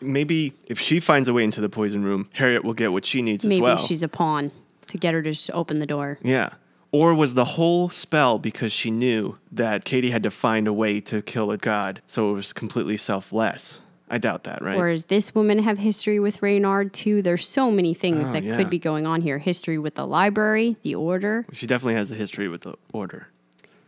Maybe 0.00 0.52
if 0.66 0.80
she 0.80 0.98
finds 0.98 1.28
a 1.28 1.32
way 1.32 1.44
into 1.44 1.60
the 1.60 1.68
poison 1.68 2.02
room, 2.02 2.28
Harriet 2.32 2.64
will 2.64 2.74
get 2.74 2.90
what 2.90 3.04
she 3.04 3.22
needs 3.22 3.46
Maybe 3.46 3.56
as 3.58 3.62
well. 3.62 3.76
she's 3.76 4.02
a 4.02 4.08
pawn 4.08 4.50
to 4.88 4.98
get 4.98 5.14
her 5.14 5.22
to 5.22 5.30
just 5.30 5.50
open 5.52 5.78
the 5.78 5.86
door. 5.86 6.18
Yeah. 6.22 6.50
Or 6.94 7.12
was 7.12 7.34
the 7.34 7.44
whole 7.44 7.88
spell 7.88 8.38
because 8.38 8.70
she 8.72 8.88
knew 8.88 9.36
that 9.50 9.84
Kady 9.84 10.10
had 10.10 10.22
to 10.22 10.30
find 10.30 10.68
a 10.68 10.72
way 10.72 11.00
to 11.00 11.22
kill 11.22 11.50
a 11.50 11.58
god, 11.58 12.00
so 12.06 12.30
it 12.30 12.34
was 12.34 12.52
completely 12.52 12.96
selfless? 12.96 13.80
I 14.08 14.18
doubt 14.18 14.44
that, 14.44 14.62
right? 14.62 14.78
Or 14.78 14.92
does 14.92 15.06
this 15.06 15.34
woman 15.34 15.58
have 15.58 15.78
history 15.78 16.20
with 16.20 16.40
Reynard 16.40 16.92
too? 16.92 17.20
There's 17.20 17.48
so 17.48 17.72
many 17.72 17.94
things 17.94 18.28
Oh, 18.28 18.32
that 18.32 18.44
yeah. 18.44 18.56
could 18.56 18.70
be 18.70 18.78
going 18.78 19.08
on 19.08 19.22
here. 19.22 19.38
History 19.38 19.76
with 19.76 19.96
the 19.96 20.06
library, 20.06 20.76
the 20.82 20.94
order. 20.94 21.46
she 21.52 21.66
definitely 21.66 21.96
has 21.96 22.12
a 22.12 22.14
history 22.14 22.46
with 22.46 22.60
the 22.60 22.74
order. 22.92 23.26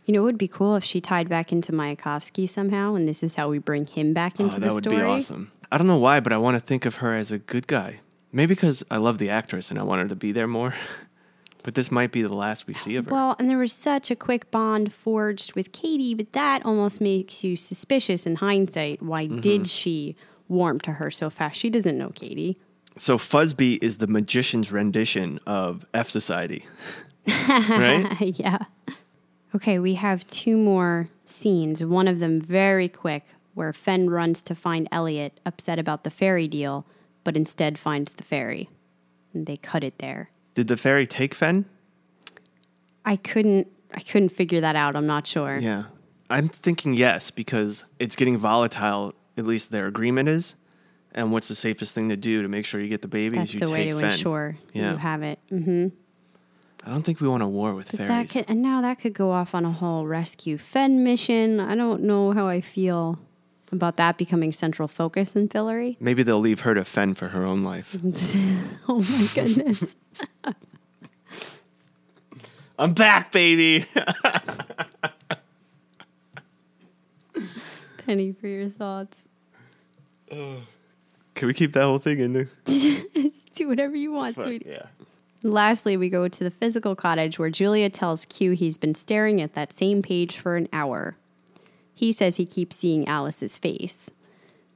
You 0.04 0.12
know, 0.12 0.22
it 0.22 0.24
would 0.24 0.38
be 0.38 0.48
cool 0.48 0.74
if 0.74 0.82
she 0.82 1.00
tied 1.00 1.28
back 1.28 1.52
into 1.52 1.70
Mayakovsky 1.70 2.48
somehow, 2.48 2.96
and 2.96 3.06
this 3.06 3.22
is 3.22 3.36
how 3.36 3.48
we 3.48 3.58
bring 3.58 3.86
him 3.86 4.14
back 4.14 4.34
oh, 4.40 4.44
into 4.46 4.56
oh, 4.56 4.58
the 4.58 4.66
that 4.66 4.74
would 4.74 4.84
story. 4.84 4.96
be 4.96 5.02
awesome. 5.02 5.52
I 5.70 5.78
don't 5.78 5.86
know 5.86 5.96
why, 5.98 6.18
but 6.18 6.32
I 6.32 6.38
want 6.38 6.56
to 6.56 6.60
think 6.60 6.84
of 6.84 6.96
her 6.96 7.14
as 7.14 7.30
a 7.30 7.38
good 7.38 7.68
guy. 7.68 8.00
Maybe 8.32 8.54
because 8.56 8.82
I 8.90 8.96
love 8.96 9.18
the 9.18 9.30
actress 9.30 9.70
and 9.70 9.78
I 9.78 9.84
want 9.84 10.02
her 10.02 10.08
to 10.08 10.16
be 10.16 10.32
there 10.32 10.48
more. 10.48 10.74
but 11.66 11.74
this 11.74 11.90
might 11.90 12.12
be 12.12 12.22
the 12.22 12.32
last 12.32 12.66
we 12.68 12.72
see 12.74 12.94
of 12.94 13.06
her. 13.06 13.10
Well, 13.12 13.34
and 13.40 13.50
there 13.50 13.58
was 13.58 13.72
such 13.72 14.10
a 14.10 14.16
quick 14.16 14.50
bond 14.52 14.92
forged 14.92 15.54
with 15.56 15.72
Kady, 15.72 16.14
but 16.14 16.32
that 16.32 16.64
almost 16.64 17.00
makes 17.00 17.42
you 17.42 17.56
suspicious 17.56 18.24
in 18.24 18.36
hindsight. 18.36 19.02
Why 19.02 19.26
Mm-hmm. 19.26 19.40
did 19.40 19.66
she 19.66 20.14
warm 20.48 20.78
to 20.82 20.92
her 20.92 21.10
so 21.10 21.28
fast? 21.28 21.58
She 21.58 21.68
doesn't 21.68 21.98
know 21.98 22.10
Kady. 22.14 22.56
so 22.96 23.18
Fuzzbeat 23.18 23.82
is 23.82 23.98
the 23.98 24.06
magician's 24.06 24.70
rendition 24.70 25.40
of 25.44 25.84
F 25.92 26.08
Society. 26.08 26.64
right? 27.26 28.16
yeah. 28.38 28.58
Okay, 29.54 29.78
we 29.80 29.94
have 29.94 30.26
two 30.28 30.56
more 30.56 31.08
scenes. 31.24 31.82
One 31.82 32.06
of 32.08 32.20
them 32.20 32.38
very 32.38 32.88
quick, 32.88 33.24
where 33.54 33.72
Fen 33.72 34.08
runs 34.08 34.40
to 34.44 34.54
find 34.54 34.86
Eliot, 34.92 35.40
upset 35.44 35.78
about 35.80 36.04
the 36.04 36.10
fairy 36.10 36.46
deal, 36.46 36.86
but 37.24 37.36
instead 37.36 37.76
finds 37.78 38.12
the 38.12 38.22
fairy. 38.22 38.68
And 39.34 39.46
they 39.46 39.56
cut 39.56 39.82
it 39.82 39.98
there. 39.98 40.30
Did 40.56 40.68
the 40.68 40.76
fairy 40.76 41.06
take 41.06 41.34
Fen? 41.34 41.66
I 43.04 43.16
couldn't 43.16 43.68
I 43.94 44.00
couldn't 44.00 44.30
figure 44.30 44.60
that 44.62 44.74
out. 44.74 44.96
I'm 44.96 45.06
not 45.06 45.26
sure. 45.26 45.58
Yeah. 45.58 45.84
I'm 46.28 46.48
thinking 46.48 46.94
yes, 46.94 47.30
because 47.30 47.84
it's 48.00 48.16
getting 48.16 48.36
volatile, 48.36 49.14
at 49.36 49.46
least 49.46 49.70
their 49.70 49.86
agreement 49.86 50.28
is. 50.28 50.56
And 51.12 51.30
what's 51.30 51.48
the 51.48 51.54
safest 51.54 51.94
thing 51.94 52.08
to 52.08 52.16
do 52.16 52.42
to 52.42 52.48
make 52.48 52.64
sure 52.66 52.80
you 52.80 52.88
get 52.88 53.02
the 53.02 53.08
baby 53.08 53.36
That's 53.36 53.50
is 53.54 53.60
you 53.60 53.66
the 53.66 53.72
way 53.72 53.90
to 53.90 53.98
Fen. 54.00 54.10
ensure 54.10 54.56
Yeah. 54.72 54.92
you 54.92 54.96
have 54.96 55.22
it. 55.22 55.38
hmm 55.50 55.88
I 56.84 56.90
don't 56.90 57.02
think 57.02 57.20
we 57.20 57.28
want 57.28 57.42
a 57.42 57.48
war 57.48 57.74
with 57.74 57.90
But 57.90 57.98
that 57.98 58.08
fairies. 58.08 58.32
could, 58.32 58.44
and 58.48 58.62
now 58.62 58.80
that 58.80 58.98
could 59.00 59.12
go 59.12 59.30
off 59.32 59.54
on 59.54 59.64
a 59.64 59.72
whole 59.72 60.06
rescue 60.06 60.56
Fen 60.56 61.04
mission. 61.04 61.60
I 61.60 61.74
don't 61.74 62.02
know 62.02 62.32
how 62.32 62.46
I 62.48 62.60
feel 62.60 63.18
about 63.72 63.96
that 63.96 64.16
becoming 64.18 64.52
central 64.52 64.88
focus 64.88 65.34
in 65.36 65.48
Fillory. 65.48 65.96
Maybe 66.00 66.22
they'll 66.22 66.38
leave 66.38 66.60
her 66.60 66.74
to 66.74 66.84
fend 66.84 67.18
for 67.18 67.28
her 67.28 67.44
own 67.44 67.62
life. 67.64 67.96
oh 68.88 69.00
my 69.08 69.28
goodness. 69.34 69.94
I'm 72.78 72.92
back, 72.92 73.32
baby. 73.32 73.86
Penny 78.06 78.32
for 78.32 78.46
your 78.46 78.70
thoughts. 78.70 79.26
Can 80.30 81.48
we 81.48 81.54
keep 81.54 81.72
that 81.72 81.82
whole 81.84 81.98
thing 81.98 82.20
in 82.20 82.32
there? 82.32 82.48
Do 83.54 83.68
whatever 83.68 83.96
you 83.96 84.12
want, 84.12 84.36
Fuck, 84.36 84.44
sweetie. 84.44 84.68
yeah. 84.70 84.86
Lastly, 85.42 85.96
we 85.96 86.08
go 86.08 86.28
to 86.28 86.44
the 86.44 86.50
physical 86.50 86.94
cottage 86.96 87.38
where 87.38 87.50
Julia 87.50 87.88
tells 87.90 88.24
Q 88.24 88.52
he's 88.52 88.78
been 88.78 88.94
staring 88.94 89.40
at 89.40 89.54
that 89.54 89.72
same 89.72 90.02
page 90.02 90.36
for 90.38 90.56
an 90.56 90.68
hour. 90.72 91.16
He 91.96 92.12
says 92.12 92.36
he 92.36 92.44
keeps 92.44 92.76
seeing 92.76 93.08
Alice's 93.08 93.56
face. 93.56 94.10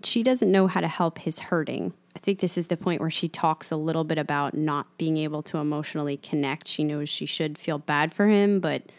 She 0.03 0.23
doesn't 0.23 0.51
know 0.51 0.67
how 0.67 0.81
to 0.81 0.89
help 0.89 1.19
his 1.19 1.39
hurting. 1.39 1.93
I 2.17 2.19
think 2.19 2.41
this 2.41 2.57
is 2.57 2.69
the 2.69 2.79
point 2.79 3.03
where 3.03 3.11
she 3.11 3.29
talks 3.29 3.71
a 3.71 3.77
little 3.77 4.05
bit 4.05 4.17
about 4.17 4.55
not 4.55 4.97
being 4.97 5.19
able 5.19 5.43
to 5.45 5.59
emotionally 5.59 6.17
connect. 6.17 6.67
She 6.67 6.83
knows 6.83 7.11
she 7.11 7.27
should 7.27 7.59
feel 7.59 7.77
bad 7.79 8.15
for 8.15 8.27
him, 8.27 8.59
but 8.59 8.91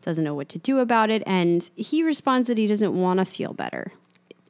doesn't 0.00 0.22
know 0.22 0.34
what 0.34 0.48
to 0.50 0.58
do 0.60 0.78
about 0.78 1.10
it. 1.10 1.24
And 1.26 1.68
he 1.74 2.04
responds 2.04 2.46
that 2.46 2.56
he 2.56 2.68
doesn't 2.68 2.94
want 2.94 3.18
to 3.18 3.24
feel 3.24 3.52
better. 3.52 3.92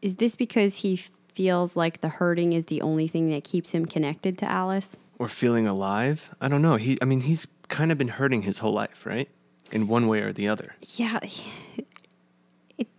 Is 0.02 0.16
this 0.16 0.36
because 0.36 0.76
he 0.76 1.00
feels 1.34 1.74
like 1.74 2.02
the 2.02 2.10
hurting 2.10 2.52
is 2.52 2.66
the 2.66 2.82
only 2.82 3.08
thing 3.08 3.30
that 3.30 3.44
keeps 3.44 3.72
him 3.72 3.86
connected 3.86 4.36
to 4.38 4.44
Alice? 4.44 4.98
Or 5.18 5.26
feeling 5.26 5.66
alive? 5.66 6.28
I 6.38 6.48
don't 6.48 6.60
know. 6.60 6.76
He, 6.76 6.98
I 7.00 7.06
mean, 7.06 7.22
he's 7.22 7.46
kind 7.68 7.90
of 7.90 7.96
been 7.96 8.08
hurting 8.08 8.42
his 8.42 8.58
whole 8.58 8.74
life, 8.74 9.06
right? 9.06 9.30
In 9.72 9.88
one 9.88 10.06
way 10.06 10.20
or 10.20 10.34
the 10.34 10.46
other. 10.46 10.76
Yeah. 10.96 11.18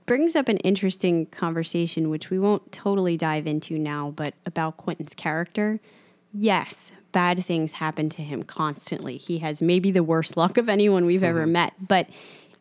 Brings 0.08 0.36
up 0.36 0.48
an 0.48 0.58
interesting 0.58 1.28
conversation, 1.28 2.10
which 2.10 2.30
we 2.30 2.40
won't 2.40 2.72
totally 2.72 3.18
dive 3.18 3.46
into 3.46 3.78
now, 3.78 4.12
but 4.16 4.34
about 4.46 4.78
Quentin's 4.78 5.14
character. 5.14 5.80
Yes, 6.34 6.92
bad 7.12 7.44
things 7.44 7.74
happen 7.74 8.08
to 8.10 8.22
him 8.22 8.44
constantly. 8.44 9.18
He 9.18 9.40
has 9.40 9.62
maybe 9.62 9.92
the 9.92 10.04
worst 10.04 10.38
luck 10.38 10.58
of 10.58 10.70
anyone 10.70 11.06
we've 11.06 11.24
ever 11.24 11.42
mm-hmm. 11.42 11.52
met, 11.52 11.74
but 11.88 12.08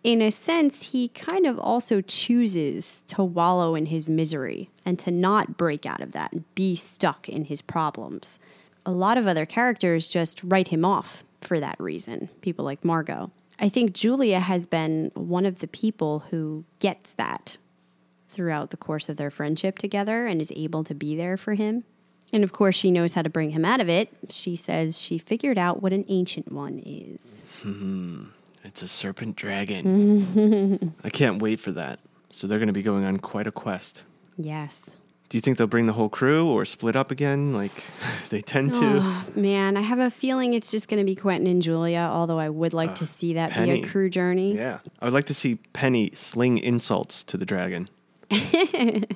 in 0.03 0.23
a 0.23 0.31
sense, 0.31 0.91
he 0.91 1.09
kind 1.09 1.47
of 1.47 1.59
also 1.59 2.01
chooses 2.01 3.03
to 3.09 3.23
wallow 3.25 3.75
in 3.75 3.87
his 3.87 4.09
misery 4.09 4.71
and 4.85 4.99
to 5.01 5.11
not 5.11 5.57
break 5.57 5.87
out 5.87 6.01
of 6.01 6.13
that 6.13 6.33
and 6.33 6.45
be 6.55 6.75
stuck 6.75 7.29
in 7.29 7.45
his 7.45 7.63
problems. 7.63 8.39
A 8.85 8.91
lot 8.91 9.19
of 9.19 9.27
other 9.27 9.47
characters 9.47 10.09
just 10.09 10.41
write 10.43 10.69
him 10.69 10.85
off 10.85 11.25
for 11.41 11.61
that 11.61 11.79
reason, 11.79 12.29
people 12.41 12.65
like 12.65 12.85
Margo. 12.85 13.31
I 13.59 13.69
think 13.69 13.95
Julia 13.95 14.41
has 14.41 14.67
been 14.67 15.11
one 15.15 15.47
of 15.47 15.61
the 15.61 15.69
people 15.69 16.21
who 16.31 16.65
gets 16.79 17.13
that 17.15 17.57
throughout 18.29 18.71
the 18.71 18.77
course 18.77 19.09
of 19.09 19.17
their 19.17 19.31
friendship 19.31 19.79
together 19.79 20.27
and 20.27 20.41
is 20.41 20.53
able 20.55 20.85
to 20.85 20.95
be 20.95 21.17
there 21.17 21.37
for 21.37 21.55
him. 21.55 21.85
And 22.33 22.45
of 22.45 22.53
course, 22.53 22.75
she 22.75 22.91
knows 22.91 23.15
how 23.15 23.23
to 23.23 23.31
bring 23.31 23.51
him 23.51 23.65
out 23.65 23.81
of 23.81 23.89
it. 23.89 24.11
She 24.29 24.57
says 24.57 25.01
she 25.01 25.17
figured 25.17 25.59
out 25.59 25.83
what 25.83 25.93
an 25.93 26.05
ancient 26.09 26.53
one 26.53 26.83
is. 26.85 27.45
Hmm. 27.63 28.25
It's 28.65 28.83
a 28.83 28.89
serpent 28.89 29.37
dragon. 29.37 30.95
I 31.05 31.09
can't 31.09 31.41
wait 31.41 31.61
for 31.61 31.71
that. 31.73 32.01
So 32.31 32.47
they're 32.47 32.59
going 32.59 32.67
to 32.67 32.73
be 32.73 32.83
going 32.83 33.05
on 33.05 33.19
quite 33.19 33.47
a 33.47 33.53
quest. 33.53 34.03
Yes. 34.37 34.91
Do 35.29 35.37
you 35.37 35.41
think 35.41 35.59
they'll 35.59 35.67
bring 35.67 35.87
the 35.87 35.93
whole 35.93 36.09
crew 36.09 36.49
or 36.49 36.65
split 36.65 36.95
up 36.95 37.11
again 37.11 37.53
like 37.53 37.73
they 38.29 38.41
tend 38.41 38.75
to? 38.75 38.81
Oh, 38.83 39.25
man, 39.35 39.77
I 39.77 39.81
have 39.81 39.99
a 39.99 40.11
feeling 40.11 40.53
it's 40.53 40.71
just 40.71 40.89
going 40.89 41.01
to 41.01 41.05
be 41.05 41.17
Quentin 41.17 41.49
and 41.49 41.61
Julia, 41.61 42.09
although 42.11 42.39
I 42.39 42.49
would 42.49 42.73
like 42.73 42.95
to 42.97 43.05
ah, 43.05 43.09
see 43.09 43.35
that 43.35 43.51
Penny. 43.51 43.81
be 43.81 43.87
a 43.87 43.91
crew 43.91 44.09
journey. 44.09 44.55
Yeah. 44.55 44.79
I 45.01 45.07
would 45.07 45.15
like 45.15 45.25
to 45.25 45.35
see 45.35 45.57
Penny 45.73 46.11
sling 46.15 46.59
insults 46.59 47.25
to 47.25 47.37
the 47.37 47.45
dragon. 47.45 47.89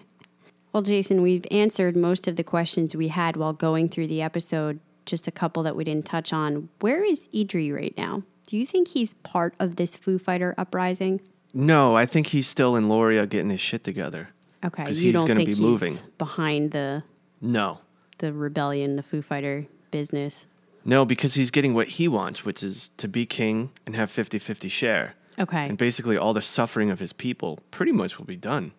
Well, 0.72 0.82
Jason, 0.82 1.22
we've 1.22 1.46
answered 1.50 1.96
most 1.96 2.28
of 2.28 2.36
the 2.36 2.44
questions 2.44 2.94
we 2.94 3.08
had 3.08 3.36
while 3.36 3.52
going 3.52 3.88
through 3.88 4.06
the 4.06 4.22
episode, 4.22 4.78
just 5.04 5.26
a 5.26 5.32
couple 5.32 5.64
that 5.64 5.74
we 5.74 5.82
didn't 5.82 6.06
touch 6.06 6.32
on. 6.32 6.68
Where 6.78 7.04
is 7.04 7.28
Idri 7.34 7.74
right 7.74 7.94
now? 7.96 8.22
Do 8.46 8.56
you 8.56 8.64
think 8.64 8.88
he's 8.88 9.14
part 9.14 9.54
of 9.58 9.76
this 9.76 9.96
Foo 9.96 10.18
Fighter 10.18 10.54
uprising? 10.56 11.20
No, 11.52 11.96
I 11.96 12.06
think 12.06 12.28
he's 12.28 12.46
still 12.46 12.76
in 12.76 12.88
Loria 12.88 13.26
getting 13.26 13.50
his 13.50 13.60
shit 13.60 13.82
together. 13.82 14.28
Okay, 14.64 14.84
'Cause 14.84 14.98
you 15.00 15.06
he's 15.06 15.14
don't 15.14 15.26
gonna 15.26 15.36
think 15.38 15.48
be 15.48 15.52
he's 15.52 15.60
moving. 15.60 15.98
behind 16.18 16.72
the 16.72 17.02
No. 17.40 17.78
the 18.18 18.32
rebellion, 18.32 18.96
the 18.96 19.02
Foo 19.02 19.22
Fighter 19.22 19.66
business. 19.90 20.46
No, 20.84 21.04
because 21.04 21.34
he's 21.34 21.50
getting 21.50 21.72
what 21.74 21.88
he 21.88 22.08
wants, 22.08 22.44
which 22.44 22.62
is 22.62 22.88
to 22.98 23.08
be 23.08 23.24
king 23.26 23.70
and 23.86 23.96
have 23.96 24.10
50 24.10 24.38
50 24.38 24.68
share. 24.68 25.14
Okay. 25.38 25.66
And 25.68 25.78
basically, 25.78 26.16
all 26.18 26.34
the 26.34 26.42
suffering 26.42 26.90
of 26.90 27.00
his 27.00 27.12
people 27.14 27.58
pretty 27.70 27.92
much 27.92 28.18
will 28.18 28.26
be 28.26 28.36
done. 28.36 28.72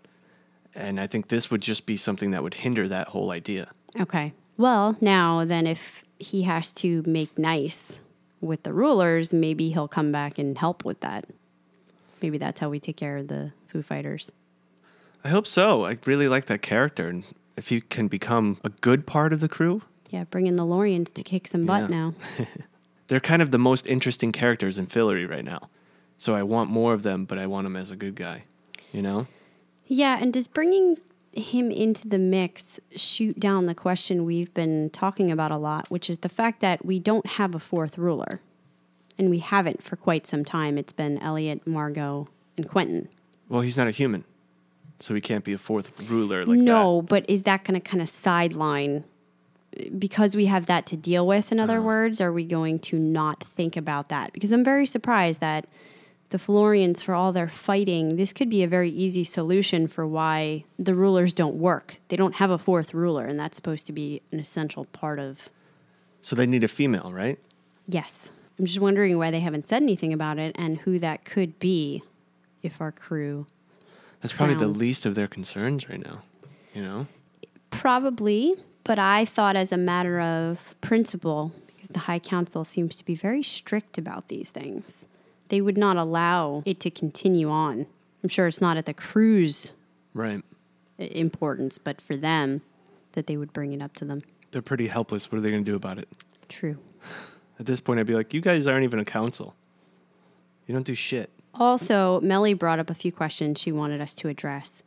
And 0.75 0.99
I 0.99 1.07
think 1.07 1.27
this 1.29 1.49
would 1.51 1.61
just 1.61 1.85
be 1.85 1.97
something 1.97 2.31
that 2.31 2.43
would 2.43 2.53
hinder 2.55 2.87
that 2.87 3.09
whole 3.09 3.31
idea. 3.31 3.71
Okay. 3.99 4.33
Well, 4.57 4.95
now 5.01 5.43
then, 5.43 5.65
if 5.65 6.03
he 6.19 6.43
has 6.43 6.71
to 6.73 7.03
make 7.07 7.37
nice 7.37 7.99
with 8.39 8.61
the 8.63 8.73
rulers, 8.73 9.33
maybe 9.33 9.71
he'll 9.71 9.87
come 9.87 10.11
back 10.11 10.37
and 10.37 10.57
help 10.57 10.85
with 10.85 10.99
that. 11.01 11.25
Maybe 12.21 12.37
that's 12.37 12.59
how 12.59 12.69
we 12.69 12.79
take 12.79 12.97
care 12.97 13.17
of 13.17 13.27
the 13.27 13.53
Foo 13.67 13.81
Fighters. 13.81 14.31
I 15.23 15.29
hope 15.29 15.47
so. 15.47 15.85
I 15.85 15.97
really 16.05 16.27
like 16.27 16.45
that 16.45 16.61
character. 16.61 17.07
And 17.07 17.23
if 17.57 17.67
he 17.69 17.81
can 17.81 18.07
become 18.07 18.57
a 18.63 18.69
good 18.69 19.05
part 19.05 19.33
of 19.33 19.39
the 19.39 19.49
crew, 19.49 19.81
Yeah, 20.09 20.23
bring 20.25 20.47
in 20.47 20.55
the 20.55 20.65
Lorians 20.65 21.13
to 21.13 21.23
kick 21.23 21.47
some 21.47 21.65
butt 21.65 21.81
Yeah. 21.83 21.87
now. 21.87 22.13
they're 23.07 23.19
kind 23.19 23.41
of 23.41 23.51
the 23.51 23.59
most 23.59 23.85
interesting 23.87 24.31
characters 24.31 24.77
in 24.77 24.87
Fillory 24.87 25.29
right 25.29 25.45
now. 25.45 25.69
So 26.17 26.33
I 26.35 26.43
want 26.43 26.69
more 26.69 26.93
of 26.93 27.03
them, 27.03 27.25
but 27.25 27.37
I 27.37 27.47
want 27.47 27.65
him 27.67 27.75
as 27.75 27.91
a 27.91 27.95
good 27.95 28.15
guy. 28.15 28.43
You 28.91 29.01
know? 29.01 29.27
Yeah, 29.87 30.17
and 30.21 30.33
does 30.33 30.47
bringing 30.47 30.97
him 31.33 31.71
into 31.71 32.07
the 32.09 32.17
mix 32.19 32.79
shoot 32.95 33.39
down 33.39 33.65
the 33.65 33.75
question 33.75 34.25
we've 34.25 34.53
been 34.53 34.89
talking 34.89 35.31
about 35.31 35.51
a 35.51 35.57
lot, 35.57 35.89
which 35.89 36.09
is 36.09 36.17
the 36.19 36.29
fact 36.29 36.59
that 36.61 36.85
we 36.85 36.99
don't 36.99 37.25
have 37.25 37.55
a 37.55 37.59
fourth 37.59 37.97
ruler. 37.97 38.41
And 39.17 39.29
we 39.29 39.39
haven't 39.39 39.81
for 39.83 39.95
quite 39.95 40.25
some 40.27 40.43
time. 40.43 40.77
It's 40.77 40.93
been 40.93 41.17
Eliot, 41.19 41.65
Margo, 41.67 42.27
and 42.57 42.67
Quentin. 42.67 43.07
Well, 43.49 43.61
he's 43.61 43.77
not 43.77 43.87
a 43.87 43.91
human. 43.91 44.23
So 45.01 45.13
he 45.15 45.21
can't 45.21 45.43
be 45.43 45.53
a 45.53 45.57
fourth 45.57 45.91
ruler 46.09 46.45
like 46.45 46.57
that. 46.57 46.63
no, 46.63 47.01
but 47.01 47.25
is 47.29 47.43
that 47.43 47.63
going 47.63 47.79
to 47.79 47.89
kind 47.89 48.01
of 48.01 48.07
sideline 48.09 49.03
because 49.97 50.35
we 50.35 50.45
have 50.45 50.65
that 50.67 50.85
to 50.87 50.97
deal 50.97 51.25
with? 51.25 51.51
In 51.51 51.59
other 51.59 51.77
Uh-huh. 51.77 51.85
words, 51.87 52.21
are 52.21 52.31
we 52.31 52.45
going 52.45 52.79
to 52.79 52.97
not 52.97 53.43
think 53.43 53.75
about 53.77 54.09
that? 54.09 54.31
Because 54.33 54.51
I'm 54.51 54.63
very 54.63 54.85
surprised 54.85 55.39
that 55.39 55.65
the 56.29 56.37
Florians, 56.37 57.01
for 57.03 57.13
all 57.13 57.33
their 57.33 57.49
fighting, 57.49 58.15
this 58.15 58.31
could 58.31 58.49
be 58.49 58.63
a 58.63 58.67
very 58.67 58.89
easy 58.89 59.23
solution 59.23 59.87
for 59.87 60.07
why 60.07 60.63
the 60.79 60.95
rulers 60.95 61.33
don't 61.33 61.55
work. 61.55 61.95
They 62.07 62.15
don't 62.15 62.35
have 62.35 62.49
a 62.51 62.57
fourth 62.57 62.93
ruler, 62.93 63.25
and 63.25 63.37
that's 63.39 63.57
supposed 63.57 63.85
to 63.87 63.91
be 63.91 64.21
an 64.31 64.39
essential 64.39 64.85
part 64.85 65.19
of. 65.19 65.49
So 66.21 66.35
they 66.35 66.45
need 66.45 66.63
a 66.63 66.69
female, 66.69 67.11
right? 67.13 67.37
Yes. 67.87 68.31
I'm 68.59 68.65
just 68.65 68.79
wondering 68.79 69.17
why 69.17 69.31
they 69.31 69.39
haven't 69.41 69.67
said 69.67 69.81
anything 69.81 70.13
about 70.13 70.37
it 70.37 70.55
and 70.57 70.77
who 70.77 70.99
that 70.99 71.25
could 71.25 71.57
be 71.59 72.03
if 72.61 72.79
our 72.79 72.91
crew 72.91 73.47
That's 74.21 74.33
probably 74.33 74.55
the 74.55 74.67
least 74.67 75.05
of 75.05 75.15
their 75.15 75.27
concerns 75.27 75.89
right 75.89 76.03
now. 76.03 76.21
You 76.73 76.83
know? 76.83 77.07
Probably, 77.71 78.55
but 78.83 78.99
I 78.99 79.25
thought 79.25 79.55
as 79.55 79.71
a 79.71 79.77
matter 79.77 80.19
of 80.19 80.75
principle, 80.81 81.51
because 81.67 81.89
the 81.89 81.99
High 81.99 82.19
Council 82.19 82.63
seems 82.63 82.95
to 82.97 83.05
be 83.05 83.15
very 83.15 83.41
strict 83.43 83.97
about 83.97 84.27
these 84.27 84.51
things, 84.51 85.07
they 85.49 85.61
would 85.61 85.77
not 85.77 85.97
allow 85.97 86.63
it 86.65 86.79
to 86.81 86.91
continue 86.91 87.49
on. 87.49 87.87
I'm 88.23 88.29
sure 88.29 88.47
it's 88.47 88.61
not 88.61 88.77
at 88.77 88.85
the 88.85 88.93
crew's 88.93 89.73
Right. 90.13 90.43
importance, 90.99 91.77
but 91.77 91.99
for 91.99 92.15
them, 92.15 92.61
that 93.13 93.27
they 93.27 93.35
would 93.37 93.51
bring 93.51 93.73
it 93.73 93.81
up 93.81 93.93
to 93.95 94.05
them. 94.05 94.21
They're 94.51 94.61
pretty 94.61 94.87
helpless. 94.87 95.31
What 95.31 95.39
are 95.39 95.41
they 95.41 95.49
going 95.49 95.63
to 95.63 95.69
do 95.71 95.75
about 95.75 95.97
it? 95.97 96.07
True. 96.47 96.77
At 97.59 97.65
this 97.65 97.79
point, 97.79 97.99
I'd 97.99 98.05
be 98.05 98.13
like, 98.13 98.33
you 98.33 98.41
guys 98.41 98.67
aren't 98.67 98.83
even 98.83 98.99
a 98.99 99.05
council. 99.05 99.55
You 100.67 100.73
don't 100.73 100.85
do 100.85 100.95
shit. 100.95 101.29
Also, 101.61 102.19
Melly 102.21 102.55
brought 102.55 102.79
up 102.79 102.89
a 102.89 102.95
few 102.95 103.11
questions 103.11 103.59
she 103.59 103.71
wanted 103.71 104.01
us 104.01 104.15
to 104.15 104.27
address. 104.27 104.81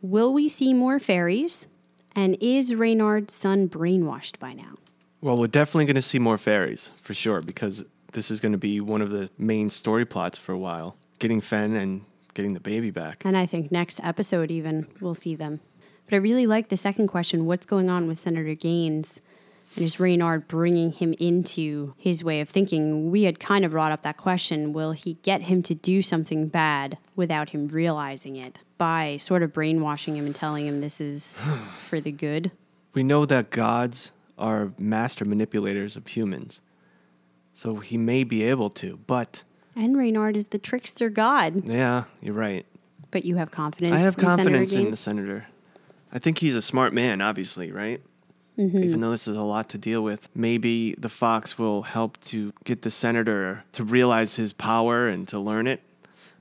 Will 0.00 0.32
we 0.32 0.48
see 0.48 0.72
more 0.72 0.98
fairies? 0.98 1.66
And 2.14 2.38
is 2.40 2.74
Reynard's 2.74 3.34
son 3.34 3.68
brainwashed 3.68 4.38
by 4.38 4.54
now? 4.54 4.76
Well, 5.20 5.36
we're 5.36 5.48
definitely 5.48 5.84
going 5.84 5.96
to 5.96 6.00
see 6.02 6.18
more 6.18 6.38
fairies 6.38 6.90
for 7.02 7.12
sure 7.12 7.42
because 7.42 7.84
this 8.12 8.30
is 8.30 8.40
going 8.40 8.52
to 8.52 8.58
be 8.58 8.80
one 8.80 9.02
of 9.02 9.10
the 9.10 9.28
main 9.36 9.68
story 9.68 10.06
plots 10.06 10.38
for 10.38 10.52
a 10.52 10.58
while. 10.58 10.96
Getting 11.18 11.42
Fen 11.42 11.74
and 11.74 12.06
getting 12.32 12.54
the 12.54 12.60
baby 12.60 12.90
back. 12.90 13.20
And 13.26 13.36
I 13.36 13.44
think 13.44 13.70
next 13.70 14.00
episode, 14.02 14.50
even, 14.50 14.86
we'll 15.02 15.12
see 15.12 15.34
them. 15.34 15.60
But 16.06 16.14
I 16.14 16.18
really 16.18 16.46
like 16.46 16.70
the 16.70 16.78
second 16.78 17.08
question 17.08 17.44
what's 17.44 17.66
going 17.66 17.90
on 17.90 18.06
with 18.06 18.18
Senator 18.18 18.54
Gaines? 18.54 19.20
And 19.76 19.84
is 19.84 20.00
Reynard 20.00 20.48
bringing 20.48 20.92
him 20.92 21.14
into 21.18 21.94
his 21.98 22.24
way 22.24 22.40
of 22.40 22.48
thinking? 22.48 23.10
We 23.10 23.24
had 23.24 23.38
kind 23.38 23.62
of 23.64 23.72
brought 23.72 23.92
up 23.92 24.02
that 24.02 24.16
question 24.16 24.72
will 24.72 24.92
he 24.92 25.14
get 25.22 25.42
him 25.42 25.62
to 25.64 25.74
do 25.74 26.00
something 26.00 26.48
bad 26.48 26.96
without 27.14 27.50
him 27.50 27.68
realizing 27.68 28.36
it 28.36 28.60
by 28.78 29.18
sort 29.18 29.42
of 29.42 29.52
brainwashing 29.52 30.16
him 30.16 30.26
and 30.26 30.34
telling 30.34 30.66
him 30.66 30.80
this 30.80 31.00
is 31.00 31.42
for 31.84 32.00
the 32.00 32.10
good? 32.10 32.50
We 32.94 33.02
know 33.02 33.26
that 33.26 33.50
gods 33.50 34.12
are 34.38 34.72
master 34.78 35.26
manipulators 35.26 35.94
of 35.94 36.06
humans. 36.08 36.62
So 37.54 37.76
he 37.76 37.98
may 37.98 38.24
be 38.24 38.42
able 38.44 38.70
to, 38.70 38.98
but 39.06 39.42
And 39.74 39.96
Reynard 39.96 40.36
is 40.36 40.48
the 40.48 40.58
trickster 40.58 41.10
god. 41.10 41.64
yeah, 41.64 42.04
you're 42.22 42.34
right. 42.34 42.64
But 43.10 43.24
you 43.26 43.36
have 43.36 43.50
confidence. 43.50 43.92
I 43.92 44.00
have 44.00 44.16
confidence 44.16 44.72
in 44.72 44.90
the 44.90 44.96
senator. 44.96 45.46
I 46.12 46.18
think 46.18 46.38
he's 46.38 46.54
a 46.54 46.62
smart 46.62 46.94
man, 46.94 47.20
obviously, 47.20 47.72
right? 47.72 48.00
Mm-hmm. 48.58 48.82
Even 48.84 49.00
though 49.00 49.10
this 49.10 49.28
is 49.28 49.36
a 49.36 49.42
lot 49.42 49.68
to 49.70 49.78
deal 49.78 50.02
with, 50.02 50.28
maybe 50.34 50.94
the 50.96 51.08
fox 51.10 51.58
will 51.58 51.82
help 51.82 52.18
to 52.26 52.52
get 52.64 52.82
the 52.82 52.90
senator 52.90 53.64
to 53.72 53.84
realize 53.84 54.36
his 54.36 54.52
power 54.52 55.08
and 55.08 55.28
to 55.28 55.38
learn 55.38 55.66
it. 55.66 55.80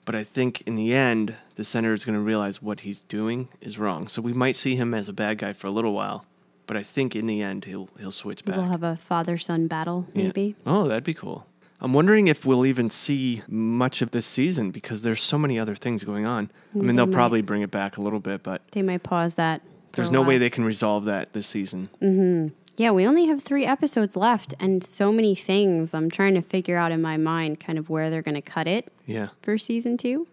But 0.05 0.15
I 0.15 0.23
think 0.23 0.61
in 0.61 0.75
the 0.75 0.93
end, 0.93 1.35
the 1.55 1.63
senator 1.63 1.93
is 1.93 2.05
going 2.05 2.15
to 2.17 2.21
realize 2.23 2.61
what 2.61 2.81
he's 2.81 3.01
doing 3.01 3.49
is 3.59 3.77
wrong. 3.79 4.07
So 4.07 4.21
we 4.21 4.33
might 4.33 4.55
see 4.55 4.75
him 4.75 4.93
as 4.93 5.09
a 5.09 5.13
bad 5.13 5.39
guy 5.39 5.51
for 5.53 5.67
a 5.67 5.71
little 5.71 5.93
while. 5.93 6.25
but 6.67 6.75
I 6.77 6.81
think 6.83 7.15
in 7.15 7.27
the 7.27 7.43
end 7.43 7.65
he'll 7.65 7.89
he'll 7.99 8.11
switch 8.11 8.43
back. 8.45 8.55
We'll 8.57 8.65
have 8.71 8.81
a 8.83 8.95
father 8.95 9.37
son 9.37 9.67
battle, 9.67 10.07
Yeah. 10.13 10.23
maybe. 10.23 10.55
Oh, 10.65 10.87
that'd 10.87 11.03
be 11.03 11.13
cool. 11.13 11.45
I'm 11.81 11.93
wondering 11.93 12.27
if 12.27 12.43
we'll 12.45 12.65
even 12.65 12.89
see 12.89 13.43
much 13.47 14.01
of 14.01 14.09
this 14.11 14.25
season 14.25 14.71
because 14.71 15.01
there's 15.03 15.21
so 15.21 15.37
many 15.37 15.59
other 15.59 15.75
things 15.75 16.03
going 16.03 16.25
on. 16.25 16.49
I 16.73 16.77
mean, 16.77 16.87
They 16.87 16.93
they'll 16.93 17.05
might. 17.05 17.13
probably 17.13 17.41
bring 17.43 17.61
it 17.61 17.69
back 17.69 17.97
a 17.97 18.01
little 18.01 18.19
bit, 18.21 18.41
but 18.41 18.61
They 18.71 18.81
might 18.81 19.03
pause 19.03 19.35
that. 19.35 19.61
There's 19.95 20.11
no 20.11 20.21
way 20.21 20.37
they 20.37 20.49
can 20.49 20.63
resolve 20.65 21.05
that 21.05 21.33
this 21.33 21.47
season. 21.47 21.89
Mm-hmm. 22.01 22.47
Yeah, 22.77 22.91
we 22.91 23.07
only 23.07 23.27
have 23.27 23.41
three 23.41 23.65
episodes 23.65 24.15
left, 24.17 24.53
and 24.59 24.83
so 24.83 25.11
many 25.11 25.33
things. 25.33 25.93
I'm 25.93 26.09
trying 26.11 26.33
to 26.35 26.41
figure 26.41 26.77
out 26.77 26.91
in 26.91 27.01
my 27.01 27.15
mind 27.17 27.59
kind 27.61 27.79
of 27.79 27.89
where 27.89 28.09
they're 28.09 28.21
going 28.21 28.35
to 28.35 28.41
cut 28.41 28.67
it 28.67 28.91
Yeah. 29.05 29.29
for 29.41 29.57
season 29.57 29.95
two. 29.97 30.27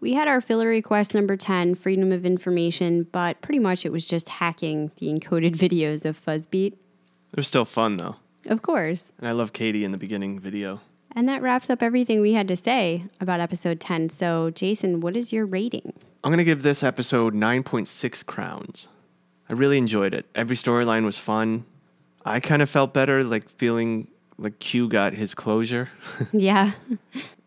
We 0.00 0.14
had 0.14 0.26
our 0.28 0.40
filler 0.40 0.66
request 0.68 1.14
number 1.14 1.36
10, 1.36 1.74
freedom 1.76 2.10
of 2.12 2.26
information, 2.26 3.04
but 3.12 3.40
pretty 3.40 3.60
much 3.60 3.86
it 3.86 3.92
was 3.92 4.04
just 4.06 4.28
hacking 4.28 4.90
the 4.96 5.06
encoded 5.06 5.56
videos 5.56 6.04
of 6.04 6.22
Fuzzbeat. 6.22 6.72
It 6.72 7.36
was 7.36 7.46
still 7.46 7.64
fun 7.64 7.96
though. 7.98 8.16
Of 8.46 8.62
course. 8.62 9.12
And 9.18 9.26
I 9.28 9.32
love 9.32 9.52
Kady 9.52 9.84
in 9.84 9.92
the 9.92 9.98
beginning 9.98 10.38
video. 10.38 10.80
And 11.14 11.28
that 11.28 11.40
wraps 11.40 11.70
up 11.70 11.82
everything 11.82 12.20
we 12.20 12.34
had 12.34 12.46
to 12.48 12.56
say 12.56 13.04
about 13.20 13.40
episode 13.40 13.80
10. 13.80 14.10
So, 14.10 14.50
Jason, 14.50 15.00
what 15.00 15.16
is 15.16 15.32
your 15.32 15.46
rating? 15.46 15.94
I'm 16.22 16.30
going 16.30 16.38
to 16.38 16.44
give 16.44 16.62
this 16.62 16.82
episode 16.82 17.32
9.6 17.34 18.26
crowns. 18.26 18.88
I 19.48 19.52
really 19.54 19.78
enjoyed 19.78 20.14
it. 20.14 20.26
Every 20.34 20.56
storyline 20.56 21.04
was 21.04 21.18
fun. 21.18 21.64
I 22.24 22.40
kind 22.40 22.62
of 22.62 22.68
felt 22.70 22.92
better, 22.92 23.22
like 23.22 23.48
feeling 23.50 24.08
like 24.38 24.58
Q 24.58 24.88
got 24.88 25.12
his 25.14 25.34
closure. 25.34 25.88
yeah. 26.32 26.72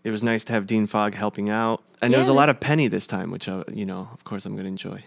it 0.04 0.10
was 0.12 0.24
nice 0.24 0.44
to 0.46 0.54
have 0.54 0.66
Dean 0.66 0.88
Fogg 0.88 1.14
helping 1.14 1.50
out. 1.50 1.84
And 2.02 2.14
there 2.14 2.20
was 2.20 2.30
a 2.30 2.34
lot 2.34 2.48
of 2.48 2.60
Penny 2.62 2.88
this 2.88 3.06
time, 3.06 3.30
which, 3.32 3.50
uh, 3.50 3.66
you 3.74 3.86
know, 3.86 4.08
of 4.14 4.24
course 4.24 4.46
I'm 4.46 4.54
going 4.54 4.64
to 4.64 4.70
enjoy. 4.70 5.04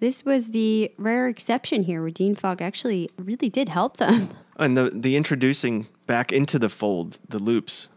This 0.00 0.24
was 0.24 0.48
the 0.50 0.90
rare 0.96 1.28
exception 1.28 1.82
here 1.82 2.00
where 2.00 2.10
Dean 2.10 2.34
Fogg 2.34 2.62
actually 2.62 3.10
really 3.18 3.48
did 3.50 3.68
help 3.68 3.96
them. 3.98 4.30
And 4.56 4.76
the, 4.76 4.92
the 4.94 5.16
introducing 5.16 5.88
back 6.06 6.30
into 6.30 6.60
the 6.60 6.68
fold, 6.68 7.18
the 7.28 7.40
loops, 7.40 7.88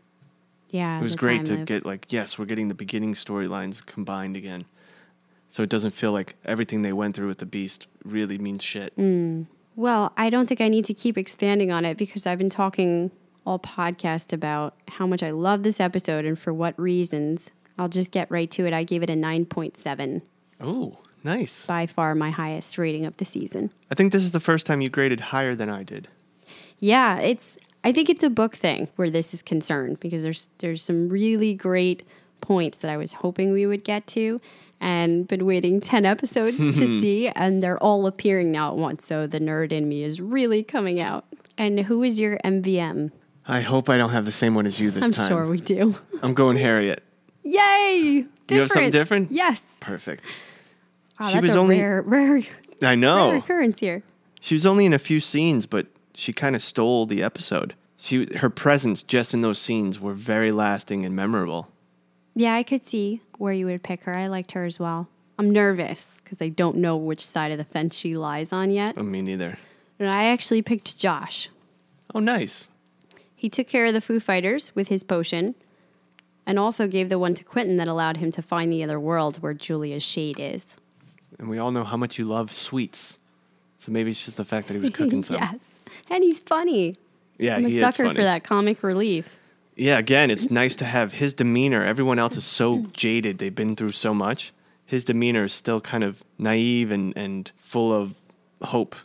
Yeah. 0.69 0.99
it 0.99 1.03
was 1.03 1.15
great 1.15 1.45
to 1.45 1.53
loops. 1.53 1.65
get 1.67 1.85
like, 1.85 2.07
yes, 2.11 2.39
we're 2.39 2.45
getting 2.45 2.67
the 2.67 2.73
beginning 2.73 3.13
storylines 3.13 3.85
combined 3.85 4.35
again. 4.35 4.65
So 5.49 5.63
it 5.63 5.69
doesn't 5.69 5.91
feel 5.91 6.11
like 6.11 6.35
everything 6.45 6.81
they 6.81 6.93
went 6.93 7.15
through 7.15 7.27
with 7.27 7.37
the 7.37 7.45
Beast 7.45 7.87
really 8.03 8.37
means 8.37 8.63
shit. 8.63 8.95
Mm. 8.97 9.45
Well, 9.75 10.11
I 10.17 10.29
don't 10.29 10.47
think 10.47 10.59
I 10.59 10.67
need 10.67 10.85
to 10.85 10.93
keep 10.93 11.17
expanding 11.17 11.71
on 11.71 11.85
it 11.85 11.97
because 11.97 12.25
I've 12.25 12.37
been 12.37 12.49
talking 12.49 13.11
all 13.45 13.59
podcast 13.59 14.33
about 14.33 14.73
how 14.89 15.07
much 15.07 15.23
I 15.23 15.31
love 15.31 15.63
this 15.63 15.79
episode 15.79 16.25
and 16.25 16.37
for 16.37 16.53
what 16.53 16.77
reasons. 16.79 17.49
I'll 17.79 17.87
just 17.87 18.11
get 18.11 18.29
right 18.29 18.49
to 18.51 18.65
it. 18.65 18.73
I 18.73 18.83
gave 18.83 19.03
it 19.03 19.09
a 19.09 19.13
9.7, 19.13 20.21
Oh, 20.59 20.97
nice. 21.23 21.65
by 21.67 21.85
far 21.85 22.15
my 22.15 22.31
highest 22.31 22.77
rating 22.77 23.05
of 23.05 23.15
the 23.17 23.25
season. 23.25 23.71
I 23.91 23.95
think 23.95 24.11
this 24.11 24.23
is 24.23 24.31
the 24.31 24.39
first 24.39 24.65
time 24.65 24.81
you 24.81 24.89
graded 24.89 25.19
higher 25.21 25.53
than 25.55 25.69
I 25.69 25.83
did. 25.83 26.07
Yeah, 26.79 27.19
it's 27.19 27.55
I 27.83 27.91
think 27.93 28.09
it's 28.09 28.23
a 28.23 28.29
book 28.29 28.55
thing 28.55 28.89
where 28.95 29.09
this 29.09 29.33
is 29.33 29.41
concerned 29.41 29.99
because 29.99 30.23
there's 30.23 30.49
there's 30.57 30.83
some 30.83 31.07
really 31.09 31.53
great 31.53 32.03
points 32.41 32.79
that 32.79 32.91
I 32.91 32.97
was 32.97 33.13
hoping 33.13 33.51
we 33.51 33.65
would 33.65 33.83
get 33.83 34.07
to 34.07 34.41
and 34.79 35.27
been 35.27 35.45
waiting 35.45 35.81
10 35.81 36.05
episodes 36.05 36.57
to 36.57 36.73
see 37.01 37.27
and 37.29 37.61
they're 37.63 37.81
all 37.81 38.05
appearing 38.05 38.51
now 38.51 38.71
at 38.71 38.77
once. 38.77 39.05
So 39.05 39.27
the 39.27 39.39
nerd 39.39 39.71
in 39.71 39.87
me 39.89 40.03
is 40.03 40.21
really 40.21 40.63
coming 40.63 40.99
out. 40.99 41.25
And 41.57 41.79
who 41.81 42.03
is 42.03 42.19
your 42.19 42.37
MVM? 42.45 43.11
I 43.47 43.61
hope 43.61 43.89
I 43.89 43.97
don't 43.97 44.11
have 44.11 44.25
the 44.25 44.31
same 44.31 44.53
one 44.55 44.65
as 44.65 44.79
you 44.79 44.91
this 44.91 45.09
time. 45.09 45.23
I'm 45.25 45.29
sure 45.29 45.47
we 45.47 45.59
do. 45.61 45.95
I'm 46.21 46.33
going 46.33 46.57
Harriet. 46.57 47.01
Yay! 47.43 48.25
Different. 48.45 48.51
You 48.51 48.59
have 48.59 48.69
something 48.69 48.91
different? 48.91 49.31
Yes. 49.31 49.61
Perfect. 49.79 50.25
Wow, 51.19 51.27
She 51.27 51.39
was 51.39 51.55
only- 51.55 51.79
rare, 51.79 52.01
rare, 52.01 52.41
I 52.83 52.95
rare 52.95 53.37
occurrence 53.37 53.79
here. 53.79 54.03
She 54.39 54.53
was 54.53 54.65
only 54.65 54.85
in 54.85 54.93
a 54.93 54.99
few 54.99 55.19
scenes, 55.19 55.65
but 55.65 55.87
she 56.13 56.31
kind 56.33 56.55
of 56.55 56.61
stole 56.61 57.05
the 57.05 57.23
episode. 57.23 57.73
She 57.97 58.27
her 58.37 58.49
presence 58.51 59.01
just 59.01 59.33
in 59.33 59.41
those 59.41 59.57
scenes 59.57 59.99
were 59.99 60.13
very 60.13 60.51
lasting 60.51 61.05
and 61.05 61.15
memorable. 61.15 61.69
Yeah, 62.37 62.53
I 62.53 62.61
could 62.61 62.85
see 62.85 63.21
where 63.39 63.51
you 63.51 63.65
would 63.65 63.81
pick 63.81 64.03
her. 64.03 64.15
I 64.15 64.27
liked 64.27 64.51
her 64.51 64.63
as 64.63 64.79
well. 64.79 65.07
I'm 65.39 65.49
nervous 65.49 66.21
because 66.23 66.39
I 66.39 66.49
don't 66.49 66.77
know 66.77 66.95
which 66.95 67.25
side 67.25 67.51
of 67.51 67.57
the 67.57 67.63
fence 67.63 67.97
she 67.97 68.15
lies 68.15 68.53
on 68.53 68.69
yet. 68.69 68.93
Oh, 68.95 69.01
me 69.01 69.23
neither. 69.23 69.57
And 69.97 70.07
I 70.07 70.25
actually 70.25 70.61
picked 70.61 70.97
Josh. 70.97 71.49
Oh, 72.13 72.19
nice. 72.19 72.69
He 73.35 73.49
took 73.49 73.67
care 73.67 73.87
of 73.87 73.93
the 73.93 74.01
Foo 74.01 74.19
Fighters 74.19 74.71
with 74.75 74.87
his 74.87 75.01
potion 75.01 75.55
and 76.45 76.59
also 76.59 76.87
gave 76.87 77.09
the 77.09 77.17
one 77.17 77.33
to 77.33 77.43
Quentin 77.43 77.77
that 77.77 77.87
allowed 77.87 78.17
him 78.17 78.29
to 78.31 78.41
find 78.43 78.71
the 78.71 78.83
other 78.83 78.99
world 78.99 79.37
where 79.37 79.55
Julia's 79.55 80.03
shade 80.03 80.39
is. 80.39 80.77
And 81.39 81.49
we 81.49 81.57
all 81.57 81.71
know 81.71 81.83
how 81.83 81.97
much 81.97 82.19
you 82.19 82.25
love 82.25 82.53
sweets. 82.53 83.17
So 83.79 83.91
maybe 83.91 84.11
it's 84.11 84.25
just 84.25 84.37
the 84.37 84.45
fact 84.45 84.67
that 84.67 84.75
he 84.75 84.79
was 84.79 84.89
cooking 84.93 85.23
some. 85.23 85.37
yes. 85.37 85.57
And 86.11 86.23
he's 86.23 86.39
funny. 86.39 86.95
Yeah, 87.39 87.55
I'm 87.55 87.65
a 87.65 87.69
he 87.69 87.79
is 87.79 87.83
sucker 87.83 88.03
funny. 88.09 88.15
for 88.15 88.23
that 88.23 88.43
comic 88.43 88.83
relief. 88.83 89.39
Yeah, 89.77 89.99
again, 89.99 90.31
it's 90.31 90.49
nice 90.49 90.75
to 90.77 90.85
have 90.85 91.13
his 91.13 91.35
demeanor. 91.35 91.85
Everyone 91.85 92.17
else 92.17 92.35
is 92.35 92.43
so 92.43 92.87
jaded; 92.93 93.37
they've 93.37 93.53
been 93.53 93.75
through 93.75 93.91
so 93.91 94.13
much. 94.13 94.51
His 94.85 95.05
demeanor 95.05 95.43
is 95.43 95.53
still 95.53 95.79
kind 95.81 96.03
of 96.03 96.23
naive 96.39 96.91
and, 96.91 97.15
and 97.15 97.51
full 97.57 97.93
of 97.93 98.15
hope. 98.63 98.95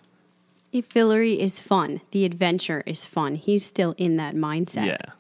If 0.73 0.89
Fillory 0.89 1.39
is 1.39 1.61
fun, 1.61 2.01
the 2.13 2.25
adventure 2.25 2.83
is 2.87 3.05
fun. 3.05 3.35
He's 3.35 3.67
still 3.67 3.95
in 3.99 4.17
that 4.17 4.35
mindset. 4.35 4.87
Yeah. 4.87 5.13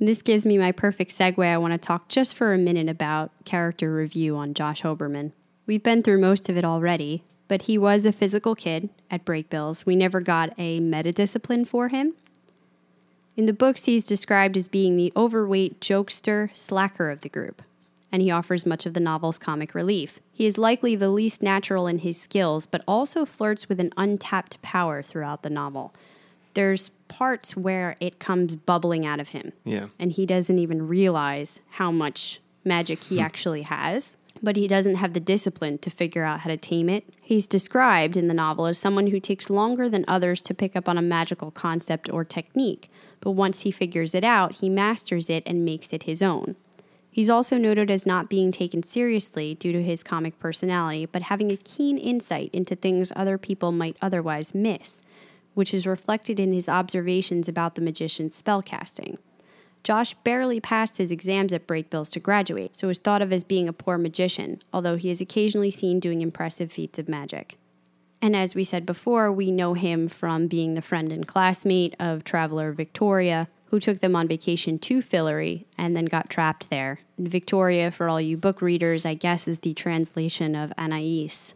This 0.00 0.22
gives 0.22 0.44
me 0.44 0.58
my 0.58 0.72
perfect 0.72 1.12
segue. 1.12 1.44
I 1.44 1.58
want 1.58 1.72
to 1.72 1.78
talk 1.78 2.08
just 2.08 2.34
for 2.34 2.52
a 2.52 2.58
minute 2.58 2.88
about 2.88 3.30
character 3.44 3.94
review 3.94 4.36
on 4.36 4.54
Josh 4.54 4.82
Hoberman. 4.82 5.32
We've 5.66 5.82
been 5.82 6.02
through 6.02 6.20
most 6.20 6.48
of 6.48 6.56
it 6.56 6.64
already, 6.64 7.22
but 7.46 7.62
he 7.62 7.78
was 7.78 8.06
a 8.06 8.12
physical 8.12 8.54
kid 8.54 8.88
at 9.10 9.24
Brakebills. 9.24 9.86
We 9.86 9.94
never 9.94 10.20
got 10.20 10.52
a 10.58 10.80
meta 10.80 11.12
discipline 11.12 11.64
for 11.64 11.88
him. 11.88 12.14
In 13.38 13.46
the 13.46 13.52
books, 13.52 13.84
he's 13.84 14.04
described 14.04 14.56
as 14.56 14.66
being 14.66 14.96
the 14.96 15.12
overweight 15.16 15.80
jokester 15.80 16.50
slacker 16.54 17.08
of 17.08 17.20
the 17.20 17.28
group, 17.28 17.62
and 18.10 18.20
he 18.20 18.32
offers 18.32 18.66
much 18.66 18.84
of 18.84 18.94
the 18.94 19.00
novel's 19.00 19.38
comic 19.38 19.76
relief. 19.76 20.18
He 20.32 20.44
is 20.44 20.58
likely 20.58 20.96
the 20.96 21.08
least 21.08 21.40
natural 21.40 21.86
in 21.86 21.98
his 21.98 22.20
skills, 22.20 22.66
but 22.66 22.82
also 22.88 23.24
flirts 23.24 23.68
with 23.68 23.78
an 23.78 23.92
untapped 23.96 24.60
power 24.60 25.02
throughout 25.02 25.44
the 25.44 25.50
novel. 25.50 25.94
There's 26.54 26.90
parts 27.06 27.56
where 27.56 27.94
it 28.00 28.18
comes 28.18 28.56
bubbling 28.56 29.06
out 29.06 29.20
of 29.20 29.28
him 29.28 29.52
Yeah. 29.64 29.86
and 30.00 30.10
he 30.10 30.26
doesn't 30.26 30.58
even 30.58 30.88
realize 30.88 31.60
how 31.70 31.92
much 31.92 32.40
magic 32.64 33.04
he 33.04 33.18
hmm. 33.18 33.22
actually 33.22 33.62
has. 33.62 34.16
But 34.42 34.56
he 34.56 34.68
doesn't 34.68 34.96
have 34.96 35.14
the 35.14 35.20
discipline 35.20 35.78
to 35.78 35.90
figure 35.90 36.24
out 36.24 36.40
how 36.40 36.50
to 36.50 36.56
tame 36.56 36.88
it. 36.88 37.04
He's 37.22 37.46
described 37.46 38.16
in 38.16 38.28
the 38.28 38.34
novel 38.34 38.66
as 38.66 38.78
someone 38.78 39.08
who 39.08 39.18
takes 39.18 39.50
longer 39.50 39.88
than 39.88 40.04
others 40.06 40.42
to 40.42 40.54
pick 40.54 40.76
up 40.76 40.88
on 40.88 40.98
a 40.98 41.02
magical 41.02 41.50
concept 41.50 42.08
or 42.08 42.24
technique, 42.24 42.88
but 43.20 43.32
once 43.32 43.60
he 43.60 43.70
figures 43.70 44.14
it 44.14 44.24
out, 44.24 44.56
he 44.56 44.68
masters 44.68 45.28
it 45.28 45.42
and 45.46 45.64
makes 45.64 45.92
it 45.92 46.04
his 46.04 46.22
own. 46.22 46.56
He's 47.10 47.30
also 47.30 47.56
noted 47.56 47.90
as 47.90 48.06
not 48.06 48.28
being 48.28 48.52
taken 48.52 48.82
seriously 48.82 49.54
due 49.54 49.72
to 49.72 49.82
his 49.82 50.04
comic 50.04 50.38
personality, 50.38 51.04
but 51.06 51.22
having 51.22 51.50
a 51.50 51.56
keen 51.56 51.98
insight 51.98 52.50
into 52.52 52.76
things 52.76 53.12
other 53.16 53.38
people 53.38 53.72
might 53.72 53.96
otherwise 54.00 54.54
miss, 54.54 55.02
which 55.54 55.74
is 55.74 55.86
reflected 55.86 56.38
in 56.38 56.52
his 56.52 56.68
observations 56.68 57.48
about 57.48 57.74
the 57.74 57.80
magician's 57.80 58.40
spellcasting. 58.40 59.18
Josh 59.82 60.14
barely 60.22 60.60
passed 60.60 60.98
his 60.98 61.10
exams 61.10 61.52
at 61.52 61.66
Brakebills 61.66 62.12
to 62.12 62.20
graduate, 62.20 62.76
so 62.76 62.88
is 62.88 62.98
thought 62.98 63.22
of 63.22 63.32
as 63.32 63.42
being 63.42 63.68
a 63.68 63.72
poor 63.72 63.98
magician, 63.98 64.60
although 64.72 64.96
he 64.96 65.10
is 65.10 65.20
occasionally 65.20 65.70
seen 65.70 65.98
doing 65.98 66.20
impressive 66.20 66.70
feats 66.70 66.98
of 66.98 67.08
magic. 67.08 67.56
And 68.20 68.34
as 68.34 68.54
we 68.54 68.64
said 68.64 68.84
before, 68.84 69.30
we 69.30 69.50
know 69.50 69.74
him 69.74 70.06
from 70.06 70.48
being 70.48 70.74
the 70.74 70.82
friend 70.82 71.12
and 71.12 71.26
classmate 71.26 71.94
of 72.00 72.24
traveler 72.24 72.72
Victoria, 72.72 73.48
who 73.66 73.78
took 73.78 74.00
them 74.00 74.16
on 74.16 74.26
vacation 74.26 74.78
to 74.78 74.98
Fillory 75.00 75.64
and 75.76 75.94
then 75.94 76.06
got 76.06 76.30
trapped 76.30 76.70
there. 76.70 77.00
And 77.16 77.28
Victoria, 77.28 77.90
for 77.90 78.08
all 78.08 78.20
you 78.20 78.36
book 78.36 78.62
readers, 78.62 79.04
I 79.04 79.14
guess 79.14 79.46
is 79.46 79.60
the 79.60 79.74
translation 79.74 80.56
of 80.56 80.72
Anais, 80.78 81.52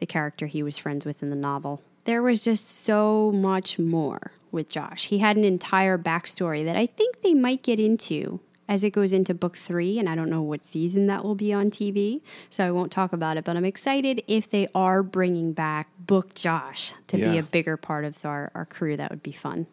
the 0.00 0.06
character 0.06 0.46
he 0.46 0.62
was 0.62 0.78
friends 0.78 1.04
with 1.04 1.22
in 1.22 1.30
the 1.30 1.36
novel. 1.36 1.82
There 2.04 2.22
was 2.22 2.42
just 2.42 2.68
so 2.68 3.30
much 3.32 3.78
more 3.78 4.32
with 4.50 4.70
Josh. 4.70 5.08
He 5.08 5.18
had 5.18 5.36
an 5.36 5.44
entire 5.44 5.98
backstory 5.98 6.64
that 6.64 6.76
I 6.76 6.86
think 6.86 7.20
they 7.20 7.34
might 7.34 7.62
get 7.62 7.78
into 7.78 8.40
as 8.68 8.84
it 8.84 8.90
goes 8.90 9.12
into 9.12 9.34
book 9.34 9.56
three, 9.56 9.98
and 9.98 10.08
I 10.08 10.14
don't 10.14 10.28
know 10.28 10.42
what 10.42 10.64
season 10.64 11.06
that 11.06 11.24
will 11.24 11.34
be 11.34 11.52
on 11.52 11.70
TV, 11.70 12.20
so 12.50 12.66
I 12.66 12.70
won't 12.70 12.92
talk 12.92 13.12
about 13.12 13.36
it. 13.36 13.44
But 13.44 13.56
I'm 13.56 13.64
excited 13.64 14.22
if 14.28 14.50
they 14.50 14.68
are 14.74 15.02
bringing 15.02 15.52
back 15.52 15.88
Book 15.98 16.34
Josh 16.34 16.92
to 17.08 17.16
be 17.16 17.38
a 17.38 17.42
bigger 17.42 17.76
part 17.76 18.04
of 18.04 18.24
our, 18.24 18.50
our 18.54 18.66
crew. 18.66 18.96
That 18.96 19.10
would 19.10 19.22
be 19.22 19.32
fun. 19.32 19.66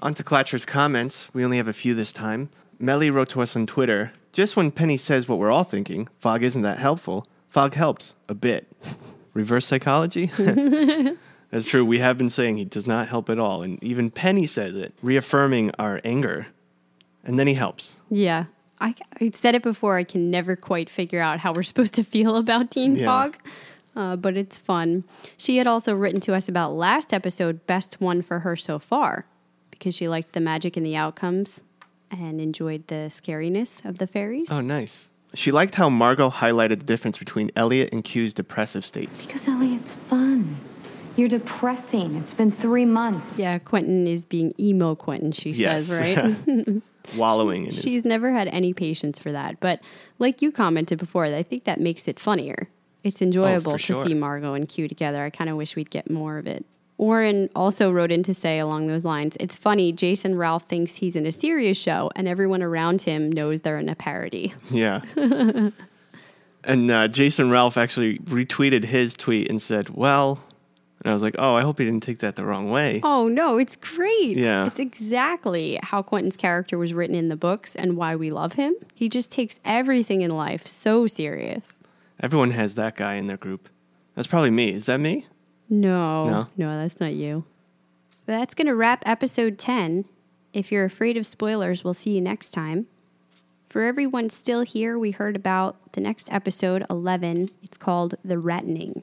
On 0.00 0.14
to 0.14 0.22
Klatcher's 0.22 0.64
comments. 0.64 1.28
We 1.32 1.44
only 1.44 1.56
have 1.56 1.68
a 1.68 1.72
few 1.72 1.94
this 1.94 2.12
time. 2.12 2.50
Melly 2.78 3.10
wrote 3.10 3.30
to 3.30 3.40
us 3.40 3.56
on 3.56 3.66
Twitter 3.66 4.12
Just 4.32 4.56
when 4.56 4.70
Penny 4.70 4.98
says 4.98 5.28
what 5.28 5.38
we're 5.38 5.50
all 5.50 5.64
thinking, 5.64 6.08
Fogg 6.20 6.42
isn't 6.42 6.62
that 6.62 6.78
helpful, 6.78 7.24
Fogg 7.48 7.74
helps 7.74 8.14
a 8.28 8.34
bit. 8.34 8.66
Reverse 9.34 9.66
psychology? 9.66 10.30
That's 11.50 11.66
true. 11.66 11.84
We 11.84 12.00
have 12.00 12.18
been 12.18 12.28
saying 12.28 12.56
he 12.56 12.64
does 12.64 12.86
not 12.86 13.08
help 13.08 13.30
at 13.30 13.38
all. 13.38 13.62
And 13.62 13.82
even 13.82 14.10
Penny 14.10 14.46
says 14.46 14.76
it, 14.76 14.94
reaffirming 15.02 15.70
our 15.78 16.00
anger. 16.04 16.48
And 17.26 17.38
then 17.38 17.46
he 17.46 17.54
helps. 17.54 17.96
Yeah. 18.10 18.44
I, 18.80 18.94
I've 19.20 19.36
said 19.36 19.54
it 19.54 19.62
before. 19.62 19.96
I 19.98 20.04
can 20.04 20.30
never 20.30 20.56
quite 20.56 20.88
figure 20.88 21.20
out 21.20 21.40
how 21.40 21.52
we're 21.52 21.62
supposed 21.72 21.94
to 21.94 22.02
feel 22.04 22.36
about 22.36 22.70
Dean 22.70 22.96
Yeah. 22.96 23.06
Fogg. 23.06 23.36
uh, 23.94 24.16
but 24.16 24.36
it's 24.36 24.56
fun. 24.58 25.04
She 25.36 25.56
had 25.58 25.66
also 25.66 25.94
written 25.94 26.20
to 26.22 26.34
us 26.34 26.48
about 26.48 26.72
last 26.72 27.12
episode, 27.12 27.66
best 27.66 28.00
one 28.00 28.22
for 28.22 28.40
her 28.40 28.54
so 28.56 28.78
far, 28.78 29.26
because 29.70 29.94
she 29.94 30.08
liked 30.08 30.32
the 30.32 30.40
magic 30.40 30.76
and 30.76 30.84
the 30.86 30.94
outcomes 30.96 31.62
and 32.10 32.40
enjoyed 32.40 32.86
the 32.88 33.08
scariness 33.10 33.84
of 33.84 33.98
the 33.98 34.06
fairies. 34.06 34.52
Oh, 34.52 34.60
nice. 34.60 35.10
She 35.34 35.50
liked 35.50 35.74
how 35.74 35.90
Margo 35.90 36.30
highlighted 36.30 36.78
the 36.78 36.84
difference 36.86 37.18
between 37.18 37.50
Eliot 37.56 37.90
and 37.92 38.04
Q's 38.04 38.32
depressive 38.32 38.86
states. 38.86 39.26
Because 39.26 39.48
Eliot's 39.48 39.94
fun. 39.94 40.56
You're 41.16 41.28
depressing. 41.28 42.14
It's 42.16 42.34
been 42.34 42.52
three 42.52 42.84
months. 42.84 43.38
Yeah, 43.38 43.58
Quentin 43.58 44.06
is 44.06 44.24
being 44.26 44.52
emo 44.60 44.94
Quentin, 44.94 45.32
she 45.32 45.50
Yes. 45.50 45.86
says, 45.86 46.00
right? 46.00 46.82
Wallowing 47.14 47.62
in 47.62 47.66
his. 47.66 47.82
She's 47.82 48.04
never 48.04 48.32
had 48.32 48.48
any 48.48 48.72
patience 48.72 49.18
for 49.18 49.32
that. 49.32 49.60
But 49.60 49.80
like 50.18 50.42
you 50.42 50.50
commented 50.50 50.98
before, 50.98 51.24
I 51.26 51.42
think 51.42 51.64
that 51.64 51.80
makes 51.80 52.08
it 52.08 52.18
funnier. 52.18 52.68
It's 53.04 53.22
enjoyable 53.22 53.72
to 53.72 53.78
sure. 53.78 54.04
see 54.04 54.14
Margo 54.14 54.54
and 54.54 54.68
Q 54.68 54.88
together. 54.88 55.24
I 55.24 55.30
kind 55.30 55.48
of 55.48 55.56
wish 55.56 55.76
we'd 55.76 55.90
get 55.90 56.10
more 56.10 56.38
of 56.38 56.46
it. 56.46 56.64
Warren 56.98 57.50
also 57.54 57.92
wrote 57.92 58.10
in 58.10 58.22
to 58.24 58.34
say 58.34 58.58
along 58.58 58.86
those 58.86 59.04
lines, 59.04 59.36
it's 59.38 59.54
funny, 59.54 59.92
Jason 59.92 60.36
Ralph 60.36 60.64
thinks 60.64 60.96
he's 60.96 61.14
in 61.14 61.26
a 61.26 61.32
serious 61.32 61.78
show 61.78 62.10
and 62.16 62.26
everyone 62.26 62.62
around 62.62 63.02
him 63.02 63.30
knows 63.30 63.60
they're 63.60 63.78
in 63.78 63.88
a 63.88 63.94
parody. 63.94 64.54
Yeah. 64.70 65.02
and 66.64 66.90
uh, 66.90 67.08
Jason 67.08 67.50
Ralph 67.50 67.76
actually 67.76 68.18
retweeted 68.20 68.84
his 68.84 69.14
tweet 69.14 69.50
and 69.50 69.60
said, 69.60 69.90
well, 69.90 70.42
and 71.06 71.10
I 71.10 71.12
was 71.12 71.22
like, 71.22 71.36
oh, 71.38 71.54
I 71.54 71.60
hope 71.62 71.78
he 71.78 71.84
didn't 71.84 72.02
take 72.02 72.18
that 72.18 72.34
the 72.34 72.44
wrong 72.44 72.68
way. 72.68 73.00
Oh 73.04 73.28
no, 73.28 73.58
it's 73.58 73.76
great. 73.76 74.36
Yeah. 74.36 74.66
It's 74.66 74.80
exactly 74.80 75.78
how 75.80 76.02
Quentin's 76.02 76.36
character 76.36 76.76
was 76.78 76.92
written 76.92 77.14
in 77.14 77.28
the 77.28 77.36
books 77.36 77.76
and 77.76 77.96
why 77.96 78.16
we 78.16 78.32
love 78.32 78.54
him. 78.54 78.74
He 78.92 79.08
just 79.08 79.30
takes 79.30 79.60
everything 79.64 80.22
in 80.22 80.32
life 80.32 80.66
so 80.66 81.06
serious. 81.06 81.74
Everyone 82.20 82.50
has 82.50 82.74
that 82.74 82.96
guy 82.96 83.14
in 83.14 83.28
their 83.28 83.36
group. 83.36 83.68
That's 84.16 84.26
probably 84.26 84.50
me. 84.50 84.72
Is 84.72 84.86
that 84.86 84.98
me? 84.98 85.26
No, 85.68 86.28
No? 86.28 86.48
no, 86.56 86.76
that's 86.76 86.98
not 86.98 87.12
you. 87.14 87.44
That's 88.26 88.54
going 88.54 88.66
to 88.66 88.74
wrap 88.74 89.04
episode 89.06 89.58
10. 89.58 90.06
If 90.52 90.72
you're 90.72 90.84
afraid 90.84 91.16
of 91.16 91.24
spoilers, 91.24 91.84
we'll 91.84 91.94
see 91.94 92.10
you 92.16 92.20
next 92.20 92.50
time. 92.50 92.88
For 93.68 93.82
everyone 93.82 94.30
still 94.30 94.62
here, 94.62 94.98
we 94.98 95.12
heard 95.12 95.36
about 95.36 95.76
the 95.92 96.00
next 96.00 96.32
episode, 96.32 96.84
11. 96.90 97.50
It's 97.62 97.76
called 97.76 98.16
The 98.24 98.34
Rattening. 98.36 99.02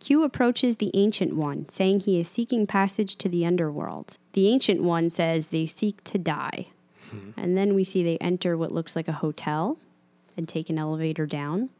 Q 0.00 0.22
approaches 0.22 0.76
the 0.76 0.90
Ancient 0.94 1.34
One, 1.34 1.68
saying 1.68 2.00
he 2.00 2.20
is 2.20 2.28
seeking 2.28 2.66
passage 2.66 3.16
to 3.16 3.28
the 3.28 3.44
underworld. 3.44 4.18
The 4.32 4.48
Ancient 4.48 4.82
One 4.82 5.10
says 5.10 5.48
they 5.48 5.66
seek 5.66 6.02
to 6.04 6.18
die. 6.18 6.68
Hmm. 7.10 7.30
And 7.36 7.56
then 7.56 7.74
we 7.74 7.84
see 7.84 8.02
they 8.02 8.18
enter 8.18 8.56
what 8.56 8.72
looks 8.72 8.94
like 8.94 9.08
a 9.08 9.12
hotel 9.12 9.78
and 10.36 10.48
take 10.48 10.70
an 10.70 10.78
elevator 10.78 11.26
down. 11.26 11.70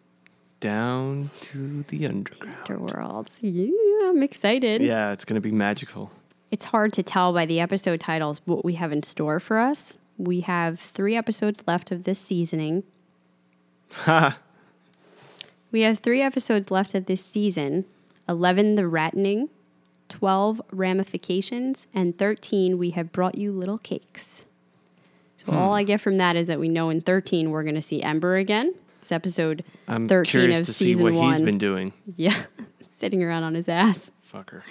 Down 0.61 1.31
to 1.43 1.85
the 1.89 2.07
underground. 2.07 2.57
Underworld. 2.69 3.31
Yeah, 3.41 3.71
I'm 4.09 4.23
excited. 4.23 4.83
Yeah, 4.83 5.13
it's 5.13 5.25
going 5.25 5.37
to 5.37 5.41
be 5.41 5.53
magical. 5.53 6.11
It's 6.51 6.65
hard 6.67 6.93
to 6.95 7.03
tell 7.03 7.33
by 7.33 7.47
the 7.47 7.61
episode 7.61 8.01
titles 8.01 8.41
what 8.45 8.65
we 8.65 8.75
have 8.75 8.91
in 8.91 9.03
store 9.05 9.39
for 9.39 9.59
us. 9.59 9.99
We 10.17 10.41
have 10.41 10.81
three 10.81 11.15
episodes 11.15 11.63
left 11.67 11.93
of 11.93 12.03
this 12.03 12.19
seasoning. 12.19 12.83
Ha! 13.93 14.39
We 15.71 15.83
have 15.83 16.01
three 16.01 16.23
episodes 16.23 16.71
left 16.71 16.95
of 16.95 17.07
this 17.07 17.25
season 17.25 17.85
11, 18.29 18.75
The 18.75 18.83
Rattening, 18.83 19.49
12, 20.09 20.61
Ramifications, 20.71 21.87
and 21.95 22.19
13, 22.19 22.79
We 22.79 22.91
Have 22.91 23.13
Brought 23.13 23.37
You 23.37 23.53
Little 23.53 23.79
Cakes. 23.79 24.45
So 25.39 25.53
hmm. 25.53 25.59
all 25.59 25.75
I 25.75 25.83
get 25.83 26.01
from 26.01 26.17
that 26.17 26.37
is 26.37 26.47
that 26.47 26.61
we 26.61 26.69
know 26.69 26.91
in 26.91 27.01
13 27.01 27.51
we're 27.51 27.63
going 27.63 27.75
to 27.75 27.83
see 27.83 28.03
Ember 28.03 28.37
again. 28.37 28.75
It's 28.99 29.13
episode 29.13 29.65
I'm 29.87 30.09
13 30.09 30.31
curious 30.31 30.61
of 30.61 30.67
to 30.67 30.73
see 30.73 30.97
what 30.97 31.13
one. 31.13 31.33
he's 31.33 31.41
been 31.41 31.59
doing. 31.59 31.93
Yeah, 32.17 32.43
sitting 32.99 33.23
around 33.23 33.45
on 33.45 33.55
his 33.55 33.69
ass. 33.69 34.11
Fucker. 34.33 34.63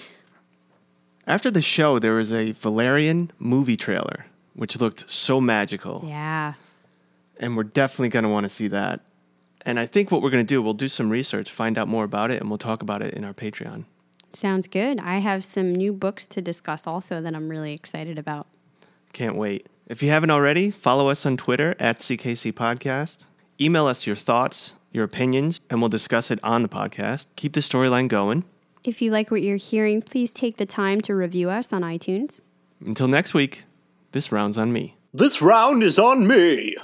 After 1.25 1.49
the 1.51 1.61
show, 1.61 1.99
there 1.99 2.13
was 2.13 2.31
a 2.31 2.51
Valerian 2.51 3.31
movie 3.39 3.77
trailer, 3.77 4.25
which 4.53 4.79
looked 4.79 5.09
so 5.09 5.41
magical. 5.41 6.03
Yeah. 6.05 6.53
And 7.39 7.55
we're 7.57 7.63
definitely 7.63 8.09
going 8.09 8.23
to 8.23 8.29
want 8.29 8.45
to 8.45 8.49
see 8.49 8.67
that. 8.69 9.01
And 9.67 9.81
I 9.81 9.85
think 9.85 10.11
what 10.11 10.21
we're 10.21 10.29
going 10.29 10.45
to 10.45 10.47
do, 10.47 10.61
we'll 10.61 10.73
do 10.73 10.87
some 10.87 11.09
research, 11.09 11.51
find 11.51 11.77
out 11.77 11.89
more 11.89 12.05
about 12.05 12.31
it, 12.31 12.39
and 12.39 12.49
we'll 12.49 12.57
talk 12.57 12.81
about 12.81 13.01
it 13.01 13.13
in 13.13 13.25
our 13.25 13.33
Patreon. 13.33 13.83
Sounds 14.31 14.65
good. 14.65 14.97
I 14.97 15.17
have 15.17 15.43
some 15.43 15.75
new 15.75 15.91
books 15.91 16.25
to 16.27 16.41
discuss 16.41 16.87
also 16.87 17.21
that 17.21 17.35
I'm 17.35 17.49
really 17.49 17.73
excited 17.73 18.17
about. 18.17 18.47
Can't 19.11 19.35
wait. 19.35 19.67
If 19.87 20.01
you 20.01 20.09
haven't 20.09 20.31
already, 20.31 20.71
follow 20.71 21.09
us 21.09 21.25
on 21.25 21.35
Twitter 21.35 21.75
at 21.81 21.99
CKC 21.99 22.53
Podcast. 22.53 23.25
Email 23.59 23.87
us 23.87 24.07
your 24.07 24.15
thoughts, 24.15 24.71
your 24.93 25.03
opinions, 25.03 25.59
and 25.69 25.81
we'll 25.81 25.89
discuss 25.89 26.31
it 26.31 26.39
on 26.43 26.61
the 26.61 26.69
podcast. 26.69 27.25
Keep 27.35 27.51
the 27.51 27.59
storyline 27.59 28.07
going. 28.07 28.45
If 28.85 29.01
you 29.01 29.11
like 29.11 29.31
what 29.31 29.41
you're 29.41 29.57
hearing, 29.57 30.01
please 30.01 30.31
take 30.31 30.55
the 30.55 30.65
time 30.65 31.01
to 31.01 31.13
review 31.13 31.49
us 31.49 31.73
on 31.73 31.81
iTunes. 31.81 32.39
Until 32.85 33.09
next 33.09 33.33
week, 33.33 33.65
this 34.13 34.31
round's 34.31 34.57
on 34.57 34.71
me. 34.71 34.95
This 35.13 35.41
round 35.41 35.83
is 35.83 35.99
on 35.99 36.25
me. 36.25 36.77